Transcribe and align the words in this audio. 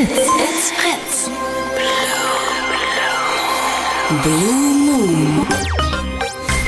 Fritz. 0.00 0.16
It's 0.16 0.70
Fritz. 0.70 1.30
Blue 4.22 4.74
Moon. 4.86 5.46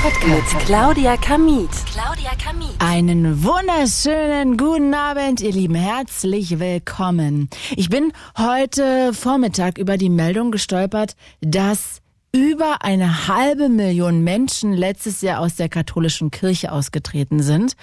Podcast 0.03 0.53
mit 0.53 0.65
Claudia 0.65 1.17
Kamit. 1.17 1.69
Claudia 1.91 2.31
Kamit. 2.35 2.75
Einen 2.77 3.43
wunderschönen 3.43 4.55
guten 4.55 4.93
Abend, 4.93 5.41
ihr 5.41 5.51
Lieben. 5.51 5.73
Herzlich 5.73 6.59
willkommen. 6.59 7.49
Ich 7.75 7.89
bin 7.89 8.13
heute 8.37 9.13
Vormittag 9.13 9.79
über 9.79 9.97
die 9.97 10.09
Meldung 10.09 10.51
gestolpert, 10.51 11.15
dass 11.41 12.02
über 12.35 12.83
eine 12.83 13.27
halbe 13.27 13.69
Million 13.69 14.23
Menschen 14.23 14.73
letztes 14.73 15.21
Jahr 15.21 15.39
aus 15.39 15.55
der 15.55 15.69
katholischen 15.69 16.31
Kirche 16.31 16.71
ausgetreten 16.71 17.43
sind. 17.43 17.75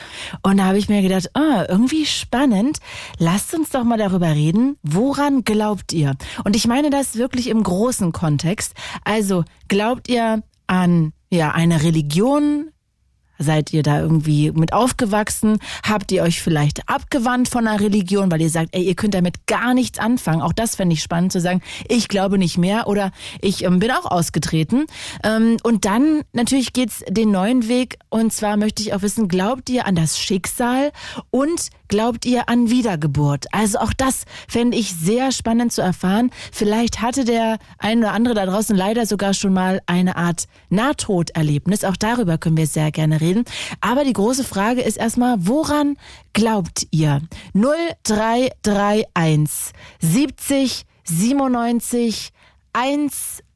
Und 0.43 0.57
da 0.57 0.65
habe 0.65 0.79
ich 0.79 0.89
mir 0.89 1.03
gedacht, 1.03 1.31
ah, 1.35 1.65
irgendwie 1.69 2.05
spannend. 2.05 2.79
Lasst 3.19 3.55
uns 3.55 3.71
doch 3.71 3.85
mal 3.85 3.97
darüber 3.97 4.31
reden. 4.31 4.77
Woran 4.83 5.45
glaubt 5.45 5.93
ihr? 5.93 6.17
Und 6.43 6.57
ich 6.57 6.67
meine 6.67 6.91
das 6.91 7.15
wirklich 7.15 7.49
im 7.49 7.63
großen 7.63 8.11
Kontext. 8.11 8.75
Also 9.05 9.45
glaubt 9.69 10.09
ihr 10.09 10.43
an 10.67 11.13
ja 11.31 11.53
eine 11.53 11.85
Religion, 11.85 12.71
Seid 13.43 13.73
ihr 13.73 13.83
da 13.83 14.01
irgendwie 14.01 14.53
mit 14.53 14.75
aufgewachsen? 14.75 15.61
Habt 15.83 16.13
ihr 16.13 16.23
euch 16.23 16.43
vielleicht 16.43 16.87
abgewandt 16.91 17.49
von 17.49 17.67
einer 17.67 17.81
Religion, 17.81 18.31
weil 18.31 18.43
ihr 18.43 18.51
sagt, 18.51 18.69
ey, 18.73 18.83
ihr 18.83 18.95
könnt 18.95 19.15
damit 19.15 19.47
gar 19.47 19.73
nichts 19.73 19.99
anfangen? 19.99 20.43
Auch 20.43 20.53
das 20.53 20.77
fände 20.77 20.93
ich 20.93 21.03
spannend 21.03 21.33
zu 21.33 21.41
sagen, 21.41 21.63
ich 21.89 22.09
glaube 22.09 22.37
nicht 22.37 22.59
mehr 22.59 22.87
oder 22.87 23.13
ich 23.41 23.65
ähm, 23.65 23.79
bin 23.79 23.93
auch 23.93 24.05
ausgetreten. 24.05 24.85
Ähm, 25.25 25.57
und 25.63 25.87
dann 25.87 26.21
natürlich 26.35 26.75
geht's 26.75 27.03
den 27.09 27.31
neuen 27.31 27.67
Weg 27.67 27.99
und 28.11 28.31
zwar 28.31 28.59
möchte 28.59 28.83
ich 28.83 28.93
auch 28.93 29.01
wissen, 29.01 29.27
glaubt 29.27 29.71
ihr 29.71 29.87
an 29.87 29.95
das 29.95 30.19
Schicksal 30.19 30.93
und 31.31 31.71
glaubt 31.91 32.25
ihr 32.25 32.49
an 32.49 32.71
Wiedergeburt? 32.71 33.45
Also 33.53 33.81
auch 33.81 33.93
das 33.93 34.25
fände 34.49 34.79
ich 34.79 34.95
sehr 34.95 35.31
spannend 35.33 35.73
zu 35.73 35.83
erfahren. 35.83 36.31
Vielleicht 36.53 37.03
hatte 37.03 37.27
der 37.27 37.59
ein 37.79 37.99
oder 37.99 38.13
andere 38.13 38.35
da 38.35 38.47
draußen 38.47 38.75
leider 38.75 39.05
sogar 39.05 39.35
schon 39.35 39.53
mal 39.53 39.83
eine 39.85 40.17
Art 40.17 40.47
Nahtoderlebnis. 40.71 41.85
Auch 41.85 41.97
darüber 41.97 42.39
können 42.39 42.57
wir 42.57 42.67
sehr 42.67 42.91
gerne 42.93 43.21
reden. 43.21 43.45
Aber 43.83 44.05
die 44.05 44.15
große 44.15 44.45
Frage 44.45 44.81
ist 44.81 44.97
erstmal, 44.97 45.37
woran 45.41 45.99
glaubt 46.33 46.87
ihr? 46.93 47.21
0331 47.53 49.75
70 50.01 50.87
97 51.05 52.33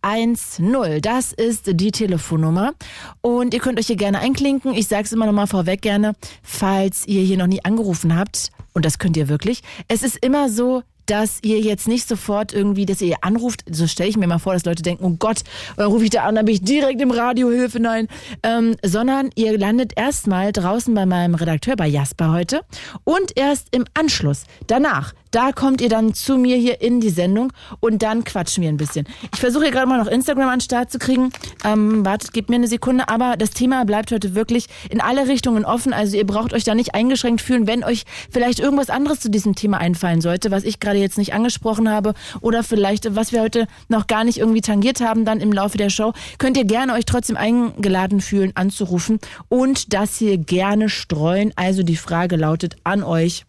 110. 0.04 1.00
Das 1.00 1.32
ist 1.32 1.80
die 1.80 1.90
Telefonnummer. 1.90 2.74
Und 3.22 3.54
ihr 3.54 3.60
könnt 3.60 3.78
euch 3.78 3.86
hier 3.86 3.96
gerne 3.96 4.18
einklinken. 4.18 4.74
Ich 4.74 4.86
sage 4.86 5.04
es 5.04 5.12
immer 5.12 5.26
nochmal 5.26 5.46
vorweg 5.46 5.80
gerne, 5.80 6.12
falls 6.42 7.06
ihr 7.06 7.22
hier 7.22 7.38
noch 7.38 7.46
nie 7.46 7.64
angerufen 7.64 8.16
habt. 8.16 8.50
Und 8.74 8.84
das 8.84 8.98
könnt 8.98 9.16
ihr 9.16 9.28
wirklich. 9.28 9.62
Es 9.88 10.02
ist 10.02 10.16
immer 10.16 10.50
so, 10.50 10.82
dass 11.06 11.38
ihr 11.42 11.60
jetzt 11.60 11.88
nicht 11.88 12.08
sofort 12.08 12.52
irgendwie, 12.52 12.86
dass 12.86 13.00
ihr 13.00 13.16
anruft, 13.22 13.64
so 13.70 13.86
stelle 13.86 14.08
ich 14.08 14.16
mir 14.16 14.26
mal 14.26 14.38
vor, 14.38 14.54
dass 14.54 14.64
Leute 14.64 14.82
denken, 14.82 15.04
oh 15.04 15.16
Gott, 15.18 15.42
dann 15.76 15.86
rufe 15.86 16.04
ich 16.04 16.10
da 16.10 16.24
an, 16.24 16.34
dann 16.34 16.44
bin 16.44 16.54
ich 16.54 16.62
direkt 16.62 17.00
im 17.00 17.10
Radio, 17.10 17.50
Hilfe, 17.50 17.80
nein. 17.80 18.08
Ähm, 18.42 18.76
sondern 18.82 19.30
ihr 19.34 19.58
landet 19.58 19.92
erstmal 19.96 20.52
draußen 20.52 20.94
bei 20.94 21.06
meinem 21.06 21.34
Redakteur, 21.34 21.76
bei 21.76 21.86
Jasper 21.86 22.32
heute 22.32 22.62
und 23.04 23.36
erst 23.36 23.68
im 23.74 23.84
Anschluss, 23.94 24.44
danach, 24.66 25.12
da 25.34 25.52
kommt 25.52 25.80
ihr 25.80 25.88
dann 25.88 26.14
zu 26.14 26.36
mir 26.36 26.56
hier 26.56 26.80
in 26.80 27.00
die 27.00 27.10
Sendung 27.10 27.52
und 27.80 28.02
dann 28.02 28.24
quatschen 28.24 28.62
wir 28.62 28.68
ein 28.68 28.76
bisschen. 28.76 29.06
Ich 29.32 29.40
versuche 29.40 29.64
hier 29.64 29.72
gerade 29.72 29.88
mal 29.88 29.98
noch 29.98 30.06
Instagram 30.06 30.48
an 30.48 30.58
den 30.58 30.60
Start 30.60 30.92
zu 30.92 30.98
kriegen. 30.98 31.30
Ähm, 31.64 32.04
wartet, 32.04 32.32
gebt 32.32 32.50
mir 32.50 32.56
eine 32.56 32.68
Sekunde. 32.68 33.08
Aber 33.08 33.36
das 33.36 33.50
Thema 33.50 33.84
bleibt 33.84 34.12
heute 34.12 34.34
wirklich 34.34 34.66
in 34.90 35.00
alle 35.00 35.26
Richtungen 35.26 35.64
offen. 35.64 35.92
Also 35.92 36.16
ihr 36.16 36.26
braucht 36.26 36.52
euch 36.52 36.64
da 36.64 36.74
nicht 36.74 36.94
eingeschränkt 36.94 37.40
fühlen, 37.40 37.66
wenn 37.66 37.82
euch 37.82 38.04
vielleicht 38.30 38.60
irgendwas 38.60 38.90
anderes 38.90 39.20
zu 39.20 39.30
diesem 39.30 39.54
Thema 39.54 39.78
einfallen 39.78 40.20
sollte, 40.20 40.50
was 40.50 40.64
ich 40.64 40.78
gerade 40.78 40.98
jetzt 40.98 41.18
nicht 41.18 41.34
angesprochen 41.34 41.90
habe 41.90 42.14
oder 42.40 42.62
vielleicht, 42.62 43.16
was 43.16 43.32
wir 43.32 43.40
heute 43.40 43.66
noch 43.88 44.06
gar 44.06 44.24
nicht 44.24 44.38
irgendwie 44.38 44.60
tangiert 44.60 45.00
haben, 45.00 45.24
dann 45.24 45.40
im 45.40 45.52
Laufe 45.52 45.78
der 45.78 45.90
Show, 45.90 46.12
könnt 46.38 46.56
ihr 46.56 46.64
gerne 46.64 46.92
euch 46.92 47.06
trotzdem 47.06 47.36
eingeladen 47.36 48.20
fühlen, 48.20 48.52
anzurufen 48.54 49.18
und 49.48 49.92
das 49.92 50.16
hier 50.16 50.38
gerne 50.38 50.88
streuen. 50.88 51.52
Also 51.56 51.82
die 51.82 51.96
Frage 51.96 52.36
lautet 52.36 52.76
an 52.84 53.02
euch. 53.02 53.44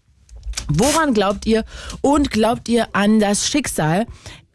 Woran 0.67 1.13
glaubt 1.13 1.45
ihr 1.45 1.63
und 2.01 2.31
glaubt 2.31 2.69
ihr 2.69 2.87
an 2.95 3.19
das 3.19 3.47
Schicksal? 3.47 4.05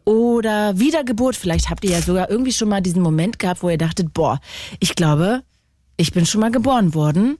Oder 0.03 0.79
Wiedergeburt, 0.79 1.35
vielleicht 1.35 1.69
habt 1.69 1.85
ihr 1.85 1.91
ja 1.91 2.01
sogar 2.01 2.29
irgendwie 2.29 2.51
schon 2.51 2.69
mal 2.69 2.81
diesen 2.81 3.01
Moment 3.01 3.39
gehabt, 3.39 3.61
wo 3.61 3.69
ihr 3.69 3.77
dachtet, 3.77 4.13
boah, 4.13 4.39
ich 4.79 4.95
glaube, 4.95 5.43
ich 5.97 6.11
bin 6.11 6.25
schon 6.25 6.41
mal 6.41 6.51
geboren 6.51 6.93
worden. 6.95 7.37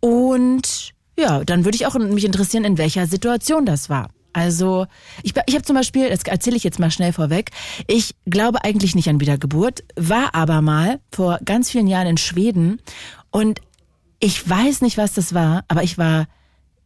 Und 0.00 0.92
ja, 1.18 1.44
dann 1.44 1.64
würde 1.64 1.76
ich 1.76 1.86
auch 1.86 1.94
mich 1.94 2.24
interessieren, 2.24 2.64
in 2.64 2.78
welcher 2.78 3.06
Situation 3.06 3.64
das 3.64 3.88
war. 3.88 4.10
Also 4.34 4.86
ich, 5.22 5.32
ich 5.46 5.54
habe 5.54 5.64
zum 5.64 5.76
Beispiel, 5.76 6.10
das 6.10 6.24
erzähle 6.24 6.56
ich 6.56 6.64
jetzt 6.64 6.80
mal 6.80 6.90
schnell 6.90 7.12
vorweg, 7.12 7.52
ich 7.86 8.14
glaube 8.26 8.64
eigentlich 8.64 8.94
nicht 8.94 9.08
an 9.08 9.20
Wiedergeburt, 9.20 9.84
war 9.96 10.34
aber 10.34 10.60
mal 10.60 11.00
vor 11.12 11.38
ganz 11.44 11.70
vielen 11.70 11.86
Jahren 11.86 12.08
in 12.08 12.16
Schweden 12.16 12.80
und 13.30 13.60
ich 14.18 14.48
weiß 14.48 14.80
nicht, 14.82 14.98
was 14.98 15.14
das 15.14 15.34
war, 15.34 15.64
aber 15.68 15.84
ich 15.84 15.98
war 15.98 16.26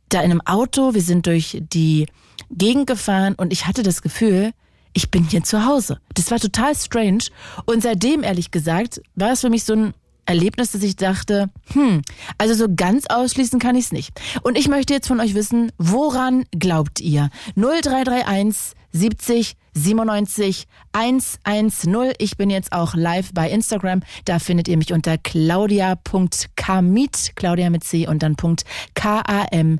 da 0.08 0.20
in 0.20 0.30
einem 0.30 0.40
Auto, 0.42 0.94
wir 0.94 1.02
sind 1.02 1.26
durch 1.26 1.62
die 1.72 2.06
Gegend 2.50 2.86
gefahren 2.86 3.34
und 3.34 3.52
ich 3.52 3.66
hatte 3.66 3.82
das 3.82 4.02
Gefühl, 4.02 4.52
ich 4.94 5.10
bin 5.10 5.24
hier 5.24 5.44
zu 5.44 5.64
Hause. 5.64 6.00
Das 6.14 6.30
war 6.30 6.40
total 6.40 6.74
strange. 6.74 7.24
Und 7.66 7.82
seitdem, 7.82 8.22
ehrlich 8.22 8.50
gesagt, 8.50 9.00
war 9.14 9.32
es 9.32 9.42
für 9.42 9.50
mich 9.50 9.64
so 9.64 9.74
ein 9.74 9.94
Erlebnis, 10.26 10.72
dass 10.72 10.82
ich 10.82 10.96
dachte, 10.96 11.48
hm, 11.72 12.02
also 12.36 12.54
so 12.54 12.66
ganz 12.74 13.06
ausschließen 13.06 13.58
kann 13.58 13.76
ich 13.76 13.86
es 13.86 13.92
nicht. 13.92 14.20
Und 14.42 14.58
ich 14.58 14.68
möchte 14.68 14.92
jetzt 14.92 15.08
von 15.08 15.20
euch 15.20 15.34
wissen, 15.34 15.72
woran 15.78 16.44
glaubt 16.50 17.00
ihr? 17.00 17.30
0331 17.56 18.74
70 18.92 19.56
97 19.78 20.66
110. 20.92 22.12
Ich 22.18 22.36
bin 22.36 22.50
jetzt 22.50 22.72
auch 22.72 22.94
live 22.94 23.30
bei 23.32 23.50
Instagram. 23.50 24.02
Da 24.24 24.38
findet 24.38 24.68
ihr 24.68 24.76
mich 24.76 24.92
unter 24.92 25.18
claudia.kamit, 25.18 27.32
Claudia 27.36 27.70
mit 27.70 27.84
C 27.84 28.06
und 28.06 28.22
dann 28.22 28.36
Punkt 28.36 28.64
K-A-M-I-I-T-H. 28.94 29.78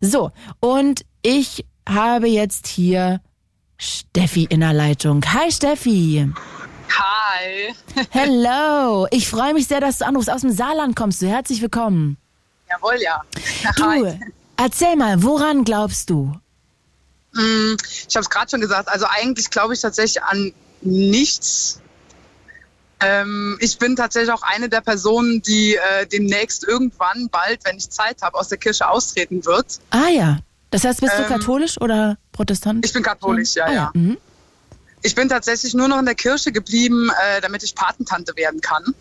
So, 0.00 0.30
und 0.60 1.04
ich 1.22 1.66
habe 1.88 2.28
jetzt 2.28 2.66
hier 2.66 3.20
Steffi 3.76 4.44
in 4.44 4.60
der 4.60 4.72
Leitung. 4.72 5.22
Hi 5.32 5.50
Steffi. 5.50 6.30
Hi. 6.90 7.74
Hello. 8.10 9.08
Ich 9.10 9.28
freue 9.28 9.54
mich 9.54 9.66
sehr, 9.66 9.80
dass 9.80 9.98
du 9.98 10.06
anrufst. 10.06 10.30
Aus 10.30 10.42
dem 10.42 10.52
Saarland 10.52 10.94
kommst 10.94 11.20
du. 11.22 11.26
Herzlich 11.26 11.60
willkommen. 11.60 12.16
Jawohl, 12.70 12.98
ja. 13.02 13.20
Du, 13.76 14.16
erzähl 14.56 14.96
mal, 14.96 15.22
woran 15.22 15.64
glaubst 15.64 16.10
du? 16.10 16.32
Mm, 17.34 17.76
ich 18.08 18.16
habe 18.16 18.22
es 18.22 18.30
gerade 18.30 18.50
schon 18.50 18.60
gesagt. 18.60 18.88
Also 18.88 19.06
eigentlich 19.08 19.50
glaube 19.50 19.74
ich 19.74 19.80
tatsächlich 19.80 20.22
an 20.22 20.52
nichts. 20.80 21.80
Ähm, 23.00 23.58
ich 23.60 23.78
bin 23.78 23.96
tatsächlich 23.96 24.32
auch 24.32 24.42
eine 24.42 24.68
der 24.68 24.80
Personen, 24.80 25.42
die 25.42 25.74
äh, 25.74 26.06
demnächst 26.06 26.64
irgendwann 26.64 27.28
bald, 27.28 27.60
wenn 27.64 27.76
ich 27.76 27.90
Zeit 27.90 28.22
habe, 28.22 28.38
aus 28.38 28.48
der 28.48 28.58
Kirche 28.58 28.88
austreten 28.88 29.44
wird. 29.44 29.80
Ah 29.90 30.08
ja. 30.08 30.38
Das 30.70 30.84
heißt, 30.84 31.00
bist 31.00 31.12
du 31.16 31.22
ähm, 31.22 31.28
katholisch 31.28 31.80
oder 31.80 32.16
protestant? 32.32 32.84
Ich 32.84 32.92
bin 32.92 33.02
katholisch, 33.02 33.54
ja, 33.54 33.64
ah, 33.64 33.68
ja. 33.68 33.74
ja. 33.74 33.90
Mhm. 33.94 34.18
Ich 35.02 35.14
bin 35.14 35.28
tatsächlich 35.28 35.74
nur 35.74 35.86
noch 35.86 35.98
in 35.98 36.06
der 36.06 36.14
Kirche 36.14 36.50
geblieben, 36.50 37.10
äh, 37.10 37.40
damit 37.40 37.62
ich 37.62 37.74
Patentante 37.74 38.34
werden 38.36 38.60
kann. 38.60 38.94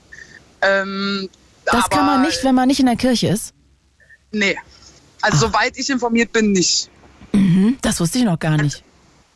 Ähm, 0.62 1.30
das 1.66 1.90
kann 1.90 2.06
man 2.06 2.22
nicht, 2.24 2.44
wenn 2.44 2.56
man 2.56 2.68
nicht 2.68 2.80
in 2.80 2.86
der 2.88 2.96
Kirche 2.96 3.30
ist? 3.30 3.54
Nee. 4.32 4.58
Also 5.22 5.48
Ach. 5.48 5.54
soweit 5.54 5.78
ich 5.78 5.90
informiert 5.90 6.34
bin, 6.34 6.52
nicht. 6.52 6.90
Mhm, 7.34 7.78
das 7.82 8.00
wusste 8.00 8.20
ich 8.20 8.24
noch 8.24 8.40
gar 8.40 8.58
nicht. 8.58 8.84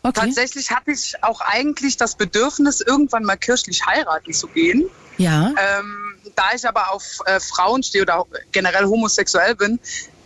Okay. 0.04 0.22
Tatsächlich 0.22 0.72
hatte 0.72 0.92
ich 0.92 1.16
auch 1.22 1.42
eigentlich 1.42 1.98
das 1.98 2.16
Bedürfnis, 2.16 2.82
irgendwann 2.82 3.24
mal 3.24 3.36
kirchlich 3.36 3.86
heiraten 3.86 4.34
zu 4.34 4.48
gehen. 4.48 4.86
Ja. 5.18 5.50
Ähm, 5.50 6.16
da 6.36 6.44
ich 6.56 6.68
aber 6.68 6.94
auf 6.94 7.04
äh, 7.26 7.40
Frauen 7.40 7.84
stehe 7.84 8.04
oder 8.04 8.26
generell 8.52 8.86
homosexuell 8.86 9.56
bin, 9.56 9.80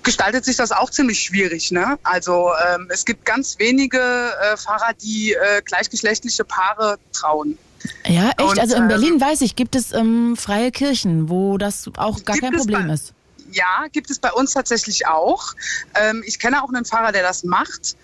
gestaltet 0.03 0.45
sich 0.45 0.57
das 0.57 0.71
auch 0.71 0.89
ziemlich 0.89 1.19
schwierig. 1.19 1.71
Ne? 1.71 1.97
Also 2.03 2.51
ähm, 2.75 2.87
es 2.89 3.05
gibt 3.05 3.25
ganz 3.25 3.57
wenige 3.59 3.99
äh, 3.99 4.57
Fahrer, 4.57 4.93
die 5.01 5.33
äh, 5.33 5.61
gleichgeschlechtliche 5.63 6.43
Paare 6.43 6.97
trauen. 7.13 7.57
Ja, 8.05 8.29
echt? 8.29 8.41
Und, 8.41 8.59
also 8.59 8.75
in 8.75 8.87
Berlin 8.87 9.13
ähm, 9.13 9.21
weiß 9.21 9.41
ich, 9.41 9.55
gibt 9.55 9.75
es 9.75 9.91
ähm, 9.93 10.35
freie 10.37 10.71
Kirchen, 10.71 11.29
wo 11.29 11.57
das 11.57 11.89
auch 11.97 12.23
gar 12.23 12.37
kein 12.37 12.53
Problem 12.53 12.89
ist. 12.89 13.13
Ja, 13.51 13.87
gibt 13.91 14.09
es 14.09 14.19
bei 14.19 14.31
uns 14.31 14.53
tatsächlich 14.53 15.07
auch. 15.07 15.53
Ähm, 15.95 16.23
ich 16.25 16.39
kenne 16.39 16.63
auch 16.63 16.69
einen 16.69 16.85
Fahrer, 16.85 17.11
der 17.11 17.23
das 17.23 17.43
macht. 17.43 17.95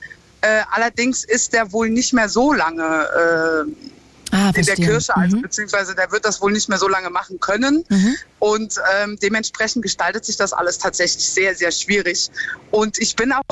Äh, 0.41 0.61
allerdings 0.71 1.23
ist 1.23 1.53
der 1.53 1.71
wohl 1.71 1.89
nicht 1.89 2.13
mehr 2.13 2.29
so 2.29 2.53
lange 2.53 3.65
äh, 3.65 3.96
ah, 4.31 4.51
in 4.55 4.65
der 4.65 4.75
Kirche, 4.75 5.15
also 5.15 5.37
mhm. 5.37 5.41
beziehungsweise 5.41 5.95
der 5.95 6.11
wird 6.11 6.25
das 6.25 6.41
wohl 6.41 6.51
nicht 6.51 6.69
mehr 6.69 6.77
so 6.77 6.87
lange 6.87 7.09
machen 7.09 7.39
können. 7.39 7.85
Mhm. 7.89 8.15
Und 8.39 8.75
ähm, 8.95 9.17
dementsprechend 9.21 9.83
gestaltet 9.83 10.25
sich 10.25 10.37
das 10.37 10.53
alles 10.53 10.77
tatsächlich 10.77 11.27
sehr, 11.27 11.55
sehr 11.55 11.71
schwierig. 11.71 12.29
Und 12.71 12.97
ich 12.99 13.15
bin 13.15 13.31
auch 13.31 13.43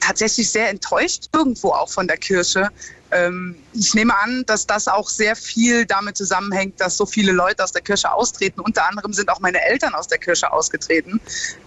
tatsächlich 0.00 0.50
sehr 0.50 0.68
enttäuscht 0.70 1.28
irgendwo 1.32 1.70
auch 1.70 1.88
von 1.88 2.06
der 2.06 2.16
Kirche. 2.16 2.70
Ähm, 3.10 3.56
ich 3.72 3.94
nehme 3.94 4.16
an, 4.18 4.44
dass 4.46 4.66
das 4.66 4.88
auch 4.88 5.08
sehr 5.08 5.36
viel 5.36 5.86
damit 5.86 6.16
zusammenhängt, 6.16 6.80
dass 6.80 6.96
so 6.96 7.06
viele 7.06 7.32
Leute 7.32 7.62
aus 7.62 7.72
der 7.72 7.82
Kirche 7.82 8.12
austreten. 8.12 8.60
Unter 8.60 8.88
anderem 8.88 9.12
sind 9.12 9.30
auch 9.30 9.40
meine 9.40 9.62
Eltern 9.62 9.94
aus 9.94 10.08
der 10.08 10.18
Kirche 10.18 10.52
ausgetreten. 10.52 11.20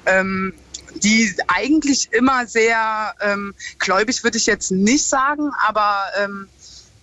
Ähm, 0.06 0.54
die 1.04 1.36
eigentlich 1.48 2.10
immer 2.12 2.48
sehr 2.48 3.14
ähm, 3.22 3.54
gläubig, 3.80 4.24
würde 4.24 4.38
ich 4.38 4.46
jetzt 4.46 4.72
nicht 4.72 5.06
sagen, 5.06 5.52
aber 5.68 6.06
ähm, 6.18 6.48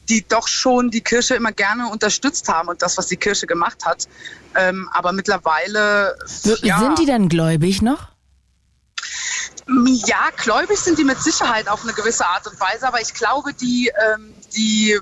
die 0.08 0.24
doch 0.26 0.48
schon 0.48 0.90
die 0.90 1.00
Kirche 1.00 1.34
immer 1.34 1.52
gerne 1.52 1.88
unterstützt 1.88 2.48
haben 2.48 2.68
und 2.68 2.82
das, 2.82 2.98
was 2.98 3.06
die 3.06 3.16
Kirche 3.16 3.46
gemacht 3.46 3.84
hat. 3.84 4.08
Ähm, 4.54 4.88
aber 4.92 5.12
mittlerweile. 5.12 6.16
Ja, 6.62 6.78
sind 6.78 6.98
die 6.98 7.06
denn 7.06 7.28
gläubig 7.28 7.82
noch? 7.82 8.08
Ja, 9.66 10.28
gläubig 10.36 10.78
sind 10.78 10.98
die 10.98 11.04
mit 11.04 11.18
Sicherheit 11.22 11.68
auf 11.68 11.84
eine 11.84 11.94
gewisse 11.94 12.26
Art 12.26 12.46
und 12.46 12.60
Weise, 12.60 12.86
aber 12.86 13.00
ich 13.00 13.14
glaube, 13.14 13.54
die, 13.54 13.90
ähm, 14.14 14.34
die 14.54 14.98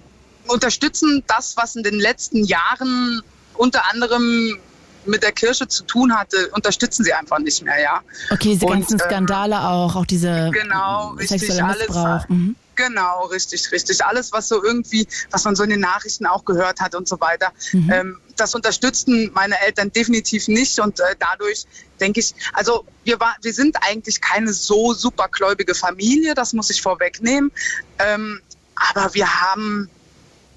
unterstützen 0.47 1.25
das, 1.27 1.57
was 1.57 1.75
in 1.75 1.83
den 1.83 1.99
letzten 1.99 2.45
Jahren 2.45 3.23
unter 3.55 3.91
anderem 3.91 4.59
mit 5.05 5.23
der 5.23 5.33
Kirche 5.33 5.67
zu 5.67 5.85
tun 5.85 6.15
hatte, 6.15 6.49
unterstützen 6.55 7.05
sie 7.05 7.13
einfach 7.13 7.41
nicht 7.41 7.65
mehr, 7.65 7.81
ja. 7.81 8.01
Okay, 8.31 8.51
diese 8.51 8.67
und, 8.67 8.73
ganzen 8.73 9.01
ähm, 9.01 9.07
Skandale 9.07 9.57
ähm, 9.57 9.63
auch, 9.63 9.97
auch 9.97 10.07
diese 10.07 10.51
genau, 10.53 11.11
richtig, 11.11 11.63
alles, 11.63 12.29
mhm. 12.29 12.55
Genau, 12.75 13.27
richtig, 13.27 13.71
richtig. 13.73 14.05
Alles, 14.05 14.33
was 14.33 14.49
so 14.49 14.63
irgendwie, 14.63 15.07
was 15.31 15.45
man 15.45 15.55
so 15.55 15.63
in 15.63 15.71
den 15.71 15.81
Nachrichten 15.81 16.27
auch 16.27 16.45
gehört 16.45 16.81
hat 16.81 16.95
und 16.95 17.07
so 17.07 17.21
weiter. 17.21 17.53
Mhm. 17.73 17.91
Ähm, 17.93 18.21
das 18.37 18.55
unterstützten 18.55 19.31
meine 19.35 19.61
Eltern 19.61 19.93
definitiv 19.93 20.49
nicht 20.49 20.81
und 20.81 21.01
äh, 21.01 21.17
dadurch 21.19 21.67
denke 22.01 22.21
ich, 22.21 22.35
also 22.53 22.85
wir, 23.05 23.21
war, 23.21 23.37
wir 23.43 23.53
sind 23.53 23.77
eigentlich 23.83 24.21
keine 24.21 24.53
so 24.53 24.95
supergläubige 24.95 25.75
Familie, 25.75 26.35
das 26.35 26.53
muss 26.53 26.71
ich 26.71 26.83
vorwegnehmen. 26.83 27.53
Ähm, 27.99 28.41
aber 28.75 29.15
wir 29.15 29.43
haben 29.43 29.91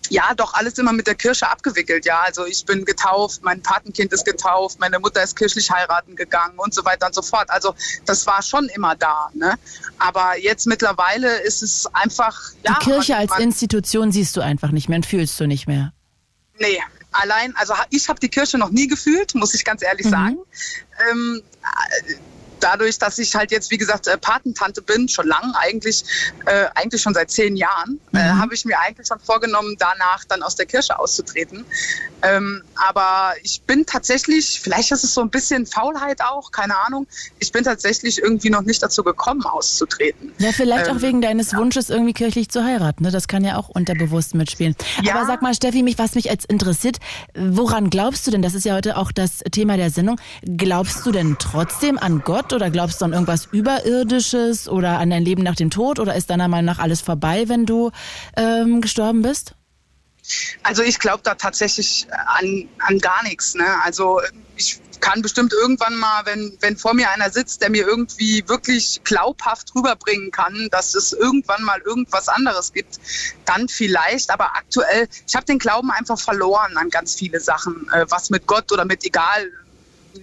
ja, 0.09 0.33
doch 0.35 0.53
alles 0.53 0.77
immer 0.77 0.93
mit 0.93 1.07
der 1.07 1.15
Kirche 1.15 1.49
abgewickelt. 1.49 2.05
Ja, 2.05 2.21
also 2.21 2.45
ich 2.45 2.65
bin 2.65 2.85
getauft, 2.85 3.41
mein 3.43 3.61
Patenkind 3.61 4.13
ist 4.13 4.25
getauft, 4.25 4.79
meine 4.79 4.99
Mutter 4.99 5.23
ist 5.23 5.35
kirchlich 5.35 5.69
heiraten 5.71 6.15
gegangen 6.15 6.57
und 6.57 6.73
so 6.73 6.83
weiter 6.85 7.07
und 7.07 7.15
so 7.15 7.21
fort. 7.21 7.49
Also 7.49 7.75
das 8.05 8.25
war 8.25 8.41
schon 8.41 8.67
immer 8.69 8.95
da. 8.95 9.29
Ne? 9.33 9.55
Aber 9.99 10.37
jetzt 10.39 10.67
mittlerweile 10.67 11.41
ist 11.41 11.63
es 11.63 11.87
einfach. 11.93 12.39
Ja, 12.63 12.77
Die 12.79 12.85
Kirche 12.85 13.13
man, 13.13 13.21
als 13.21 13.31
man, 13.31 13.41
Institution 13.41 14.11
siehst 14.11 14.35
du 14.35 14.41
einfach 14.41 14.71
nicht 14.71 14.89
mehr 14.89 14.97
und 14.97 15.05
fühlst 15.05 15.39
du 15.39 15.47
nicht 15.47 15.67
mehr. 15.67 15.93
Nee, 16.57 16.81
allein, 17.11 17.53
also 17.57 17.73
ich 17.89 18.07
habe 18.09 18.19
die 18.19 18.29
Kirche 18.29 18.57
noch 18.57 18.69
nie 18.69 18.87
gefühlt, 18.87 19.35
muss 19.35 19.53
ich 19.53 19.65
ganz 19.65 19.83
ehrlich 19.83 20.05
mhm. 20.05 20.11
sagen. 20.11 20.37
Ähm, 21.11 21.41
dadurch, 22.59 22.97
dass 22.99 23.17
ich 23.17 23.35
halt 23.35 23.51
jetzt, 23.51 23.71
wie 23.71 23.77
gesagt, 23.77 24.07
äh, 24.07 24.17
Patentante 24.17 24.81
bin, 24.81 25.07
schon 25.07 25.27
lang, 25.27 25.53
eigentlich, 25.55 26.03
äh, 26.45 26.65
eigentlich 26.75 27.01
schon 27.01 27.13
seit 27.13 27.31
zehn 27.31 27.55
Jahren, 27.55 27.99
äh, 28.13 28.17
mhm. 28.17 28.19
äh, 28.19 28.41
habe 28.41 28.53
ich 28.53 28.65
mir 28.65 28.79
eigentlich 28.79 29.07
schon 29.07 29.19
vorgenommen, 29.19 29.75
danach 29.79 30.23
dann 30.25 30.43
aus 30.43 30.55
der 30.55 30.65
Kirche 30.65 30.97
auszutreten. 30.97 31.65
Ähm, 32.21 32.63
aber 32.75 33.33
ich 33.43 33.61
bin 33.61 33.85
tatsächlich, 33.85 34.59
vielleicht 34.59 34.91
ist 34.91 35.03
es 35.03 35.13
so 35.13 35.21
ein 35.21 35.29
bisschen 35.29 35.65
Faulheit 35.65 36.21
auch, 36.21 36.51
keine 36.51 36.77
Ahnung, 36.85 37.07
ich 37.39 37.51
bin 37.51 37.63
tatsächlich 37.63 38.21
irgendwie 38.21 38.49
noch 38.49 38.61
nicht 38.61 38.81
dazu 38.81 39.03
gekommen, 39.03 39.43
auszutreten. 39.43 40.33
Ja, 40.39 40.51
vielleicht 40.51 40.87
ähm, 40.87 40.97
auch 40.97 41.01
wegen 41.01 41.21
deines 41.21 41.51
ja. 41.51 41.57
Wunsches, 41.59 41.89
irgendwie 41.89 42.13
kirchlich 42.13 42.49
zu 42.49 42.63
heiraten. 42.63 43.03
Ne? 43.03 43.11
Das 43.11 43.27
kann 43.27 43.43
ja 43.43 43.57
auch 43.57 43.69
unterbewusst 43.69 44.35
mitspielen. 44.35 44.75
Ja. 45.03 45.15
Aber 45.15 45.25
sag 45.25 45.41
mal, 45.41 45.53
Steffi, 45.53 45.83
mich, 45.83 45.97
was 45.97 46.15
mich 46.15 46.25
jetzt 46.25 46.45
interessiert, 46.47 46.97
woran 47.35 47.89
glaubst 47.89 48.25
du 48.25 48.31
denn, 48.31 48.41
das 48.41 48.53
ist 48.53 48.65
ja 48.65 48.75
heute 48.75 48.97
auch 48.97 49.11
das 49.11 49.39
Thema 49.51 49.77
der 49.77 49.89
Sendung, 49.89 50.19
glaubst 50.43 51.05
du 51.05 51.11
denn 51.11 51.37
trotzdem 51.39 51.97
an 51.97 52.21
Gott 52.23 52.44
oder 52.53 52.69
glaubst 52.69 53.01
du 53.01 53.05
an 53.05 53.13
irgendwas 53.13 53.47
Überirdisches 53.51 54.67
oder 54.67 54.99
an 54.99 55.09
dein 55.09 55.23
Leben 55.23 55.43
nach 55.43 55.55
dem 55.55 55.69
Tod 55.69 55.99
oder 55.99 56.15
ist 56.15 56.29
deiner 56.29 56.47
Meinung 56.47 56.65
nach 56.65 56.79
alles 56.79 57.01
vorbei, 57.01 57.45
wenn 57.47 57.65
du 57.65 57.91
ähm, 58.35 58.81
gestorben 58.81 59.21
bist? 59.21 59.55
Also 60.63 60.81
ich 60.81 60.99
glaube 60.99 61.21
da 61.23 61.35
tatsächlich 61.35 62.07
an, 62.09 62.67
an 62.79 62.99
gar 62.99 63.23
nichts. 63.23 63.53
Ne? 63.53 63.65
Also 63.83 64.21
ich 64.55 64.79
kann 64.99 65.21
bestimmt 65.21 65.53
irgendwann 65.53 65.95
mal, 65.95 66.25
wenn, 66.25 66.57
wenn 66.61 66.77
vor 66.77 66.95
mir 66.95 67.11
einer 67.11 67.29
sitzt, 67.29 67.61
der 67.61 67.69
mir 67.69 67.85
irgendwie 67.85 68.43
wirklich 68.47 69.01
glaubhaft 69.03 69.75
rüberbringen 69.75 70.31
kann, 70.31 70.67
dass 70.71 70.95
es 70.95 71.13
irgendwann 71.13 71.63
mal 71.63 71.79
irgendwas 71.81 72.27
anderes 72.27 72.73
gibt, 72.73 72.99
dann 73.45 73.67
vielleicht. 73.67 74.31
Aber 74.31 74.55
aktuell, 74.55 75.07
ich 75.27 75.35
habe 75.35 75.45
den 75.45 75.59
Glauben 75.59 75.91
einfach 75.91 76.19
verloren 76.19 76.77
an 76.77 76.89
ganz 76.89 77.13
viele 77.13 77.39
Sachen, 77.39 77.87
äh, 77.93 78.05
was 78.09 78.31
mit 78.31 78.47
Gott 78.47 78.71
oder 78.71 78.85
mit 78.85 79.05
egal 79.05 79.51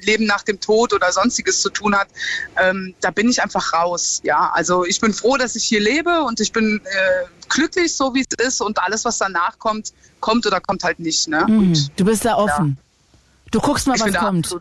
Leben 0.01 0.27
nach 0.27 0.43
dem 0.43 0.61
Tod 0.61 0.93
oder 0.93 1.13
sonstiges 1.13 1.61
zu 1.61 1.71
tun 1.71 1.95
hat, 1.95 2.09
ähm, 2.57 2.95
da 3.01 3.11
bin 3.11 3.29
ich 3.29 3.43
einfach 3.43 3.73
raus. 3.73 4.21
Ja, 4.25 4.51
also 4.55 4.85
ich 4.85 5.01
bin 5.01 5.13
froh, 5.13 5.37
dass 5.37 5.57
ich 5.57 5.65
hier 5.65 5.81
lebe 5.81 6.23
und 6.23 6.41
ich 6.41 6.53
bin 6.53 6.81
äh, 6.85 7.27
glücklich, 7.49 7.95
so 7.95 8.15
wie 8.15 8.21
es 8.29 8.47
ist 8.47 8.61
und 8.61 8.79
alles, 8.79 9.05
was 9.05 9.19
danach 9.19 9.59
kommt, 9.59 9.93
kommt 10.21 10.47
oder 10.47 10.61
kommt 10.61 10.85
halt 10.85 10.99
nicht. 10.99 11.29
Ne? 11.29 11.45
Mhm. 11.47 11.59
Und, 11.59 12.01
du 12.01 12.05
bist 12.05 12.25
da 12.25 12.37
offen. 12.37 12.79
Ja. 12.79 13.51
Du 13.51 13.61
guckst 13.61 13.87
mal, 13.87 13.97
ich 13.97 14.03
was 14.03 14.15
kommt. 14.15 14.57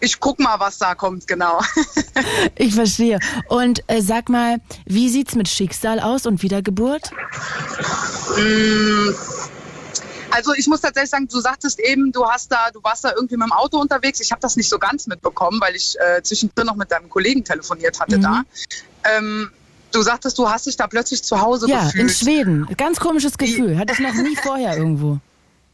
Ich 0.00 0.20
guck 0.20 0.38
mal, 0.38 0.60
was 0.60 0.78
da 0.78 0.94
kommt, 0.94 1.26
genau. 1.26 1.60
ich 2.54 2.74
verstehe. 2.74 3.18
Und 3.48 3.82
äh, 3.88 4.00
sag 4.00 4.28
mal, 4.28 4.58
wie 4.86 5.08
sieht's 5.08 5.34
mit 5.34 5.48
Schicksal 5.48 5.98
aus 5.98 6.24
und 6.24 6.42
Wiedergeburt? 6.42 7.10
Mmh 8.36 9.37
also 10.30 10.54
ich 10.54 10.66
muss 10.66 10.80
tatsächlich 10.80 11.10
sagen, 11.10 11.28
du 11.28 11.40
sagtest 11.40 11.80
eben, 11.80 12.12
du 12.12 12.26
hast 12.26 12.52
da, 12.52 12.70
du 12.72 12.82
warst 12.82 13.04
da 13.04 13.12
irgendwie 13.14 13.36
mit 13.36 13.48
dem 13.48 13.52
Auto 13.52 13.78
unterwegs. 13.78 14.20
Ich 14.20 14.30
habe 14.30 14.40
das 14.40 14.56
nicht 14.56 14.68
so 14.68 14.78
ganz 14.78 15.06
mitbekommen, 15.06 15.60
weil 15.60 15.74
ich 15.74 15.96
äh, 15.98 16.22
zwischendrin 16.22 16.66
noch 16.66 16.76
mit 16.76 16.90
deinem 16.90 17.08
Kollegen 17.08 17.44
telefoniert 17.44 18.00
hatte 18.00 18.18
mhm. 18.18 18.22
da. 18.22 18.42
Ähm, 19.04 19.50
du 19.92 20.02
sagtest, 20.02 20.38
du 20.38 20.48
hast 20.48 20.66
dich 20.66 20.76
da 20.76 20.86
plötzlich 20.86 21.22
zu 21.22 21.40
Hause 21.40 21.68
ja, 21.68 21.84
gefühlt. 21.84 21.94
Ja, 21.94 22.00
in 22.02 22.08
Schweden. 22.08 22.68
Ganz 22.76 23.00
komisches 23.00 23.38
Gefühl. 23.38 23.78
Hatte 23.78 23.92
ich 23.92 24.00
noch 24.00 24.14
nie 24.14 24.36
vorher 24.42 24.76
irgendwo. 24.76 25.18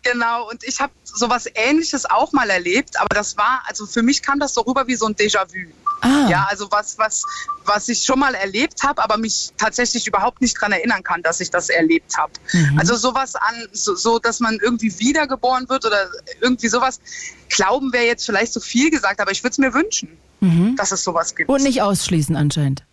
Genau, 0.05 0.51
und 0.51 0.63
ich 0.65 0.81
habe 0.81 0.93
sowas 1.03 1.49
ähnliches 1.55 2.05
auch 2.05 2.33
mal 2.33 2.51
erlebt, 2.51 3.01
aber 3.01 3.15
das 3.15 3.39
war, 3.39 3.63
also 3.67 3.87
für 3.87 4.03
mich 4.03 4.23
kam 4.23 4.39
das 4.39 4.53
so 4.53 4.61
rüber 4.61 4.87
wie 4.87 4.97
so 4.97 5.07
ein 5.07 5.15
Déjà-vu. 5.15 5.71
Ah. 6.01 6.29
Ja, 6.29 6.47
also 6.51 6.71
was, 6.71 6.99
was, 6.99 7.25
was 7.65 7.89
ich 7.89 8.05
schon 8.05 8.19
mal 8.19 8.35
erlebt 8.35 8.83
habe, 8.83 9.03
aber 9.03 9.17
mich 9.17 9.53
tatsächlich 9.57 10.07
überhaupt 10.07 10.41
nicht 10.41 10.57
daran 10.57 10.73
erinnern 10.73 11.03
kann, 11.03 11.23
dass 11.23 11.41
ich 11.41 11.51
das 11.51 11.71
erlebt 11.71 12.17
habe. 12.17 12.33
Mhm. 12.53 12.79
Also 12.79 12.97
sowas 12.97 13.35
an, 13.35 13.55
so, 13.73 13.95
so, 13.95 14.19
dass 14.19 14.41
man 14.41 14.59
irgendwie 14.63 14.99
wiedergeboren 14.99 15.69
wird 15.69 15.85
oder 15.87 16.09
irgendwie 16.41 16.69
sowas. 16.69 17.01
Glauben 17.49 17.93
wäre 17.93 18.05
jetzt 18.05 18.27
vielleicht 18.27 18.53
so 18.53 18.61
viel 18.61 18.91
gesagt, 18.91 19.21
aber 19.21 19.31
ich 19.31 19.43
würde 19.43 19.53
es 19.53 19.59
mir 19.59 19.73
wünschen, 19.73 20.17
mhm. 20.41 20.77
dass 20.77 20.93
es 20.93 21.05
sowas 21.05 21.35
gibt. 21.35 21.49
Und 21.49 21.63
nicht 21.63 21.81
ausschließen 21.81 22.37
anscheinend. 22.37 22.85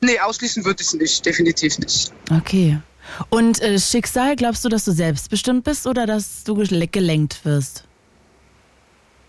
Nee, 0.00 0.18
ausschließen 0.18 0.64
würde 0.64 0.82
ich 0.82 0.88
es 0.88 0.94
nicht, 0.94 1.24
definitiv 1.24 1.78
nicht. 1.78 2.12
Okay. 2.30 2.80
Und 3.28 3.60
äh, 3.60 3.78
Schicksal, 3.78 4.36
glaubst 4.36 4.64
du, 4.64 4.68
dass 4.68 4.84
du 4.84 4.92
selbstbestimmt 4.92 5.64
bist 5.64 5.86
oder 5.86 6.06
dass 6.06 6.44
du 6.44 6.54
gelenkt 6.56 7.44
wirst? 7.44 7.84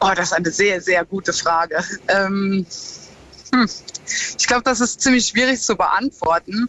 Oh, 0.04 0.12
das 0.14 0.28
ist 0.28 0.34
eine 0.34 0.52
sehr, 0.52 0.82
sehr 0.82 1.06
gute 1.06 1.32
Frage. 1.32 1.82
Ähm, 2.10 2.66
hm. 3.54 3.70
Ich 4.38 4.48
glaube, 4.48 4.64
das 4.64 4.82
ist 4.82 5.00
ziemlich 5.00 5.28
schwierig 5.28 5.62
zu 5.62 5.78
beantworten. 5.78 6.68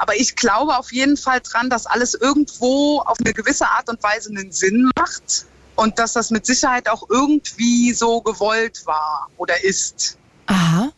Aber 0.00 0.16
ich 0.16 0.34
glaube 0.34 0.78
auf 0.78 0.92
jeden 0.92 1.18
Fall 1.18 1.40
dran, 1.40 1.68
dass 1.68 1.84
alles 1.84 2.14
irgendwo 2.14 3.00
auf 3.00 3.18
eine 3.20 3.34
gewisse 3.34 3.68
Art 3.68 3.90
und 3.90 4.02
Weise 4.02 4.30
einen 4.30 4.50
Sinn 4.50 4.90
macht 4.96 5.44
und 5.76 5.98
dass 5.98 6.14
das 6.14 6.30
mit 6.30 6.46
Sicherheit 6.46 6.88
auch 6.88 7.10
irgendwie 7.10 7.92
so 7.92 8.22
gewollt 8.22 8.86
war 8.86 9.28
oder 9.36 9.62
ist. 9.62 10.16
Aha. 10.46 10.90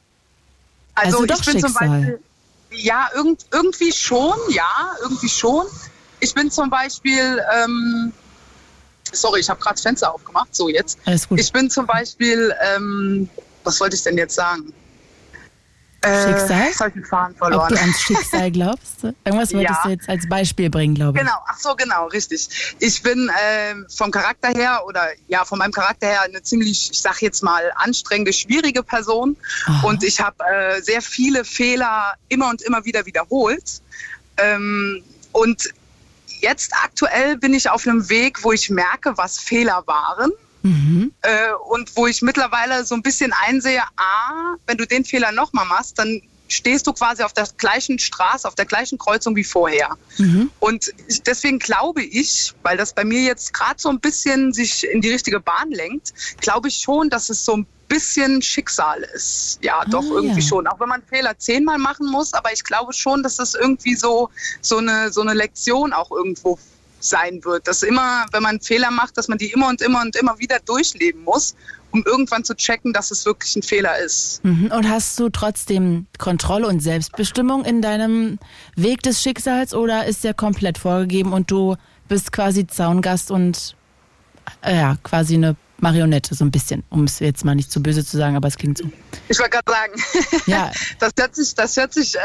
Also, 0.95 1.19
also 1.19 1.25
ich 1.25 1.45
bin 1.45 1.61
Schicksal. 1.61 1.61
zum 1.61 1.73
Beispiel 1.75 2.21
ja, 2.71 3.09
irgend, 3.15 3.47
irgendwie 3.51 3.93
schon, 3.93 4.39
ja, 4.51 4.95
irgendwie 5.03 5.29
schon. 5.29 5.67
Ich 6.21 6.35
bin 6.35 6.51
zum 6.51 6.71
Beispiel, 6.71 7.43
ähm, 7.53 8.13
sorry, 9.13 9.41
ich 9.41 9.51
habe 9.51 9.61
gerade 9.61 9.75
das 9.75 9.83
Fenster 9.83 10.13
aufgemacht, 10.13 10.55
so 10.55 10.69
jetzt. 10.69 10.99
Alles 11.05 11.29
gut. 11.29 11.41
Ich 11.41 11.53
bin 11.53 11.71
zum 11.71 11.87
Beispiel, 11.87 12.55
ähm, 12.75 13.29
was 13.65 13.81
wollte 13.81 13.97
ich 13.97 14.03
denn 14.03 14.17
jetzt 14.17 14.35
sagen? 14.35 14.73
Schicksal? 16.03 16.63
Äh, 16.63 16.71
ich 16.71 16.95
den 16.95 17.05
Faden 17.05 17.37
verloren. 17.37 17.61
Ob 17.61 17.69
du 17.69 17.79
ans 17.79 18.01
Schicksal 18.01 18.51
glaubst? 18.53 19.05
Irgendwas 19.05 19.53
wolltest 19.53 19.81
ja. 19.81 19.83
du 19.85 19.91
jetzt 19.91 20.09
als 20.09 20.27
Beispiel 20.29 20.71
bringen, 20.71 20.95
glaube 20.95 21.19
ich. 21.19 21.25
Genau, 21.25 21.37
ach 21.47 21.59
so, 21.59 21.75
genau, 21.75 22.07
richtig. 22.07 22.75
Ich 22.79 23.03
bin 23.03 23.29
äh, 23.29 23.75
vom 23.95 24.11
Charakter 24.11 24.49
her 24.49 24.83
oder 24.87 25.09
ja, 25.29 25.45
von 25.45 25.59
meinem 25.59 25.73
Charakter 25.73 26.07
her 26.07 26.23
eine 26.23 26.43
ziemlich, 26.43 26.91
ich 26.91 27.01
sag 27.03 27.21
jetzt 27.21 27.43
mal, 27.43 27.71
anstrengende, 27.77 28.33
schwierige 28.33 28.83
Person. 28.83 29.37
Aha. 29.67 29.89
Und 29.89 30.03
ich 30.03 30.21
habe 30.21 30.37
äh, 30.51 30.81
sehr 30.81 31.03
viele 31.03 31.45
Fehler 31.45 32.15
immer 32.29 32.49
und 32.49 32.63
immer 32.63 32.85
wieder 32.87 33.05
wiederholt. 33.05 33.83
Ähm, 34.39 35.03
und 35.33 35.69
jetzt 36.41 36.73
aktuell 36.85 37.37
bin 37.37 37.55
ich 37.55 37.71
auf 37.71 37.87
einem 37.87 38.09
Weg, 38.09 38.43
wo 38.45 38.53
ich 38.53 38.71
merke, 38.71 39.17
was 39.17 39.39
Fehler 39.39 39.83
waren 39.87 40.33
Mhm. 40.63 41.13
Äh, 41.23 41.53
und 41.69 41.97
wo 41.97 42.07
ich 42.07 42.23
mittlerweile 42.23 42.85
so 42.85 42.95
ein 42.95 43.03
bisschen 43.03 43.33
einsehe, 43.33 43.83
a, 43.97 44.57
wenn 44.67 44.77
du 44.77 44.87
den 44.87 45.05
Fehler 45.05 45.33
nochmal 45.33 45.67
machst, 45.67 45.99
dann 45.99 46.21
stehst 46.51 46.87
du 46.87 46.93
quasi 46.93 47.23
auf 47.23 47.33
der 47.33 47.49
gleichen 47.57 47.99
Straße, 47.99 48.47
auf 48.47 48.55
der 48.55 48.67
gleichen 48.67 48.99
Kreuzung 48.99 49.37
wie 49.37 49.45
vorher. 49.45 49.97
Mhm. 50.19 50.51
Und 50.59 50.93
deswegen 51.27 51.59
glaube 51.59 52.03
ich, 52.03 52.55
weil 52.63 52.77
das 52.77 52.93
bei 52.93 53.05
mir 53.05 53.23
jetzt 53.23 53.55
gerade 53.55 53.81
so 53.81 53.89
ein 53.89 54.01
bisschen 54.01 54.53
sich 54.53 54.87
in 54.87 55.01
die 55.01 55.11
richtige 55.11 55.41
Bahn 55.41 55.71
lenkt, 55.71 56.13
glaube 56.41 56.69
ich 56.69 56.79
schon, 56.79 57.09
dass 57.11 57.31
es 57.31 57.45
so 57.45 57.57
ein 57.57 57.67
bisschen 57.89 58.41
Schicksal 58.41 59.03
ist. 59.15 59.59
Ja, 59.63 59.81
ah, 59.81 59.85
doch 59.85 60.05
irgendwie 60.05 60.41
ja. 60.41 60.47
schon. 60.47 60.67
Auch 60.67 60.79
wenn 60.81 60.89
man 60.89 61.03
Fehler 61.03 61.39
zehnmal 61.39 61.79
machen 61.79 62.07
muss, 62.11 62.35
aber 62.35 62.53
ich 62.53 62.65
glaube 62.65 62.93
schon, 62.93 63.23
dass 63.23 63.37
das 63.37 63.55
irgendwie 63.55 63.97
so, 63.97 64.31
so, 64.61 64.79
eine, 64.79 65.13
so 65.13 65.21
eine 65.21 65.35
Lektion 65.35 65.93
auch 65.93 66.11
irgendwo 66.11 66.59
sein 67.01 67.45
wird. 67.45 67.67
Dass 67.67 67.83
immer, 67.83 68.27
wenn 68.33 68.43
man 68.43 68.61
Fehler 68.61 68.91
macht, 68.91 69.17
dass 69.17 69.29
man 69.29 69.39
die 69.39 69.53
immer 69.53 69.69
und 69.69 69.83
immer 69.83 70.01
und 70.03 70.17
immer 70.17 70.39
wieder 70.39 70.59
durchleben 70.65 71.25
muss, 71.25 71.55
um 71.91 72.05
irgendwann 72.07 72.45
zu 72.45 72.55
checken, 72.55 72.93
dass 72.93 73.11
es 73.11 73.27
wirklich 73.27 73.57
ein 73.57 73.63
Fehler 73.63 73.99
ist. 73.99 74.45
Mhm. 74.45 74.71
Und 74.73 74.89
hast 74.89 75.19
du 75.19 75.29
trotzdem 75.29 76.07
Kontrolle 76.19 76.67
und 76.67 76.81
Selbstbestimmung 76.81 77.65
in 77.65 77.83
deinem 77.83 78.39
Weg 78.77 79.03
des 79.03 79.23
Schicksals 79.23 79.75
oder 79.75 80.07
ist 80.07 80.25
der 80.25 80.35
komplett 80.35 80.79
vorgegeben 80.79 81.33
und 81.33 81.51
du 81.51 81.77
bist 82.09 82.33
quasi 82.33 82.67
Zaungast 82.67 83.31
und 83.31 83.77
äh, 84.63 84.77
ja, 84.77 84.97
quasi 85.03 85.35
eine 85.35 85.57
Marionette, 85.81 86.35
so 86.35 86.45
ein 86.45 86.51
bisschen, 86.51 86.83
um 86.91 87.05
es 87.05 87.19
jetzt 87.21 87.45
mal 87.45 87.55
nicht 87.55 87.71
zu 87.73 87.83
böse 87.83 88.05
zu 88.05 88.17
sagen, 88.17 88.37
aber 88.37 88.49
es 88.49 88.57
klingt 88.57 88.79
so. 88.79 88.85
Ich 89.29 89.39
wollte 89.39 89.51
gerade 89.51 89.73
sagen, 89.73 90.43
ja. 90.47 90.71
das 90.99 91.13
hört 91.19 91.35
sich, 91.35 91.55
das 91.55 91.77
hört 91.77 91.95
sich 91.95 92.17
äh, 92.17 92.21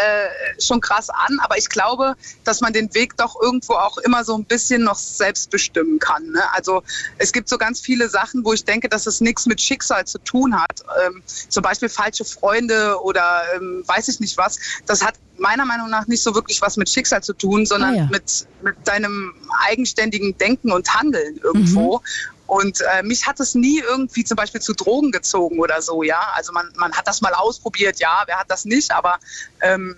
schon 0.62 0.82
krass 0.82 1.10
an, 1.10 1.40
aber 1.42 1.58
ich 1.58 1.70
glaube, 1.70 2.16
dass 2.44 2.62
man 2.62 2.74
den 2.74 2.94
Weg 2.94 3.16
doch 3.18 3.36
irgendwo 3.42 3.74
auch 3.74 3.98
immer 4.00 4.24
so 4.24 4.38
ein 4.38 4.46
bisschen 4.46 4.84
noch 4.84 4.96
selbst 4.96 5.50
bestimmen 5.50 6.00
kann. 6.00 6.32
Ne? 6.32 6.42
Also 6.54 6.84
es 7.18 7.32
gibt 7.32 7.50
so 7.50 7.58
ganz 7.58 7.80
viele 7.80 8.10
Sachen, 8.10 8.44
wo 8.44 8.54
ich 8.54 8.66
denke, 8.66 8.90
dass 8.90 9.08
es 9.08 9.22
nichts 9.22 9.46
mit 9.46 9.62
Schicksal 9.62 10.06
zu 10.06 10.20
tun 10.20 10.60
hat. 10.60 10.84
Ähm, 11.06 11.24
zum 11.50 11.64
Beispiel 11.64 11.90
falsche 11.90 12.26
Freunde 12.26 13.02
oder 13.02 13.42
ähm, 13.56 13.84
weiß 13.86 14.08
ich 14.08 14.20
nicht 14.20 14.38
was. 14.38 14.60
Das 14.86 15.04
hat 15.04 15.16
meiner 15.38 15.66
Meinung 15.66 15.90
nach 15.90 16.08
nicht 16.08 16.24
so 16.24 16.34
wirklich 16.34 16.62
was 16.62 16.78
mit 16.78 16.90
Schicksal 16.90 17.22
zu 17.22 17.34
tun, 17.34 17.66
sondern 17.66 17.94
ah, 17.94 17.98
ja. 17.98 18.08
mit, 18.12 18.48
mit 18.62 18.76
deinem 18.86 19.34
eigenständigen 19.68 20.38
Denken 20.38 20.72
und 20.72 20.94
Handeln 20.94 21.38
irgendwo. 21.44 21.98
Mhm. 21.98 22.35
Und 22.48 22.82
äh, 22.82 23.04
mich 23.04 23.26
hat 23.26 23.40
es 23.40 23.56
nie 23.56 23.80
irgendwie 23.80 24.24
zum 24.24 24.36
Beispiel 24.36 24.62
zu 24.62 24.74
Drogen 24.74 25.12
gezogen 25.12 25.60
oder 25.60 25.82
so, 25.82 26.04
ja. 26.04 26.32
Also 26.36 26.54
man, 26.54 26.72
man 26.78 26.94
hat 26.94 27.08
das 27.08 27.22
mal 27.22 27.34
ausprobiert, 27.34 28.00
ja, 28.00 28.24
wer 28.28 28.40
hat 28.40 28.52
das 28.52 28.66
nicht, 28.66 28.92
aber 28.92 29.20
ähm, 29.62 29.96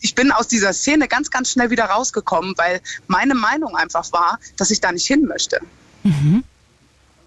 ich 0.00 0.14
bin 0.14 0.30
aus 0.30 0.46
dieser 0.46 0.72
Szene 0.72 1.08
ganz, 1.08 1.30
ganz 1.30 1.50
schnell 1.50 1.70
wieder 1.70 1.86
rausgekommen, 1.86 2.54
weil 2.56 2.80
meine 3.08 3.34
Meinung 3.34 3.76
einfach 3.76 4.10
war, 4.12 4.38
dass 4.56 4.70
ich 4.70 4.80
da 4.80 4.92
nicht 4.92 5.06
hin 5.06 5.26
möchte. 5.26 5.60
Mhm. 6.04 6.44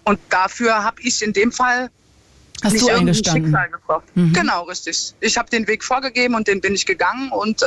Und 0.04 0.18
dafür 0.30 0.82
habe 0.82 1.00
ich 1.02 1.22
in 1.22 1.32
dem 1.32 1.52
Fall 1.52 1.90
Hast 2.62 2.72
nicht 2.72 2.82
du 2.82 2.88
eingestanden? 2.88 3.44
Schicksal 3.44 3.70
gebraucht. 3.70 4.04
Mhm. 4.14 4.32
Genau, 4.32 4.64
richtig. 4.64 5.14
Ich 5.20 5.36
habe 5.36 5.50
den 5.50 5.66
Weg 5.66 5.84
vorgegeben 5.84 6.34
und 6.34 6.48
den 6.48 6.60
bin 6.60 6.74
ich 6.74 6.86
gegangen 6.86 7.30
und 7.30 7.62
äh, 7.62 7.66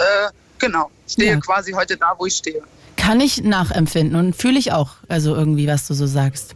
genau, 0.60 0.90
stehe 1.08 1.32
ja. 1.32 1.40
quasi 1.40 1.72
heute 1.74 1.98
da, 1.98 2.14
wo 2.18 2.26
ich 2.26 2.36
stehe. 2.36 2.62
Kann 2.98 3.20
ich 3.20 3.44
nachempfinden 3.44 4.18
und 4.18 4.36
fühle 4.36 4.58
ich 4.58 4.72
auch, 4.72 4.92
also 5.08 5.36
irgendwie, 5.36 5.68
was 5.68 5.88
du 5.88 5.94
so 5.94 6.08
sagst. 6.08 6.56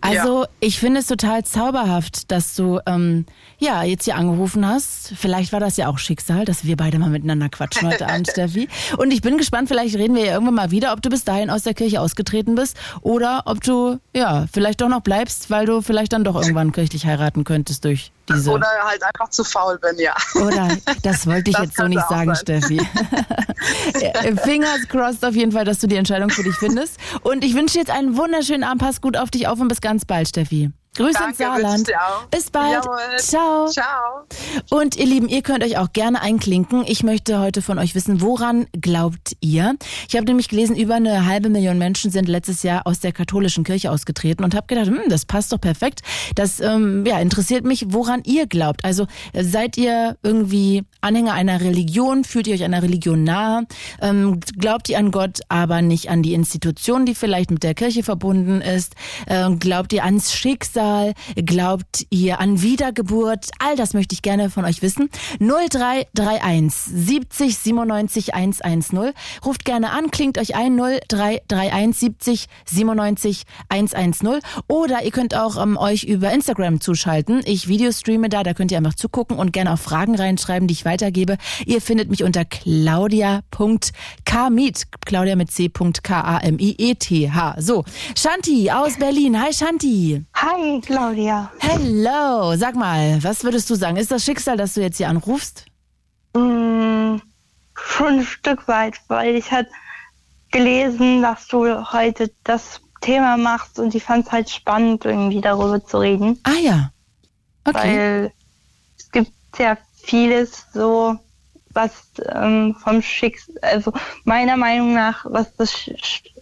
Also 0.00 0.42
ja. 0.42 0.48
ich 0.60 0.78
finde 0.78 1.00
es 1.00 1.06
total 1.06 1.44
zauberhaft, 1.44 2.30
dass 2.30 2.54
du 2.54 2.80
ähm, 2.86 3.26
ja 3.58 3.82
jetzt 3.82 4.04
hier 4.04 4.16
angerufen 4.16 4.66
hast. 4.66 5.12
Vielleicht 5.16 5.52
war 5.52 5.60
das 5.60 5.76
ja 5.76 5.88
auch 5.88 5.98
Schicksal, 5.98 6.44
dass 6.44 6.64
wir 6.64 6.76
beide 6.76 6.98
mal 6.98 7.10
miteinander 7.10 7.48
quatschen 7.48 7.88
heute 7.88 8.08
Abend, 8.08 8.28
Steffi. 8.30 8.68
Und 8.96 9.10
ich 9.10 9.22
bin 9.22 9.38
gespannt, 9.38 9.68
vielleicht 9.68 9.96
reden 9.96 10.14
wir 10.14 10.24
ja 10.24 10.32
irgendwann 10.32 10.54
mal 10.54 10.70
wieder, 10.70 10.92
ob 10.92 11.02
du 11.02 11.10
bis 11.10 11.24
dahin 11.24 11.50
aus 11.50 11.62
der 11.62 11.74
Kirche 11.74 12.00
ausgetreten 12.00 12.54
bist 12.54 12.76
oder 13.00 13.42
ob 13.46 13.62
du 13.62 13.98
ja 14.14 14.46
vielleicht 14.52 14.80
doch 14.80 14.88
noch 14.88 15.00
bleibst, 15.00 15.50
weil 15.50 15.66
du 15.66 15.80
vielleicht 15.80 16.12
dann 16.12 16.24
doch 16.24 16.36
irgendwann 16.36 16.72
kirchlich 16.72 17.06
heiraten 17.06 17.44
könntest 17.44 17.84
durch 17.84 18.12
diese. 18.28 18.50
Oder 18.50 18.66
halt 18.84 19.02
einfach 19.02 19.30
zu 19.30 19.44
faul 19.44 19.78
bin, 19.78 19.98
ja. 19.98 20.14
Oder 20.34 20.68
das 21.02 21.26
wollte 21.26 21.50
ich 21.50 21.56
das 21.56 21.66
jetzt 21.66 21.76
so 21.76 21.88
nicht 21.88 22.06
sagen, 22.08 22.34
sein. 22.34 22.60
Steffi. 22.60 22.80
Fingers 24.44 24.88
crossed 24.88 25.24
auf 25.24 25.34
jeden 25.34 25.52
Fall, 25.52 25.64
dass 25.64 25.78
du 25.78 25.86
die 25.86 25.96
Entscheidung 25.96 26.30
für 26.30 26.42
dich 26.42 26.54
findest. 26.56 26.98
Und 27.22 27.44
ich 27.44 27.54
wünsche 27.54 27.78
jetzt 27.78 27.90
einen 27.90 28.16
wunderschönen 28.16 28.64
Abend. 28.64 28.82
Pass 28.82 29.00
gut 29.00 29.16
auf 29.16 29.30
dich 29.30 29.48
auf 29.48 29.60
und 29.60 29.68
bis 29.68 29.77
ganz 29.80 30.04
bald, 30.04 30.28
Steffi. 30.28 30.70
Grüße 30.98 31.12
Danke, 31.12 31.28
ins 31.28 31.38
Saarland. 31.38 31.90
Bis 32.32 32.50
bald. 32.50 32.84
Jawohl. 32.84 33.18
Ciao. 33.18 33.68
Ciao. 33.68 34.24
Und 34.68 34.96
ihr 34.96 35.06
Lieben, 35.06 35.28
ihr 35.28 35.42
könnt 35.42 35.62
euch 35.62 35.78
auch 35.78 35.92
gerne 35.92 36.20
einklinken. 36.20 36.82
Ich 36.88 37.04
möchte 37.04 37.38
heute 37.38 37.62
von 37.62 37.78
euch 37.78 37.94
wissen, 37.94 38.20
woran 38.20 38.66
glaubt 38.72 39.36
ihr? 39.38 39.76
Ich 40.08 40.16
habe 40.16 40.26
nämlich 40.26 40.48
gelesen, 40.48 40.74
über 40.74 40.96
eine 40.96 41.24
halbe 41.24 41.50
Million 41.50 41.78
Menschen 41.78 42.10
sind 42.10 42.26
letztes 42.26 42.64
Jahr 42.64 42.84
aus 42.84 42.98
der 42.98 43.12
katholischen 43.12 43.62
Kirche 43.62 43.92
ausgetreten 43.92 44.42
und 44.42 44.56
habe 44.56 44.66
gedacht, 44.66 44.88
hm, 44.88 45.02
das 45.08 45.24
passt 45.24 45.52
doch 45.52 45.60
perfekt. 45.60 46.00
Das 46.34 46.58
ähm, 46.58 47.06
ja, 47.06 47.20
interessiert 47.20 47.64
mich, 47.64 47.86
woran 47.90 48.22
ihr 48.24 48.48
glaubt. 48.48 48.84
Also 48.84 49.06
seid 49.32 49.76
ihr 49.76 50.16
irgendwie 50.24 50.82
Anhänger 51.00 51.32
einer 51.32 51.60
Religion? 51.60 52.24
Fühlt 52.24 52.48
ihr 52.48 52.54
euch 52.54 52.64
einer 52.64 52.82
Religion 52.82 53.22
nahe? 53.22 53.66
Ähm, 54.02 54.40
glaubt 54.58 54.88
ihr 54.88 54.98
an 54.98 55.12
Gott, 55.12 55.42
aber 55.48 55.80
nicht 55.80 56.10
an 56.10 56.24
die 56.24 56.34
Institution, 56.34 57.06
die 57.06 57.14
vielleicht 57.14 57.52
mit 57.52 57.62
der 57.62 57.74
Kirche 57.74 58.02
verbunden 58.02 58.60
ist? 58.62 58.96
Ähm, 59.28 59.60
glaubt 59.60 59.92
ihr 59.92 60.02
ans 60.02 60.34
Schicksal? 60.34 60.87
Schicksal? 60.88 61.12
Glaubt 61.36 62.06
ihr 62.10 62.40
an 62.40 62.60
Wiedergeburt? 62.62 63.50
All 63.58 63.76
das 63.76 63.92
möchte 63.94 64.14
ich 64.14 64.22
gerne 64.22 64.50
von 64.50 64.64
euch 64.64 64.82
wissen. 64.82 65.08
0331 65.40 66.72
70 66.72 67.58
97 67.58 68.34
110. 68.34 69.12
Ruft 69.44 69.64
gerne 69.64 69.90
an, 69.90 70.10
klingt 70.10 70.36
euch 70.38 70.56
ein 70.56 70.76
0331 70.76 71.98
70 71.98 72.46
97 72.64 73.42
110. 73.68 74.40
Oder 74.66 75.04
ihr 75.04 75.10
könnt 75.10 75.34
auch 75.34 75.62
ähm, 75.62 75.76
euch 75.76 76.04
über 76.04 76.32
Instagram 76.32 76.80
zuschalten. 76.80 77.42
Ich 77.44 77.68
Videostreame 77.68 78.30
da, 78.30 78.42
da 78.42 78.54
könnt 78.54 78.72
ihr 78.72 78.78
einfach 78.78 78.94
zugucken 78.94 79.38
und 79.38 79.52
gerne 79.52 79.74
auch 79.74 79.78
Fragen 79.78 80.14
reinschreiben, 80.14 80.66
die 80.68 80.72
ich 80.72 80.84
weitergebe. 80.84 81.38
Ihr 81.66 81.80
findet 81.80 82.10
mich 82.10 82.22
unter 82.24 82.44
claudia.kamiet. 82.44 84.82
Claudia 85.04 85.36
mit 85.36 85.50
C.K-A-M-I-E-T-H. 85.50 87.54
So, 87.58 87.84
Shanti 88.16 88.70
aus 88.70 88.96
Berlin. 88.96 89.40
Hi 89.40 89.52
Shanti. 89.52 90.24
Hi. 90.34 90.77
Claudia. 90.82 91.50
Hello. 91.58 92.54
Sag 92.56 92.74
mal, 92.74 93.22
was 93.22 93.44
würdest 93.44 93.68
du 93.70 93.74
sagen? 93.74 93.96
Ist 93.96 94.10
das 94.10 94.24
Schicksal, 94.24 94.56
dass 94.56 94.74
du 94.74 94.80
jetzt 94.80 94.96
hier 94.96 95.08
anrufst? 95.08 95.64
Mm, 96.34 97.16
schon 97.74 98.18
ein 98.18 98.24
Stück 98.24 98.68
weit, 98.68 98.94
weil 99.08 99.36
ich 99.36 99.50
halt 99.50 99.68
gelesen, 100.50 101.22
dass 101.22 101.46
du 101.48 101.92
heute 101.92 102.30
das 102.44 102.80
Thema 103.00 103.36
machst 103.36 103.78
und 103.78 103.94
ich 103.94 104.02
fand 104.02 104.26
es 104.26 104.32
halt 104.32 104.50
spannend, 104.50 105.04
irgendwie 105.04 105.40
darüber 105.40 105.84
zu 105.84 105.98
reden. 105.98 106.38
Ah 106.44 106.58
ja. 106.60 106.90
Okay. 107.64 107.76
Weil 107.76 108.32
es 108.98 109.10
gibt 109.10 109.32
sehr 109.56 109.78
vieles 110.02 110.66
so, 110.72 111.18
was 111.70 111.92
ähm, 112.32 112.74
vom 112.82 113.02
Schicksal, 113.02 113.54
also 113.62 113.92
meiner 114.24 114.56
Meinung 114.56 114.94
nach, 114.94 115.24
was 115.28 115.54
das 115.56 115.72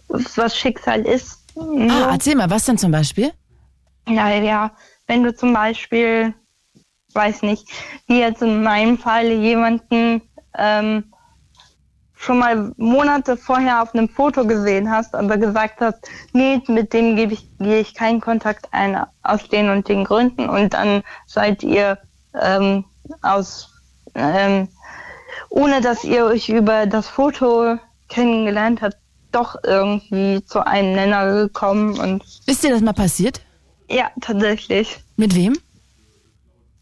was 0.07 0.57
Schicksal 0.57 1.01
ist. 1.01 1.39
Ah, 1.55 2.11
erzähl 2.11 2.35
mal, 2.35 2.49
was 2.49 2.65
denn 2.65 2.77
zum 2.77 2.91
Beispiel? 2.91 3.31
Ja, 4.07 4.29
ja, 4.29 4.71
wenn 5.07 5.23
du 5.23 5.35
zum 5.35 5.53
Beispiel, 5.53 6.33
weiß 7.13 7.41
nicht, 7.41 7.67
wie 8.07 8.19
jetzt 8.19 8.41
in 8.41 8.63
meinem 8.63 8.97
Fall 8.97 9.25
jemanden 9.25 10.21
ähm, 10.57 11.11
schon 12.15 12.39
mal 12.39 12.73
Monate 12.77 13.37
vorher 13.37 13.81
auf 13.81 13.93
einem 13.93 14.09
Foto 14.09 14.45
gesehen 14.45 14.89
hast, 14.89 15.13
aber 15.13 15.37
gesagt 15.37 15.81
hast, 15.81 16.09
nee, 16.33 16.61
mit 16.67 16.93
dem 16.93 17.15
gebe 17.15 17.33
ich, 17.33 17.49
gehe 17.59 17.79
ich 17.79 17.93
keinen 17.93 18.21
Kontakt 18.21 18.67
ein 18.71 19.05
aus 19.23 19.47
den 19.49 19.69
und 19.69 19.87
den 19.87 20.03
Gründen 20.03 20.49
und 20.49 20.73
dann 20.73 21.03
seid 21.25 21.63
ihr 21.63 21.97
ähm, 22.41 22.85
aus, 23.21 23.69
ähm, 24.15 24.69
ohne 25.49 25.81
dass 25.81 26.03
ihr 26.03 26.25
euch 26.25 26.49
über 26.49 26.85
das 26.85 27.07
Foto 27.07 27.77
kennengelernt 28.09 28.81
habt, 28.81 28.97
doch 29.31 29.55
irgendwie 29.63 30.43
zu 30.45 30.65
einem 30.65 30.93
Nenner 30.93 31.43
gekommen 31.43 31.99
und. 31.99 32.23
Ist 32.45 32.63
dir 32.63 32.71
das 32.71 32.81
mal 32.81 32.93
passiert? 32.93 33.41
Ja, 33.89 34.11
tatsächlich. 34.21 34.99
Mit 35.15 35.35
wem? 35.35 35.57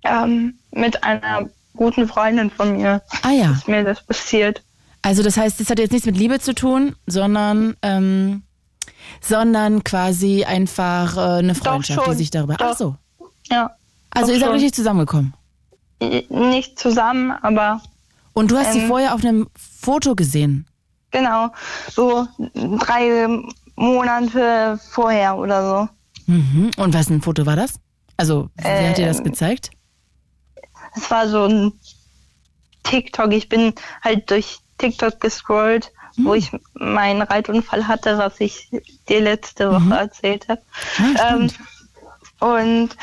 Ähm, 0.04 0.58
mit 0.72 1.04
einer 1.04 1.50
guten 1.76 2.08
Freundin 2.08 2.50
von 2.50 2.78
mir. 2.78 3.02
Ah 3.22 3.32
ja. 3.32 3.52
Ist 3.52 3.68
mir 3.68 3.84
das 3.84 4.04
passiert. 4.06 4.64
Also 5.02 5.22
das 5.22 5.38
heißt, 5.38 5.60
das 5.60 5.70
hat 5.70 5.80
jetzt 5.80 5.92
nichts 5.92 6.06
mit 6.06 6.18
Liebe 6.18 6.40
zu 6.40 6.56
tun, 6.56 6.96
sondern 7.06 7.76
ähm, 7.82 8.44
sondern 9.22 9.84
quasi 9.84 10.44
einfach 10.44 11.18
äh, 11.18 11.40
eine 11.40 11.56
Freundschaft, 11.56 12.08
die 12.08 12.16
sich 12.16 12.30
darüber. 12.32 12.56
Doch. 12.56 12.72
Ach 12.72 12.78
so. 12.78 12.96
Ja. 13.50 13.72
Also 14.12 14.32
ihr 14.32 14.40
seid 14.40 14.52
richtig 14.52 14.74
zusammengekommen. 14.74 15.34
Nicht 16.00 16.80
zusammen, 16.80 17.32
aber. 17.42 17.82
Und 18.34 18.52
du 18.52 18.58
hast 18.58 18.76
ähm, 18.76 18.82
sie 18.82 18.88
vorher 18.88 19.14
auf 19.14 19.24
einem 19.24 19.48
Foto 19.56 20.16
gesehen. 20.16 20.66
Genau, 21.12 21.50
so 21.90 22.28
drei 22.54 23.28
Monate 23.76 24.80
vorher 24.92 25.38
oder 25.38 25.70
so. 25.70 25.90
Mhm. 26.28 26.72
Und 26.78 26.94
was 26.94 27.10
ein 27.10 27.22
Foto 27.22 27.46
war 27.46 27.56
das? 27.56 27.76
Also, 28.18 28.50
wer 28.56 28.82
ähm, 28.82 28.90
hat 28.90 28.98
dir 28.98 29.08
das 29.08 29.20
ähm, 29.20 29.26
gezeigt? 29.26 29.72
Es 30.96 31.10
war 31.12 31.28
so 31.28 31.46
ein 31.46 31.74
TikTok. 32.84 33.34
Ich 33.34 33.50
bin 33.50 33.74
halt 34.04 34.30
durch 34.30 34.60
TikTok 34.78 35.20
gescrollt, 35.20 35.92
mhm. 36.16 36.26
wo 36.26 36.34
ich 36.34 36.52
meinen 36.74 37.22
Reitunfall 37.22 37.88
hatte, 37.88 38.18
was 38.18 38.40
ich 38.40 38.70
dir 39.10 39.22
letzte 39.22 39.72
Woche 39.72 39.80
mhm. 39.82 39.92
erzählt 39.92 40.48
habe. 40.48 40.62
Ah, 41.18 41.36
ähm, 41.36 41.42
und 41.42 41.58
und 42.40 42.98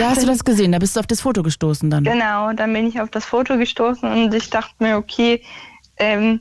da 0.00 0.10
hast 0.10 0.22
du 0.22 0.26
das 0.26 0.44
gesehen, 0.44 0.72
da 0.72 0.78
bist 0.78 0.96
du 0.96 1.00
auf 1.00 1.06
das 1.06 1.20
Foto 1.20 1.42
gestoßen 1.42 1.90
dann. 1.90 2.04
Genau, 2.04 2.52
dann 2.52 2.72
bin 2.72 2.86
ich 2.86 3.00
auf 3.00 3.10
das 3.10 3.24
Foto 3.24 3.56
gestoßen 3.56 4.10
und 4.10 4.34
ich 4.34 4.50
dachte 4.50 4.74
mir, 4.78 4.96
okay, 4.96 5.42
ähm, 5.96 6.40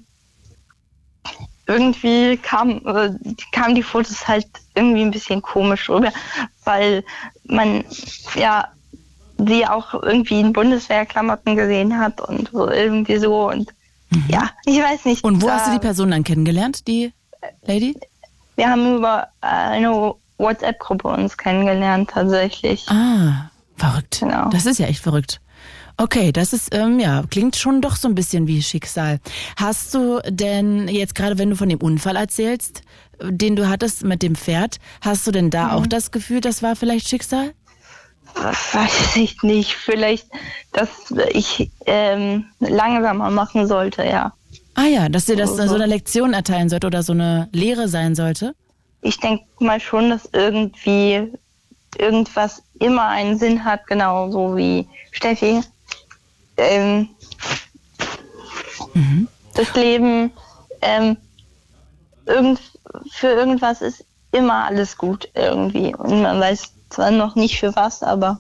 irgendwie 1.72 2.38
kam, 2.38 2.82
äh, 2.86 3.12
kamen 3.52 3.76
die 3.76 3.84
Fotos 3.84 4.28
halt 4.28 4.48
irgendwie 4.76 5.02
ein 5.02 5.12
bisschen 5.12 5.42
komisch 5.42 5.90
rüber, 5.90 6.12
weil 6.64 7.04
man 7.46 7.84
ja 8.36 8.68
sie 9.38 9.66
auch 9.66 9.94
irgendwie 9.94 10.40
in 10.40 10.54
Bundeswehrklamotten 10.54 11.56
gesehen 11.56 11.98
hat 11.98 12.22
und 12.22 12.50
so 12.52 12.70
irgendwie 12.70 13.18
so 13.18 13.50
und 13.50 13.70
mhm. 14.10 14.26
ja, 14.28 14.50
ich 14.66 14.80
weiß 14.80 15.06
nicht. 15.06 15.24
Und 15.24 15.42
wo 15.42 15.50
hast 15.50 15.68
du 15.68 15.72
die 15.72 15.80
Person 15.80 16.12
dann 16.12 16.24
kennengelernt, 16.24 16.88
die? 16.88 17.14
Lady? 17.64 17.98
Wir 18.56 18.70
haben 18.70 18.98
über 18.98 19.30
eine 19.42 20.14
WhatsApp-Gruppe 20.38 21.08
uns 21.08 21.38
kennengelernt 21.38 22.12
tatsächlich. 22.12 22.88
Ah, 22.90 23.50
verrückt. 23.78 24.20
Genau. 24.20 24.50
Das 24.50 24.66
ist 24.66 24.78
ja 24.78 24.88
echt 24.88 25.02
verrückt. 25.02 25.41
Okay, 26.02 26.32
das 26.32 26.52
ist, 26.52 26.74
ähm, 26.74 27.00
ja, 27.00 27.24
klingt 27.30 27.56
schon 27.56 27.80
doch 27.80 27.96
so 27.96 28.08
ein 28.08 28.16
bisschen 28.16 28.48
wie 28.48 28.64
Schicksal. 28.64 29.20
Hast 29.56 29.94
du 29.94 30.20
denn 30.28 30.88
jetzt 30.88 31.14
gerade, 31.14 31.38
wenn 31.38 31.52
du 31.52 31.56
von 31.56 31.70
dem 31.70 31.80
Unfall 31.80 32.16
erzählst, 32.16 32.82
den 33.22 33.56
du 33.56 33.70
hattest 33.70 34.04
mit 34.04 34.24
dem 34.24 34.34
Pferd, 34.34 34.78
hast 35.02 35.28
du 35.28 35.32
denn 35.32 35.52
da 35.52 35.66
mhm. 35.66 35.72
auch 35.74 35.86
das 35.86 36.10
Gefühl, 36.10 36.42
das 36.42 36.64
war 36.64 36.76
vielleicht 36.76 37.08
Schicksal? 37.08 37.54
Weiß 38.34 39.16
ich 39.16 39.44
nicht. 39.44 39.76
Vielleicht, 39.76 40.26
dass 40.74 40.90
ich 41.34 41.70
ähm, 41.86 42.46
langsamer 42.60 43.30
machen 43.30 43.68
sollte, 43.68 44.04
ja. 44.04 44.34
Ah 44.74 44.88
ja, 44.88 45.08
dass 45.08 45.26
dir 45.26 45.36
das 45.36 45.56
so, 45.56 45.68
so 45.68 45.76
eine 45.76 45.86
Lektion 45.86 46.34
erteilen 46.34 46.70
sollte 46.70 46.88
oder 46.88 47.04
so 47.04 47.14
eine 47.14 47.48
Lehre 47.52 47.88
sein 47.88 48.16
sollte? 48.16 48.56
Ich 49.04 49.20
denke 49.20 49.46
mal 49.60 49.80
schon, 49.80 50.10
dass 50.10 50.28
irgendwie 50.34 51.32
irgendwas 52.00 52.64
immer 52.80 53.08
einen 53.08 53.38
Sinn 53.38 53.64
hat, 53.64 53.86
genau 53.86 54.32
so 54.32 54.58
wie 54.58 54.88
Steffi. 55.12 55.62
Ähm, 56.62 57.10
mhm. 58.94 59.28
Das 59.56 59.74
Leben 59.76 60.32
ähm, 60.82 61.18
irgend, 62.26 62.60
für 63.12 63.28
irgendwas 63.28 63.82
ist 63.82 64.06
immer 64.32 64.66
alles 64.66 64.98
gut 64.98 65.30
irgendwie. 65.34 65.94
Und 65.96 66.22
man 66.22 66.40
weiß 66.40 66.72
zwar 66.90 67.12
noch 67.12 67.36
nicht 67.36 67.60
für 67.60 67.76
was, 67.76 68.04
aber 68.04 68.40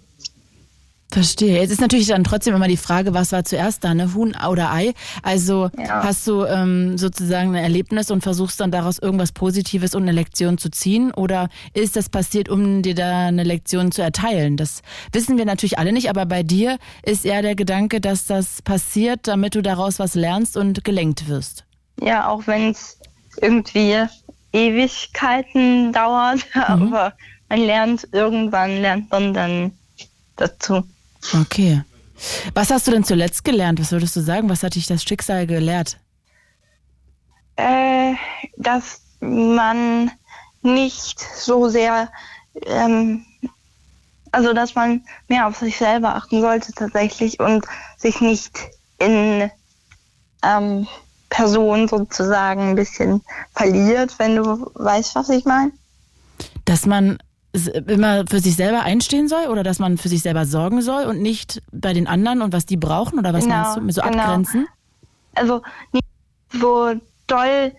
Verstehe. 1.12 1.60
Jetzt 1.60 1.72
ist 1.72 1.82
natürlich 1.82 2.08
dann 2.08 2.24
trotzdem 2.24 2.56
immer 2.56 2.70
die 2.70 2.77
Frage, 2.77 3.13
was 3.13 3.34
war 3.34 3.44
zuerst 3.44 3.84
da, 3.84 3.94
ne? 3.94 4.13
Huhn 4.13 4.34
oder 4.50 4.72
Ei? 4.72 4.94
Also 5.24 5.70
ja. 5.77 6.03
hast 6.03 6.25
du 6.25 6.46
ähm, 6.46 6.98
sozusagen 6.98 7.50
ein 7.50 7.63
Erlebnis 7.63 8.12
und 8.12 8.22
versuchst 8.22 8.62
dann 8.62 8.72
daraus 8.72 8.98
irgendwas 8.98 9.34
Positives 9.34 9.94
und 9.94 10.03
eine 10.03 10.13
Lektion 10.13 10.58
zu 10.58 10.72
ziehen? 10.72 11.12
Oder 11.12 11.50
ist 11.74 11.98
das 11.98 12.08
passiert, 12.08 12.48
um 12.48 12.82
dir 12.82 12.96
da 12.96 13.27
eine 13.27 13.44
Lektion 13.44 13.91
zu 13.91 14.01
erteilen? 14.01 14.56
Das 14.56 14.84
wissen 15.12 15.38
wir 15.38 15.44
natürlich 15.44 15.77
alle 15.77 15.91
nicht, 15.91 16.10
aber 16.10 16.25
bei 16.25 16.44
dir 16.44 16.77
ist 17.03 17.25
eher 17.25 17.41
der 17.41 17.56
Gedanke, 17.56 18.00
dass 18.00 18.25
das 18.25 18.62
passiert, 18.62 19.27
damit 19.27 19.56
du 19.56 19.62
daraus 19.62 20.00
was 20.00 20.15
lernst 20.15 20.56
und 20.56 20.86
gelenkt 20.86 21.27
wirst. 21.27 21.65
Ja, 22.00 22.30
auch 22.30 22.48
wenn 22.48 22.72
es 22.72 22.98
irgendwie 23.41 23.98
Ewigkeiten 24.53 25.91
dauert, 25.91 26.46
mhm. 26.56 26.62
aber 26.62 27.13
man 27.50 27.60
lernt 27.60 28.08
irgendwann, 28.13 28.82
lernt 28.82 29.12
man 29.12 29.34
dann 29.34 29.72
dazu. 30.38 30.84
Okay. 31.34 31.84
Was 32.54 32.70
hast 32.70 32.88
du 32.88 32.92
denn 32.92 33.04
zuletzt 33.04 33.44
gelernt? 33.44 33.80
Was 33.80 33.92
würdest 33.92 34.16
du 34.16 34.22
sagen? 34.22 34.50
Was 34.50 34.63
hat 34.63 34.75
dich 34.75 34.88
das 34.88 35.04
Schicksal 35.04 35.48
gelehrt? 35.48 35.98
Äh, 37.56 38.13
dass 38.58 39.01
man 39.20 40.12
nicht 40.62 41.20
so 41.20 41.70
sehr, 41.70 42.10
ähm, 42.66 43.25
also 44.32 44.54
dass 44.54 44.75
man 44.75 45.04
mehr 45.28 45.48
auf 45.48 45.58
sich 45.58 45.78
selber 45.78 46.16
achten 46.16 46.42
sollte 46.42 46.72
tatsächlich 46.74 47.40
und 47.40 47.66
sich 47.98 48.22
nicht 48.22 48.58
in 49.00 49.50
ähm, 50.44 50.88
Person 51.30 51.88
sozusagen 51.88 52.72
ein 52.72 52.75
bisschen 52.75 53.22
verliert, 53.54 54.18
wenn 54.20 54.36
du 54.36 54.70
weißt, 54.75 55.16
was 55.16 55.30
ich 55.30 55.46
meine. 55.46 55.72
Dass 56.66 56.86
man 56.86 57.18
immer 57.53 58.25
für 58.27 58.39
sich 58.39 58.55
selber 58.55 58.84
einstehen 58.84 59.27
soll 59.27 59.48
oder 59.48 59.63
dass 59.63 59.79
man 59.79 59.98
für 59.98 60.10
sich 60.10 60.22
selber 60.22 60.46
sorgen 60.46 60.81
soll 60.81 61.03
und 61.03 61.22
nicht 61.22 61.62
bei 61.72 61.93
den 61.93 62.08
anderen 62.08 62.41
und 62.41 62.53
was 62.53 62.65
die 62.65 62.77
brauchen 62.77 63.20
oder 63.20 63.34
was 63.34 63.43
genau, 63.43 63.55
meinst 63.55 63.77
du? 63.77 63.91
So 63.91 64.01
genau. 64.01 64.24
abgrenzen? 64.24 64.67
Also 65.36 65.62
nicht 65.91 66.05
so 66.53 66.93
doll 67.27 67.74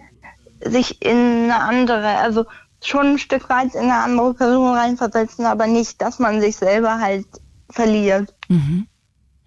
sich 0.65 1.03
in 1.03 1.45
eine 1.45 1.61
andere, 1.61 2.19
also 2.19 2.45
schon 2.83 3.13
ein 3.13 3.19
Stück 3.19 3.49
weit 3.49 3.75
in 3.75 3.83
eine 3.83 3.97
andere 3.97 4.35
Person 4.35 4.75
reinversetzen, 4.75 5.47
aber 5.47 5.67
nicht, 5.67 6.01
dass 6.03 6.19
man 6.19 6.41
sich 6.41 6.57
selber 6.57 6.99
halt 6.99 7.27
verliert. 7.71 8.35
Mhm. 8.49 8.87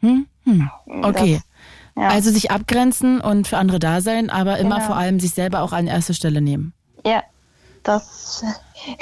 Hm, 0.01 0.25
hm. 0.44 0.70
Okay. 1.03 1.41
Das, 1.96 2.03
ja. 2.03 2.10
Also 2.10 2.32
sich 2.32 2.51
abgrenzen 2.51 3.22
und 3.22 3.48
für 3.48 3.58
andere 3.58 3.79
da 3.79 4.01
sein, 4.01 4.29
aber 4.29 4.58
immer 4.58 4.75
genau. 4.75 4.88
vor 4.88 4.98
allem 4.98 5.20
sich 5.20 5.32
selber 5.32 5.62
auch 5.62 5.72
an 5.72 5.88
erste 5.88 6.14
Stelle 6.14 6.42
nehmen. 6.42 6.74
Ja, 7.05 7.24
das 7.87 8.43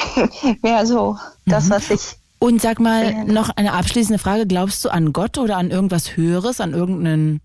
wäre 0.61 0.85
so 0.85 1.17
das, 1.45 1.65
mhm. 1.65 1.69
was 1.71 1.89
ich. 1.89 2.17
Und 2.39 2.61
sag 2.61 2.79
mal 2.79 3.05
äh, 3.05 3.23
noch 3.23 3.49
eine 3.49 3.73
abschließende 3.73 4.19
Frage. 4.19 4.45
Glaubst 4.45 4.83
du 4.83 4.89
an 4.89 5.13
Gott 5.13 5.37
oder 5.37 5.57
an 5.57 5.71
irgendwas 5.71 6.17
Höheres, 6.17 6.59
an 6.59 6.73
irgendeinen, 6.73 7.41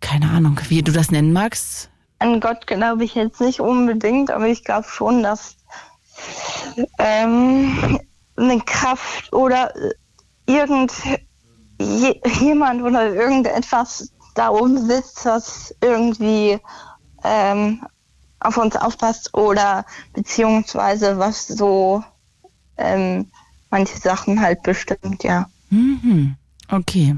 keine 0.00 0.30
Ahnung, 0.30 0.58
wie 0.68 0.82
du 0.82 0.92
das 0.92 1.10
nennen 1.10 1.32
magst? 1.32 1.90
An 2.18 2.40
Gott 2.40 2.66
glaube 2.66 3.04
ich 3.04 3.14
jetzt 3.14 3.40
nicht 3.40 3.60
unbedingt, 3.60 4.30
aber 4.30 4.48
ich 4.48 4.64
glaube 4.64 4.88
schon, 4.88 5.22
dass 5.22 5.56
ähm, 6.98 8.00
eine 8.36 8.60
Kraft 8.60 9.32
oder 9.32 9.72
irgend 10.46 10.92
jemand 11.78 12.82
oder 12.82 13.14
irgendetwas 13.14 14.10
da 14.34 14.50
oben 14.50 14.84
sitzt, 14.86 15.24
was 15.26 15.74
irgendwie 15.80 16.58
ähm, 17.24 17.82
auf 18.40 18.56
uns 18.56 18.76
aufpasst 18.76 19.34
oder 19.34 19.84
beziehungsweise 20.12 21.18
was 21.18 21.46
so 21.46 22.02
ähm, 22.76 23.30
manche 23.70 23.98
Sachen 23.98 24.40
halt 24.40 24.62
bestimmt, 24.62 25.24
ja. 25.24 25.48
Mhm. 25.70 26.36
Okay. 26.70 27.16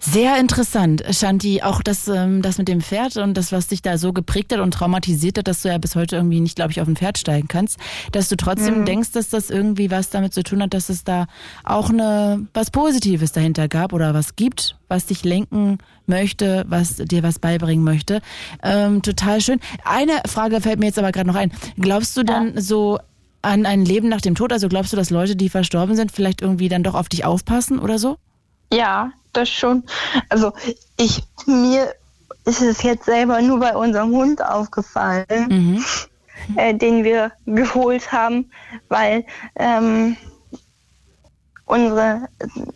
Sehr 0.00 0.38
interessant, 0.38 1.02
Shanti. 1.10 1.62
Auch 1.62 1.82
das, 1.82 2.06
ähm, 2.06 2.40
das 2.40 2.56
mit 2.58 2.68
dem 2.68 2.80
Pferd 2.80 3.16
und 3.16 3.34
das, 3.34 3.50
was 3.50 3.66
dich 3.66 3.82
da 3.82 3.98
so 3.98 4.12
geprägt 4.12 4.52
hat 4.52 4.60
und 4.60 4.72
traumatisiert 4.72 5.38
hat, 5.38 5.48
dass 5.48 5.62
du 5.62 5.68
ja 5.68 5.78
bis 5.78 5.96
heute 5.96 6.14
irgendwie 6.14 6.38
nicht, 6.38 6.54
glaube 6.54 6.70
ich, 6.70 6.80
auf 6.80 6.86
ein 6.86 6.94
Pferd 6.94 7.18
steigen 7.18 7.48
kannst, 7.48 7.78
dass 8.12 8.28
du 8.28 8.36
trotzdem 8.36 8.80
mhm. 8.80 8.84
denkst, 8.84 9.10
dass 9.10 9.28
das 9.28 9.50
irgendwie 9.50 9.90
was 9.90 10.10
damit 10.10 10.32
zu 10.32 10.44
tun 10.44 10.62
hat, 10.62 10.72
dass 10.72 10.88
es 10.88 11.02
da 11.02 11.26
auch 11.64 11.90
eine 11.90 12.46
was 12.54 12.70
Positives 12.70 13.32
dahinter 13.32 13.66
gab 13.66 13.92
oder 13.92 14.14
was 14.14 14.36
gibt, 14.36 14.76
was 14.86 15.06
dich 15.06 15.24
lenken 15.24 15.78
möchte, 16.06 16.64
was 16.68 16.96
dir 16.96 17.24
was 17.24 17.40
beibringen 17.40 17.84
möchte. 17.84 18.20
Ähm, 18.62 19.02
total 19.02 19.40
schön. 19.40 19.58
Eine 19.84 20.22
Frage 20.26 20.60
fällt 20.60 20.78
mir 20.78 20.86
jetzt 20.86 20.98
aber 21.00 21.10
gerade 21.10 21.26
noch 21.26 21.34
ein. 21.34 21.50
Glaubst 21.76 22.16
du 22.16 22.22
dann 22.22 22.54
ja. 22.54 22.60
so 22.60 23.00
an 23.42 23.66
ein 23.66 23.84
Leben 23.84 24.08
nach 24.08 24.20
dem 24.20 24.36
Tod? 24.36 24.52
Also 24.52 24.68
glaubst 24.68 24.92
du, 24.92 24.96
dass 24.96 25.10
Leute, 25.10 25.34
die 25.34 25.48
verstorben 25.48 25.96
sind, 25.96 26.12
vielleicht 26.12 26.40
irgendwie 26.40 26.68
dann 26.68 26.84
doch 26.84 26.94
auf 26.94 27.08
dich 27.08 27.24
aufpassen 27.24 27.80
oder 27.80 27.98
so? 27.98 28.16
Ja, 28.72 29.12
das 29.38 29.48
schon. 29.48 29.84
Also 30.28 30.52
ich 30.96 31.22
mir 31.46 31.94
ist 32.44 32.62
es 32.62 32.82
jetzt 32.82 33.04
selber 33.04 33.40
nur 33.42 33.60
bei 33.60 33.76
unserem 33.76 34.10
Hund 34.10 34.42
aufgefallen, 34.42 35.26
mhm. 35.48 35.84
äh, 36.56 36.74
den 36.74 37.04
wir 37.04 37.32
geholt 37.44 38.10
haben, 38.10 38.50
weil 38.88 39.24
ähm, 39.56 40.16
unsere, 41.66 42.28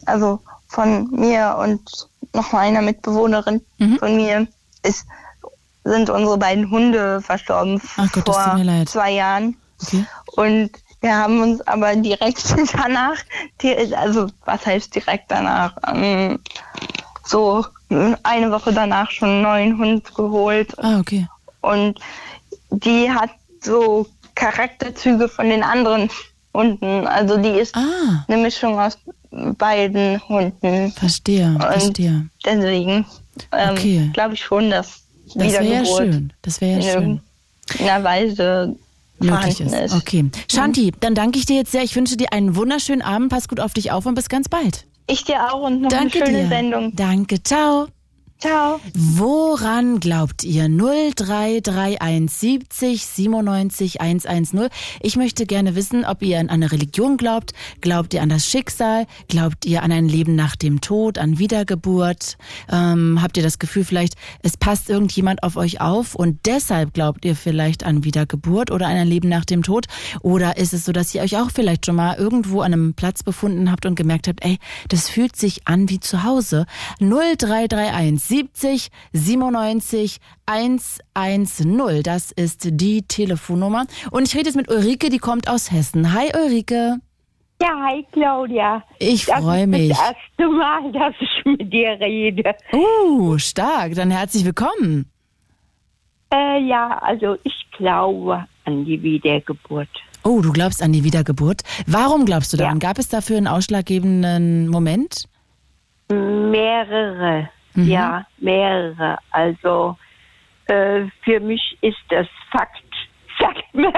also 0.05 0.40
von 0.68 1.11
mir 1.11 1.57
und 1.59 2.09
noch 2.35 2.53
einer 2.53 2.83
Mitbewohnerin 2.83 3.62
mhm. 3.79 3.98
von 3.98 4.16
mir 4.16 4.46
ist, 4.83 5.07
sind 5.85 6.11
unsere 6.11 6.38
beiden 6.38 6.70
Hunde 6.70 7.20
verstorben 7.20 7.81
Ach 7.96 8.12
Gott, 8.12 8.27
vor 8.27 8.57
zwei 8.87 9.11
Jahren. 9.11 9.57
Okay. 9.83 10.07
Und 10.37 10.70
wir 11.02 11.16
haben 11.16 11.40
uns 11.42 11.60
aber 11.62 11.94
direkt 11.96 12.54
danach, 12.72 13.18
also 13.96 14.28
was 14.44 14.64
heißt 14.64 14.94
direkt 14.94 15.30
danach, 15.30 15.76
ähm, 15.92 16.38
so 17.24 17.64
eine 18.22 18.50
Woche 18.50 18.72
danach 18.72 19.10
schon 19.10 19.28
einen 19.28 19.42
neuen 19.42 19.78
Hund 19.78 20.14
geholt. 20.14 20.76
Ah, 20.78 20.98
okay. 20.98 21.26
Und 21.60 21.98
die 22.70 23.10
hat 23.10 23.30
so 23.60 24.06
Charakterzüge 24.34 25.28
von 25.28 25.48
den 25.48 25.62
anderen 25.62 26.08
Hunden. 26.54 27.06
Also 27.06 27.36
die 27.36 27.50
ist 27.50 27.76
ah. 27.76 28.24
eine 28.26 28.42
Mischung 28.42 28.78
aus 28.78 28.98
beiden 29.30 30.20
Hunden. 30.28 30.92
Verstehe, 30.92 31.46
Und 31.46 31.62
verstehe. 31.62 32.28
Deswegen 32.44 33.06
ähm, 33.52 33.70
okay. 33.70 34.10
glaube 34.12 34.34
ich 34.34 34.42
schon, 34.42 34.70
dass 34.70 35.02
das 35.34 35.52
wäre 35.52 35.64
ja 35.64 35.84
schön. 35.84 36.32
Das 36.42 36.60
wäre 36.60 36.80
ja 36.80 36.92
schön. 36.92 37.20
In 37.78 37.88
einer 37.88 38.04
Weise 38.04 38.76
möglich 39.22 39.61
ist. 39.61 39.74
ist. 39.74 39.94
Okay. 39.94 40.30
Shanti, 40.50 40.92
dann 41.00 41.14
danke 41.14 41.38
ich 41.38 41.46
dir 41.46 41.56
jetzt 41.56 41.72
sehr. 41.72 41.82
Ich 41.82 41.96
wünsche 41.96 42.16
dir 42.16 42.32
einen 42.32 42.56
wunderschönen 42.56 43.02
Abend. 43.02 43.30
Pass 43.30 43.48
gut 43.48 43.61
auf 43.61 43.72
dich 43.72 43.92
auf 43.92 44.06
und 44.06 44.14
bis 44.14 44.28
ganz 44.28 44.48
bald. 44.48 44.87
Ich 45.06 45.24
dir 45.24 45.52
auch 45.52 45.62
und 45.62 45.82
noch 45.82 45.90
danke 45.90 46.18
eine 46.18 46.26
schöne 46.26 46.42
dir. 46.42 46.48
Sendung. 46.48 46.92
Danke, 46.94 47.42
ciao. 47.42 47.88
Ciao. 48.42 48.81
Woran 48.94 50.00
glaubt 50.00 50.42
ihr? 50.42 50.68
0331 50.68 52.28
70 52.28 53.07
97 53.07 54.00
110. 54.00 54.68
Ich 55.00 55.14
möchte 55.14 55.46
gerne 55.46 55.76
wissen, 55.76 56.05
ob 56.05 56.22
ihr 56.22 56.40
an 56.40 56.48
eine 56.48 56.72
Religion 56.72 57.18
glaubt. 57.18 57.52
Glaubt 57.83 58.14
ihr 58.14 58.20
an 58.20 58.31
das 58.31 58.48
Schicksal? 58.48 59.07
Glaubt 59.28 59.64
ihr 59.64 59.85
an 59.85 59.92
ein 59.92 60.09
Leben 60.09 60.35
nach 60.35 60.57
dem 60.57 60.81
Tod, 60.81 61.18
an 61.18 61.38
Wiedergeburt? 61.38 62.37
Ähm, 62.68 63.22
habt 63.22 63.37
ihr 63.37 63.44
das 63.44 63.61
Gefühl 63.61 63.85
vielleicht, 63.85 64.14
es 64.42 64.57
passt 64.57 64.90
irgendjemand 64.90 65.44
auf 65.44 65.55
euch 65.55 65.81
auf 65.81 66.16
und 66.16 66.40
deshalb 66.44 66.94
glaubt 66.94 67.24
ihr 67.24 67.37
vielleicht 67.37 67.85
an 67.85 68.02
Wiedergeburt 68.02 68.72
oder 68.72 68.88
an 68.88 68.96
ein 68.96 69.07
Leben 69.07 69.28
nach 69.28 69.44
dem 69.44 69.62
Tod? 69.62 69.87
Oder 70.20 70.57
ist 70.57 70.72
es 70.72 70.85
so, 70.85 70.90
dass 70.90 71.14
ihr 71.14 71.22
euch 71.22 71.37
auch 71.37 71.52
vielleicht 71.55 71.87
schon 71.87 71.94
mal 71.94 72.16
irgendwo 72.16 72.62
an 72.62 72.72
einem 72.72 72.94
Platz 72.94 73.22
befunden 73.22 73.70
habt 73.70 73.87
und 73.87 73.94
gemerkt 73.94 74.26
habt, 74.26 74.44
ey, 74.44 74.59
das 74.88 75.09
fühlt 75.09 75.37
sich 75.37 75.68
an 75.68 75.88
wie 75.88 76.00
zu 76.00 76.24
Hause? 76.24 76.66
0331 76.98 78.32
70 78.33 78.88
97 79.12 80.16
110. 80.47 82.03
Das 82.03 82.33
ist 82.33 82.66
die 82.81 83.03
Telefonnummer. 83.03 83.85
Und 84.11 84.27
ich 84.27 84.35
rede 84.35 84.47
jetzt 84.47 84.57
mit 84.57 84.71
Ulrike, 84.71 85.11
die 85.11 85.18
kommt 85.18 85.51
aus 85.51 85.71
Hessen. 85.71 86.14
Hi 86.14 86.33
Ulrike. 86.35 86.97
Ja, 87.61 87.68
hi 87.87 88.07
Claudia. 88.11 88.83
Ich 88.99 89.27
freue 89.27 89.66
mich. 89.66 89.90
Das 89.90 89.99
erste 89.99 90.49
Mal, 90.51 90.92
dass 90.92 91.14
ich 91.21 91.45
mit 91.45 91.71
dir 91.71 91.90
rede. 92.01 92.55
Uh, 92.73 93.37
stark. 93.37 93.95
Dann 93.97 94.11
herzlich 94.11 94.47
willkommen. 94.47 95.11
Äh, 96.33 96.66
ja, 96.66 96.99
also 97.03 97.37
ich 97.45 97.66
glaube 97.77 98.47
an 98.64 98.87
die 98.87 99.03
Wiedergeburt. 99.03 99.90
Oh, 100.25 100.40
du 100.40 100.53
glaubst 100.53 100.83
an 100.83 100.95
die 100.95 101.05
Wiedergeburt. 101.05 101.64
Warum 101.87 102.25
glaubst 102.25 102.55
du 102.55 102.57
daran? 102.57 102.81
Ja. 102.81 102.88
Gab 102.88 102.99
es 102.99 103.11
dafür 103.11 103.37
einen 103.37 103.49
ausschlaggebenden 103.49 104.68
Moment? 104.68 105.29
Mehrere, 106.09 107.51
mhm. 107.74 107.87
ja, 107.87 108.26
mehrere. 108.38 109.18
Also 109.30 109.96
äh, 110.66 111.04
für 111.22 111.40
mich 111.40 111.76
ist 111.80 111.98
das 112.08 112.26
Fakt, 112.50 112.82
sagt 113.38 113.74
man. 113.74 113.92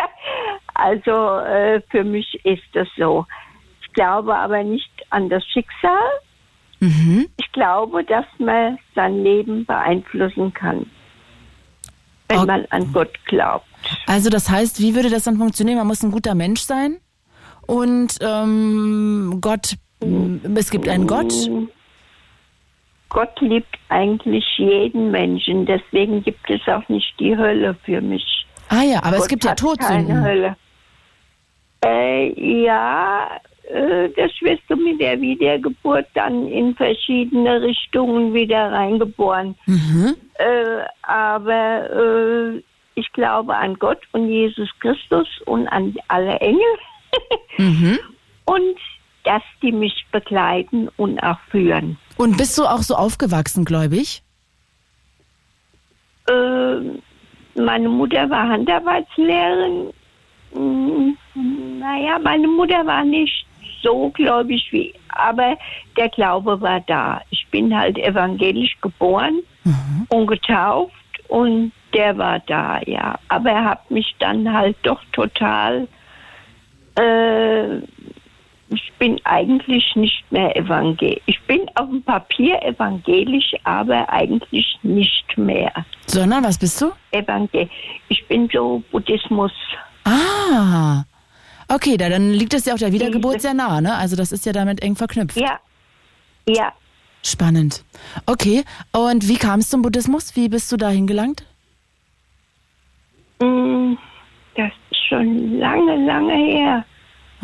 Also 0.74 1.38
äh, 1.38 1.80
für 1.90 2.04
mich 2.04 2.40
ist 2.44 2.64
das 2.72 2.88
so. 2.96 3.26
Ich 3.82 3.92
glaube 3.92 4.34
aber 4.34 4.62
nicht 4.62 4.90
an 5.10 5.28
das 5.28 5.44
Schicksal. 5.46 6.02
Mhm. 6.80 7.28
Ich 7.36 7.50
glaube, 7.52 8.04
dass 8.04 8.26
man 8.38 8.78
sein 8.94 9.22
Leben 9.22 9.64
beeinflussen 9.64 10.52
kann, 10.52 10.86
wenn 12.28 12.38
okay. 12.38 12.46
man 12.46 12.66
an 12.70 12.92
Gott 12.92 13.12
glaubt. 13.26 13.66
Also 14.06 14.30
das 14.30 14.50
heißt, 14.50 14.80
wie 14.80 14.94
würde 14.94 15.10
das 15.10 15.24
dann 15.24 15.36
funktionieren? 15.36 15.78
Man 15.78 15.86
muss 15.86 16.02
ein 16.02 16.10
guter 16.10 16.34
Mensch 16.34 16.62
sein 16.62 16.98
und 17.66 18.18
ähm, 18.20 19.38
Gott, 19.40 19.76
es 20.56 20.70
gibt 20.70 20.88
einen 20.88 21.06
Gott. 21.06 21.32
Gott 23.14 23.40
liebt 23.40 23.78
eigentlich 23.90 24.44
jeden 24.58 25.12
Menschen, 25.12 25.64
deswegen 25.66 26.24
gibt 26.24 26.50
es 26.50 26.60
auch 26.66 26.86
nicht 26.88 27.14
die 27.20 27.36
Hölle 27.36 27.76
für 27.84 28.00
mich. 28.00 28.44
Ah 28.68 28.82
ja, 28.82 28.98
aber 28.98 29.12
Gott 29.12 29.20
es 29.20 29.28
gibt 29.28 29.44
ja 29.44 29.54
Todsünden. 29.54 30.08
Keine 30.08 30.24
Hölle. 30.24 30.56
Äh, 31.84 32.64
ja, 32.64 33.30
äh, 33.70 34.08
das 34.16 34.32
wirst 34.40 34.64
du 34.68 34.74
mit 34.74 35.00
der 35.00 35.20
Wiedergeburt 35.20 36.08
dann 36.14 36.48
in 36.48 36.74
verschiedene 36.74 37.62
Richtungen 37.62 38.34
wieder 38.34 38.72
reingeboren. 38.72 39.54
Mhm. 39.66 40.16
Äh, 40.34 40.84
aber 41.02 41.90
äh, 42.56 42.62
ich 42.96 43.12
glaube 43.12 43.54
an 43.54 43.78
Gott 43.78 44.00
und 44.10 44.28
Jesus 44.28 44.68
Christus 44.80 45.28
und 45.46 45.68
an 45.68 45.94
alle 46.08 46.36
Engel. 46.40 46.74
mhm. 47.58 47.98
Und 48.46 48.76
dass 49.24 49.42
die 49.62 49.72
mich 49.72 50.06
begleiten 50.12 50.88
und 50.96 51.18
auch 51.20 51.38
führen. 51.50 51.98
Und 52.16 52.36
bist 52.36 52.56
du 52.58 52.64
auch 52.64 52.82
so 52.82 52.94
aufgewachsen, 52.94 53.64
gläubig? 53.64 54.22
Äh, 56.28 57.60
meine 57.60 57.88
Mutter 57.88 58.28
war 58.30 58.48
Handarbeitslehrerin. 58.48 59.92
Hm, 60.52 61.16
naja, 61.80 62.18
meine 62.22 62.46
Mutter 62.46 62.86
war 62.86 63.04
nicht 63.04 63.46
so 63.82 64.10
gläubig 64.10 64.66
wie, 64.70 64.94
aber 65.08 65.58
der 65.96 66.08
Glaube 66.08 66.60
war 66.60 66.80
da. 66.80 67.20
Ich 67.30 67.46
bin 67.50 67.76
halt 67.76 67.98
evangelisch 67.98 68.76
geboren 68.80 69.40
mhm. 69.64 70.06
und 70.08 70.26
getauft 70.26 70.94
und 71.28 71.72
der 71.92 72.16
war 72.18 72.40
da, 72.40 72.80
ja. 72.86 73.18
Aber 73.28 73.50
er 73.50 73.64
hat 73.64 73.90
mich 73.90 74.14
dann 74.18 74.52
halt 74.52 74.76
doch 74.82 75.00
total. 75.12 75.86
Äh, 76.96 77.78
ich 78.68 78.92
bin 78.98 79.20
eigentlich 79.24 79.84
nicht 79.94 80.24
mehr 80.30 80.56
evangelisch. 80.56 81.20
Ich 81.26 81.40
bin 81.42 81.68
auf 81.74 81.88
dem 81.88 82.02
Papier 82.02 82.62
evangelisch, 82.62 83.54
aber 83.64 84.08
eigentlich 84.08 84.78
nicht 84.82 85.36
mehr. 85.36 85.72
Sondern 86.06 86.44
was 86.44 86.58
bist 86.58 86.80
du? 86.80 86.92
Evangel. 87.10 87.68
Ich 88.08 88.26
bin 88.26 88.48
so 88.52 88.82
Buddhismus. 88.90 89.52
Ah. 90.04 91.04
Okay, 91.68 91.96
da, 91.96 92.08
dann 92.08 92.32
liegt 92.32 92.54
es 92.54 92.64
ja 92.66 92.74
auch 92.74 92.78
der 92.78 92.92
Wiedergeburt 92.92 93.40
sehr 93.40 93.54
nah, 93.54 93.80
ne? 93.80 93.94
Also 93.94 94.16
das 94.16 94.32
ist 94.32 94.44
ja 94.46 94.52
damit 94.52 94.82
eng 94.82 94.96
verknüpft. 94.96 95.36
Ja. 95.36 95.58
Ja. 96.46 96.72
Spannend. 97.22 97.84
Okay, 98.26 98.64
und 98.92 99.28
wie 99.28 99.36
kam 99.36 99.60
es 99.60 99.70
zum 99.70 99.80
Buddhismus? 99.80 100.36
Wie 100.36 100.48
bist 100.48 100.70
du 100.70 100.76
da 100.76 100.90
hingelangt? 100.90 101.44
Mm, 103.40 103.94
das 104.54 104.72
ist 104.90 105.06
schon 105.08 105.58
lange, 105.58 106.04
lange 106.04 106.34
her. 106.34 106.84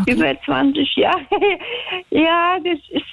Okay. 0.03 0.13
Über 0.13 0.41
20 0.43 0.97
Jahre. 0.97 1.27
ja, 2.11 2.59
das 2.65 2.79
ist, 2.91 3.05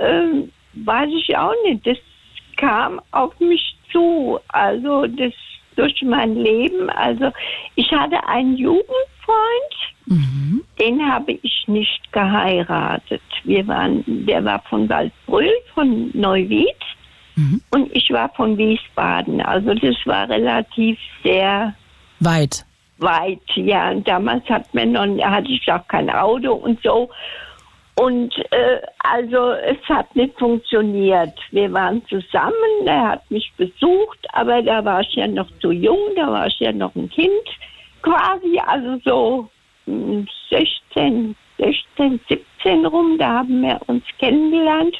ähm, 0.00 0.50
weiß 0.74 1.10
ich 1.16 1.36
auch 1.36 1.54
nicht. 1.64 1.86
Das 1.86 1.98
kam 2.56 3.00
auf 3.12 3.38
mich 3.40 3.76
zu. 3.92 4.38
Also 4.48 5.06
das 5.06 5.32
durch 5.76 6.02
mein 6.02 6.34
Leben. 6.36 6.90
Also 6.90 7.30
ich 7.74 7.90
hatte 7.92 8.26
einen 8.26 8.56
Jugendfreund, 8.56 8.96
mhm. 10.06 10.64
den 10.80 11.12
habe 11.12 11.32
ich 11.32 11.64
nicht 11.66 12.12
geheiratet. 12.12 13.22
Wir 13.44 13.66
waren, 13.66 14.04
der 14.06 14.44
war 14.44 14.62
von 14.68 14.88
Waldbrüll, 14.88 15.52
von 15.74 16.10
Neuwied. 16.14 16.74
Mhm. 17.36 17.60
Und 17.70 17.94
ich 17.94 18.10
war 18.10 18.30
von 18.30 18.56
Wiesbaden. 18.56 19.42
Also 19.42 19.74
das 19.74 19.96
war 20.06 20.28
relativ 20.28 20.98
sehr 21.22 21.74
Weit. 22.20 22.65
Weit, 22.98 23.40
ja. 23.54 23.90
Und 23.90 24.06
damals 24.08 24.48
hat 24.48 24.72
man 24.74 24.92
noch, 24.92 25.06
hatte 25.24 25.50
ich 25.50 25.70
auch 25.70 25.86
kein 25.88 26.10
Auto 26.10 26.52
und 26.52 26.82
so. 26.82 27.10
Und 27.98 28.36
äh, 28.52 28.80
also 28.98 29.52
es 29.52 29.78
hat 29.88 30.14
nicht 30.14 30.38
funktioniert. 30.38 31.32
Wir 31.50 31.72
waren 31.72 32.04
zusammen, 32.08 32.86
er 32.86 33.08
hat 33.12 33.30
mich 33.30 33.50
besucht, 33.56 34.18
aber 34.34 34.62
da 34.62 34.84
war 34.84 35.00
ich 35.00 35.14
ja 35.14 35.26
noch 35.26 35.48
zu 35.60 35.70
jung, 35.70 35.98
da 36.14 36.30
war 36.30 36.46
ich 36.46 36.58
ja 36.60 36.72
noch 36.72 36.94
ein 36.94 37.08
Kind 37.08 37.30
quasi, 38.02 38.60
also 38.64 38.98
so 39.04 39.48
16, 40.50 41.34
16, 41.58 42.20
17 42.28 42.86
rum, 42.86 43.16
da 43.18 43.38
haben 43.38 43.62
wir 43.62 43.80
uns 43.86 44.04
kennengelernt. 44.18 44.96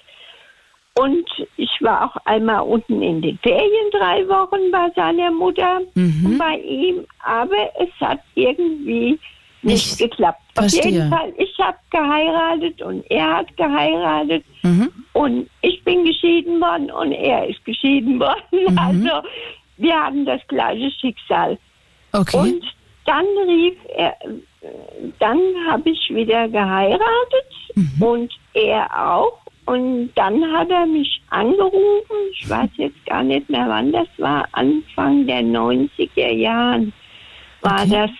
Und 0.98 1.28
ich 1.56 1.70
war 1.80 2.06
auch 2.06 2.16
einmal 2.24 2.62
unten 2.62 3.02
in 3.02 3.20
den 3.20 3.38
Ferien 3.38 3.90
drei 3.92 4.26
Wochen 4.28 4.70
bei 4.72 4.90
seiner 4.96 5.30
Mutter 5.30 5.80
mhm. 5.94 6.24
und 6.24 6.38
bei 6.38 6.59
ihm, 6.59 7.06
aber 7.18 7.70
es 7.78 7.90
hat 8.00 8.20
irgendwie 8.35 9.18
nicht 9.61 9.92
ich 9.92 9.98
geklappt. 9.98 10.40
Verstehe. 10.54 10.80
Auf 10.80 10.90
jeden 10.90 11.11
Fall, 11.11 11.32
ich 11.37 11.59
habe 11.59 11.76
geheiratet 11.90 12.80
und 12.80 13.11
er 13.11 13.37
hat 13.37 13.56
geheiratet 13.59 14.44
mhm. 14.62 14.90
und 15.12 15.50
ich 15.61 15.85
bin 15.85 16.04
geschieden 16.04 16.61
worden 16.61 16.90
und 16.90 17.12
er 17.12 17.46
ist 17.46 17.62
geschieden 17.64 18.18
worden. 18.20 18.37
Mhm. 18.52 18.78
Also 18.78 19.28
wir 19.76 20.02
hatten 20.02 20.24
das 20.24 20.40
gleiche 20.48 20.90
Schicksal. 20.92 21.59
Okay. 22.12 22.37
Und 22.38 22.64
dann 23.04 23.26
rief 23.46 23.76
er, 23.94 24.16
dann 25.18 25.40
habe 25.68 25.90
ich 25.90 26.09
wieder 26.09 26.48
geheiratet 26.48 27.50
mhm. 27.74 28.02
und 28.02 28.32
er 28.54 28.88
auch 29.11 29.45
und 29.66 30.12
dann 30.14 30.42
hat 30.52 30.70
er 30.70 30.87
mich 30.87 31.20
angerufen, 31.31 32.16
ich 32.33 32.48
weiß 32.48 32.70
jetzt 32.76 33.05
gar 33.07 33.22
nicht 33.22 33.50
mehr 33.50 33.68
wann 33.68 33.92
das 33.92 34.09
war, 34.16 34.48
Anfang 34.52 35.26
der 35.26 35.42
90er 35.42 36.33
Jahren 36.33 36.92
war 37.62 37.83
okay. 37.83 37.90
das, 37.90 38.11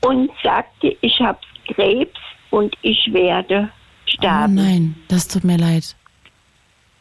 und 0.00 0.30
sagte, 0.42 0.96
ich 1.00 1.20
habe 1.20 1.38
Krebs 1.68 2.18
und 2.50 2.74
ich 2.82 3.12
werde 3.12 3.70
sterben. 4.06 4.58
Oh 4.58 4.62
nein, 4.62 4.96
das 5.08 5.28
tut 5.28 5.44
mir 5.44 5.56
leid. 5.56 5.94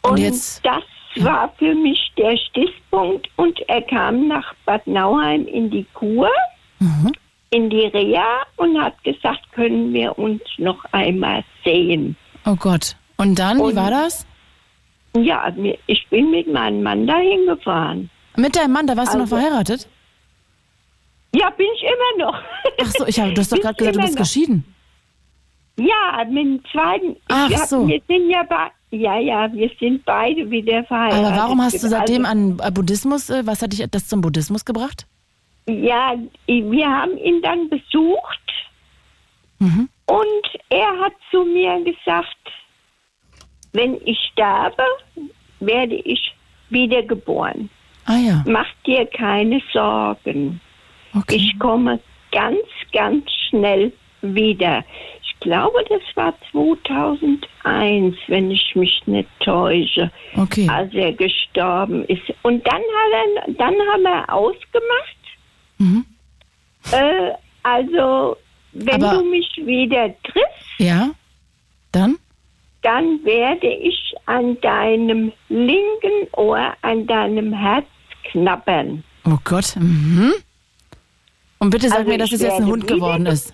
Und, 0.03 0.11
und 0.11 0.17
jetzt? 0.19 0.63
das 0.63 0.83
ja. 1.15 1.25
war 1.25 1.53
für 1.57 1.73
mich 1.73 2.11
der 2.17 2.37
Stichpunkt 2.37 3.27
und 3.35 3.59
er 3.67 3.81
kam 3.81 4.27
nach 4.27 4.53
Bad 4.65 4.85
Nauheim 4.85 5.47
in 5.47 5.71
die 5.71 5.85
Kur, 5.93 6.29
mhm. 6.79 7.11
in 7.49 7.69
die 7.69 7.87
Reha 7.87 8.43
und 8.57 8.79
hat 8.79 9.03
gesagt, 9.03 9.51
können 9.53 9.91
wir 9.93 10.17
uns 10.19 10.41
noch 10.57 10.83
einmal 10.91 11.43
sehen. 11.63 12.15
Oh 12.45 12.55
Gott. 12.55 12.95
Und 13.17 13.37
dann, 13.39 13.59
und, 13.59 13.71
wie 13.71 13.75
war 13.75 13.91
das? 13.91 14.25
Ja, 15.15 15.51
ich 15.87 16.07
bin 16.09 16.31
mit 16.31 16.51
meinem 16.51 16.83
Mann 16.83 17.07
dahin 17.07 17.45
gefahren. 17.47 18.09
Mit 18.35 18.55
deinem 18.55 18.73
Mann, 18.73 18.87
da 18.87 18.95
warst 18.95 19.15
also, 19.15 19.19
du 19.19 19.23
noch 19.25 19.31
also 19.31 19.35
verheiratet? 19.35 19.87
Ja, 21.33 21.49
bin 21.51 21.67
ich 21.75 21.83
immer 21.83 22.25
noch. 22.25 22.39
Ach 22.81 22.91
so, 22.97 23.05
ich 23.07 23.19
hab, 23.19 23.33
du 23.33 23.41
hast 23.41 23.51
doch 23.51 23.59
gerade 23.59 23.75
gesagt, 23.75 23.95
du 23.95 24.01
bist 24.01 24.13
noch. 24.13 24.21
geschieden. 24.21 24.63
Ja, 25.77 26.23
mit 26.25 26.37
dem 26.37 26.63
zweiten. 26.71 27.15
Ach 27.29 27.49
ich, 27.49 27.57
so. 27.57 27.87
Wir 27.87 28.01
sind 28.07 28.29
ja 28.29 28.43
bei, 28.43 28.71
ja, 28.91 29.19
ja, 29.19 29.51
wir 29.51 29.69
sind 29.79 30.03
beide 30.05 30.49
wieder 30.49 30.83
verheiratet. 30.85 31.25
Aber 31.25 31.35
warum 31.35 31.61
hast 31.61 31.83
du 31.83 31.87
seitdem 31.87 32.25
also, 32.25 32.63
an 32.63 32.73
Buddhismus, 32.73 33.29
äh, 33.29 33.45
was 33.45 33.61
hat 33.61 33.73
dich 33.73 33.85
das 33.91 34.07
zum 34.07 34.21
Buddhismus 34.21 34.65
gebracht? 34.65 35.05
Ja, 35.67 36.15
wir 36.47 36.87
haben 36.87 37.17
ihn 37.17 37.41
dann 37.41 37.69
besucht 37.69 38.53
mhm. 39.59 39.89
und 40.05 40.61
er 40.69 40.99
hat 40.99 41.13
zu 41.29 41.43
mir 41.43 41.83
gesagt, 41.83 42.37
wenn 43.77 43.97
ich 44.05 44.17
sterbe, 44.33 44.83
werde 45.59 45.95
ich 45.95 46.33
wiedergeboren. 46.69 47.69
Ah 48.05 48.17
ja. 48.17 48.43
Mach 48.47 48.67
dir 48.85 49.05
keine 49.05 49.61
Sorgen. 49.71 50.59
Okay. 51.15 51.35
Ich 51.35 51.59
komme 51.59 51.99
ganz, 52.31 52.59
ganz 52.91 53.23
schnell 53.49 53.91
wieder. 54.21 54.83
Ich 55.23 55.39
glaube, 55.39 55.83
das 55.89 56.01
war 56.15 56.33
2001, 56.51 58.15
wenn 58.27 58.51
ich 58.51 58.75
mich 58.75 59.01
nicht 59.05 59.29
täusche, 59.39 60.11
okay. 60.35 60.67
als 60.69 60.93
er 60.93 61.13
gestorben 61.13 62.03
ist. 62.05 62.23
Und 62.43 62.65
dann, 62.65 62.81
hat 62.81 63.11
er, 63.47 63.53
dann 63.53 63.73
haben 63.91 64.03
wir 64.03 64.33
ausgemacht. 64.33 65.17
Mhm. 65.77 66.05
Äh, 66.91 67.31
also, 67.63 68.37
wenn 68.73 69.03
Aber- 69.03 69.17
du 69.17 69.25
mich 69.25 69.49
wieder 69.57 70.13
triffst, 70.23 70.79
Ja? 70.79 71.11
Dann? 71.91 72.17
Dann 72.81 73.23
werde 73.23 73.67
ich 73.67 74.13
an 74.25 74.59
deinem 74.61 75.31
linken 75.49 76.27
Ohr, 76.33 76.73
an 76.81 77.05
deinem 77.07 77.53
Herz 77.53 77.85
knabbern. 78.31 79.03
Oh 79.25 79.37
Gott. 79.43 79.75
Mhm. 79.77 80.33
Und 81.59 81.69
bitte 81.71 81.89
sag 81.89 81.99
Also 81.99 82.11
mir, 82.11 82.17
dass 82.17 82.31
es 82.31 82.41
jetzt 82.41 82.59
ein 82.59 82.65
Hund 82.67 82.87
geworden 82.87 83.25
ge- 83.25 83.33
ist. 83.33 83.53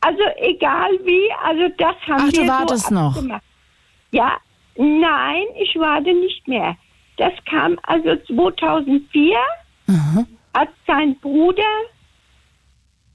Also 0.00 0.22
egal 0.36 0.90
wie, 1.04 1.30
also 1.44 1.68
das 1.78 1.94
haben 2.08 2.24
Ach, 2.28 2.32
wir 2.32 2.42
du 2.42 2.48
wartest 2.48 2.86
so 2.86 2.94
noch. 2.94 3.22
Ja, 4.10 4.36
nein, 4.76 5.44
ich 5.60 5.74
warte 5.76 6.12
nicht 6.12 6.46
mehr. 6.48 6.76
Das 7.18 7.32
kam 7.48 7.78
also 7.84 8.16
2004, 8.26 9.36
Mhm. 9.86 10.26
hat 10.54 10.68
sein 10.86 11.16
Bruder, 11.20 11.62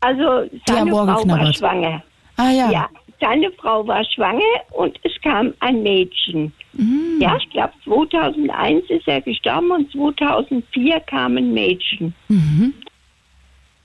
also 0.01 0.49
seine 0.67 0.91
Frau 0.91 1.07
war 1.07 1.53
schwanger. 1.53 2.03
Ah 2.37 2.49
ja. 2.51 2.69
Ja, 2.71 2.89
seine 3.19 3.51
Frau 3.51 3.87
war 3.87 4.03
schwanger 4.05 4.41
und 4.71 4.99
es 5.03 5.13
kam 5.21 5.53
ein 5.59 5.83
Mädchen. 5.83 6.51
Mhm. 6.73 7.19
Ja, 7.19 7.37
ich 7.37 7.49
glaube 7.49 7.73
2001 7.83 8.89
ist 8.89 9.07
er 9.07 9.21
gestorben 9.21 9.71
und 9.71 9.91
2004 9.91 10.99
kam 11.01 11.37
ein 11.37 11.53
Mädchen. 11.53 12.13
Mhm. 12.27 12.73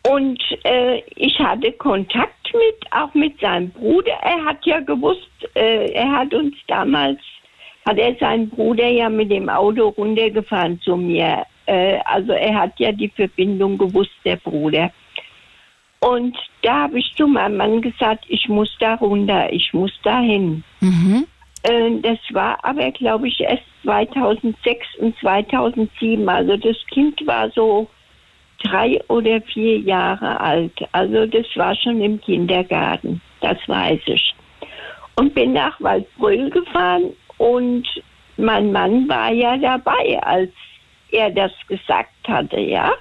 Und 0.09 0.43
äh, 0.65 1.01
ich 1.17 1.39
hatte 1.39 1.73
Kontakt 1.73 2.53
mit, 2.53 2.93
auch 2.93 3.15
mit 3.15 3.39
seinem 3.41 3.71
Bruder. 3.71 4.13
Er 4.23 4.45
hat 4.45 4.65
ja 4.67 4.81
gewusst, 4.81 5.31
äh, 5.55 5.93
er 5.93 6.11
hat 6.11 6.35
uns 6.35 6.55
damals, 6.67 7.21
hat 7.87 7.99
er 7.99 8.15
seinen 8.17 8.51
Bruder 8.51 8.89
ja 8.89 9.09
mit 9.09 9.31
dem 9.31 9.49
Auto 9.49 9.89
runtergefahren 9.89 10.81
zu 10.81 10.97
mir. 10.97 11.45
Äh, 11.67 11.99
also 12.05 12.33
er 12.33 12.55
hat 12.55 12.79
ja 12.79 12.91
die 12.91 13.09
Verbindung 13.09 13.79
gewusst, 13.79 14.11
der 14.25 14.37
Bruder. 14.37 14.91
Und 16.03 16.37
da 16.63 16.83
habe 16.83 16.99
ich 16.99 17.15
zu 17.17 17.29
meinem 17.29 17.57
Mann 17.57 17.81
gesagt, 17.81 18.25
ich 18.29 18.49
muss 18.49 18.77
da 18.81 18.95
runter, 18.95 19.53
ich 19.53 19.73
muss 19.73 19.93
da 20.03 20.21
hin. 20.21 20.65
Mhm. 20.81 21.27
Äh, 21.63 22.01
Das 22.03 22.19
war 22.33 22.59
aber, 22.65 22.91
glaube 22.91 23.29
ich, 23.29 23.39
erst 23.41 23.63
2006 23.85 24.87
und 24.99 25.17
2007. 25.21 26.29
Also 26.29 26.57
das 26.57 26.77
Kind 26.93 27.25
war 27.25 27.51
so 27.51 27.89
drei 28.65 29.01
oder 29.09 29.41
vier 29.43 29.79
Jahre 29.79 30.41
alt. 30.41 30.73
Also 30.91 31.27
das 31.27 31.47
war 31.55 31.75
schon 31.77 32.01
im 32.01 32.21
Kindergarten, 32.21 33.21
das 33.41 33.59
weiß 33.67 34.01
ich. 34.07 34.35
Und 35.15 35.35
bin 35.35 35.53
nach 35.53 35.81
Waldbröl 35.81 36.51
gefahren 36.51 37.13
und 37.39 37.87
mein 38.37 38.73
Mann 38.73 39.09
war 39.09 39.31
ja 39.31 39.57
dabei, 39.57 40.21
als 40.23 40.51
er 41.11 41.31
das 41.31 41.53
gesagt 41.69 42.11
hatte, 42.27 42.59
ja, 42.59 42.93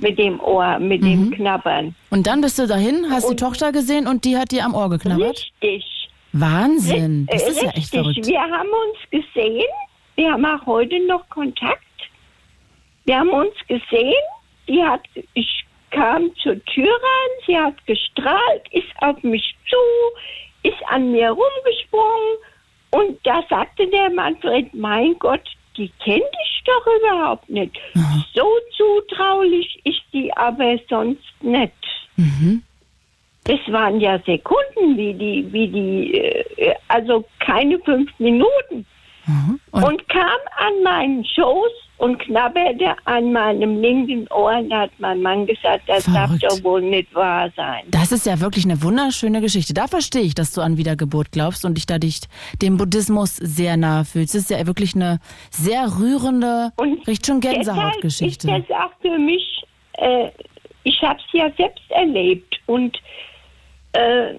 Mhm. 0.00 0.08
mit 0.08 0.18
dem 0.18 0.40
Ohr, 0.40 0.78
mit 0.78 1.02
dem 1.02 1.30
Knabbern. 1.30 1.94
Und 2.10 2.26
dann 2.26 2.40
bist 2.40 2.58
du 2.58 2.66
dahin, 2.66 3.06
hast 3.10 3.24
die 3.24 3.30
Und- 3.32 3.40
Tochter 3.40 3.72
gesehen 3.72 4.06
und 4.06 4.24
die 4.24 4.36
hat 4.36 4.50
dir 4.52 4.64
am 4.64 4.74
Ohr 4.74 4.88
geknabbert? 4.90 5.50
Richtig. 5.62 6.08
Wahnsinn. 6.32 7.26
Das 7.30 7.48
ist 7.48 7.62
ja 7.62 7.68
echt 7.70 7.76
richtig. 7.76 7.90
verrückt. 8.00 8.26
Wir 8.26 8.40
haben 8.40 8.68
uns 8.68 9.10
gesehen. 9.10 9.64
Wir 10.16 10.32
haben 10.32 10.44
auch 10.44 10.66
heute 10.66 11.04
noch 11.06 11.28
Kontakt. 11.30 11.82
Wir 13.04 13.18
haben 13.18 13.30
uns 13.30 13.54
gesehen. 13.66 14.12
Sie 14.66 14.82
hat, 14.82 15.00
ich 15.34 15.64
kam 15.90 16.30
zur 16.42 16.62
Tür 16.66 16.90
rein. 16.92 17.30
Sie 17.46 17.56
hat 17.56 17.74
gestrahlt, 17.86 18.62
ist 18.72 18.86
auf 19.00 19.22
mich 19.22 19.54
zu, 19.68 20.68
ist 20.68 20.76
an 20.90 21.12
mir 21.12 21.30
rumgesprungen. 21.30 22.36
Und 22.90 23.18
da 23.24 23.42
sagte 23.48 23.86
der 23.88 24.10
Manfred, 24.10 24.72
mein 24.74 25.18
Gott, 25.18 25.40
die 25.78 25.90
kennt 26.04 26.22
dich 26.22 26.62
doch 26.64 26.86
überhaupt 27.00 27.48
nicht. 27.48 27.78
So 28.34 28.46
zutraulich 28.76 29.80
ist 29.84 30.02
die 30.12 30.30
aber 30.36 30.78
sonst 30.88 31.22
nicht. 31.40 31.72
Mhm. 32.16 32.62
Es 33.44 33.72
waren 33.72 34.00
ja 34.00 34.18
Sekunden, 34.26 34.96
wie 34.96 35.14
die, 35.14 35.52
wie 35.52 35.68
die, 35.68 36.14
äh, 36.18 36.74
also 36.88 37.24
keine 37.38 37.78
fünf 37.78 38.10
Minuten. 38.18 38.84
Und, 39.70 39.84
Und 39.84 40.08
kam 40.08 40.38
an 40.56 40.82
meinen 40.82 41.24
Schoß 41.24 41.72
und 41.98 42.18
knabberte 42.20 42.94
an 43.04 43.32
meinem 43.32 43.80
linken 43.80 44.26
Ohr. 44.28 44.56
Und 44.58 44.72
hat 44.72 44.90
mein 44.98 45.20
Mann 45.20 45.46
gesagt, 45.46 45.82
das 45.88 46.04
darf 46.04 46.26
Verrückt. 46.38 46.44
doch 46.44 46.64
wohl 46.64 46.80
nicht 46.82 47.14
wahr 47.14 47.50
sein. 47.56 47.82
das 47.88 48.12
ist 48.12 48.24
ja 48.26 48.40
wirklich 48.40 48.64
eine 48.64 48.82
wunderschöne 48.82 49.40
Geschichte. 49.40 49.74
Da 49.74 49.86
verstehe 49.86 50.22
ich, 50.22 50.34
dass 50.34 50.52
du 50.52 50.60
an 50.60 50.76
Wiedergeburt 50.76 51.32
glaubst 51.32 51.64
und 51.64 51.74
dich 51.74 51.86
da 51.86 51.98
dich 51.98 52.20
dem 52.62 52.76
Buddhismus 52.76 53.36
sehr 53.36 53.76
nahe 53.76 54.04
fühlst. 54.04 54.34
Das 54.34 54.42
ist 54.42 54.50
ja 54.50 54.66
wirklich 54.66 54.94
eine 54.94 55.18
sehr 55.50 55.86
rührende, 55.98 56.72
Und 56.76 57.06
riecht 57.06 57.26
schon 57.26 57.38
ist 57.38 57.42
Gänsehautgeschichte. 57.42 58.46
das 58.46 58.78
auch 58.78 58.92
für 59.00 59.18
mich, 59.18 59.62
äh, 59.94 60.28
ich 60.84 61.02
habe 61.02 61.18
es 61.18 61.32
ja 61.32 61.50
selbst 61.56 61.90
erlebt 61.90 62.58
und 62.66 62.96
äh, 63.92 64.34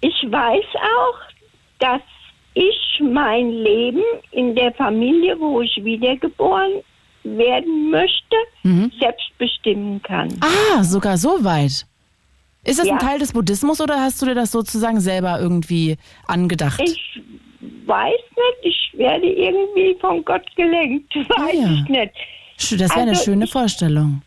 ich 0.00 0.14
weiß 0.30 0.64
auch, 0.74 1.18
dass 1.78 2.02
ich 2.58 3.00
mein 3.00 3.50
Leben 3.50 4.02
in 4.32 4.54
der 4.54 4.72
Familie, 4.74 5.38
wo 5.38 5.60
ich 5.60 5.74
wiedergeboren 5.82 6.82
werden 7.24 7.90
möchte, 7.90 8.36
Mhm. 8.62 8.90
selbst 8.98 9.30
bestimmen 9.38 10.02
kann. 10.02 10.28
Ah, 10.40 10.82
sogar 10.82 11.16
so 11.16 11.42
weit. 11.44 11.84
Ist 12.64 12.78
das 12.78 12.86
Ja. 12.86 12.94
ein 12.94 12.98
Teil 12.98 13.18
des 13.18 13.32
Buddhismus 13.32 13.80
oder 13.80 14.00
hast 14.00 14.20
du 14.20 14.26
dir 14.26 14.34
das 14.34 14.50
sozusagen 14.50 15.00
selber 15.00 15.38
irgendwie 15.40 15.96
angedacht? 16.26 16.80
Ich 16.82 17.20
weiß 17.86 18.20
nicht, 18.62 18.74
ich 18.92 18.98
werde 18.98 19.26
irgendwie 19.28 19.96
von 20.00 20.24
Gott 20.24 20.44
gelenkt, 20.56 21.14
weiß 21.16 21.54
ja. 21.54 21.70
ich 21.72 21.88
nicht. 21.88 22.12
Das 22.80 22.90
wäre 22.90 23.00
eine 23.02 23.10
also 23.12 23.24
schöne 23.24 23.44
ich- 23.44 23.52
Vorstellung. 23.52 24.22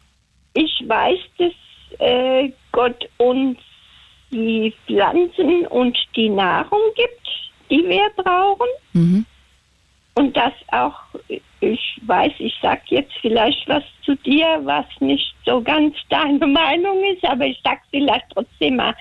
Ich 0.53 0.83
weiß, 0.87 1.19
dass 1.37 1.51
äh, 1.99 2.51
Gott 2.71 3.07
uns 3.17 3.57
die 4.31 4.73
Pflanzen 4.87 5.67
und 5.67 5.97
die 6.15 6.29
Nahrung 6.29 6.79
gibt, 6.95 7.27
die 7.71 7.83
wir 7.87 8.09
brauchen. 8.15 8.67
Mhm. 8.93 9.25
Und 10.13 10.35
dass 10.35 10.53
auch, 10.71 10.93
ich 11.61 12.01
weiß, 12.05 12.33
ich 12.39 12.53
sag 12.61 12.81
jetzt 12.91 13.13
vielleicht 13.21 13.67
was 13.69 13.83
zu 14.03 14.13
dir, 14.17 14.59
was 14.63 14.85
nicht 14.99 15.33
so 15.45 15.61
ganz 15.61 15.95
deine 16.09 16.45
Meinung 16.47 16.97
ist, 17.13 17.23
aber 17.23 17.45
ich 17.45 17.59
sag 17.63 17.79
vielleicht 17.91 18.25
trotzdem 18.33 18.75
mal, 18.75 18.93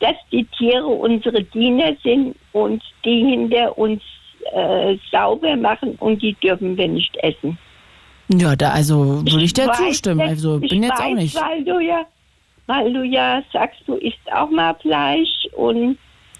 dass 0.00 0.16
die 0.32 0.44
Tiere 0.58 0.86
unsere 0.86 1.42
Diener 1.44 1.96
sind 2.02 2.34
und 2.52 2.82
die 3.04 3.24
hinter 3.24 3.78
uns 3.78 4.02
äh, 4.52 4.96
sauber 5.10 5.56
machen 5.56 5.94
und 6.00 6.20
die 6.20 6.34
dürfen 6.34 6.76
wir 6.76 6.88
nicht 6.88 7.16
essen. 7.18 7.56
Ja, 8.28 8.56
da 8.56 8.70
also 8.70 9.24
würde 9.24 9.44
ich 9.44 9.52
dir 9.52 9.70
zustimmen. 9.72 10.20
Also 10.20 10.58
bin 10.58 10.82
jetzt 10.82 10.98
weiß, 10.98 11.00
auch 11.00 11.14
nicht. 11.14 11.36
Weil 11.36 11.64
du 11.64 11.78
ja, 11.78 12.04
weil 12.66 12.92
du 12.92 13.04
ja 13.04 13.42
sagst, 13.52 13.80
du 13.86 13.94
isst 13.94 14.32
auch 14.32 14.50
mal 14.50 14.74
Fleisch 14.74 15.46
und 15.56 15.96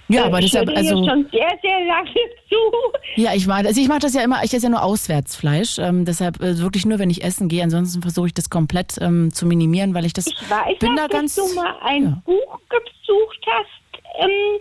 Ja, 0.08 0.22
äh, 0.22 0.24
aber 0.26 0.38
ich 0.38 0.50
deshalb, 0.50 0.68
also 0.76 0.96
schon 1.04 1.28
sehr, 1.32 1.58
sehr 1.62 1.84
lange 1.86 2.10
zu. 2.48 3.20
ja, 3.20 3.34
ich 3.34 3.46
mache 3.46 3.66
also 3.66 3.80
ich 3.80 3.88
mache 3.88 4.00
das 4.00 4.14
ja 4.14 4.22
immer, 4.22 4.42
ich 4.44 4.54
esse 4.54 4.66
ja 4.66 4.70
nur 4.70 4.82
Auswärtsfleisch, 4.82 5.78
ähm, 5.78 6.04
deshalb 6.04 6.40
äh, 6.40 6.58
wirklich 6.58 6.86
nur, 6.86 6.98
wenn 6.98 7.10
ich 7.10 7.24
essen 7.24 7.48
gehe. 7.48 7.62
Ansonsten 7.62 8.02
versuche 8.02 8.28
ich 8.28 8.34
das 8.34 8.50
komplett 8.50 8.96
ähm, 9.00 9.32
zu 9.32 9.46
minimieren, 9.46 9.94
weil 9.94 10.04
ich 10.04 10.12
das 10.12 10.26
Ich 10.26 10.50
weiß, 10.50 10.78
bin 10.78 10.96
da 10.96 11.08
ganz 11.08 11.34
dass 11.34 11.48
du 11.48 11.54
mal 11.54 11.74
ein 11.82 12.04
ja. 12.04 12.22
Buch 12.24 12.60
gesucht 12.68 13.46
hast 13.46 13.76
ähm, 14.18 14.60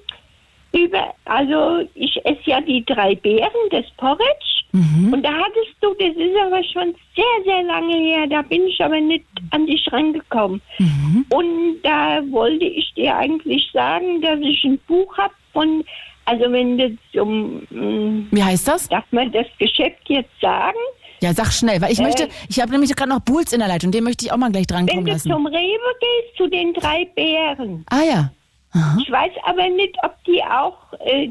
über, 0.71 1.13
also 1.25 1.87
ich 1.93 2.25
esse 2.25 2.41
ja 2.45 2.61
die 2.61 2.83
drei 2.85 3.15
Beeren 3.15 3.69
des 3.71 3.85
Porridge 3.97 4.64
Mhm. 4.75 5.13
und 5.13 5.23
da 5.23 5.31
hattest 5.33 5.75
du, 5.81 5.93
das 5.93 6.15
ist 6.15 6.35
aber 6.45 6.61
schon 6.63 6.93
sehr, 7.15 7.43
sehr 7.45 7.63
lange 7.63 7.95
her, 7.97 8.27
da 8.27 8.41
bin 8.41 8.65
ich 8.67 8.79
aber 8.83 8.99
nicht 8.99 9.23
an 9.51 9.65
dich 9.65 9.85
rangekommen. 9.91 10.61
Mhm. 10.79 11.25
Und 11.29 11.81
da 11.83 12.21
wollte 12.31 12.65
ich 12.65 12.93
dir 12.95 13.15
eigentlich 13.15 13.69
sagen, 13.71 14.21
dass 14.21 14.39
ich 14.41 14.63
ein 14.65 14.77
Buch 14.87 15.17
habe 15.17 15.33
von, 15.53 15.83
also 16.25 16.51
wenn 16.51 16.77
du 16.77 16.97
zum, 17.13 17.61
mm, 17.69 18.27
Wie 18.31 18.43
heißt 18.43 18.67
das? 18.67 18.89
darf 18.89 19.05
man 19.11 19.31
das 19.31 19.45
Geschäft 19.59 20.01
jetzt 20.07 20.29
sagen? 20.41 20.77
Ja, 21.21 21.33
sag 21.33 21.51
schnell, 21.53 21.79
weil 21.81 21.93
ich 21.93 21.99
Äh. 21.99 22.03
möchte, 22.03 22.27
ich 22.49 22.59
habe 22.59 22.71
nämlich 22.71 22.93
gerade 22.95 23.09
noch 23.11 23.21
Bulls 23.21 23.53
in 23.53 23.59
der 23.59 23.69
Leitung, 23.69 23.91
den 23.91 24.03
möchte 24.03 24.25
ich 24.25 24.31
auch 24.33 24.37
mal 24.37 24.51
gleich 24.51 24.65
Wenn 24.69 24.75
drankommen 24.87 25.05
du 25.05 25.11
lassen. 25.13 25.31
zum 25.31 25.45
Rewe 25.47 25.55
gehst, 26.01 26.37
zu 26.37 26.47
den 26.47 26.73
drei 26.73 27.05
Beeren. 27.15 27.85
Ah 27.89 28.03
ja. 28.07 28.31
Aha. 28.75 28.97
Ich 29.01 29.09
weiß 29.11 29.31
aber 29.45 29.69
nicht, 29.69 29.95
ob 30.03 30.13
die 30.25 30.43
auch 30.43 30.77
äh, 31.05 31.29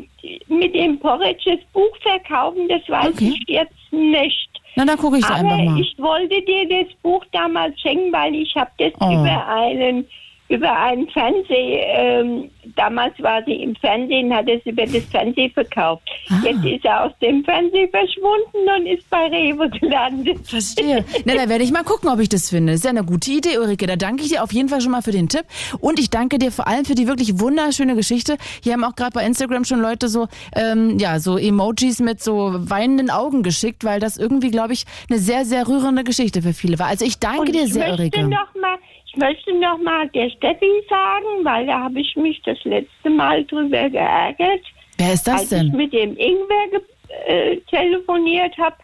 mit 0.48 0.74
dem 0.74 0.98
Porridge 0.98 1.42
das 1.56 1.60
Buch 1.72 1.94
verkaufen, 2.00 2.68
das 2.68 2.88
weiß 2.88 3.08
Okay. 3.14 3.34
ich 3.38 3.48
jetzt 3.48 3.92
nicht. 3.92 4.48
Na, 4.76 4.84
dann 4.84 4.98
gucke 4.98 5.18
ich 5.18 5.24
da 5.26 5.34
einfach 5.34 5.52
Aber 5.52 5.62
mal. 5.62 5.80
ich 5.80 5.94
wollte 5.98 6.40
dir 6.42 6.68
das 6.68 6.92
Buch 7.02 7.24
damals 7.32 7.78
schenken, 7.80 8.12
weil 8.12 8.34
ich 8.34 8.54
habe 8.56 8.70
das 8.78 8.92
Oh. 9.00 9.12
über 9.12 9.46
einen 9.46 10.08
über 10.48 10.76
einen 10.76 11.08
Fernseh, 11.08 11.80
ähm, 11.96 12.50
damals 12.76 13.14
war 13.22 13.42
sie 13.46 13.54
im 13.54 13.74
Fernsehen, 13.76 14.34
hat 14.34 14.46
es 14.48 14.64
über 14.66 14.84
das 14.84 15.04
Fernsehen 15.04 15.50
verkauft. 15.52 16.02
Ah. 16.28 16.42
Jetzt 16.44 16.64
ist 16.64 16.84
er 16.84 17.04
aus 17.04 17.12
dem 17.22 17.42
Fernsehen 17.44 17.88
verschwunden 17.90 18.68
und 18.76 18.86
ist 18.86 19.08
bei 19.08 19.26
Rewe 19.26 19.70
gelandet. 19.70 20.46
Verstehe. 20.46 21.04
Na, 21.24 21.34
da 21.34 21.48
werde 21.48 21.64
ich 21.64 21.72
mal 21.72 21.82
gucken, 21.82 22.10
ob 22.10 22.20
ich 22.20 22.28
das 22.28 22.50
finde. 22.50 22.74
Ist 22.74 22.84
ja 22.84 22.90
eine 22.90 23.04
gute 23.04 23.30
Idee, 23.30 23.58
Ulrike. 23.58 23.86
Da 23.86 23.96
danke 23.96 24.22
ich 24.22 24.28
dir 24.28 24.42
auf 24.42 24.52
jeden 24.52 24.68
Fall 24.68 24.82
schon 24.82 24.92
mal 24.92 25.02
für 25.02 25.12
den 25.12 25.28
Tipp. 25.28 25.44
Und 25.80 25.98
ich 25.98 26.10
danke 26.10 26.38
dir 26.38 26.52
vor 26.52 26.68
allem 26.68 26.84
für 26.84 26.94
die 26.94 27.06
wirklich 27.06 27.40
wunderschöne 27.40 27.96
Geschichte. 27.96 28.36
Hier 28.62 28.74
haben 28.74 28.84
auch 28.84 28.96
gerade 28.96 29.12
bei 29.12 29.24
Instagram 29.24 29.64
schon 29.64 29.80
Leute 29.80 30.08
so, 30.08 30.28
ähm, 30.54 30.98
ja, 30.98 31.20
so 31.20 31.38
Emojis 31.38 32.00
mit 32.00 32.22
so 32.22 32.52
weinenden 32.54 33.10
Augen 33.10 33.42
geschickt, 33.42 33.82
weil 33.82 33.98
das 33.98 34.18
irgendwie, 34.18 34.50
glaube 34.50 34.74
ich, 34.74 34.84
eine 35.08 35.18
sehr, 35.18 35.46
sehr 35.46 35.66
rührende 35.66 36.04
Geschichte 36.04 36.42
für 36.42 36.52
viele 36.52 36.78
war. 36.78 36.88
Also 36.88 37.06
ich 37.06 37.18
danke 37.18 37.40
und 37.40 37.54
dir 37.54 37.66
sehr, 37.66 37.92
Ulrike. 37.92 38.24
Noch 38.24 38.54
mal 38.60 38.78
ich 39.14 39.20
möchte 39.20 39.54
noch 39.58 39.78
mal 39.78 40.08
der 40.08 40.28
Steffi 40.30 40.82
sagen, 40.88 41.44
weil 41.44 41.66
da 41.66 41.84
habe 41.84 42.00
ich 42.00 42.16
mich 42.16 42.40
das 42.42 42.58
letzte 42.64 43.10
Mal 43.10 43.44
drüber 43.44 43.88
geärgert. 43.88 44.62
Wer 44.98 45.12
ist 45.12 45.26
das 45.26 45.40
als 45.40 45.48
denn? 45.50 45.68
ich 45.68 45.72
mit 45.72 45.92
dem 45.92 46.16
Ingwer 46.16 46.80
äh, 47.26 47.56
telefoniert 47.70 48.56
habe 48.58 48.76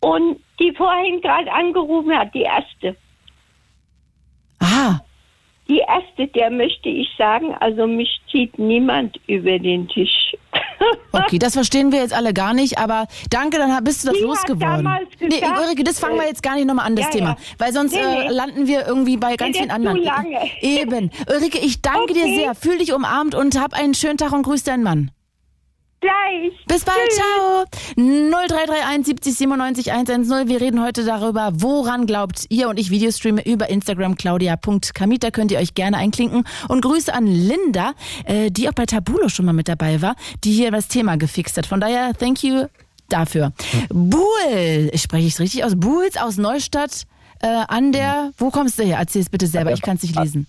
und 0.00 0.40
die 0.58 0.72
vorhin 0.72 1.20
gerade 1.20 1.52
angerufen 1.52 2.16
hat, 2.16 2.34
die 2.34 2.42
erste. 2.42 2.96
Aha. 4.58 5.00
Die 5.68 5.78
erste, 5.78 6.28
der 6.28 6.50
möchte 6.50 6.88
ich 6.88 7.08
sagen, 7.18 7.54
also 7.60 7.86
mich 7.86 8.20
zieht 8.30 8.58
niemand 8.58 9.18
über 9.26 9.58
den 9.58 9.88
Tisch. 9.88 10.34
Okay, 11.12 11.38
das 11.38 11.54
verstehen 11.54 11.90
wir 11.90 12.00
jetzt 12.00 12.12
alle 12.12 12.34
gar 12.34 12.52
nicht, 12.52 12.78
aber 12.78 13.06
danke, 13.30 13.56
dann 13.56 13.82
bist 13.82 14.04
du 14.04 14.08
das 14.08 14.18
Die 14.18 14.22
losgeworden. 14.22 14.86
Nee, 15.20 15.40
Ulrike, 15.42 15.82
das 15.82 15.98
fangen 15.98 16.16
wir 16.16 16.26
jetzt 16.26 16.42
gar 16.42 16.54
nicht 16.54 16.66
nochmal 16.66 16.86
an, 16.86 16.94
das 16.94 17.06
ja, 17.06 17.10
Thema. 17.12 17.36
Weil 17.56 17.72
sonst 17.72 17.94
nee, 17.94 18.00
nee. 18.00 18.26
Äh, 18.26 18.30
landen 18.30 18.66
wir 18.66 18.86
irgendwie 18.86 19.16
bei 19.16 19.36
ganz 19.36 19.54
nee, 19.54 19.62
vielen 19.62 19.70
anderen. 19.70 19.96
Zu 19.96 20.04
lange. 20.04 20.38
Eben. 20.60 21.10
Ulrike, 21.28 21.58
ich 21.58 21.80
danke 21.80 22.02
okay. 22.10 22.12
dir 22.12 22.36
sehr. 22.36 22.54
Fühl 22.54 22.78
dich 22.78 22.92
umarmt 22.92 23.34
und 23.34 23.58
hab 23.58 23.72
einen 23.72 23.94
schönen 23.94 24.18
Tag 24.18 24.32
und 24.32 24.42
grüß 24.42 24.64
deinen 24.64 24.82
Mann. 24.82 25.10
Gleich. 26.00 26.52
Bis 26.68 26.84
bald, 26.84 26.98
Tschüss. 27.08 27.16
ciao. 27.16 27.64
0331 27.96 29.06
70 29.06 29.34
97 29.34 29.92
110. 29.92 30.48
Wir 30.48 30.60
reden 30.60 30.82
heute 30.82 31.04
darüber, 31.04 31.50
woran 31.54 32.06
glaubt 32.06 32.44
ihr 32.50 32.68
und 32.68 32.78
ich 32.78 32.90
Videostreame 32.90 33.44
über 33.46 33.68
Instagram 33.70 34.16
claudia.kamit. 34.16 35.24
Da 35.24 35.30
könnt 35.30 35.50
ihr 35.52 35.58
euch 35.58 35.74
gerne 35.74 35.96
einklinken. 35.96 36.44
Und 36.68 36.82
Grüße 36.82 37.12
an 37.12 37.26
Linda, 37.26 37.94
äh, 38.24 38.50
die 38.50 38.68
auch 38.68 38.74
bei 38.74 38.84
Tabulo 38.84 39.28
schon 39.28 39.46
mal 39.46 39.52
mit 39.52 39.68
dabei 39.68 40.02
war, 40.02 40.16
die 40.44 40.52
hier 40.52 40.70
das 40.70 40.88
Thema 40.88 41.16
gefixt 41.16 41.56
hat. 41.56 41.66
Von 41.66 41.80
daher, 41.80 42.12
thank 42.12 42.42
you 42.42 42.66
dafür. 43.08 43.52
Buhl, 43.88 44.90
spreche 44.96 45.26
ich 45.26 45.34
es 45.34 45.40
richtig 45.40 45.64
aus? 45.64 45.76
Buhls 45.76 46.16
aus 46.16 46.36
Neustadt 46.36 47.04
äh, 47.40 47.46
an 47.46 47.92
der, 47.92 48.32
wo 48.38 48.50
kommst 48.50 48.78
du 48.78 48.82
her? 48.82 48.98
Erzähl 48.98 49.22
es 49.22 49.30
bitte 49.30 49.46
selber, 49.46 49.72
ich 49.72 49.82
kann 49.82 49.96
es 49.96 50.02
nicht 50.02 50.16
lesen. 50.18 50.46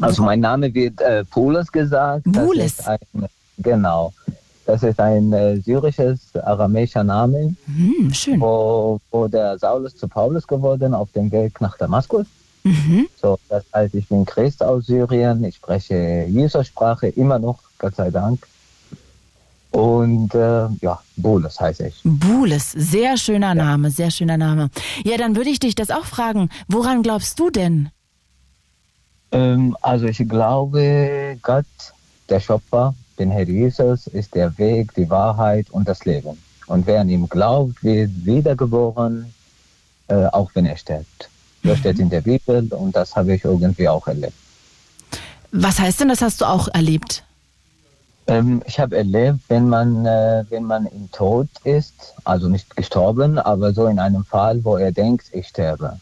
Also 0.00 0.22
mein 0.22 0.40
Name 0.40 0.72
wird 0.72 1.00
äh, 1.00 1.24
Polis 1.24 1.70
gesagt. 1.72 2.24
Bules. 2.24 2.78
Genau. 3.58 4.12
Das 4.66 4.82
ist 4.82 5.00
ein 5.00 5.32
äh, 5.32 5.56
syrisches, 5.56 6.34
aramäischer 6.34 7.02
Name, 7.02 7.56
mhm, 7.66 8.12
schön. 8.12 8.38
Wo, 8.38 9.00
wo 9.10 9.26
der 9.26 9.58
Saulus 9.58 9.96
zu 9.96 10.06
Paulus 10.06 10.46
geworden 10.46 10.92
auf 10.92 11.10
dem 11.12 11.32
Weg 11.32 11.58
nach 11.60 11.78
Damaskus. 11.78 12.26
Mhm. 12.64 13.08
So, 13.16 13.38
das 13.48 13.64
heißt, 13.74 13.94
ich 13.94 14.06
bin 14.08 14.26
Christ 14.26 14.62
aus 14.62 14.86
Syrien, 14.86 15.42
ich 15.44 15.56
spreche 15.56 16.26
Jesus-Sprache 16.28 17.08
immer 17.08 17.38
noch, 17.38 17.58
Gott 17.78 17.96
sei 17.96 18.10
Dank. 18.10 18.46
Und 19.70 20.34
äh, 20.34 20.66
ja, 20.82 21.00
Bules 21.16 21.58
heiße 21.60 21.88
ich. 21.88 22.00
Bules, 22.04 22.72
sehr 22.72 23.16
schöner 23.16 23.48
ja. 23.48 23.54
Name, 23.54 23.90
sehr 23.90 24.10
schöner 24.10 24.36
Name. 24.36 24.70
Ja, 25.04 25.16
dann 25.16 25.36
würde 25.36 25.50
ich 25.50 25.60
dich 25.60 25.74
das 25.74 25.90
auch 25.90 26.04
fragen. 26.04 26.50
Woran 26.68 27.02
glaubst 27.02 27.38
du 27.38 27.50
denn? 27.50 27.90
Ähm, 29.32 29.76
also 29.82 30.06
ich 30.06 30.18
glaube, 30.28 31.38
Gott, 31.42 31.66
der 32.28 32.40
Schöpfer, 32.40 32.94
denn 33.18 33.30
Herr 33.30 33.46
Jesus 33.46 34.06
ist 34.06 34.34
der 34.34 34.56
Weg, 34.58 34.94
die 34.94 35.08
Wahrheit 35.10 35.70
und 35.70 35.88
das 35.88 36.04
Leben. 36.04 36.38
Und 36.66 36.86
wer 36.86 37.00
an 37.00 37.08
ihm 37.08 37.28
glaubt, 37.28 37.82
wird 37.82 38.10
wiedergeboren, 38.24 39.32
äh, 40.08 40.26
auch 40.26 40.50
wenn 40.54 40.66
er 40.66 40.76
stirbt. 40.76 41.28
Das 41.62 41.76
mhm. 41.76 41.80
steht 41.80 41.98
in 41.98 42.10
der 42.10 42.20
Bibel 42.20 42.68
und 42.72 42.94
das 42.94 43.16
habe 43.16 43.34
ich 43.34 43.44
irgendwie 43.44 43.88
auch 43.88 44.06
erlebt. 44.06 44.34
Was 45.50 45.78
heißt 45.78 46.00
denn, 46.00 46.08
das 46.08 46.20
hast 46.20 46.40
du 46.40 46.44
auch 46.44 46.68
erlebt? 46.68 47.24
Ähm, 48.26 48.62
ich 48.66 48.78
habe 48.78 48.96
erlebt, 48.96 49.40
wenn 49.48 49.68
man, 49.68 50.04
äh, 50.04 50.44
wenn 50.50 50.64
man 50.64 50.86
im 50.86 51.10
Tod 51.10 51.48
ist, 51.64 52.14
also 52.24 52.48
nicht 52.48 52.76
gestorben, 52.76 53.38
aber 53.38 53.72
so 53.72 53.86
in 53.86 53.98
einem 53.98 54.24
Fall, 54.24 54.62
wo 54.62 54.76
er 54.76 54.92
denkt, 54.92 55.26
ich 55.32 55.48
sterbe, 55.48 55.98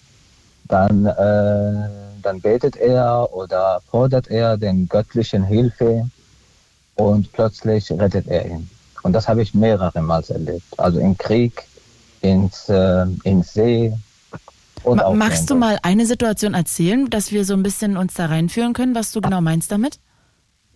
dann, 0.65 1.07
äh, 1.07 1.89
dann 2.23 2.41
betet 2.41 2.77
er 2.77 3.29
oder 3.33 3.81
fordert 3.89 4.29
er 4.29 4.57
den 4.57 4.89
göttlichen 4.89 5.45
Hilfe 5.45 6.11
und 6.97 7.33
plötzlich 7.33 7.91
rettet 7.93 8.27
er 8.27 8.47
ihn. 8.47 8.69
Und 9.03 9.13
das 9.13 9.29
habe 9.29 9.43
ich 9.43 9.55
mehrere 9.55 10.03
Mal 10.03 10.25
erlebt. 10.29 10.65
Also 10.79 10.99
im 10.99 11.17
Krieg, 11.17 11.63
ins, 12.23 12.69
äh, 12.69 13.07
ins 13.23 13.53
See. 13.53 13.93
Und 14.83 14.97
Ma 14.97 15.11
magst 15.11 15.49
du 15.49 15.55
mal 15.55 15.79
eine 15.83 16.07
Situation 16.07 16.55
erzählen, 16.55 17.09
dass 17.09 17.31
wir 17.31 17.45
so 17.45 17.55
ein 17.55 17.63
bisschen 17.63 17.97
uns 17.97 18.15
da 18.15 18.27
reinführen 18.27 18.73
können, 18.73 18.95
was 18.95 19.13
du 19.13 19.21
genau 19.21 19.41
meinst 19.41 19.71
damit? 19.71 20.01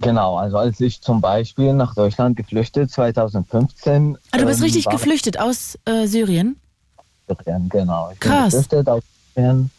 Genau, 0.00 0.36
also 0.36 0.56
als 0.56 0.80
ich 0.80 1.02
zum 1.02 1.20
Beispiel 1.20 1.74
nach 1.74 1.94
Deutschland 1.94 2.36
geflüchtet, 2.36 2.90
2015. 2.90 4.16
Ah, 4.30 4.38
du 4.38 4.46
bist 4.46 4.60
ähm, 4.60 4.64
richtig 4.64 4.86
geflüchtet 4.86 5.38
aus 5.38 5.78
äh, 5.84 6.06
Syrien? 6.06 6.56
Syrien, 7.28 7.68
genau. 7.68 8.10
Ich 8.12 8.20
Krass. 8.20 8.52
bin 8.52 8.62
geflüchtet 8.62 8.88
aus 8.88 9.02
Syrien. 9.34 9.70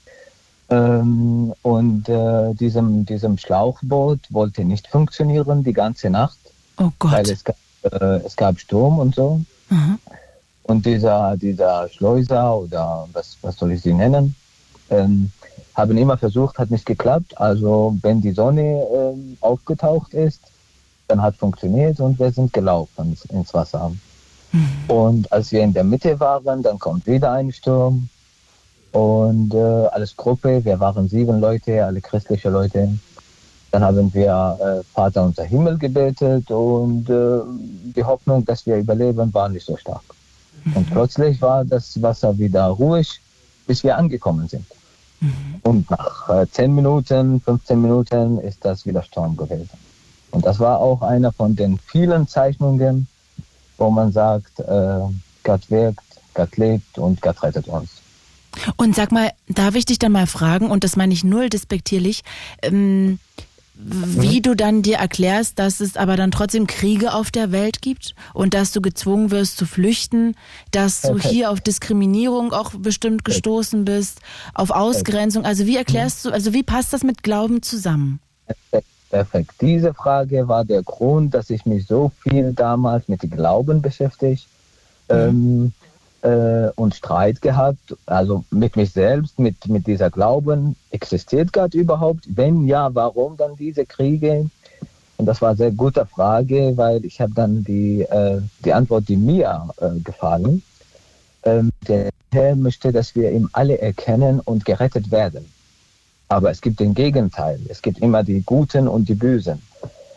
Ähm, 0.72 1.54
und 1.64 2.08
äh, 2.08 2.54
diesem, 2.54 3.06
diesem 3.06 3.38
Schlauchboot 3.38 4.20
wollte 4.30 4.64
nicht 4.64 4.88
funktionieren 4.88 5.66
die 5.66 5.74
ganze 5.74 6.10
Nacht. 6.10 6.40
Oh 6.78 6.92
Gott. 6.98 7.12
Weil 7.12 7.30
es 7.30 7.44
gab, 7.44 7.58
äh, 7.84 8.26
es 8.26 8.38
gab 8.38 8.58
Sturm 8.58 9.00
und 9.00 9.14
so. 9.14 9.42
Mhm. 9.70 10.00
Und 10.64 10.86
dieser, 10.86 11.36
dieser 11.36 11.90
Schleuser 11.90 12.58
oder 12.58 13.08
was, 13.12 13.38
was 13.42 13.58
soll 13.58 13.74
ich 13.74 13.82
sie 13.82 13.94
nennen, 13.94 14.36
ähm, 14.90 15.32
haben 15.76 15.98
immer 15.98 16.18
versucht, 16.18 16.58
hat 16.58 16.72
nicht 16.72 16.86
geklappt. 16.86 17.38
Also 17.38 17.98
wenn 18.02 18.22
die 18.22 18.32
Sonne 18.32 18.88
ähm, 18.94 19.38
aufgetaucht 19.42 20.14
ist, 20.14 20.40
dann 21.10 21.22
hat 21.22 21.36
funktioniert 21.36 22.00
und 22.00 22.18
wir 22.18 22.32
sind 22.32 22.54
gelaufen 22.54 23.18
ins 23.30 23.54
Wasser. 23.54 23.92
Mhm. 24.54 24.70
Und 24.88 25.32
als 25.34 25.52
wir 25.52 25.64
in 25.64 25.74
der 25.74 25.84
Mitte 25.84 26.18
waren, 26.22 26.64
dann 26.64 26.80
kommt 26.80 27.06
wieder 27.08 27.34
ein 27.34 27.52
Sturm 27.52 28.08
und 28.92 29.54
äh, 29.54 29.58
alles 29.58 30.16
Gruppe. 30.16 30.64
Wir 30.64 30.80
waren 30.80 31.08
sieben 31.08 31.40
Leute, 31.40 31.86
alle 31.86 32.02
christliche 32.02 32.50
Leute. 32.50 32.90
Dann 33.72 33.84
haben 33.84 34.14
wir 34.14 34.58
äh, 34.60 34.84
Vater 34.94 35.24
unser 35.24 35.44
Himmel 35.44 35.78
gebetet 35.78 36.52
und 36.52 37.10
äh, 37.10 37.40
die 37.96 38.04
Hoffnung, 38.04 38.44
dass 38.44 38.66
wir 38.66 38.78
überleben, 38.78 39.34
war 39.34 39.48
nicht 39.48 39.66
so 39.66 39.78
stark. 39.78 40.04
Mhm. 40.66 40.76
Und 40.76 40.92
plötzlich 40.92 41.42
war 41.42 41.64
das 41.64 42.02
Wasser 42.02 42.38
wieder 42.38 42.66
ruhig, 42.66 43.22
bis 43.68 43.84
wir 43.84 43.96
angekommen 43.96 44.50
sind. 44.50 44.66
Mhm. 45.22 45.62
Und 45.64 45.90
nach 45.90 46.30
äh, 46.30 46.48
10 46.52 46.76
Minuten, 46.76 47.40
15 47.40 47.82
Minuten 47.82 48.40
ist 48.40 48.66
das 48.66 48.86
wieder 48.86 49.04
Sturm 49.04 49.38
gewesen. 49.38 49.70
Und 50.32 50.46
das 50.46 50.60
war 50.60 50.80
auch 50.80 51.02
einer 51.02 51.32
von 51.32 51.56
den 51.56 51.78
vielen 51.78 52.28
Zeichnungen, 52.28 53.08
wo 53.78 53.90
man 53.90 54.12
sagt, 54.12 54.60
äh, 54.60 55.00
Gott 55.44 55.70
wirkt, 55.70 56.04
Gott 56.34 56.58
lebt 56.58 56.98
und 56.98 57.22
Gott 57.22 57.42
rettet 57.44 57.68
uns. 57.68 58.01
Und 58.76 58.96
sag 58.96 59.12
mal, 59.12 59.32
darf 59.48 59.76
ich 59.76 59.86
dich 59.86 60.00
dann 60.00 60.12
mal 60.12 60.28
fragen, 60.28 60.70
und 60.70 60.84
das 60.84 60.96
meine 60.96 61.14
ich 61.14 61.24
null 61.24 61.50
despektierlich, 61.50 62.24
ähm, 62.62 63.20
wie 63.84 64.38
mhm. 64.38 64.42
du 64.44 64.56
dann 64.56 64.82
dir 64.84 64.98
erklärst, 64.98 65.58
dass 65.58 65.80
es 65.80 65.98
aber 65.98 66.16
dann 66.16 66.32
trotzdem 66.32 66.68
Kriege 66.68 67.14
auf 67.14 67.32
der 67.32 67.52
Welt 67.52 67.82
gibt 67.82 68.16
und 68.34 68.54
dass 68.54 68.72
du 68.72 68.82
gezwungen 68.82 69.32
wirst 69.32 69.58
zu 69.58 69.66
flüchten, 69.66 70.36
dass 70.72 71.02
du 71.02 71.14
okay. 71.14 71.30
hier 71.30 71.52
auf 71.52 71.62
Diskriminierung 71.62 72.54
auch 72.54 72.72
bestimmt 72.76 73.26
gestoßen 73.26 73.86
bist, 73.86 74.20
auf 74.54 74.70
Ausgrenzung. 74.70 75.46
Also 75.46 75.66
wie 75.66 75.78
erklärst 75.78 76.26
du, 76.26 76.32
also 76.32 76.54
wie 76.54 76.64
passt 76.64 76.94
das 76.94 77.04
mit 77.04 77.24
Glauben 77.24 77.64
zusammen? 77.64 78.20
Perfekt. 79.10 79.52
Diese 79.60 79.94
Frage 79.94 80.48
war 80.48 80.64
der 80.64 80.84
Grund, 80.84 81.34
dass 81.34 81.50
ich 81.50 81.66
mich 81.66 81.88
so 81.88 82.12
viel 82.22 82.54
damals 82.54 83.08
mit 83.08 83.22
Glauben 83.32 83.82
beschäftigt. 83.82 84.48
Mhm. 85.10 85.16
Ähm, 85.16 85.74
äh, 86.22 86.70
und 86.76 86.96
Streit 86.96 87.42
gehabt, 87.42 87.96
also 88.06 88.44
mit 88.52 88.76
mich 88.76 88.92
selbst, 88.92 89.40
mit, 89.40 89.68
mit 89.68 89.88
dieser 89.88 90.10
Glauben, 90.10 90.76
existiert 90.92 91.54
Gott 91.54 91.74
überhaupt? 91.74 92.26
Wenn 92.28 92.68
ja, 92.68 92.94
warum 92.94 93.38
dann 93.38 93.56
diese 93.56 93.86
Kriege? 93.86 94.50
Und 95.18 95.26
das 95.26 95.42
war 95.42 95.50
eine 95.50 95.58
sehr 95.58 95.72
gute 95.72 96.06
Frage, 96.06 96.74
weil 96.76 97.06
ich 97.06 97.22
habe 97.22 97.34
dann 97.34 97.64
die, 97.64 98.02
äh, 98.02 98.42
die 98.66 98.74
Antwort, 98.74 99.08
die 99.08 99.18
mir 99.18 99.70
äh, 99.78 100.00
gefallen. 100.04 100.64
Ähm, 101.44 101.70
der 101.88 102.10
Herr 102.32 102.56
möchte, 102.56 102.92
dass 102.92 103.16
wir 103.16 103.32
ihm 103.32 103.50
alle 103.54 103.80
erkennen 103.80 104.40
und 104.40 104.66
gerettet 104.66 105.12
werden. 105.12 105.46
Aber 106.28 106.50
es 106.50 106.62
gibt 106.62 106.80
den 106.80 106.94
Gegenteil. 106.94 107.60
Es 107.68 107.82
gibt 107.82 108.00
immer 108.00 108.24
die 108.24 108.42
Guten 108.42 108.88
und 108.88 109.10
die 109.10 109.16
Bösen. 109.16 109.62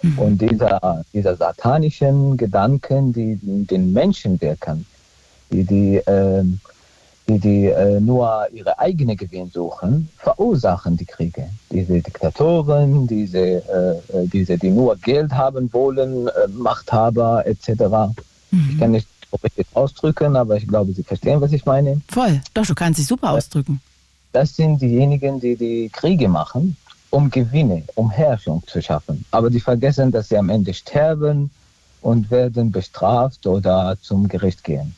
Mhm. 0.03 0.19
Und 0.19 0.39
dieser, 0.39 1.05
dieser 1.13 1.37
satanischen 1.37 2.37
Gedanken, 2.37 3.13
die 3.13 3.39
den 3.43 3.93
Menschen 3.93 4.41
wirken, 4.41 4.87
die, 5.51 5.65
die, 5.65 5.97
äh, 5.97 6.45
die, 7.29 7.39
die 7.39 7.67
äh, 7.67 8.01
nur 8.01 8.47
ihre 8.53 8.79
eigene 8.79 9.17
Gewinn 9.17 9.51
suchen, 9.51 10.09
verursachen 10.19 10.97
die 10.97 11.05
Kriege. 11.07 11.49
Diese 11.71 12.01
Diktatoren, 12.01 13.07
diese, 13.07 13.39
äh, 13.39 13.99
äh 14.13 14.27
diese 14.27 14.59
die 14.59 14.71
nur 14.71 14.97
Geld 14.97 15.33
haben 15.33 15.73
wollen, 15.73 16.29
äh, 16.29 16.49
Machthaber 16.49 17.47
etc. 17.47 17.69
Mhm. 18.51 18.69
Ich 18.71 18.79
kann 18.79 18.91
nicht 18.91 19.09
richtig 19.43 19.67
ausdrücken, 19.75 20.37
aber 20.37 20.57
ich 20.57 20.69
glaube, 20.69 20.93
Sie 20.93 21.03
verstehen, 21.03 21.41
was 21.41 21.53
ich 21.53 21.65
meine. 21.65 22.01
Voll, 22.09 22.41
doch, 22.53 22.67
du 22.67 22.75
kannst 22.75 23.01
dich 23.01 23.07
super 23.07 23.31
ausdrücken. 23.31 23.81
Das 24.33 24.57
sind 24.57 24.81
diejenigen, 24.81 25.41
die 25.41 25.57
die 25.57 25.89
Kriege 25.89 26.29
machen, 26.29 26.77
um 27.11 27.31
Gewinne, 27.31 27.85
um 27.95 28.11
Herrschung 28.11 28.63
zu 28.67 28.83
schaffen. 28.83 29.25
Aber 29.31 29.49
die 29.49 29.61
vergessen, 29.61 30.11
dass 30.11 30.29
sie 30.29 30.37
am 30.37 30.51
Ende 30.51 30.75
sterben 30.75 31.51
und 32.01 32.31
werden 32.31 32.71
bestraft 32.71 33.47
oder 33.47 33.97
zum 34.01 34.29
Gericht 34.29 34.63
gehen. 34.65 34.95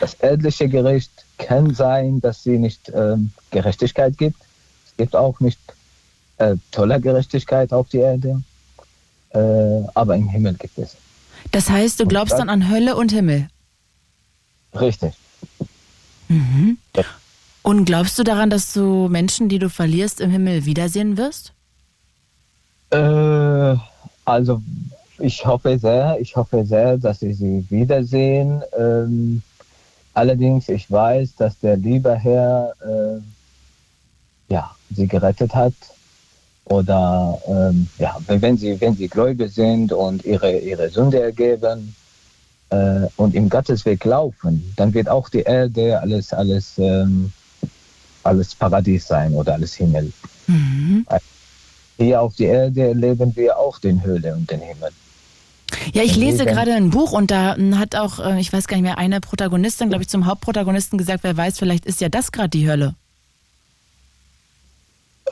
Das 0.00 0.14
ehrliche 0.14 0.68
Gericht 0.68 1.10
kann 1.38 1.74
sein, 1.74 2.20
dass 2.20 2.42
sie 2.42 2.58
nicht 2.58 2.88
äh, 2.90 3.16
Gerechtigkeit 3.50 4.16
gibt. 4.18 4.40
Es 4.86 4.96
gibt 4.96 5.16
auch 5.16 5.40
nicht 5.40 5.58
äh, 6.38 6.56
tolle 6.70 7.00
Gerechtigkeit 7.00 7.72
auf 7.72 7.88
der 7.88 8.12
Erde, 8.12 8.42
äh, 9.30 9.88
aber 9.94 10.16
im 10.16 10.28
Himmel 10.28 10.54
gibt 10.54 10.78
es. 10.78 10.96
Das 11.52 11.70
heißt, 11.70 12.00
du 12.00 12.06
glaubst 12.06 12.34
dann 12.38 12.48
an 12.48 12.70
Hölle 12.70 12.96
und 12.96 13.12
Himmel? 13.12 13.48
Richtig. 14.74 15.14
Mhm. 16.28 16.78
Ja. 16.94 17.04
Und 17.62 17.84
glaubst 17.84 18.18
du 18.18 18.22
daran, 18.22 18.50
dass 18.50 18.72
du 18.72 19.08
Menschen, 19.08 19.48
die 19.48 19.58
du 19.58 19.68
verlierst, 19.68 20.20
im 20.20 20.30
Himmel 20.30 20.66
wiedersehen 20.66 21.16
wirst? 21.16 21.52
Äh, 22.90 23.76
also 24.24 24.62
ich 25.18 25.44
hoffe 25.46 25.78
sehr, 25.78 26.18
ich 26.20 26.36
hoffe 26.36 26.64
sehr, 26.64 26.98
dass 26.98 27.22
ich 27.22 27.38
sie 27.38 27.64
wiedersehen. 27.70 28.62
Ähm, 28.78 29.42
allerdings, 30.16 30.68
ich 30.68 30.90
weiß, 30.90 31.36
dass 31.36 31.58
der 31.60 31.76
liebe 31.76 32.14
Herr 32.14 32.72
äh, 32.80 33.20
ja, 34.52 34.74
sie 34.90 35.06
gerettet 35.06 35.54
hat. 35.54 35.74
Oder 36.64 37.38
ähm, 37.46 37.86
ja, 37.98 38.16
wenn 38.26 38.56
sie, 38.56 38.80
wenn 38.80 38.96
sie 38.96 39.08
gläubig 39.08 39.52
sind 39.52 39.92
und 39.92 40.24
ihre, 40.24 40.58
ihre 40.58 40.90
Sünde 40.90 41.22
ergeben 41.22 41.94
äh, 42.70 43.06
und 43.16 43.36
im 43.36 43.48
Gottesweg 43.48 44.04
laufen, 44.04 44.72
dann 44.76 44.92
wird 44.92 45.08
auch 45.08 45.28
die 45.28 45.42
Erde 45.42 46.00
alles, 46.00 46.32
alles, 46.32 46.72
ähm, 46.78 47.32
alles 48.24 48.54
Paradies 48.54 49.06
sein 49.06 49.32
oder 49.34 49.54
alles 49.54 49.74
Himmel. 49.74 50.12
Mhm. 50.48 51.06
Hier 51.98 52.20
auf 52.20 52.34
der 52.34 52.48
Erde 52.64 52.88
erleben 52.88 53.34
wir 53.36 53.56
auch 53.56 53.78
den 53.78 54.02
Höhle 54.02 54.34
und 54.34 54.50
den 54.50 54.60
Himmel. 54.60 54.90
Ja, 55.92 56.02
ich 56.02 56.16
lese 56.16 56.46
gerade 56.46 56.74
ein 56.74 56.90
Buch 56.90 57.12
und 57.12 57.30
da 57.30 57.56
hat 57.76 57.96
auch, 57.96 58.18
äh, 58.18 58.40
ich 58.40 58.52
weiß 58.52 58.68
gar 58.68 58.76
nicht 58.76 58.84
mehr, 58.84 58.98
eine 58.98 59.20
Protagonistin, 59.20 59.88
glaube 59.88 60.02
ich, 60.02 60.08
zum 60.08 60.26
Hauptprotagonisten 60.26 60.98
gesagt, 60.98 61.24
wer 61.24 61.36
weiß, 61.36 61.58
vielleicht 61.58 61.86
ist 61.86 62.00
ja 62.00 62.08
das 62.08 62.32
gerade 62.32 62.50
die 62.50 62.68
Hölle. 62.68 62.94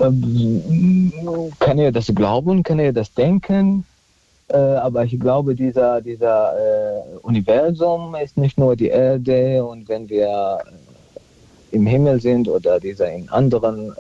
Ähm, 0.01 1.53
kann 1.61 1.78
ihr 1.78 1.93
das 1.93 2.07
glauben, 2.07 2.62
kann 2.62 2.80
ihr 2.80 2.93
das 2.93 3.14
denken? 3.14 3.85
Äh, 4.49 4.57
aber 4.57 5.05
ich 5.05 5.18
glaube, 5.20 5.55
dieser, 5.55 6.01
dieser 6.01 6.53
äh, 6.57 7.16
Universum 7.22 8.14
ist 8.16 8.37
nicht 8.37 8.59
nur 8.59 8.74
die 8.76 8.89
Erde 8.89 9.64
und 9.64 9.89
wenn 9.89 10.09
wir 10.09 10.59
im 11.70 11.87
Himmel 11.87 12.20
sind 12.20 12.49
oder 12.49 12.78
dieser 12.78 13.11
in 13.11 13.28
anderen 13.30 13.93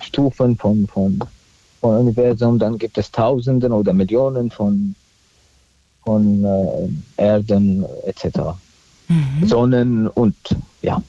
Stufen 0.00 0.54
von, 0.56 0.86
von, 0.86 1.18
von 1.80 1.96
Universum, 1.98 2.58
dann 2.58 2.76
gibt 2.76 2.98
es 2.98 3.10
Tausenden 3.10 3.72
oder 3.72 3.94
Millionen 3.94 4.50
von 4.50 4.94
von 6.04 6.44
äh, 6.44 7.22
Erden 7.22 7.84
etc. 8.04 8.38
Mhm. 9.08 9.46
Sonnen 9.46 10.08
und 10.08 10.34
ja. 10.82 11.02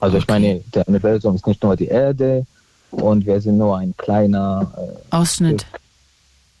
Also 0.00 0.16
okay. 0.16 0.22
ich 0.22 0.28
meine, 0.28 0.60
der 0.74 0.88
Universum 0.88 1.36
ist 1.36 1.46
nicht 1.46 1.62
nur 1.62 1.76
die 1.76 1.86
Erde 1.86 2.46
und 2.90 3.26
wir 3.26 3.40
sind 3.40 3.58
nur 3.58 3.76
ein 3.76 3.94
kleiner 3.96 4.72
äh, 4.76 5.14
Ausschnitt. 5.14 5.62
Stück. 5.62 5.80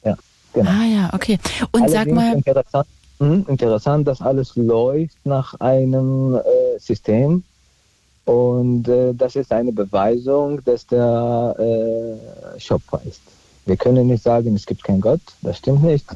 Ja, 0.04 0.16
genau. 0.52 0.70
Ah 0.70 0.84
ja, 0.84 1.10
okay. 1.12 1.38
Und 1.72 1.82
Allerdings 1.82 1.92
sag 1.92 2.14
mal. 2.14 2.34
Interessant, 2.34 2.86
mh, 3.18 3.28
hm, 3.28 3.44
interessant, 3.48 4.08
dass 4.08 4.20
alles 4.20 4.56
läuft 4.56 5.16
nach 5.24 5.54
einem 5.60 6.36
äh, 6.36 6.78
System. 6.78 7.42
Und 8.24 8.86
äh, 8.88 9.14
das 9.14 9.36
ist 9.36 9.52
eine 9.52 9.72
Beweisung, 9.72 10.62
dass 10.64 10.86
der 10.86 11.56
äh, 11.58 12.60
Schöpfer 12.60 13.00
ist. 13.08 13.22
Wir 13.64 13.76
können 13.76 14.06
nicht 14.06 14.22
sagen, 14.22 14.54
es 14.54 14.66
gibt 14.66 14.84
keinen 14.84 15.00
Gott, 15.00 15.20
das 15.42 15.58
stimmt 15.58 15.82
nicht 15.82 16.06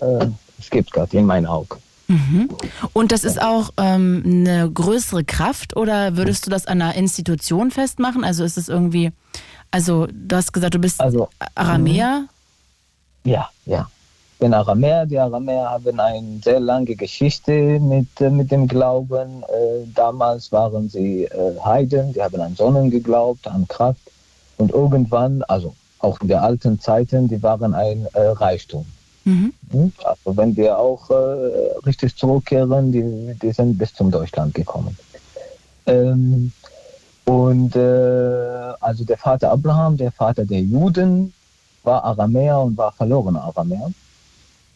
äh, 0.00 0.26
es 0.58 0.70
gibt 0.70 0.92
Gott 0.92 1.14
in 1.14 1.26
meinen 1.26 1.46
Augen. 1.46 1.78
Mhm. 2.08 2.48
Und 2.94 3.12
das 3.12 3.24
ist 3.24 3.40
auch 3.40 3.70
ähm, 3.76 4.22
eine 4.24 4.70
größere 4.70 5.24
Kraft 5.24 5.76
oder 5.76 6.16
würdest 6.16 6.46
du 6.46 6.50
das 6.50 6.66
an 6.66 6.80
einer 6.80 6.94
Institution 6.94 7.70
festmachen? 7.70 8.24
Also 8.24 8.44
ist 8.44 8.56
es 8.56 8.68
irgendwie, 8.68 9.12
also 9.70 10.06
du 10.10 10.36
hast 10.36 10.52
gesagt, 10.52 10.74
du 10.74 10.78
bist 10.78 11.00
also, 11.00 11.28
Aramäer? 11.54 12.20
Mhm. 13.24 13.30
Ja, 13.30 13.50
ja. 13.66 13.88
Ich 14.32 14.38
bin 14.40 14.54
Aramäer. 14.54 15.04
Die 15.04 15.18
Aramäer 15.18 15.68
haben 15.68 16.00
eine 16.00 16.40
sehr 16.42 16.60
lange 16.60 16.94
Geschichte 16.94 17.78
mit, 17.80 18.20
äh, 18.20 18.30
mit 18.30 18.50
dem 18.50 18.68
Glauben. 18.68 19.42
Äh, 19.42 19.86
damals 19.94 20.50
waren 20.50 20.88
sie 20.88 21.24
äh, 21.24 21.60
Heiden, 21.62 22.14
die 22.14 22.22
haben 22.22 22.40
an 22.40 22.54
Sonnen 22.54 22.90
geglaubt, 22.90 23.46
an 23.48 23.66
Kraft. 23.68 24.00
Und 24.56 24.70
irgendwann, 24.70 25.42
also 25.42 25.74
auch 25.98 26.20
in 26.20 26.28
den 26.28 26.38
alten 26.38 26.80
Zeiten, 26.80 27.28
die 27.28 27.42
waren 27.42 27.74
ein 27.74 28.06
Reichtum. 28.14 28.86
Mhm. 29.28 29.52
Also 30.04 30.36
wenn 30.38 30.56
wir 30.56 30.78
auch 30.78 31.10
äh, 31.10 31.76
richtig 31.84 32.16
zurückkehren, 32.16 32.90
die, 32.90 33.34
die 33.42 33.52
sind 33.52 33.76
bis 33.76 33.92
zum 33.92 34.10
Deutschland 34.10 34.54
gekommen. 34.54 34.96
Ähm, 35.86 36.50
und 37.26 37.76
äh, 37.76 38.72
also 38.80 39.04
der 39.04 39.18
Vater 39.18 39.50
Abraham, 39.50 39.98
der 39.98 40.12
Vater 40.12 40.46
der 40.46 40.60
Juden, 40.60 41.34
war 41.82 42.02
Aramäer 42.04 42.58
und 42.60 42.76
war 42.78 42.90
verlorener 42.92 43.44
Aramäer. 43.44 43.92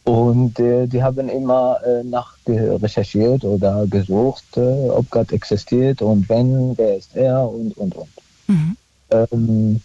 Und 0.03 0.59
äh, 0.59 0.85
die 0.85 1.01
haben 1.01 1.29
immer 1.29 1.79
äh, 1.83 2.03
nach 2.03 2.35
recherchiert 2.45 3.43
oder 3.45 3.87
gesucht, 3.87 4.57
äh, 4.57 4.89
ob 4.89 5.09
Gott 5.09 5.31
existiert 5.31 6.01
und 6.01 6.29
wenn, 6.29 6.77
wer 6.77 6.97
ist 6.97 7.15
er 7.15 7.49
und, 7.49 7.75
und, 7.77 7.95
und. 7.95 8.09
Mhm. 8.47 8.77
Ähm, 9.09 9.81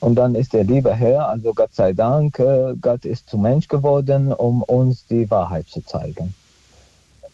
und 0.00 0.14
dann 0.14 0.34
ist 0.34 0.52
der 0.54 0.64
liebe 0.64 0.94
Herr, 0.94 1.28
also 1.28 1.52
Gott 1.52 1.74
sei 1.74 1.92
Dank, 1.92 2.38
äh, 2.38 2.74
Gott 2.80 3.04
ist 3.04 3.28
zu 3.28 3.36
Mensch 3.36 3.68
geworden, 3.68 4.32
um 4.32 4.62
uns 4.62 5.06
die 5.06 5.30
Wahrheit 5.30 5.68
zu 5.68 5.82
zeigen. 5.82 6.34